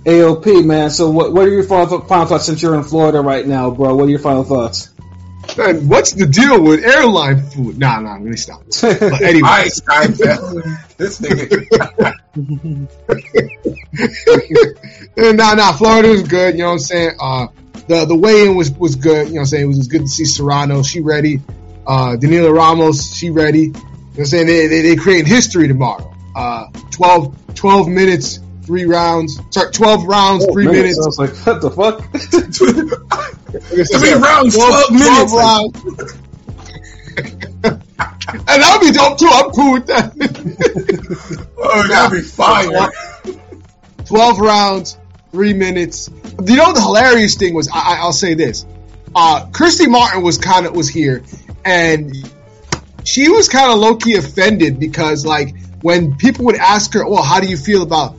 AOP, 0.05 0.65
man. 0.65 0.89
So 0.89 1.09
what 1.09 1.33
what 1.33 1.47
are 1.47 1.51
your 1.51 1.63
final, 1.63 2.01
final 2.01 2.25
thoughts 2.25 2.45
since 2.45 2.61
you're 2.61 2.75
in 2.75 2.83
Florida 2.83 3.21
right 3.21 3.45
now, 3.45 3.71
bro? 3.71 3.95
What 3.95 4.05
are 4.05 4.11
your 4.11 4.19
final 4.19 4.43
thoughts? 4.43 4.89
man, 5.57 5.87
what's 5.87 6.11
the 6.13 6.25
deal 6.25 6.61
with 6.61 6.83
airline 6.83 7.43
food? 7.43 7.77
Nah, 7.77 7.99
nah, 7.99 8.13
let 8.13 8.21
me 8.21 8.37
stop. 8.37 8.61
But 8.81 9.21
anyway, 9.21 9.47
All 9.47 9.57
right, 9.57 9.71
Seinfeld. 9.71 10.97
this 10.97 11.19
nigga. 11.19 11.65
nah, 15.35 15.53
nah, 15.55 15.73
Florida 15.73 16.09
was 16.09 16.23
good. 16.23 16.55
You 16.55 16.61
know 16.61 16.67
what 16.67 16.73
I'm 16.73 16.79
saying? 16.79 17.11
Uh, 17.19 17.47
the 17.87 18.05
the 18.05 18.15
weigh 18.15 18.47
in 18.47 18.55
was 18.55 18.71
was 18.71 18.95
good. 18.95 19.27
You 19.27 19.33
know 19.35 19.39
what 19.39 19.39
I'm 19.41 19.45
saying? 19.47 19.63
It 19.63 19.67
was, 19.67 19.77
it 19.77 19.79
was 19.79 19.87
good 19.87 20.01
to 20.01 20.07
see 20.07 20.25
Serrano. 20.25 20.83
She 20.83 21.01
ready. 21.01 21.41
Uh, 21.85 22.15
Danila 22.19 22.53
Ramos. 22.55 23.15
She 23.15 23.29
ready. 23.29 23.59
You 23.59 23.71
know 23.73 23.79
what 23.79 24.19
I'm 24.19 24.25
saying? 24.25 24.47
They 24.47 24.67
they, 24.67 24.81
they 24.81 24.95
creating 24.95 25.25
history 25.25 25.67
tomorrow. 25.67 26.13
Uh, 26.35 26.67
12, 26.91 27.55
12 27.55 27.87
minutes, 27.87 28.39
three 28.69 28.85
rounds. 28.85 29.39
Sorry, 29.49 29.71
twelve 29.71 30.03
rounds, 30.05 30.45
three 30.45 30.65
Man, 30.65 30.73
minutes. 30.75 30.99
I 31.01 31.05
was 31.07 31.17
like, 31.17 31.33
what 31.43 31.59
the 31.59 31.71
fuck? 31.71 32.03
Three 33.49 34.13
rounds, 34.13 34.55
12 34.55 34.91
minutes. 34.91 35.33
rounds. 35.33 36.13
and 37.63 38.61
that'll 38.61 38.79
be 38.87 38.91
dope 38.91 39.17
too. 39.17 39.27
I'm 39.27 39.49
cool 39.49 39.73
with 39.73 39.87
that. 39.87 40.13
Oh, 41.61 41.87
that'd 41.87 42.15
be 42.15 42.21
fire. 42.23 42.91
12 44.05 44.39
rounds, 44.39 44.97
three 45.31 45.53
minutes. 45.53 46.09
You 46.45 46.55
know 46.55 46.71
the 46.71 46.79
hilarious 46.81 47.35
thing 47.37 47.53
was, 47.55 47.67
I, 47.69 47.79
I- 47.79 47.97
I'll 48.01 48.13
say 48.13 48.35
this. 48.35 48.65
Uh, 49.15 49.47
Christy 49.51 49.87
Martin 49.87 50.21
was 50.21 50.37
kind 50.37 50.65
of, 50.67 50.75
was 50.75 50.87
here 50.89 51.23
and 51.65 52.15
she 53.03 53.29
was 53.29 53.49
kind 53.49 53.71
of 53.71 53.79
low 53.79 53.95
key 53.95 54.15
offended 54.15 54.79
because 54.79 55.25
like 55.25 55.55
when 55.81 56.15
people 56.15 56.45
would 56.45 56.55
ask 56.57 56.93
her, 56.93 57.07
well, 57.07 57.23
how 57.23 57.39
do 57.39 57.47
you 57.47 57.57
feel 57.57 57.83
about, 57.83 58.15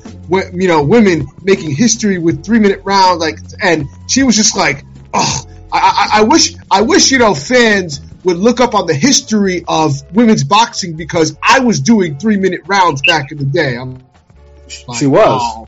you 0.55 0.69
know, 0.69 0.83
women 0.83 1.27
making 1.43 1.75
history 1.75 2.19
with 2.19 2.45
three 2.45 2.59
minute 2.59 2.81
rounds? 2.85 3.21
Like, 3.21 3.39
and 3.63 3.87
she 4.09 4.23
was 4.23 4.37
just 4.37 4.57
like, 4.57 4.85
oh, 5.15 5.45
I, 5.73 5.79
I, 6.13 6.21
I 6.21 6.23
wish, 6.25 6.55
I 6.71 6.83
wish, 6.83 7.11
you 7.11 7.19
know, 7.19 7.35
fans 7.35 8.01
would 8.25 8.37
look 8.37 8.61
up 8.61 8.75
on 8.75 8.87
the 8.87 8.95
history 8.95 9.65
of 9.69 9.93
women's 10.15 10.45
boxing 10.45 10.97
because 10.97 11.37
I 11.43 11.61
was 11.61 11.81
doing 11.81 12.19
three 12.19 12.37
minute 12.37 12.61
rounds 12.67 13.03
back 13.03 13.33
in 13.33 13.39
the 13.39 13.45
day. 13.45 13.77
I'm 13.77 13.95
like, 14.87 14.99
She 14.99 15.07
was. 15.07 15.41
oh. 15.43 15.67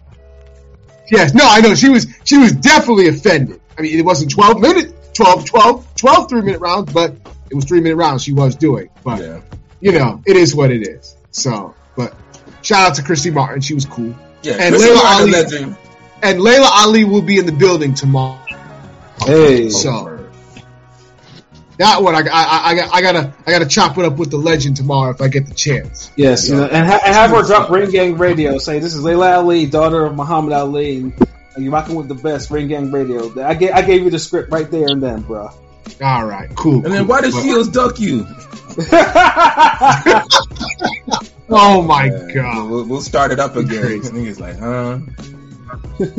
Yes, 1.10 1.34
no, 1.34 1.44
I 1.46 1.60
know. 1.60 1.74
She 1.74 1.88
was 1.90 2.06
she 2.24 2.38
was 2.38 2.52
definitely 2.52 3.08
offended. 3.08 3.60
I 3.76 3.82
mean, 3.82 3.98
it 3.98 4.04
wasn't 4.04 4.30
12 4.30 4.60
minutes, 4.60 4.92
12, 5.14 5.44
12, 5.44 5.94
12 5.96 6.28
three 6.28 6.40
minute 6.42 6.60
rounds, 6.60 6.92
but 6.92 7.14
it 7.50 7.54
was 7.54 7.64
three 7.66 7.80
minute 7.80 7.96
rounds 7.96 8.22
she 8.22 8.32
was 8.32 8.54
doing. 8.56 8.88
But 9.04 9.20
Yeah. 9.20 9.40
you 9.80 9.92
know, 9.92 10.22
it 10.26 10.36
is 10.36 10.54
what 10.54 10.70
it 10.70 10.86
is. 10.86 11.16
So, 11.30 11.74
shout 12.62 12.90
out 12.90 12.94
to 12.96 13.02
Christy 13.02 13.30
Martin. 13.30 13.60
She 13.60 13.74
was 13.74 13.84
cool. 13.84 14.14
Yeah, 14.42 14.56
And 14.60 14.76
Laila 14.76 15.00
Ali- 15.04 15.30
legend. 15.30 15.76
And 16.22 16.40
Laila 16.40 16.68
Ali 16.72 17.04
will 17.04 17.22
be 17.22 17.38
in 17.38 17.46
the 17.46 17.52
building 17.52 17.94
tomorrow. 17.94 18.38
Hey. 19.24 19.68
So 19.70 20.18
that 21.78 22.02
one, 22.02 22.14
I, 22.14 22.20
I, 22.20 22.70
I, 22.70 22.74
got- 22.74 22.94
I 22.94 23.02
gotta, 23.02 23.34
I 23.46 23.50
gotta 23.50 23.66
chop 23.66 23.98
it 23.98 24.04
up 24.04 24.16
with 24.18 24.30
the 24.30 24.36
legend 24.36 24.76
tomorrow 24.76 25.10
if 25.10 25.20
I 25.20 25.28
get 25.28 25.46
the 25.46 25.54
chance. 25.54 26.10
Yes, 26.16 26.48
you 26.48 26.56
know, 26.56 26.64
and, 26.64 26.86
ha- 26.86 27.00
and 27.04 27.14
have 27.14 27.30
her 27.30 27.42
drop 27.42 27.70
Ring 27.70 27.90
Gang 27.90 28.18
Radio. 28.18 28.58
Say 28.58 28.78
this 28.78 28.94
is 28.94 29.02
Laila 29.02 29.36
Ali, 29.38 29.66
daughter 29.66 30.04
of 30.06 30.14
Muhammad 30.14 30.52
Ali. 30.52 30.98
And 31.54 31.64
you're 31.64 31.72
rocking 31.72 31.96
with 31.96 32.08
the 32.08 32.14
best 32.14 32.50
Ring 32.50 32.68
Gang 32.68 32.90
Radio. 32.92 33.30
I 33.42 33.54
gave, 33.54 33.72
I 33.72 33.82
gave 33.82 34.02
you 34.04 34.10
the 34.10 34.18
script 34.18 34.50
right 34.52 34.70
there 34.70 34.88
and 34.88 35.02
then, 35.02 35.22
bro. 35.22 35.50
All 36.00 36.24
right, 36.24 36.48
cool. 36.54 36.84
And 36.84 36.92
then 36.92 37.06
why 37.06 37.20
did 37.20 37.32
But- 37.32 37.42
Shields 37.42 37.68
duck 37.68 37.98
you? 38.00 38.26
Oh 41.54 41.82
my 41.82 42.06
Yeah, 42.06 42.32
god. 42.34 42.70
We'll, 42.70 42.84
we'll 42.84 43.00
start 43.00 43.30
it 43.32 43.38
up 43.40 43.56
again. 43.56 43.80
Crazy. 43.82 44.10
Niggas 44.10 44.40
like, 44.40 44.58
huh? 44.58 44.98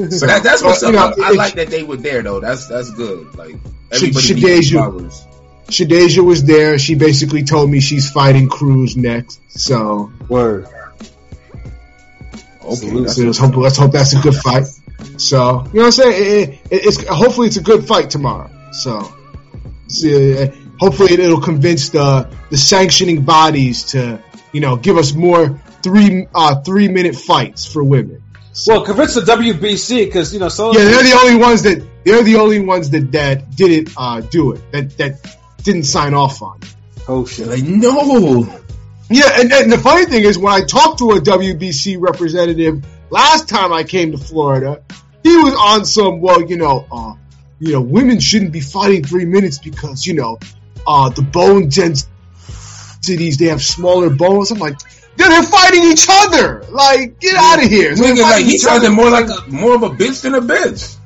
So 0.10 0.26
that, 0.28 0.42
that's 0.44 0.64
what's 0.64 0.82
Well, 0.82 0.98
up. 0.98 1.16
you 1.18 1.22
know, 1.22 1.28
I 1.28 1.32
it- 1.32 1.38
like 1.38 1.54
that 1.56 1.68
they 1.70 1.84
were 1.84 1.98
there 1.98 2.22
though. 2.22 2.40
That's 2.40 2.68
that's 2.68 2.92
good. 2.92 3.36
Like 3.36 3.56
everybody 3.92 4.26
Shadeja- 4.28 5.28
Shadeja 5.68 6.24
was 6.26 6.44
there. 6.44 6.78
She 6.78 6.96
basically 6.96 7.44
told 7.44 7.70
me 7.70 7.80
she's 7.80 8.10
fighting 8.12 8.50
Cruz 8.50 8.96
next. 8.98 9.40
So, 9.50 10.12
Word. 10.30 10.68
Okay, 12.64 12.76
Salute. 12.76 13.04
that's 13.04 13.16
so 13.18 13.24
let's 13.24 13.38
hope 13.38 13.56
let's 13.58 13.78
hope 13.78 13.92
that's 13.92 14.14
a 14.14 14.22
good 14.22 14.36
fight. 14.36 14.66
So 15.18 15.64
you 15.74 15.80
know 15.80 15.80
what 15.82 15.86
I'm 15.86 15.92
saying? 15.92 16.14
It, 16.24 16.50
it, 16.72 16.86
it's 16.86 17.08
hopefully 17.08 17.48
it's 17.48 17.58
a 17.58 17.62
good 17.62 17.86
fight 17.88 18.10
tomorrow. 18.10 18.50
So 18.72 19.14
see, 19.88 20.42
uh, 20.42 20.48
hopefully 20.80 21.14
it'll 21.14 21.42
convince 21.42 21.90
the 21.90 22.30
the 22.50 22.58
sanctioning 22.58 23.24
bodies 23.24 23.84
to 23.92 24.24
you 24.54 24.62
know 24.62 24.78
give 24.78 24.98
us 24.98 25.14
more 25.14 25.60
three 25.82 26.28
uh, 26.34 26.62
three 26.62 26.88
minute 26.88 27.16
fights 27.16 27.66
for 27.66 27.84
women. 27.84 28.24
Well, 28.68 28.86
convince 28.86 29.16
the 29.16 29.22
WBC 29.22 30.06
because 30.06 30.34
you 30.34 30.40
know 30.40 30.50
so. 30.50 30.72
Yeah, 30.74 30.86
they're 30.86 31.04
the 31.04 31.20
only 31.22 31.38
ones 31.38 31.64
that 31.64 31.86
they're 32.06 32.24
the 32.24 32.36
only 32.36 32.60
ones 32.60 32.92
that 32.92 33.12
that 33.12 33.56
didn't 33.56 33.94
uh, 33.98 34.22
do 34.22 34.54
it 34.54 34.72
that 34.72 34.98
that 34.98 35.38
didn't 35.64 35.84
sign 35.84 36.14
off 36.14 36.42
on 36.42 36.60
it. 36.62 36.76
oh 37.08 37.26
shit. 37.26 37.48
like 37.48 37.64
no. 37.64 38.62
Yeah, 39.10 39.30
and, 39.40 39.52
and 39.52 39.72
the 39.72 39.78
funny 39.78 40.06
thing 40.06 40.24
is, 40.24 40.38
when 40.38 40.54
I 40.54 40.66
talked 40.66 41.00
to 41.00 41.12
a 41.12 41.20
WBC 41.20 41.98
representative 42.00 42.84
last 43.10 43.48
time 43.48 43.72
I 43.72 43.84
came 43.84 44.12
to 44.12 44.18
Florida, 44.18 44.82
he 45.22 45.36
was 45.38 45.54
on 45.54 45.86
some, 45.86 46.20
well, 46.20 46.42
you 46.42 46.58
know, 46.58 46.88
uh, 46.92 47.14
you 47.60 47.74
know, 47.74 47.82
women 47.82 48.20
shouldn't 48.20 48.52
be 48.52 48.60
fighting 48.60 49.04
three 49.04 49.26
minutes 49.26 49.60
because 49.60 50.06
you 50.06 50.16
know, 50.16 50.40
uh, 50.88 51.10
the 51.10 51.22
bone 51.22 51.70
densities 53.04 53.38
they 53.38 53.46
have 53.46 53.62
smaller 53.62 54.10
bones. 54.10 54.52
I'm 54.52 54.60
like, 54.60 54.78
they're 55.16 55.44
fighting 55.44 55.84
each 55.84 56.08
other. 56.10 56.64
Like, 56.70 57.20
get 57.20 57.36
out 57.36 57.64
of 57.64 57.70
here. 57.70 57.96
So 57.96 58.04
Nigga, 58.04 58.22
like 58.22 58.46
he 58.46 58.58
sounded 58.58 58.92
more 58.92 59.10
like 59.10 59.28
a 59.28 59.50
more 59.50 59.76
of 59.76 59.84
a 59.84 59.90
bitch 59.90 60.22
than 60.22 60.36
a 60.36 60.42
bitch. 60.42 60.98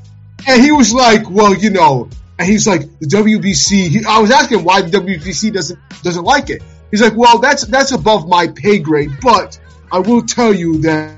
And 0.48 0.62
he 0.62 0.72
was 0.72 0.94
like, 0.94 1.30
well, 1.30 1.54
you 1.54 1.72
know, 1.72 2.10
and 2.40 2.48
he's 2.48 2.68
like, 2.68 2.82
the 3.00 3.08
WBC. 3.08 3.90
He, 3.90 4.06
I 4.06 4.20
was 4.20 4.32
asking 4.32 4.64
why 4.64 4.82
the 4.82 4.98
WBC 4.98 5.54
doesn't 5.54 5.80
doesn't 6.04 6.24
like 6.24 6.50
it. 6.50 6.62
He's 6.92 7.02
like, 7.02 7.16
well, 7.16 7.40
that's 7.40 7.66
that's 7.66 7.92
above 7.92 8.28
my 8.28 8.48
pay 8.48 8.80
grade, 8.80 9.12
but 9.22 9.60
I 9.92 10.00
will 10.00 10.22
tell 10.22 10.54
you 10.54 10.82
that, 10.82 11.18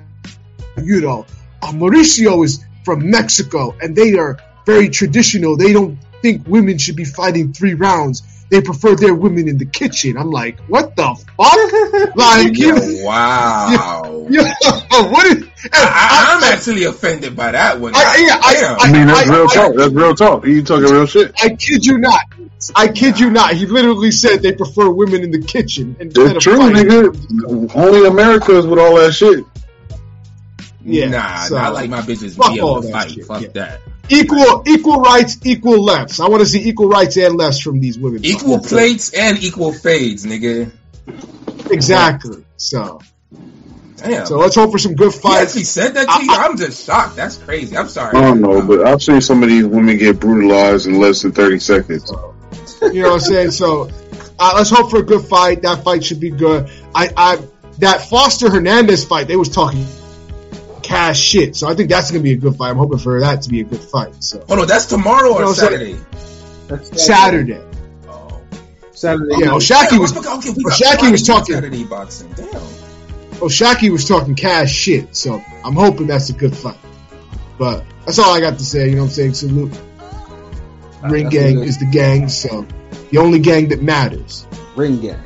you 0.81 1.01
know, 1.01 1.25
uh, 1.61 1.71
Mauricio 1.71 2.43
is 2.43 2.65
from 2.85 3.09
Mexico, 3.09 3.75
and 3.79 3.95
they 3.95 4.13
are 4.13 4.39
very 4.65 4.89
traditional. 4.89 5.57
They 5.57 5.73
don't 5.73 5.99
think 6.21 6.47
women 6.47 6.77
should 6.79 6.95
be 6.95 7.05
fighting 7.05 7.53
three 7.53 7.75
rounds. 7.75 8.23
They 8.49 8.61
prefer 8.61 8.95
their 8.95 9.13
women 9.13 9.47
in 9.47 9.59
the 9.59 9.65
kitchen. 9.65 10.17
I'm 10.17 10.31
like, 10.31 10.59
what 10.61 10.95
the 10.95 11.13
fuck? 11.37 12.15
like, 12.15 12.57
you 12.57 12.75
Yo, 12.75 13.05
wow. 13.05 14.27
yo, 14.29 14.41
what 14.43 15.25
is? 15.27 15.43
and 15.43 15.71
I, 15.73 16.35
I'm 16.37 16.43
I- 16.43 16.53
actually 16.53 16.85
offended 16.85 17.35
by 17.35 17.51
that 17.51 17.79
one. 17.79 17.93
I- 17.95 18.25
yeah, 18.27 18.39
I- 18.41 18.53
Damn. 18.55 18.79
I 18.79 18.91
mean, 18.91 19.07
that's 19.07 19.29
I- 19.29 19.33
real 19.33 19.47
I- 19.49 19.53
talk. 19.53 19.75
That's 19.75 19.93
real 19.93 20.15
talk. 20.15 20.45
You 20.47 20.63
talking 20.63 20.85
real 20.91 21.05
shit. 21.05 21.31
I 21.43 21.49
kid 21.49 21.85
you 21.85 21.99
not. 21.99 22.21
I 22.75 22.87
kid 22.87 23.19
you 23.19 23.29
not. 23.29 23.53
He 23.53 23.67
literally 23.67 24.11
said 24.11 24.41
they 24.41 24.53
prefer 24.53 24.89
women 24.89 25.21
in 25.21 25.31
the 25.31 25.41
kitchen 25.43 25.95
instead 25.99 26.35
It's 26.35 26.43
true, 26.43 26.57
nigga. 26.59 27.75
Only 27.75 28.07
America 28.07 28.57
is 28.57 28.65
with 28.65 28.79
all 28.79 28.95
that 28.95 29.13
shit. 29.13 29.45
Yeah, 30.83 31.09
nah, 31.09 31.43
so- 31.43 31.55
nah, 31.55 31.65
I 31.65 31.69
like 31.69 31.89
my 31.89 32.01
bitches 32.01 32.35
Fuck 32.35 32.53
be 32.53 32.57
able 32.57 32.81
to 32.81 32.91
fight. 32.91 33.11
shit, 33.11 33.25
Fuck 33.25 33.41
yeah. 33.43 33.47
that. 33.49 33.81
Equal, 34.09 34.63
equal 34.67 35.01
rights, 35.01 35.37
equal 35.45 35.83
lefts. 35.83 36.19
I 36.19 36.27
want 36.27 36.41
to 36.41 36.45
see 36.47 36.67
equal 36.67 36.89
rights 36.89 37.17
and 37.17 37.35
lefts 37.35 37.59
from 37.59 37.79
these 37.79 37.97
women. 37.97 38.25
Equal 38.25 38.59
plates 38.59 39.13
and 39.13 39.41
equal 39.43 39.71
fades, 39.71 40.25
nigga. 40.25 40.71
Exactly. 41.71 42.43
So, 42.57 43.01
Damn. 43.97 44.25
so 44.25 44.37
let's 44.37 44.55
hope 44.55 44.71
for 44.71 44.79
some 44.79 44.95
good 44.95 45.13
he 45.13 45.19
fights. 45.19 45.53
He 45.53 45.63
said 45.63 45.93
that 45.93 46.07
to 46.07 46.25
you? 46.25 46.31
I'm 46.31 46.57
just 46.57 46.85
shocked. 46.85 47.15
That's 47.15 47.37
crazy. 47.37 47.77
I'm 47.77 47.87
sorry. 47.87 48.17
I 48.17 48.21
don't 48.21 48.41
know, 48.41 48.65
but 48.65 48.87
I've 48.87 49.01
seen 49.01 49.21
some 49.21 49.43
of 49.43 49.49
these 49.49 49.65
women 49.65 49.97
get 49.97 50.19
brutalized 50.19 50.87
in 50.87 50.99
less 50.99 51.21
than 51.21 51.31
30 51.31 51.59
seconds. 51.59 52.11
You 52.81 53.03
know 53.03 53.09
what 53.09 53.13
I'm 53.15 53.19
saying? 53.19 53.51
So, 53.51 53.89
uh, 54.39 54.53
let's 54.55 54.69
hope 54.69 54.89
for 54.89 54.99
a 54.99 55.03
good 55.03 55.25
fight. 55.25 55.61
That 55.61 55.83
fight 55.83 56.03
should 56.03 56.19
be 56.19 56.31
good. 56.31 56.69
I, 56.95 57.09
I, 57.15 57.41
that 57.79 58.09
Foster 58.09 58.49
Hernandez 58.49 59.05
fight, 59.05 59.27
they 59.27 59.35
was 59.35 59.49
talking 59.49 59.85
cash 60.89 61.19
shit. 61.19 61.55
So 61.55 61.67
I 61.67 61.75
think 61.75 61.89
that's 61.89 62.11
gonna 62.11 62.23
be 62.23 62.33
a 62.33 62.37
good 62.37 62.55
fight. 62.55 62.71
I'm 62.71 62.77
hoping 62.77 62.97
for 62.97 63.19
that 63.19 63.43
to 63.43 63.49
be 63.49 63.61
a 63.61 63.63
good 63.63 63.79
fight. 63.79 64.23
So 64.23 64.39
oh, 64.39 64.45
Hold 64.47 64.59
on, 64.61 64.67
that's 64.67 64.85
tomorrow 64.85 65.33
or 65.33 65.41
No, 65.41 65.53
Saturday? 65.53 65.97
That's 66.67 67.05
Saturday. 67.05 67.61
Oh. 68.07 68.41
Saturday. 68.91 69.35
Yeah, 69.37 69.51
oh, 69.51 69.57
O'Shaquie 69.57 69.89
Damn, 69.91 69.99
was 69.99 70.13
I 70.15 70.37
okay, 70.37 70.49
we 70.55 70.63
got 70.63 70.81
O'Shaquie 70.81 71.11
was 71.11 71.23
talking- 71.23 71.55
Saturday 71.55 71.83
boxing. 71.83 72.31
Damn. 72.33 72.55
O'Shaquie 73.41 73.89
was 73.91 74.05
talking 74.05 74.35
cash 74.35 74.73
shit, 74.73 75.15
so 75.15 75.41
I'm 75.63 75.75
hoping 75.75 76.07
that's 76.07 76.29
a 76.29 76.33
good 76.33 76.55
fight. 76.55 76.77
But 77.57 77.85
that's 78.05 78.19
all 78.19 78.33
I 78.33 78.39
got 78.41 78.57
to 78.57 78.65
say. 78.65 78.89
You 78.89 78.95
know 78.95 79.03
what 79.03 79.07
I'm 79.09 79.11
saying? 79.13 79.33
Salute. 79.35 79.73
Ring 81.03 81.29
gang 81.29 81.59
is 81.59 81.77
the 81.77 81.85
gang, 81.85 82.27
so 82.27 82.65
the 83.11 83.19
only 83.19 83.39
gang 83.39 83.69
that 83.69 83.81
matters. 83.81 84.45
Ring 84.75 84.99
Gang. 84.99 85.23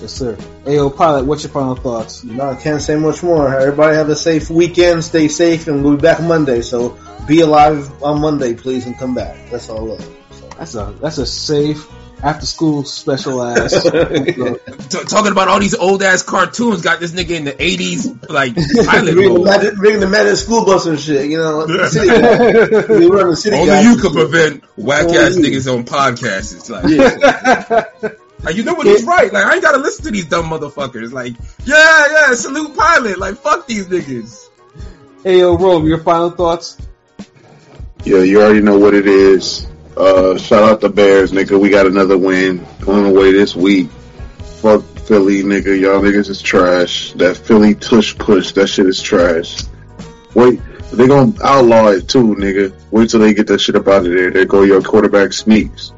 Yes, 0.00 0.12
sir. 0.12 0.36
Ayo, 0.66 0.94
pilot. 0.94 1.26
What's 1.26 1.44
your 1.44 1.52
final 1.52 1.76
thoughts? 1.76 2.24
No, 2.24 2.50
I 2.50 2.56
can't 2.56 2.82
say 2.82 2.96
much 2.96 3.22
more. 3.22 3.54
Everybody 3.54 3.94
have 3.94 4.08
a 4.08 4.16
safe 4.16 4.50
weekend. 4.50 5.04
Stay 5.04 5.28
safe, 5.28 5.68
and 5.68 5.84
we'll 5.84 5.94
be 5.94 6.02
back 6.02 6.20
Monday. 6.20 6.60
So 6.62 6.98
be 7.28 7.40
alive 7.40 8.02
on 8.02 8.20
Monday, 8.20 8.54
please, 8.54 8.84
and 8.84 8.98
come 8.98 9.14
back. 9.14 9.48
That's 9.50 9.68
all. 9.70 9.84
Love. 9.86 10.16
That's 10.58 10.74
a 10.74 10.92
that's 11.00 11.18
a 11.18 11.26
safe 11.26 11.86
after 12.20 12.46
school 12.46 12.82
special 12.82 13.42
ass. 13.44 13.80
T- 13.84 15.04
talking 15.04 15.30
about 15.30 15.46
all 15.46 15.60
these 15.60 15.74
old 15.76 16.02
ass 16.02 16.22
cartoons 16.24 16.82
got 16.82 16.98
this 16.98 17.12
nigga 17.12 17.36
in 17.36 17.44
the 17.44 17.52
80s, 17.52 18.28
like, 18.30 18.54
pilot 18.86 19.14
Bring 19.14 19.34
the, 19.34 19.38
mode. 19.38 19.44
magic, 19.44 20.00
the 20.00 20.08
magic 20.08 20.36
school 20.36 20.64
bus 20.64 20.86
and 20.86 20.98
shit. 20.98 21.30
You 21.30 21.38
know, 21.38 21.66
the 21.66 21.88
city 21.88 22.08
guy. 22.08 22.98
we 22.98 23.06
run 23.06 23.30
the 23.30 23.36
city 23.36 23.56
Only 23.56 23.82
you 23.82 23.98
could 23.98 24.12
prevent 24.14 24.64
whack 24.76 25.06
ass 25.06 25.36
niggas 25.36 25.72
on 25.72 25.84
podcasts. 25.84 26.54
It's 26.56 26.70
like, 26.70 28.16
like, 28.42 28.56
you 28.56 28.64
know 28.64 28.74
what? 28.74 28.86
He's 28.86 29.04
right. 29.04 29.32
Like, 29.32 29.44
I 29.44 29.54
ain't 29.54 29.62
gotta 29.62 29.78
listen 29.78 30.04
to 30.06 30.10
these 30.10 30.26
dumb 30.26 30.46
motherfuckers. 30.46 31.12
Like, 31.12 31.34
yeah, 31.64 32.06
yeah, 32.10 32.34
salute 32.34 32.76
pilot. 32.76 33.18
Like, 33.18 33.36
fuck 33.36 33.66
these 33.66 33.86
niggas. 33.86 34.48
Ayo, 35.24 35.58
Rome. 35.58 35.86
Your 35.86 35.98
final 35.98 36.30
thoughts? 36.30 36.78
Yeah, 38.04 38.18
you 38.18 38.40
already 38.40 38.60
know 38.60 38.78
what 38.78 38.94
it 38.94 39.06
is. 39.06 39.66
Uh, 39.96 40.36
shout 40.36 40.62
out 40.62 40.80
the 40.80 40.88
Bears, 40.90 41.32
nigga. 41.32 41.58
We 41.58 41.70
got 41.70 41.86
another 41.86 42.18
win 42.18 42.64
on 42.86 43.04
the 43.04 43.10
way 43.10 43.32
this 43.32 43.56
week. 43.56 43.88
Fuck 44.60 44.84
Philly, 45.06 45.42
nigga. 45.42 45.78
Y'all 45.78 46.00
niggas 46.00 46.28
is 46.28 46.42
trash. 46.42 47.12
That 47.14 47.36
Philly 47.36 47.74
tush 47.74 48.16
push, 48.16 48.52
that 48.52 48.68
shit 48.68 48.86
is 48.86 49.00
trash. 49.00 49.64
Wait, 50.34 50.60
they 50.92 51.08
gonna 51.08 51.32
outlaw 51.42 51.88
it 51.88 52.08
too, 52.08 52.34
nigga. 52.34 52.74
Wait 52.90 53.10
till 53.10 53.20
they 53.20 53.34
get 53.34 53.46
that 53.46 53.60
shit 53.60 53.74
up 53.74 53.88
out 53.88 54.06
of 54.06 54.12
there. 54.12 54.30
There 54.30 54.44
go 54.44 54.62
your 54.62 54.82
quarterback 54.82 55.32
sneaks. 55.32 55.92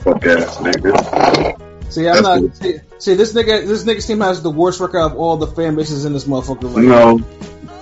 Fuck 0.00 0.24
ass, 0.26 0.56
nigga. 0.58 1.92
See, 1.92 2.06
I'm 2.06 2.22
That's 2.22 2.42
not. 2.42 2.56
See, 2.56 2.78
see, 2.98 3.14
this 3.14 3.32
nigga, 3.32 3.66
this 3.66 3.84
nigga's 3.84 4.06
team 4.06 4.20
has 4.20 4.42
the 4.42 4.50
worst 4.50 4.80
record 4.80 4.98
of 5.00 5.16
all 5.16 5.36
the 5.38 5.46
fan 5.46 5.74
bases 5.76 6.04
in 6.04 6.12
this 6.12 6.24
motherfucker. 6.24 6.74
Right 6.74 6.84
No, 6.84 7.18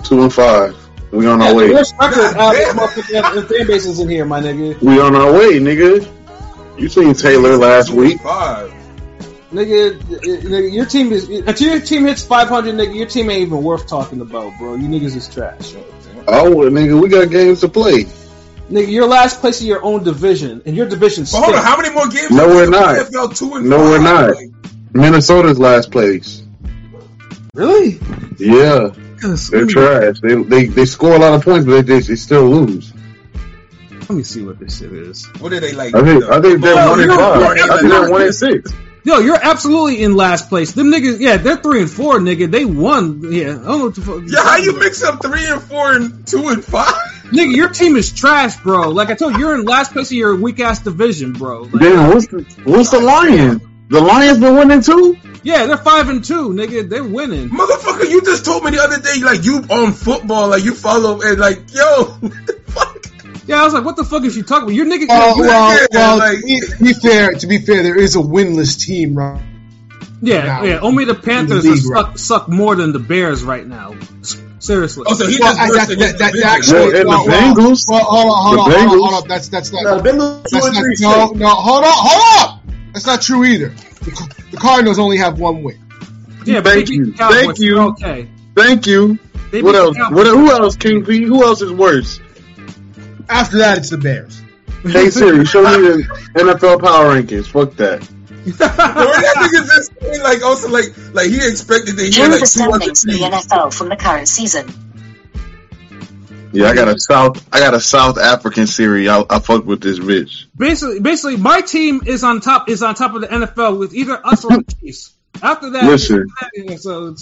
two 0.03 0.21
and 0.23 0.33
five. 0.33 0.75
We 1.11 1.25
on 1.27 1.39
now. 1.39 1.45
our 1.45 1.51
Yeah, 1.51 1.57
way. 1.57 1.67
the 1.67 1.73
worst 1.73 1.95
record 1.99 2.15
God 2.15 2.37
out 2.37 2.55
of 2.55 2.61
damn. 2.61 2.75
the 2.75 2.81
motherfucking 2.81 3.47
fan 3.57 3.67
bases 3.67 3.99
in 3.99 4.09
here, 4.09 4.25
my 4.25 4.41
nigga. 4.41 4.79
We 4.81 4.99
on 4.99 5.15
our 5.15 5.31
way, 5.33 5.59
nigga. 5.59 6.07
You 6.77 6.89
seen 6.89 7.13
Taylor 7.15 7.57
last 7.57 7.89
week? 7.91 8.21
Five. 8.21 8.73
Nigga, 9.51 9.97
nigga, 9.99 10.73
your 10.73 10.85
team 10.85 11.11
is 11.13 11.27
until 11.29 11.71
your 11.71 11.81
team 11.81 12.05
hits 12.05 12.23
500, 12.23 12.75
nigga. 12.75 12.95
Your 12.95 13.07
team 13.07 13.29
ain't 13.29 13.41
even 13.43 13.63
worth 13.63 13.87
talking 13.87 14.19
about, 14.21 14.57
bro. 14.59 14.75
You 14.75 14.87
niggas 14.87 15.15
is 15.15 15.27
trash. 15.27 15.73
Oh, 16.27 16.53
well, 16.53 16.69
nigga, 16.69 17.01
we 17.01 17.07
got 17.09 17.29
games 17.31 17.61
to 17.61 17.69
play. 17.69 18.05
Nigga, 18.69 18.91
you're 18.91 19.07
last 19.07 19.39
place 19.39 19.61
in 19.61 19.67
your 19.67 19.83
own 19.83 20.03
division, 20.03 20.61
and 20.65 20.75
your 20.75 20.87
division 20.87 21.23
But 21.23 21.41
hold 21.43 21.55
on, 21.55 21.63
how 21.63 21.77
many 21.77 21.93
more 21.93 22.07
games? 22.09 22.31
No, 22.31 22.49
are 22.49 22.53
we're 22.53 22.69
not. 22.69 22.95
NFL 22.97 23.37
two 23.37 23.53
and 23.55 23.69
No, 23.69 23.77
we're 23.77 24.01
not. 24.01 24.35
Like, 24.35 24.49
Minnesota's 24.93 25.57
last 25.57 25.91
place. 25.91 26.43
Really? 27.53 27.99
Yeah, 28.37 28.89
they're 29.49 29.65
trash. 29.65 30.19
They 30.19 30.35
they 30.35 30.65
they 30.65 30.85
score 30.85 31.15
a 31.15 31.19
lot 31.19 31.33
of 31.33 31.43
points, 31.43 31.65
but 31.65 31.87
they, 31.87 31.99
they 31.99 32.15
still 32.15 32.49
lose. 32.49 32.93
Let 33.91 34.11
me 34.11 34.23
see 34.23 34.43
what 34.43 34.59
this 34.59 34.79
shit 34.79 34.91
is. 34.91 35.25
what 35.39 35.51
are 35.53 35.59
they 35.59 35.73
like? 35.73 35.95
I 35.95 36.01
think 36.03 36.23
I 36.25 36.41
think 36.41 36.61
they're 36.61 36.75
Well, 36.75 36.89
one 36.91 36.99
and 37.01 37.11
five. 37.11 37.41
I 37.41 37.79
think 37.79 37.91
they're 37.91 38.09
one 38.11 38.21
and 38.21 38.35
six. 38.35 38.71
Yo, 39.03 39.19
you're 39.19 39.41
absolutely 39.41 40.03
in 40.03 40.15
last 40.17 40.49
place. 40.49 40.73
Them 40.73 40.91
niggas, 40.91 41.21
yeah, 41.21 41.37
they're 41.37 41.55
three 41.55 41.79
and 41.79 41.89
four, 41.89 42.19
nigga. 42.19 42.51
They 42.51 42.65
won. 42.65 43.31
Yeah, 43.31 43.51
I 43.51 43.53
don't 43.53 43.65
know 43.65 43.85
what 43.85 43.95
the 43.95 44.01
fuck. 44.01 44.21
Yeah, 44.27 44.43
how 44.43 44.57
you 44.57 44.77
mix 44.77 45.01
up 45.01 45.21
three 45.21 45.45
and 45.45 45.61
four 45.61 45.93
and 45.93 46.27
two 46.27 46.49
and 46.49 46.63
five? 46.63 46.93
Nigga, 47.31 47.55
your 47.55 47.69
team 47.69 47.95
is 47.95 48.11
trash, 48.13 48.55
bro. 48.57 48.89
Like 48.89 49.09
I 49.09 49.15
told 49.15 49.33
you, 49.33 49.39
you're 49.39 49.55
in 49.55 49.63
last 49.65 49.91
place 49.93 50.07
of 50.11 50.17
your 50.17 50.35
weak 50.35 50.59
ass 50.59 50.79
division, 50.79 51.33
bro. 51.33 51.63
Like, 51.63 51.81
Damn, 51.81 52.09
what's 52.09 52.27
the 52.27 52.45
what's 52.63 52.91
the 52.91 52.99
Lions? 52.99 53.61
The 53.89 54.01
Lions 54.01 54.39
been 54.39 54.55
winning 54.55 54.81
too. 54.81 55.17
yeah, 55.43 55.65
they're 55.65 55.77
five 55.77 56.09
and 56.09 56.23
two, 56.23 56.49
nigga. 56.49 56.89
They're 56.89 57.03
winning. 57.03 57.49
Motherfucker, 57.49 58.09
you 58.09 58.21
just 58.21 58.43
told 58.45 58.63
me 58.63 58.71
the 58.71 58.79
other 58.81 58.99
day, 58.99 59.21
like 59.23 59.43
you 59.45 59.57
on 59.69 59.93
football, 59.93 60.49
like 60.49 60.63
you 60.63 60.73
follow 60.73 61.21
and 61.21 61.39
like, 61.39 61.73
yo, 61.73 62.03
what 62.19 62.47
the 62.47 62.53
fuck? 62.67 63.05
Yeah, 63.47 63.61
I 63.61 63.63
was 63.63 63.73
like, 63.73 63.85
what 63.85 63.95
the 63.95 64.03
fuck 64.03 64.23
is 64.25 64.33
she 64.35 64.41
talking 64.43 64.63
about? 64.63 64.75
Your 64.75 64.85
nigga, 64.85 65.07
Well, 65.07 65.37
you 65.37 65.41
well, 65.43 65.71
ain't 65.71 65.79
getting 65.91 65.95
well 65.99 66.19
that, 66.19 66.33
like- 66.33 66.39
to, 66.39 66.45
be, 66.45 66.59
to 66.59 66.83
be 66.83 66.93
fair, 66.93 67.31
to 67.31 67.47
be 67.47 67.57
fair, 67.59 67.83
there 67.83 67.97
is 67.97 68.15
a 68.17 68.19
winless 68.19 68.77
team, 68.85 69.15
right? 69.15 69.41
yeah, 70.21 70.43
now. 70.43 70.63
yeah. 70.63 70.79
Only 70.79 71.05
the 71.05 71.15
Panthers 71.15 71.63
the 71.63 71.69
league, 71.71 71.79
suck, 71.79 72.17
suck 72.17 72.49
more 72.49 72.75
than 72.75 72.91
the 72.91 72.99
Bears 72.99 73.43
right 73.43 73.65
now. 73.65 73.95
Seriously. 74.59 75.03
Oh, 75.07 75.13
so 75.13 75.27
he 75.27 75.37
Well, 75.39 75.53
just 75.55 75.59
I, 75.61 75.67
that, 75.67 75.87
that, 75.87 75.97
his 75.99 76.13
that, 76.17 76.31
division. 76.31 76.49
actually, 76.49 76.79
Well, 76.79 76.85
and 76.87 76.95
the 76.95 77.07
well, 77.07 77.27
well, 77.27 77.55
Bengals- 77.55 77.85
Well, 77.87 78.03
hold 78.03 78.25
on, 78.31 78.43
hold 78.43 78.59
on, 78.59 78.71
hold 78.71 78.89
on, 78.91 78.99
hold 78.99 79.23
on. 79.23 79.27
That's 79.29 79.49
that's 79.49 79.71
not. 79.71 79.83
No, 79.83 80.01
the 80.01 80.09
Bengals 80.09 80.43
That's 80.49 80.65
and 80.65 80.73
not 80.73 80.81
three. 80.81 80.95
no, 80.99 81.27
no. 81.33 81.47
Hold 81.49 81.83
on, 81.83 81.91
hold 81.93 82.23
up. 82.49 82.63
That's 82.93 83.05
not 83.05 83.21
true 83.21 83.43
either. 83.43 83.69
The, 83.69 84.35
the 84.51 84.57
Cardinals 84.57 84.97
only 84.99 85.17
have 85.17 85.39
one 85.39 85.61
win. 85.63 85.79
yeah, 86.45 86.61
Thank 86.61 86.89
you. 86.89 87.13
Cowboys. 87.13 87.35
Thank 87.45 87.59
you. 87.59 87.79
Okay. 87.89 88.27
Thank 88.55 88.87
you. 88.87 89.19
They 89.51 89.61
What 89.61 89.75
else? 89.75 89.95
What, 90.09 90.25
who 90.27 90.49
else? 90.51 90.75
King 90.75 91.05
P. 91.05 91.23
Who 91.23 91.43
else 91.43 91.61
is 91.61 91.71
worse? 91.71 92.19
After 93.29 93.59
that, 93.59 93.77
it's 93.77 93.89
the 93.91 93.97
Bears. 93.97 94.41
Hey 94.83 95.09
Siri, 95.09 95.45
show 95.45 95.61
me 95.63 95.69
the 95.87 96.03
NFL 96.35 96.81
power 96.81 97.13
rankings. 97.15 97.45
Fuck 97.47 97.75
that. 97.75 98.07
Or 98.47 98.57
that 98.57 99.33
nigga 99.37 99.67
just 99.67 99.91
saying, 99.99 100.23
like 100.23 100.43
also 100.43 100.69
like 100.69 100.85
like 101.13 101.27
he 101.27 101.37
expected 101.37 101.97
to 101.97 102.03
hear 102.03 102.11
Here 102.11 102.25
are 102.25 102.31
like 102.31 102.39
the 102.39 102.47
two 102.47 102.71
other 102.71 102.95
standings 102.95 103.05
in 103.05 103.31
the. 103.31 103.37
NFL 103.37 103.73
from 103.73 103.89
the 103.89 103.95
current 103.95 104.27
season. 104.27 104.67
Yeah, 106.53 106.69
I 106.69 106.75
got 106.75 106.87
a 106.87 106.99
South. 106.99 107.47
I 107.53 107.59
got 107.59 107.73
a 107.73 107.79
South 107.79 108.17
African 108.17 108.67
series. 108.67 109.09
I, 109.09 109.23
I 109.29 109.39
fuck 109.39 109.65
with 109.65 109.81
this 109.81 109.99
bitch. 109.99 110.45
basically, 110.57 111.01
basically, 111.01 111.37
my 111.37 111.61
team 111.61 112.01
is 112.05 112.23
on 112.23 112.39
top 112.41 112.69
is 112.69 112.81
on 112.81 112.95
top 112.95 113.13
of 113.15 113.21
the 113.21 113.27
NFL 113.27 113.79
with 113.79 113.93
either 113.93 114.25
us 114.25 114.45
or 114.45 114.57
the 114.57 114.75
Chiefs. 114.81 115.13
After 115.41 115.69
that, 115.71 115.83
Listen. 115.83 116.27
yeah, 116.55 116.77
so 116.77 117.15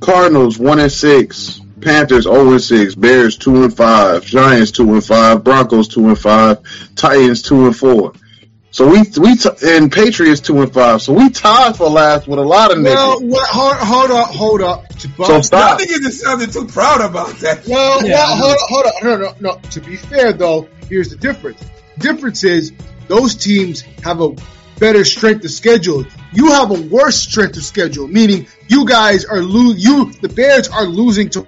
Cardinals 0.00 0.58
one 0.58 0.78
and 0.78 0.92
six. 0.92 1.60
Panthers 1.80 2.24
zero 2.24 2.50
and 2.50 2.62
six. 2.62 2.94
Bears 2.94 3.38
two 3.38 3.64
and 3.64 3.74
five. 3.74 4.24
Giants 4.24 4.70
two 4.70 4.92
and 4.92 5.04
five. 5.04 5.42
Broncos 5.42 5.88
two 5.88 6.08
and 6.08 6.18
five. 6.18 6.58
Titans 6.94 7.42
two 7.42 7.66
and 7.66 7.76
four. 7.76 8.12
So 8.72 8.86
we 8.88 9.02
we 9.18 9.34
t- 9.36 9.48
and 9.64 9.90
Patriots 9.90 10.40
two 10.40 10.62
and 10.62 10.72
five. 10.72 11.02
So 11.02 11.12
we 11.12 11.28
tied 11.30 11.76
for 11.76 11.88
last 11.90 12.28
with 12.28 12.38
a 12.38 12.42
lot 12.42 12.70
of 12.76 12.82
Well, 12.82 13.20
niggas. 13.20 13.28
well 13.28 13.46
hold, 13.46 13.76
hold 13.76 14.10
up, 14.12 14.28
hold 14.28 14.62
up. 14.62 14.88
To, 14.88 15.08
So 15.08 15.32
Y'all 15.32 15.42
stop. 15.42 15.80
niggas 15.80 16.00
just 16.02 16.20
sounded 16.20 16.52
too 16.52 16.66
proud 16.66 17.00
about 17.00 17.36
that. 17.40 17.66
Well, 17.66 18.06
Yeah, 18.06 18.14
well, 18.14 18.36
hold 18.36 18.52
up, 18.54 18.60
hold 18.68 18.86
up. 18.86 19.02
No, 19.02 19.16
no, 19.16 19.34
no. 19.54 19.60
To 19.70 19.80
be 19.80 19.96
fair, 19.96 20.32
though, 20.32 20.68
here's 20.88 21.10
the 21.10 21.16
difference. 21.16 21.64
Difference 21.98 22.44
is 22.44 22.72
those 23.08 23.34
teams 23.34 23.80
have 24.04 24.20
a 24.20 24.36
better 24.78 25.04
strength 25.04 25.44
of 25.44 25.50
schedule. 25.50 26.04
You 26.32 26.50
have 26.52 26.70
a 26.70 26.80
worse 26.80 27.16
strength 27.20 27.56
of 27.56 27.64
schedule, 27.64 28.06
meaning 28.06 28.46
you 28.68 28.86
guys 28.86 29.24
are 29.24 29.42
lo- 29.42 29.74
You, 29.76 30.12
the 30.22 30.28
Bears, 30.28 30.68
are 30.68 30.84
losing 30.84 31.28
to 31.30 31.44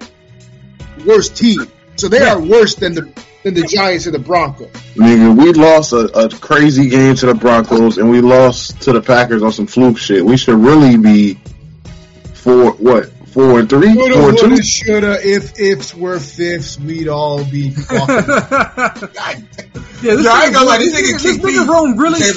worse 1.05 1.29
team, 1.29 1.65
so 1.95 2.09
they 2.09 2.21
are 2.21 2.39
worse 2.39 2.75
than 2.75 2.93
the 2.95 3.11
than 3.43 3.53
the 3.53 3.63
Giants 3.63 4.05
and 4.05 4.15
the 4.15 4.19
Broncos. 4.19 4.71
Nigga, 4.95 5.37
we 5.37 5.51
lost 5.53 5.93
a, 5.93 6.05
a 6.17 6.29
crazy 6.29 6.89
game 6.89 7.15
to 7.15 7.25
the 7.27 7.33
Broncos 7.35 7.97
and 7.97 8.09
we 8.09 8.21
lost 8.21 8.81
to 8.83 8.93
the 8.93 9.01
Packers 9.01 9.43
on 9.43 9.51
some 9.51 9.67
fluke 9.67 9.97
shit. 9.97 10.25
We 10.25 10.37
should 10.37 10.55
really 10.55 10.97
be 10.97 11.39
four 12.33 12.71
what 12.73 13.11
four 13.27 13.59
and 13.59 13.69
three, 13.69 13.93
Woulda, 13.93 14.13
four 14.13 14.29
and 14.29 14.37
two. 14.37 14.47
woulda, 14.49 14.63
shoulda. 14.63 15.17
If 15.21 15.59
ifs 15.59 15.93
were 15.95 16.19
fifths, 16.19 16.79
we'd 16.79 17.07
all 17.07 17.43
be 17.43 17.71
fucking. 17.71 18.15
yeah, 18.15 19.35
this 20.01 20.03
Yo, 20.25 20.31
I 20.31 20.45
ain't 20.45 20.53
gonna 20.53 20.65
lie, 20.65 20.77
this 20.77 20.93
nigga 20.93 21.13
this 21.13 21.23
King 21.23 21.41
nigga 21.41 21.65
P 21.65 21.69
Rome 21.69 21.97
really 21.97 22.19
came 22.19 22.33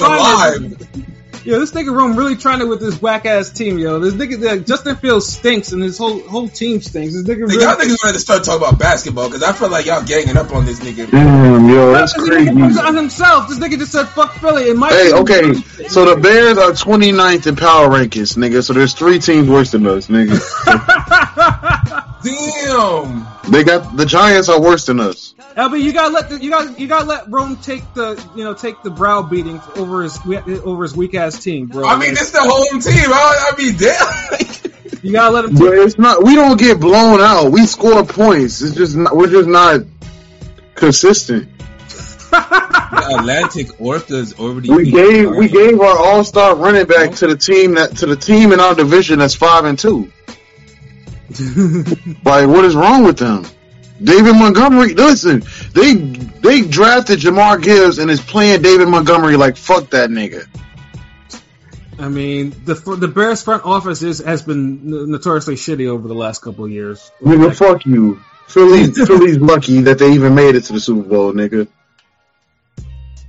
trying 1.47 1.53
to, 1.53 1.53
alive. 1.53 1.53
yeah, 1.53 1.57
this 1.59 1.71
nigga 1.71 1.95
Rome 1.95 2.15
really 2.17 2.35
trying 2.35 2.59
to 2.59 2.67
with 2.67 2.79
this 2.79 3.01
whack 3.01 3.25
ass 3.25 3.49
team, 3.49 3.77
yo. 3.77 3.99
This 3.99 4.13
nigga, 4.13 4.45
uh, 4.45 4.57
Justin 4.63 4.95
Fields 4.97 5.27
stinks, 5.27 5.71
and 5.71 5.81
his 5.81 5.97
whole 5.97 6.19
whole 6.27 6.47
team 6.49 6.81
stinks. 6.81 7.13
This 7.13 7.23
nigga 7.23 7.47
Like, 7.47 7.49
really, 7.51 7.63
y'all 7.63 7.75
niggas 7.75 7.97
wanted 8.03 8.13
to 8.13 8.19
start 8.19 8.43
talking 8.43 8.67
about 8.67 8.79
basketball 8.79 9.27
because 9.27 9.43
I 9.43 9.53
feel 9.53 9.69
like 9.69 9.85
y'all 9.85 10.03
ganging 10.03 10.37
up 10.37 10.51
on 10.53 10.65
this 10.65 10.79
nigga. 10.79 11.09
Damn, 11.09 11.69
yo, 11.69 11.91
that's 11.91 12.13
This 12.13 12.27
crazy. 12.27 12.49
it 12.51 12.77
on 12.85 12.95
himself. 12.95 13.47
This 13.49 13.59
nigga 13.59 13.77
just 13.79 13.91
said 13.91 14.05
fuck 14.09 14.33
Philly, 14.35 14.69
and 14.69 14.79
my 14.79 14.89
Hey, 14.89 15.07
team- 15.11 15.15
okay, 15.21 15.53
so 15.87 16.05
the 16.13 16.19
Bears 16.21 16.57
are 16.57 16.71
29th 16.71 17.47
in 17.47 17.55
power 17.55 17.87
rankings, 17.89 18.37
nigga. 18.37 18.63
So 18.63 18.73
there's 18.73 18.93
three 18.93 19.19
teams 19.19 19.49
worse 19.49 19.71
than 19.71 19.85
us, 19.87 20.07
nigga. 20.07 20.37
Damn. 22.23 23.27
They 23.51 23.63
got 23.63 23.95
the 23.95 24.05
Giants 24.05 24.49
are 24.49 24.59
worse 24.59 24.85
than 24.85 24.99
us. 24.99 25.33
LB, 25.57 25.81
you 25.81 25.91
gotta 25.91 26.13
let 26.13 26.29
the, 26.29 26.37
you 26.37 26.51
got 26.51 26.79
you 26.79 26.87
gotta 26.87 27.05
let 27.05 27.31
Rome 27.31 27.57
take 27.57 27.81
the 27.95 28.23
you 28.35 28.43
know 28.43 28.53
take 28.53 28.83
the 28.83 28.91
brow 28.91 29.23
beating 29.23 29.59
over 29.75 30.03
his 30.03 30.19
over 30.63 30.83
his 30.83 30.95
weak 30.95 31.15
ass 31.15 31.43
team, 31.43 31.65
bro. 31.65 31.87
I 31.87 31.97
mean, 31.97 32.13
this 32.13 32.29
the 32.29 32.41
home 32.41 32.79
team. 32.79 33.11
I, 33.11 33.51
I 33.51 33.57
mean, 33.57 33.75
damn. 33.75 35.01
you 35.03 35.11
gotta 35.13 35.33
let 35.33 35.45
him. 35.45 35.55
But 35.55 35.73
it's 35.79 35.97
not. 35.97 36.23
We 36.23 36.35
don't 36.35 36.59
get 36.59 36.79
blown 36.79 37.21
out. 37.21 37.51
We 37.51 37.65
score 37.65 38.05
points. 38.05 38.61
It's 38.61 38.75
just 38.75 38.95
not, 38.95 39.17
we're 39.17 39.31
just 39.31 39.49
not 39.49 39.81
consistent. 40.75 41.49
the 42.29 43.15
Atlantic 43.17 43.69
Orcas 43.79 44.39
already. 44.39 44.69
We 44.69 44.91
gave 44.91 45.31
we 45.31 45.49
gave 45.49 45.81
our 45.81 45.97
all 45.97 46.23
star 46.23 46.55
running 46.55 46.85
back 46.85 47.13
to 47.15 47.25
the 47.25 47.35
team 47.35 47.73
that 47.75 47.97
to 47.97 48.05
the 48.05 48.15
team 48.15 48.51
in 48.51 48.59
our 48.59 48.75
division 48.75 49.17
that's 49.17 49.33
five 49.33 49.65
and 49.65 49.79
two. 49.79 50.11
Like, 52.23 52.47
what 52.47 52.63
is 52.63 52.75
wrong 52.75 53.03
with 53.03 53.17
them? 53.17 53.45
David 54.01 54.33
Montgomery. 54.33 54.93
Listen, 54.93 55.43
they 55.73 55.93
they 55.95 56.61
drafted 56.61 57.19
Jahmyr 57.19 57.61
Gibbs 57.61 57.97
and 57.99 58.11
is 58.11 58.21
playing 58.21 58.61
David 58.61 58.87
Montgomery 58.87 59.35
like 59.35 59.57
fuck 59.57 59.89
that 59.91 60.09
nigga. 60.09 60.47
I 61.99 62.09
mean, 62.09 62.53
the 62.65 62.75
the 62.75 63.07
Bears 63.07 63.41
front 63.41 63.65
office 63.65 64.03
is 64.03 64.19
has 64.19 64.43
been 64.43 65.11
notoriously 65.11 65.55
shitty 65.55 65.87
over 65.87 66.07
the 66.07 66.15
last 66.15 66.41
couple 66.41 66.65
of 66.65 66.71
years. 66.71 67.11
Nigga, 67.21 67.55
fuck 67.55 67.85
you. 67.85 68.21
Philly, 68.47 68.85
Philly's 69.05 69.37
lucky 69.39 69.81
that 69.81 69.99
they 69.99 70.11
even 70.13 70.35
made 70.35 70.55
it 70.55 70.65
to 70.65 70.73
the 70.73 70.79
Super 70.79 71.07
Bowl, 71.07 71.33
nigga. 71.33 71.67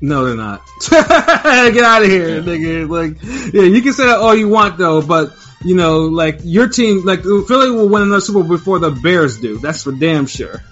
No, 0.00 0.24
they're 0.24 0.36
not. 0.36 0.62
Get 0.90 1.84
out 1.84 2.02
of 2.02 2.08
here, 2.08 2.40
nigga. 2.42 2.88
Like, 2.88 3.22
yeah, 3.52 3.62
you 3.62 3.82
can 3.82 3.92
say 3.92 4.06
that 4.06 4.18
all 4.18 4.34
you 4.34 4.48
want 4.48 4.78
though, 4.78 5.02
but 5.02 5.32
you 5.64 5.74
know, 5.74 6.02
like 6.02 6.40
your 6.44 6.68
team, 6.68 7.04
like 7.04 7.22
Philly 7.22 7.70
will 7.70 7.88
win 7.88 8.02
another 8.02 8.20
Super 8.20 8.40
Bowl 8.40 8.48
before 8.48 8.78
the 8.78 8.90
Bears 8.92 9.40
do. 9.40 9.58
That's 9.58 9.82
for 9.82 9.92
damn 9.92 10.26
sure. 10.26 10.62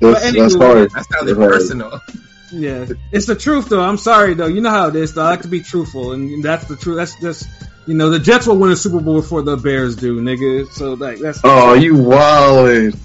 But 0.00 0.12
that's 0.12 0.24
anywho, 0.36 0.58
hard. 0.60 0.90
That 0.90 1.06
sounded 1.10 1.36
That's 1.36 1.38
hard. 1.38 1.52
personal. 1.52 2.00
Yeah, 2.50 2.86
it's 3.12 3.26
the 3.26 3.36
truth 3.36 3.68
though. 3.68 3.80
I'm 3.80 3.96
sorry 3.96 4.34
though. 4.34 4.46
You 4.46 4.60
know 4.60 4.70
how 4.70 4.88
it 4.88 4.96
is. 4.96 5.14
Though. 5.14 5.22
I 5.22 5.30
like 5.30 5.42
to 5.42 5.48
be 5.48 5.60
truthful, 5.62 6.12
and 6.12 6.42
that's 6.42 6.66
the 6.66 6.76
truth. 6.76 6.96
That's 6.96 7.18
just 7.20 7.48
you 7.86 7.94
know 7.94 8.10
the 8.10 8.18
Jets 8.18 8.46
will 8.46 8.56
win 8.58 8.72
a 8.72 8.76
Super 8.76 9.00
Bowl 9.00 9.20
before 9.20 9.42
the 9.42 9.56
Bears 9.56 9.94
do, 9.96 10.20
nigga. 10.20 10.68
So 10.72 10.94
like 10.94 11.18
that's 11.18 11.40
Oh, 11.44 11.74
you 11.74 11.94
wildin'. 11.94 12.98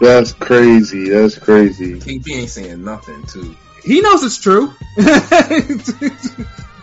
That's 0.00 0.32
crazy. 0.32 1.10
That's 1.10 1.38
crazy. 1.38 2.00
King 2.00 2.22
P 2.22 2.34
ain't 2.34 2.50
saying 2.50 2.84
nothing 2.84 3.22
too. 3.24 3.54
he 3.84 4.00
knows 4.00 4.22
it's 4.24 4.38
true. 4.38 4.72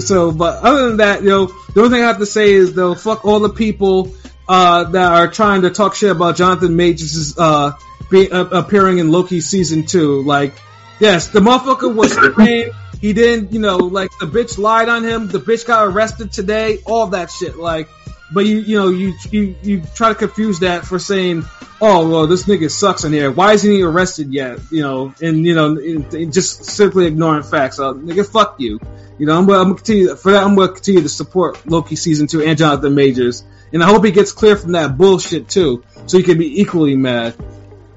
So, 0.00 0.32
but 0.32 0.62
other 0.62 0.88
than 0.88 0.96
that, 0.98 1.22
you 1.22 1.28
know, 1.28 1.46
the 1.74 1.82
only 1.82 1.90
thing 1.90 2.04
I 2.04 2.06
have 2.06 2.18
to 2.18 2.26
say 2.26 2.52
is 2.52 2.72
though, 2.72 2.94
fuck 2.94 3.24
all 3.24 3.40
the 3.40 3.50
people 3.50 4.14
uh, 4.48 4.84
that 4.84 5.12
are 5.12 5.28
trying 5.28 5.62
to 5.62 5.70
talk 5.70 5.94
shit 5.94 6.10
about 6.10 6.36
Jonathan 6.36 6.74
Majors 6.76 7.36
uh, 7.36 7.72
be, 8.10 8.30
uh, 8.30 8.44
appearing 8.44 8.98
in 8.98 9.10
Loki 9.10 9.40
season 9.40 9.84
two. 9.84 10.22
Like, 10.22 10.54
yes, 10.98 11.28
the 11.28 11.40
motherfucker 11.40 11.94
was 11.94 12.16
lame. 12.38 12.70
He 13.00 13.12
didn't, 13.12 13.52
you 13.52 13.60
know, 13.60 13.76
like 13.76 14.10
the 14.18 14.26
bitch 14.26 14.58
lied 14.58 14.88
on 14.88 15.04
him. 15.04 15.28
The 15.28 15.38
bitch 15.38 15.66
got 15.66 15.86
arrested 15.86 16.32
today. 16.32 16.78
All 16.86 17.08
that 17.08 17.30
shit. 17.30 17.56
Like, 17.56 17.88
but 18.32 18.46
you, 18.46 18.58
you 18.58 18.76
know, 18.78 18.88
you 18.88 19.14
you 19.30 19.56
you 19.62 19.82
try 19.94 20.08
to 20.10 20.14
confuse 20.14 20.60
that 20.60 20.84
for 20.86 20.98
saying, 20.98 21.44
oh 21.80 22.08
well, 22.08 22.26
this 22.26 22.44
nigga 22.44 22.70
sucks 22.70 23.04
in 23.04 23.12
here. 23.12 23.30
Why 23.30 23.52
isn't 23.54 23.70
he 23.70 23.82
arrested 23.82 24.32
yet? 24.32 24.58
You 24.70 24.82
know, 24.82 25.14
and 25.20 25.44
you 25.44 25.54
know, 25.54 25.76
and- 25.76 26.12
and 26.14 26.32
just 26.32 26.64
simply 26.64 27.06
ignoring 27.06 27.42
facts. 27.42 27.76
So, 27.76 27.94
nigga, 27.94 28.26
fuck 28.26 28.56
you. 28.58 28.78
You 29.18 29.26
know, 29.26 29.36
I'm, 29.36 29.42
I'm 29.44 29.48
gonna 29.64 29.74
continue 29.74 30.14
for 30.16 30.32
that. 30.32 30.42
I'm 30.44 30.54
gonna 30.56 30.72
continue 30.72 31.02
to 31.02 31.08
support 31.08 31.66
Loki 31.66 31.96
season 31.96 32.26
two 32.26 32.42
and 32.42 32.56
Jonathan 32.56 32.94
Majors, 32.94 33.44
and 33.72 33.82
I 33.82 33.86
hope 33.86 34.04
he 34.04 34.10
gets 34.12 34.32
clear 34.32 34.56
from 34.56 34.72
that 34.72 34.96
bullshit 34.96 35.48
too, 35.48 35.82
so 36.06 36.16
he 36.16 36.22
can 36.24 36.38
be 36.38 36.60
equally 36.60 36.96
mad. 36.96 37.34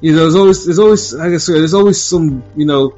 You 0.02 0.12
know, 0.12 0.20
there's 0.24 0.36
always, 0.36 0.66
there's 0.66 0.80
always, 0.80 1.14
like 1.14 1.32
I 1.32 1.38
said, 1.38 1.56
there's 1.56 1.74
always 1.74 2.02
some, 2.04 2.44
you 2.58 2.66
know, 2.66 2.98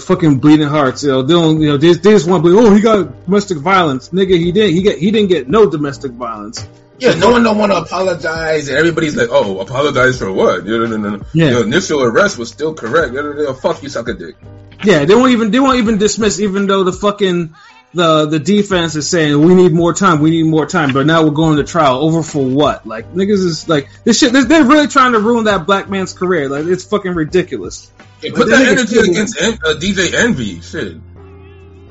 fucking 0.00 0.38
bleeding 0.38 0.68
hearts. 0.68 1.02
You 1.02 1.10
know, 1.10 1.22
they 1.22 1.34
don't, 1.34 1.60
you 1.60 1.68
know, 1.68 1.76
they, 1.76 1.92
they 1.92 2.10
just 2.10 2.28
want 2.28 2.44
to 2.44 2.50
believe, 2.50 2.64
oh, 2.64 2.74
he 2.74 2.80
got 2.80 3.24
domestic 3.24 3.58
violence, 3.58 4.10
nigga. 4.10 4.36
He 4.38 4.52
didn't. 4.52 4.74
He 4.74 4.82
get, 4.82 4.98
he 4.98 5.10
didn't 5.10 5.28
get 5.28 5.48
no 5.48 5.68
domestic 5.68 6.12
violence. 6.12 6.66
Yeah, 6.98 7.14
no 7.14 7.30
one 7.30 7.42
don't 7.42 7.58
want 7.58 7.72
to 7.72 7.78
apologize, 7.78 8.68
and 8.68 8.78
everybody's 8.78 9.14
like, 9.14 9.28
"Oh, 9.30 9.60
apologize 9.60 10.18
for 10.18 10.32
what?" 10.32 10.64
No, 10.64 10.86
no, 10.86 10.96
no. 10.96 11.22
Yeah. 11.34 11.50
Your 11.50 11.64
initial 11.64 12.02
arrest 12.02 12.38
was 12.38 12.48
still 12.48 12.72
correct. 12.72 13.14
Fuck 13.60 13.82
you, 13.82 13.90
suck 13.90 14.08
a 14.08 14.14
dick. 14.14 14.36
Yeah, 14.82 15.04
they 15.04 15.14
won't 15.14 15.32
even 15.32 15.50
they 15.50 15.60
won't 15.60 15.78
even 15.78 15.98
dismiss, 15.98 16.40
even 16.40 16.66
though 16.66 16.84
the 16.84 16.92
fucking 16.92 17.54
the 17.92 18.26
the 18.26 18.38
defense 18.38 18.96
is 18.96 19.08
saying 19.08 19.38
we 19.40 19.54
need 19.54 19.72
more 19.72 19.92
time, 19.92 20.20
we 20.20 20.30
need 20.30 20.44
more 20.44 20.66
time, 20.66 20.92
but 20.92 21.06
now 21.06 21.24
we're 21.24 21.30
going 21.30 21.56
to 21.58 21.64
trial 21.64 21.98
over 21.98 22.22
for 22.22 22.44
what? 22.46 22.86
Like 22.86 23.12
niggas 23.12 23.44
is 23.44 23.68
like 23.68 23.88
this 24.04 24.18
shit. 24.18 24.32
They're, 24.32 24.44
they're 24.44 24.64
really 24.64 24.88
trying 24.88 25.12
to 25.12 25.18
ruin 25.20 25.44
that 25.44 25.66
black 25.66 25.90
man's 25.90 26.12
career. 26.12 26.48
Like 26.48 26.64
it's 26.66 26.84
fucking 26.84 27.14
ridiculous. 27.14 27.90
Yeah, 28.22 28.30
put 28.34 28.48
That 28.48 28.58
that 28.58 28.68
energy 28.68 28.86
still- 28.86 29.04
against 29.10 29.40
En- 29.40 29.58
uh, 29.64 29.74
DJ 29.78 30.14
Envy. 30.14 30.60
Shit. 30.60 30.96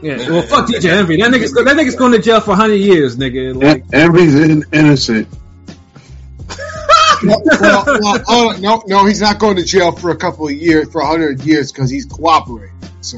Yeah, 0.02 0.30
well, 0.30 0.42
fuck 0.44 0.68
DJ 0.68 0.92
Envy. 0.92 1.18
That 1.18 1.32
nigga's 1.32 1.54
that 1.54 1.66
nigga's 1.66 1.96
going 1.96 2.12
to 2.12 2.20
jail 2.20 2.42
for 2.42 2.56
hundred 2.56 2.76
years, 2.76 3.16
nigga. 3.18 3.56
Like, 3.56 3.84
En- 3.94 4.02
Envy's 4.12 4.36
in- 4.36 4.66
innocent. 4.74 5.28
well, 7.24 7.42
well, 7.46 8.24
oh, 8.28 8.56
no, 8.60 8.84
no, 8.88 9.06
he's 9.06 9.22
not 9.22 9.40
going 9.40 9.56
to 9.56 9.64
jail 9.64 9.92
for 9.94 10.12
a 10.12 10.16
couple 10.16 10.48
of 10.48 10.54
years, 10.54 10.92
for 10.92 11.02
a 11.02 11.08
hundred 11.08 11.42
years, 11.44 11.72
because 11.72 11.90
he's 11.90 12.06
cooperating. 12.06 12.76
So 13.02 13.18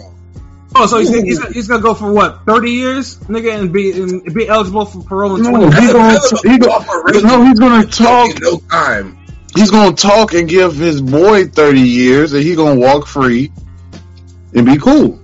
oh, 0.76 0.86
so 0.86 1.00
he's, 1.00 1.10
he's, 1.10 1.48
he's 1.50 1.68
gonna 1.68 1.82
go 1.82 1.94
for 1.94 2.12
what 2.12 2.46
thirty 2.46 2.72
years, 2.72 3.18
nigga, 3.22 3.60
and 3.60 3.74
be 3.74 3.92
and 3.94 4.24
be 4.34 4.48
eligible 4.48 4.86
for 4.86 5.02
parole 5.04 5.36
in 5.38 5.44
No, 5.44 5.50
twenty. 5.50 5.82
he 5.82 5.92
gonna, 5.92 6.10
Hell 6.12 6.26
of 6.26 6.46
a 6.46 6.50
he 6.50 7.22
no, 7.22 7.44
he's 7.46 7.60
gonna 7.60 7.86
talk. 7.88 8.40
No 8.42 8.58
time. 8.70 9.17
He's 9.58 9.72
gonna 9.72 9.96
talk 9.96 10.34
and 10.34 10.48
give 10.48 10.76
his 10.76 11.02
boy 11.02 11.46
thirty 11.46 11.82
years, 11.82 12.34
and 12.34 12.44
he 12.44 12.56
gonna 12.56 12.80
walk 12.80 13.08
free 13.08 13.52
and 14.54 14.66
be 14.66 14.78
cool. 14.78 15.20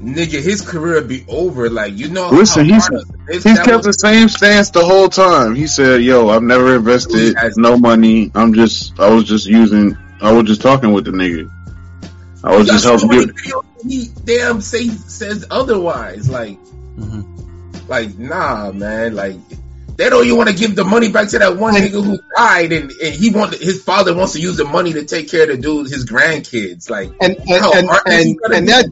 Nigga, 0.00 0.40
his 0.40 0.62
career 0.62 1.02
be 1.02 1.24
over. 1.28 1.68
Like 1.68 1.98
you 1.98 2.08
know, 2.08 2.30
Listen, 2.30 2.66
how 2.66 2.74
he's 2.74 2.86
hard 2.86 3.04
he's 3.30 3.44
that 3.44 3.64
kept 3.64 3.84
the 3.84 3.92
same 3.92 4.28
stance 4.28 4.70
the 4.70 4.84
whole 4.84 5.08
time. 5.08 5.54
He 5.54 5.66
said, 5.66 6.02
"Yo, 6.02 6.28
I've 6.28 6.42
never 6.42 6.76
invested 6.76 7.36
no 7.56 7.76
money. 7.76 8.30
I'm 8.34 8.54
just, 8.54 8.98
I 8.98 9.10
was 9.10 9.24
just 9.24 9.46
using, 9.46 9.96
I 10.20 10.32
was 10.32 10.44
just 10.44 10.62
talking 10.62 10.92
with 10.92 11.04
the 11.04 11.10
nigga. 11.10 11.50
I 12.44 12.56
was 12.56 12.66
just 12.66 12.84
helping 12.84 13.10
so 13.10 13.26
get." 13.26 13.64
He 13.86 14.08
damn 14.24 14.60
say 14.60 14.88
says 14.88 15.46
otherwise. 15.50 16.28
Like, 16.28 16.58
mm-hmm. 16.96 17.88
like 17.88 18.16
nah, 18.18 18.72
man. 18.72 19.14
Like 19.14 19.36
they 19.98 20.08
don't 20.08 20.24
even 20.24 20.38
want 20.38 20.48
to 20.48 20.54
give 20.54 20.76
the 20.76 20.84
money 20.84 21.10
back 21.10 21.28
to 21.30 21.40
that 21.40 21.56
one 21.56 21.74
nigga 21.74 22.02
who 22.04 22.18
died, 22.36 22.72
and, 22.72 22.92
and 22.92 23.14
he 23.14 23.30
want 23.30 23.54
his 23.54 23.82
father 23.82 24.14
wants 24.14 24.32
to 24.34 24.40
use 24.40 24.56
the 24.56 24.64
money 24.64 24.92
to 24.92 25.04
take 25.04 25.28
care 25.28 25.42
of 25.42 25.48
the 25.48 25.56
dude, 25.56 25.90
his 25.90 26.06
grandkids. 26.06 26.88
Like, 26.88 27.10
and 27.20 27.36
and 27.36 27.60
How 27.60 27.72
and 27.72 27.88
hard 27.88 28.02
is 28.06 28.24
he 28.24 28.38
and, 28.44 28.54
and 28.54 28.68
that 28.68 28.86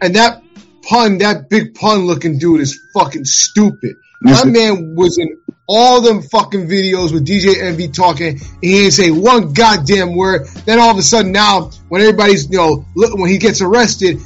and 0.00 0.16
that 0.16 0.42
pun, 0.82 1.18
that 1.18 1.48
big 1.48 1.74
pun 1.74 2.06
looking 2.06 2.38
dude 2.38 2.60
is 2.60 2.78
fucking 2.92 3.24
stupid. 3.24 3.94
My 4.20 4.44
man 4.44 4.94
was 4.96 5.18
in 5.18 5.38
all 5.66 6.00
them 6.00 6.22
fucking 6.22 6.66
videos 6.66 7.12
with 7.12 7.26
DJ 7.26 7.62
Envy 7.62 7.88
talking. 7.88 8.28
And 8.28 8.40
he 8.62 8.78
didn't 8.78 8.92
say 8.92 9.10
one 9.10 9.52
goddamn 9.52 10.16
word. 10.16 10.46
Then 10.64 10.78
all 10.80 10.90
of 10.90 10.96
a 10.96 11.02
sudden 11.02 11.30
now, 11.30 11.70
when 11.88 12.00
everybody's 12.00 12.50
you 12.50 12.56
know, 12.56 12.84
look, 12.96 13.16
when 13.16 13.28
he 13.28 13.38
gets 13.38 13.60
arrested, 13.60 14.18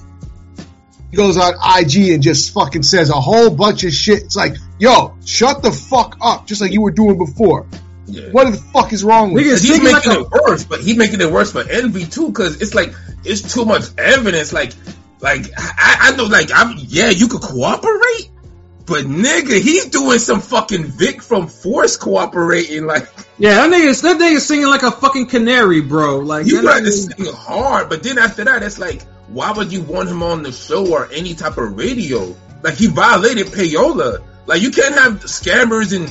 he 1.10 1.16
goes 1.16 1.36
on 1.36 1.54
IG 1.54 2.10
and 2.10 2.22
just 2.22 2.54
fucking 2.54 2.84
says 2.84 3.10
a 3.10 3.14
whole 3.14 3.50
bunch 3.50 3.82
of 3.84 3.92
shit. 3.92 4.22
It's 4.22 4.36
like, 4.36 4.54
yo, 4.78 5.16
shut 5.24 5.62
the 5.62 5.72
fuck 5.72 6.16
up, 6.20 6.46
just 6.46 6.60
like 6.60 6.72
you 6.72 6.82
were 6.82 6.90
doing 6.90 7.18
before. 7.18 7.66
yeah. 8.06 8.30
What 8.30 8.50
the 8.50 8.56
fuck 8.56 8.92
is 8.92 9.04
wrong 9.04 9.32
with 9.32 9.44
you? 9.44 9.52
Niggas 9.52 9.62
He's 9.62 9.70
thinking 9.70 9.92
like 9.92 10.06
making 10.06 10.22
a, 10.22 10.24
it 10.24 10.30
worse, 10.30 10.64
but 10.64 10.80
he's 10.80 10.96
making 10.96 11.20
it 11.20 11.30
worse 11.30 11.52
for 11.52 11.68
envy 11.68 12.04
too, 12.06 12.28
because 12.28 12.60
it's 12.60 12.74
like 12.74 12.94
it's 13.24 13.52
too 13.54 13.64
much 13.64 13.84
evidence. 13.98 14.52
Like, 14.52 14.72
like 15.20 15.46
I, 15.56 16.12
I 16.12 16.16
know, 16.16 16.24
like 16.24 16.50
I'm 16.54 16.76
yeah, 16.78 17.10
you 17.10 17.28
could 17.28 17.42
cooperate, 17.42 18.30
but 18.86 19.04
nigga, 19.04 19.60
he's 19.60 19.86
doing 19.86 20.18
some 20.18 20.40
fucking 20.40 20.84
Vic 20.84 21.22
from 21.22 21.48
Force 21.48 21.96
cooperating. 21.96 22.86
Like, 22.86 23.08
yeah, 23.38 23.56
that 23.56 23.70
nigga's 23.70 24.00
that 24.02 24.18
nigga's 24.18 24.46
singing 24.46 24.68
like 24.68 24.82
a 24.82 24.90
fucking 24.90 25.26
canary, 25.26 25.82
bro. 25.82 26.20
Like 26.20 26.46
you 26.46 26.62
that 26.62 26.64
got 26.64 26.80
to 26.80 26.92
sing 26.92 27.26
hard, 27.34 27.90
but 27.90 28.02
then 28.02 28.16
after 28.18 28.44
that, 28.44 28.62
it's 28.62 28.78
like, 28.78 29.02
why 29.28 29.52
would 29.52 29.70
you 29.72 29.82
want 29.82 30.08
him 30.08 30.22
on 30.22 30.42
the 30.42 30.52
show 30.52 30.90
or 30.90 31.08
any 31.12 31.34
type 31.34 31.58
of 31.58 31.76
radio? 31.76 32.34
Like 32.62 32.74
he 32.74 32.86
violated 32.86 33.48
payola. 33.48 34.24
Like 34.48 34.62
you 34.62 34.70
can't 34.70 34.94
have 34.94 35.24
scammers 35.24 35.94
and 35.94 36.10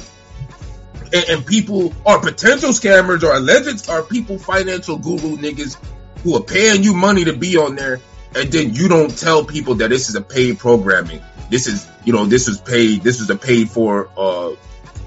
and, 1.12 1.30
and 1.30 1.46
people 1.46 1.92
or 2.06 2.22
potential 2.22 2.70
scammers 2.70 3.24
or 3.24 3.34
alleged 3.34 3.90
or 3.90 4.04
people 4.04 4.38
financial 4.38 4.98
guru 4.98 5.38
niggas 5.38 5.76
who 6.22 6.36
are 6.36 6.44
paying 6.44 6.84
you 6.84 6.94
money 6.94 7.26
to 7.26 7.34
be 7.34 7.58
on 7.58 7.76
there, 7.76 8.00
and 8.36 8.52
then 8.52 8.76
you 8.76 8.88
don't 8.88 9.18
tell 9.18 9.44
people 9.44 9.74
that 9.76 9.90
this 9.90 10.10
is 10.10 10.16
a 10.16 10.22
paid 10.22 10.60
programming. 10.60 11.20
This 11.50 11.66
is 11.66 11.90
you 12.06 12.14
know 12.14 12.26
this 12.26 12.48
is 12.48 12.62
paid. 12.62 13.02
This 13.02 13.22
is 13.22 13.32
a 13.32 13.36
paid 13.36 13.72
for 13.72 14.08
uh, 14.16 14.52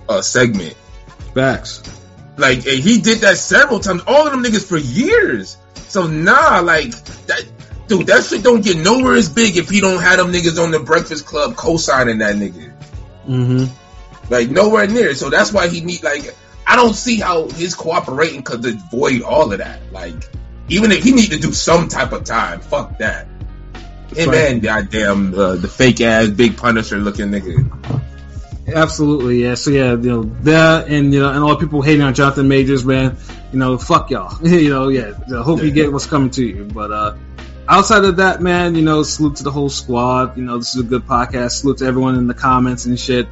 uh 0.08 0.22
segment. 0.22 0.74
facts. 1.32 1.84
Like 2.36 2.66
and 2.66 2.80
he 2.80 3.00
did 3.00 3.18
that 3.18 3.36
several 3.36 3.78
times. 3.78 4.02
All 4.08 4.26
of 4.26 4.32
them 4.32 4.42
niggas 4.42 4.66
for 4.66 4.76
years. 4.76 5.56
So 5.86 6.08
nah, 6.08 6.58
like 6.64 6.90
that. 7.26 7.46
Dude, 7.86 8.06
that 8.06 8.24
shit 8.24 8.44
don't 8.44 8.62
get 8.62 8.76
nowhere 8.76 9.14
as 9.14 9.28
big 9.28 9.56
if 9.56 9.68
he 9.68 9.80
don't 9.80 10.00
have 10.00 10.18
them 10.18 10.32
niggas 10.32 10.62
on 10.62 10.70
the 10.70 10.78
Breakfast 10.78 11.26
Club 11.26 11.56
co-signing 11.56 12.18
that 12.18 12.36
nigga. 12.36 12.69
Mm-hmm. 13.30 14.32
Like 14.32 14.50
nowhere 14.50 14.86
near. 14.88 15.14
So 15.14 15.30
that's 15.30 15.52
why 15.52 15.68
he 15.68 15.80
need 15.80 16.02
like 16.02 16.34
I 16.66 16.76
don't 16.76 16.94
see 16.94 17.18
how 17.18 17.48
his 17.48 17.74
cooperating 17.74 18.42
could 18.42 18.64
avoid 18.64 19.22
all 19.22 19.52
of 19.52 19.58
that. 19.58 19.80
Like 19.92 20.14
even 20.68 20.92
if 20.92 21.04
he 21.04 21.12
need 21.12 21.30
to 21.30 21.38
do 21.38 21.52
some 21.52 21.88
type 21.88 22.12
of 22.12 22.24
time, 22.24 22.60
fuck 22.60 22.98
that. 22.98 23.26
Him 24.14 24.30
Right. 24.30 24.50
and 24.50 24.62
goddamn 24.62 25.34
uh, 25.34 25.54
the 25.54 25.68
fake 25.68 26.00
ass 26.00 26.28
big 26.28 26.56
Punisher 26.56 26.98
looking 26.98 27.28
nigga. 27.28 28.02
Absolutely, 28.72 29.42
yeah. 29.44 29.54
So 29.54 29.70
yeah, 29.70 29.92
you 29.92 29.96
know 29.96 30.22
that, 30.42 30.88
and 30.88 31.12
you 31.14 31.20
know, 31.20 31.30
and 31.30 31.38
all 31.38 31.50
the 31.50 31.64
people 31.64 31.82
hating 31.82 32.02
on 32.02 32.14
Jonathan 32.14 32.48
Majors, 32.48 32.84
man. 32.84 33.16
You 33.52 33.58
know, 33.58 33.78
fuck 33.78 34.10
y'all. 34.10 34.44
you 34.46 34.70
know, 34.70 34.88
yeah. 34.88 35.12
hope 35.42 35.62
you 35.62 35.70
get 35.70 35.92
what's 35.92 36.06
coming 36.06 36.30
to 36.30 36.44
you. 36.44 36.64
But 36.64 36.90
uh 36.90 37.16
outside 37.70 38.04
of 38.04 38.16
that, 38.16 38.42
man, 38.42 38.74
you 38.74 38.82
know, 38.82 39.02
salute 39.02 39.36
to 39.36 39.44
the 39.44 39.50
whole 39.50 39.70
squad. 39.70 40.36
You 40.36 40.42
know, 40.44 40.58
this 40.58 40.74
is 40.74 40.80
a 40.80 40.84
good 40.84 41.06
podcast. 41.06 41.52
Salute 41.52 41.78
to 41.78 41.86
everyone 41.86 42.16
in 42.16 42.26
the 42.26 42.34
comments 42.34 42.84
and 42.84 42.98
shit. 42.98 43.28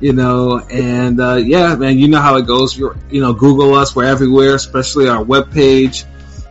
You 0.00 0.14
know, 0.14 0.60
and 0.60 1.20
uh 1.20 1.34
yeah, 1.34 1.74
man, 1.74 1.98
you 1.98 2.08
know 2.08 2.20
how 2.20 2.36
it 2.36 2.46
goes. 2.46 2.78
You're, 2.78 2.96
you 3.10 3.20
know, 3.20 3.34
Google 3.34 3.74
us. 3.74 3.94
We're 3.94 4.04
everywhere, 4.04 4.54
especially 4.54 5.08
our 5.08 5.22
webpage. 5.22 6.06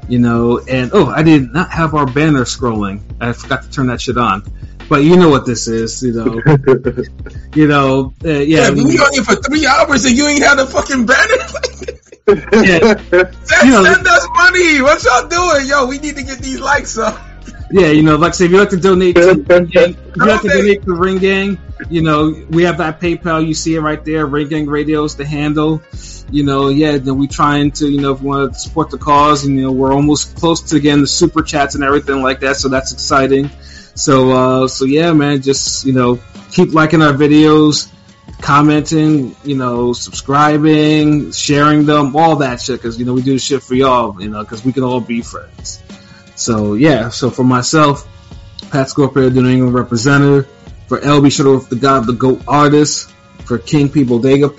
You 0.07 0.19
know, 0.19 0.59
and 0.67 0.91
oh, 0.93 1.07
I 1.07 1.23
did 1.23 1.51
not 1.53 1.71
have 1.71 1.95
our 1.95 2.05
banner 2.05 2.41
scrolling. 2.43 3.01
I 3.21 3.33
forgot 3.33 3.63
to 3.63 3.69
turn 3.69 3.87
that 3.87 4.01
shit 4.01 4.17
on. 4.17 4.43
But 4.89 5.03
you 5.03 5.17
know 5.17 5.29
what 5.29 5.45
this 5.45 5.67
is, 5.67 6.01
you 6.01 6.13
know. 6.13 6.41
you 7.55 7.67
know, 7.67 8.13
uh, 8.25 8.29
yeah, 8.29 8.69
Yeah, 8.69 8.71
we 8.71 8.97
on 8.97 9.13
here 9.13 9.23
for 9.23 9.35
three 9.35 9.67
hours 9.67 10.05
and 10.05 10.17
you 10.17 10.27
ain't 10.27 10.43
had 10.43 10.57
a 10.57 10.65
fucking 10.65 11.05
banner. 11.05 11.35
yeah, 12.27 12.95
send, 13.43 13.65
You 13.65 13.71
know- 13.71 13.83
send 13.83 14.07
us 14.07 14.27
money. 14.35 14.81
What 14.81 15.03
y'all 15.03 15.27
doing? 15.27 15.67
Yo, 15.67 15.85
we 15.85 15.99
need 15.99 16.15
to 16.15 16.23
get 16.23 16.39
these 16.39 16.59
likes 16.59 16.97
up. 16.97 17.19
Yeah, 17.71 17.87
you 17.87 18.01
know, 18.01 18.15
like 18.15 18.29
I 18.29 18.35
say, 18.35 18.45
if 18.45 18.51
you 18.51 18.57
like 18.57 18.69
to 18.69 18.77
donate 18.77 19.15
to 19.15 19.33
Ring 19.47 19.65
Gang, 19.71 19.91
if 19.91 20.15
you 20.15 20.25
like 20.25 20.41
to 20.41 20.47
donate 20.49 20.83
to 20.83 20.93
Ring 20.93 21.17
Gang, 21.19 21.59
you 21.89 22.01
know, 22.01 22.45
we 22.49 22.63
have 22.63 22.79
that 22.79 22.99
PayPal. 22.99 23.45
You 23.45 23.53
see 23.53 23.75
it 23.75 23.79
right 23.81 24.03
there. 24.03 24.25
Ring 24.25 24.47
Gang 24.47 24.65
Radio 24.65 25.03
is 25.03 25.15
the 25.15 25.25
handle. 25.25 25.81
You 26.31 26.43
know, 26.43 26.69
yeah, 26.69 26.97
then 26.97 27.17
we 27.17 27.27
trying 27.27 27.71
to, 27.73 27.87
you 27.87 28.01
know, 28.01 28.13
if 28.13 28.21
we 28.21 28.27
want 28.27 28.53
to 28.53 28.59
support 28.59 28.89
the 28.89 28.97
cause, 28.97 29.45
and 29.45 29.55
you 29.55 29.63
know, 29.63 29.71
we're 29.71 29.93
almost 29.93 30.35
close 30.35 30.61
to 30.71 30.79
getting 30.79 31.01
the 31.01 31.07
super 31.07 31.43
chats 31.43 31.75
and 31.75 31.83
everything 31.83 32.21
like 32.21 32.39
that. 32.41 32.55
So 32.55 32.69
that's 32.69 32.91
exciting. 32.91 33.49
So, 33.95 34.31
uh, 34.31 34.67
so 34.67 34.85
yeah, 34.85 35.13
man, 35.13 35.41
just 35.41 35.85
you 35.85 35.93
know, 35.93 36.19
keep 36.51 36.73
liking 36.73 37.01
our 37.03 37.13
videos, 37.13 37.91
commenting, 38.41 39.35
you 39.43 39.55
know, 39.55 39.93
subscribing, 39.93 41.31
sharing 41.33 41.85
them, 41.85 42.15
all 42.15 42.37
that 42.37 42.61
shit. 42.61 42.79
Because 42.79 42.97
you 42.97 43.05
know, 43.05 43.13
we 43.13 43.21
do 43.21 43.37
shit 43.37 43.61
for 43.61 43.75
y'all, 43.75 44.19
you 44.19 44.29
know, 44.29 44.43
because 44.43 44.65
we 44.65 44.73
can 44.73 44.83
all 44.83 45.01
be 45.01 45.21
friends. 45.21 45.83
So 46.39 46.75
yeah, 46.75 47.09
so 47.09 47.29
for 47.29 47.43
myself, 47.43 48.07
Pat 48.71 48.89
Scorpio, 48.89 49.29
the 49.29 49.41
New 49.41 49.49
England 49.49 49.73
representative, 49.73 50.49
for 50.87 50.97
LB 50.97 51.31
Shuttleworth, 51.31 51.69
the 51.69 51.75
God, 51.75 51.97
of 51.97 52.07
the 52.07 52.13
GOAT 52.13 52.41
artist, 52.47 53.11
for 53.43 53.57
King 53.57 53.89
P 53.89 54.05
Bodega 54.05 54.49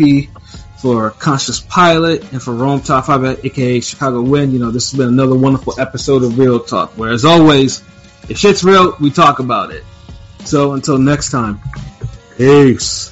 for 0.78 1.10
Conscious 1.12 1.60
Pilot, 1.60 2.32
and 2.32 2.42
for 2.42 2.54
Rome 2.54 2.80
Top 2.80 3.06
5, 3.06 3.44
aka 3.44 3.80
Chicago 3.80 4.20
Wind, 4.20 4.52
you 4.52 4.58
know, 4.58 4.70
this 4.70 4.90
has 4.90 4.98
been 4.98 5.08
another 5.08 5.34
wonderful 5.34 5.80
episode 5.80 6.22
of 6.22 6.38
Real 6.38 6.60
Talk, 6.60 6.92
where 6.98 7.12
as 7.12 7.24
always, 7.24 7.82
if 8.28 8.36
shit's 8.36 8.62
real, 8.62 8.94
we 9.00 9.10
talk 9.10 9.38
about 9.38 9.70
it. 9.70 9.84
So 10.44 10.72
until 10.72 10.98
next 10.98 11.30
time, 11.30 11.60
peace. 12.36 13.10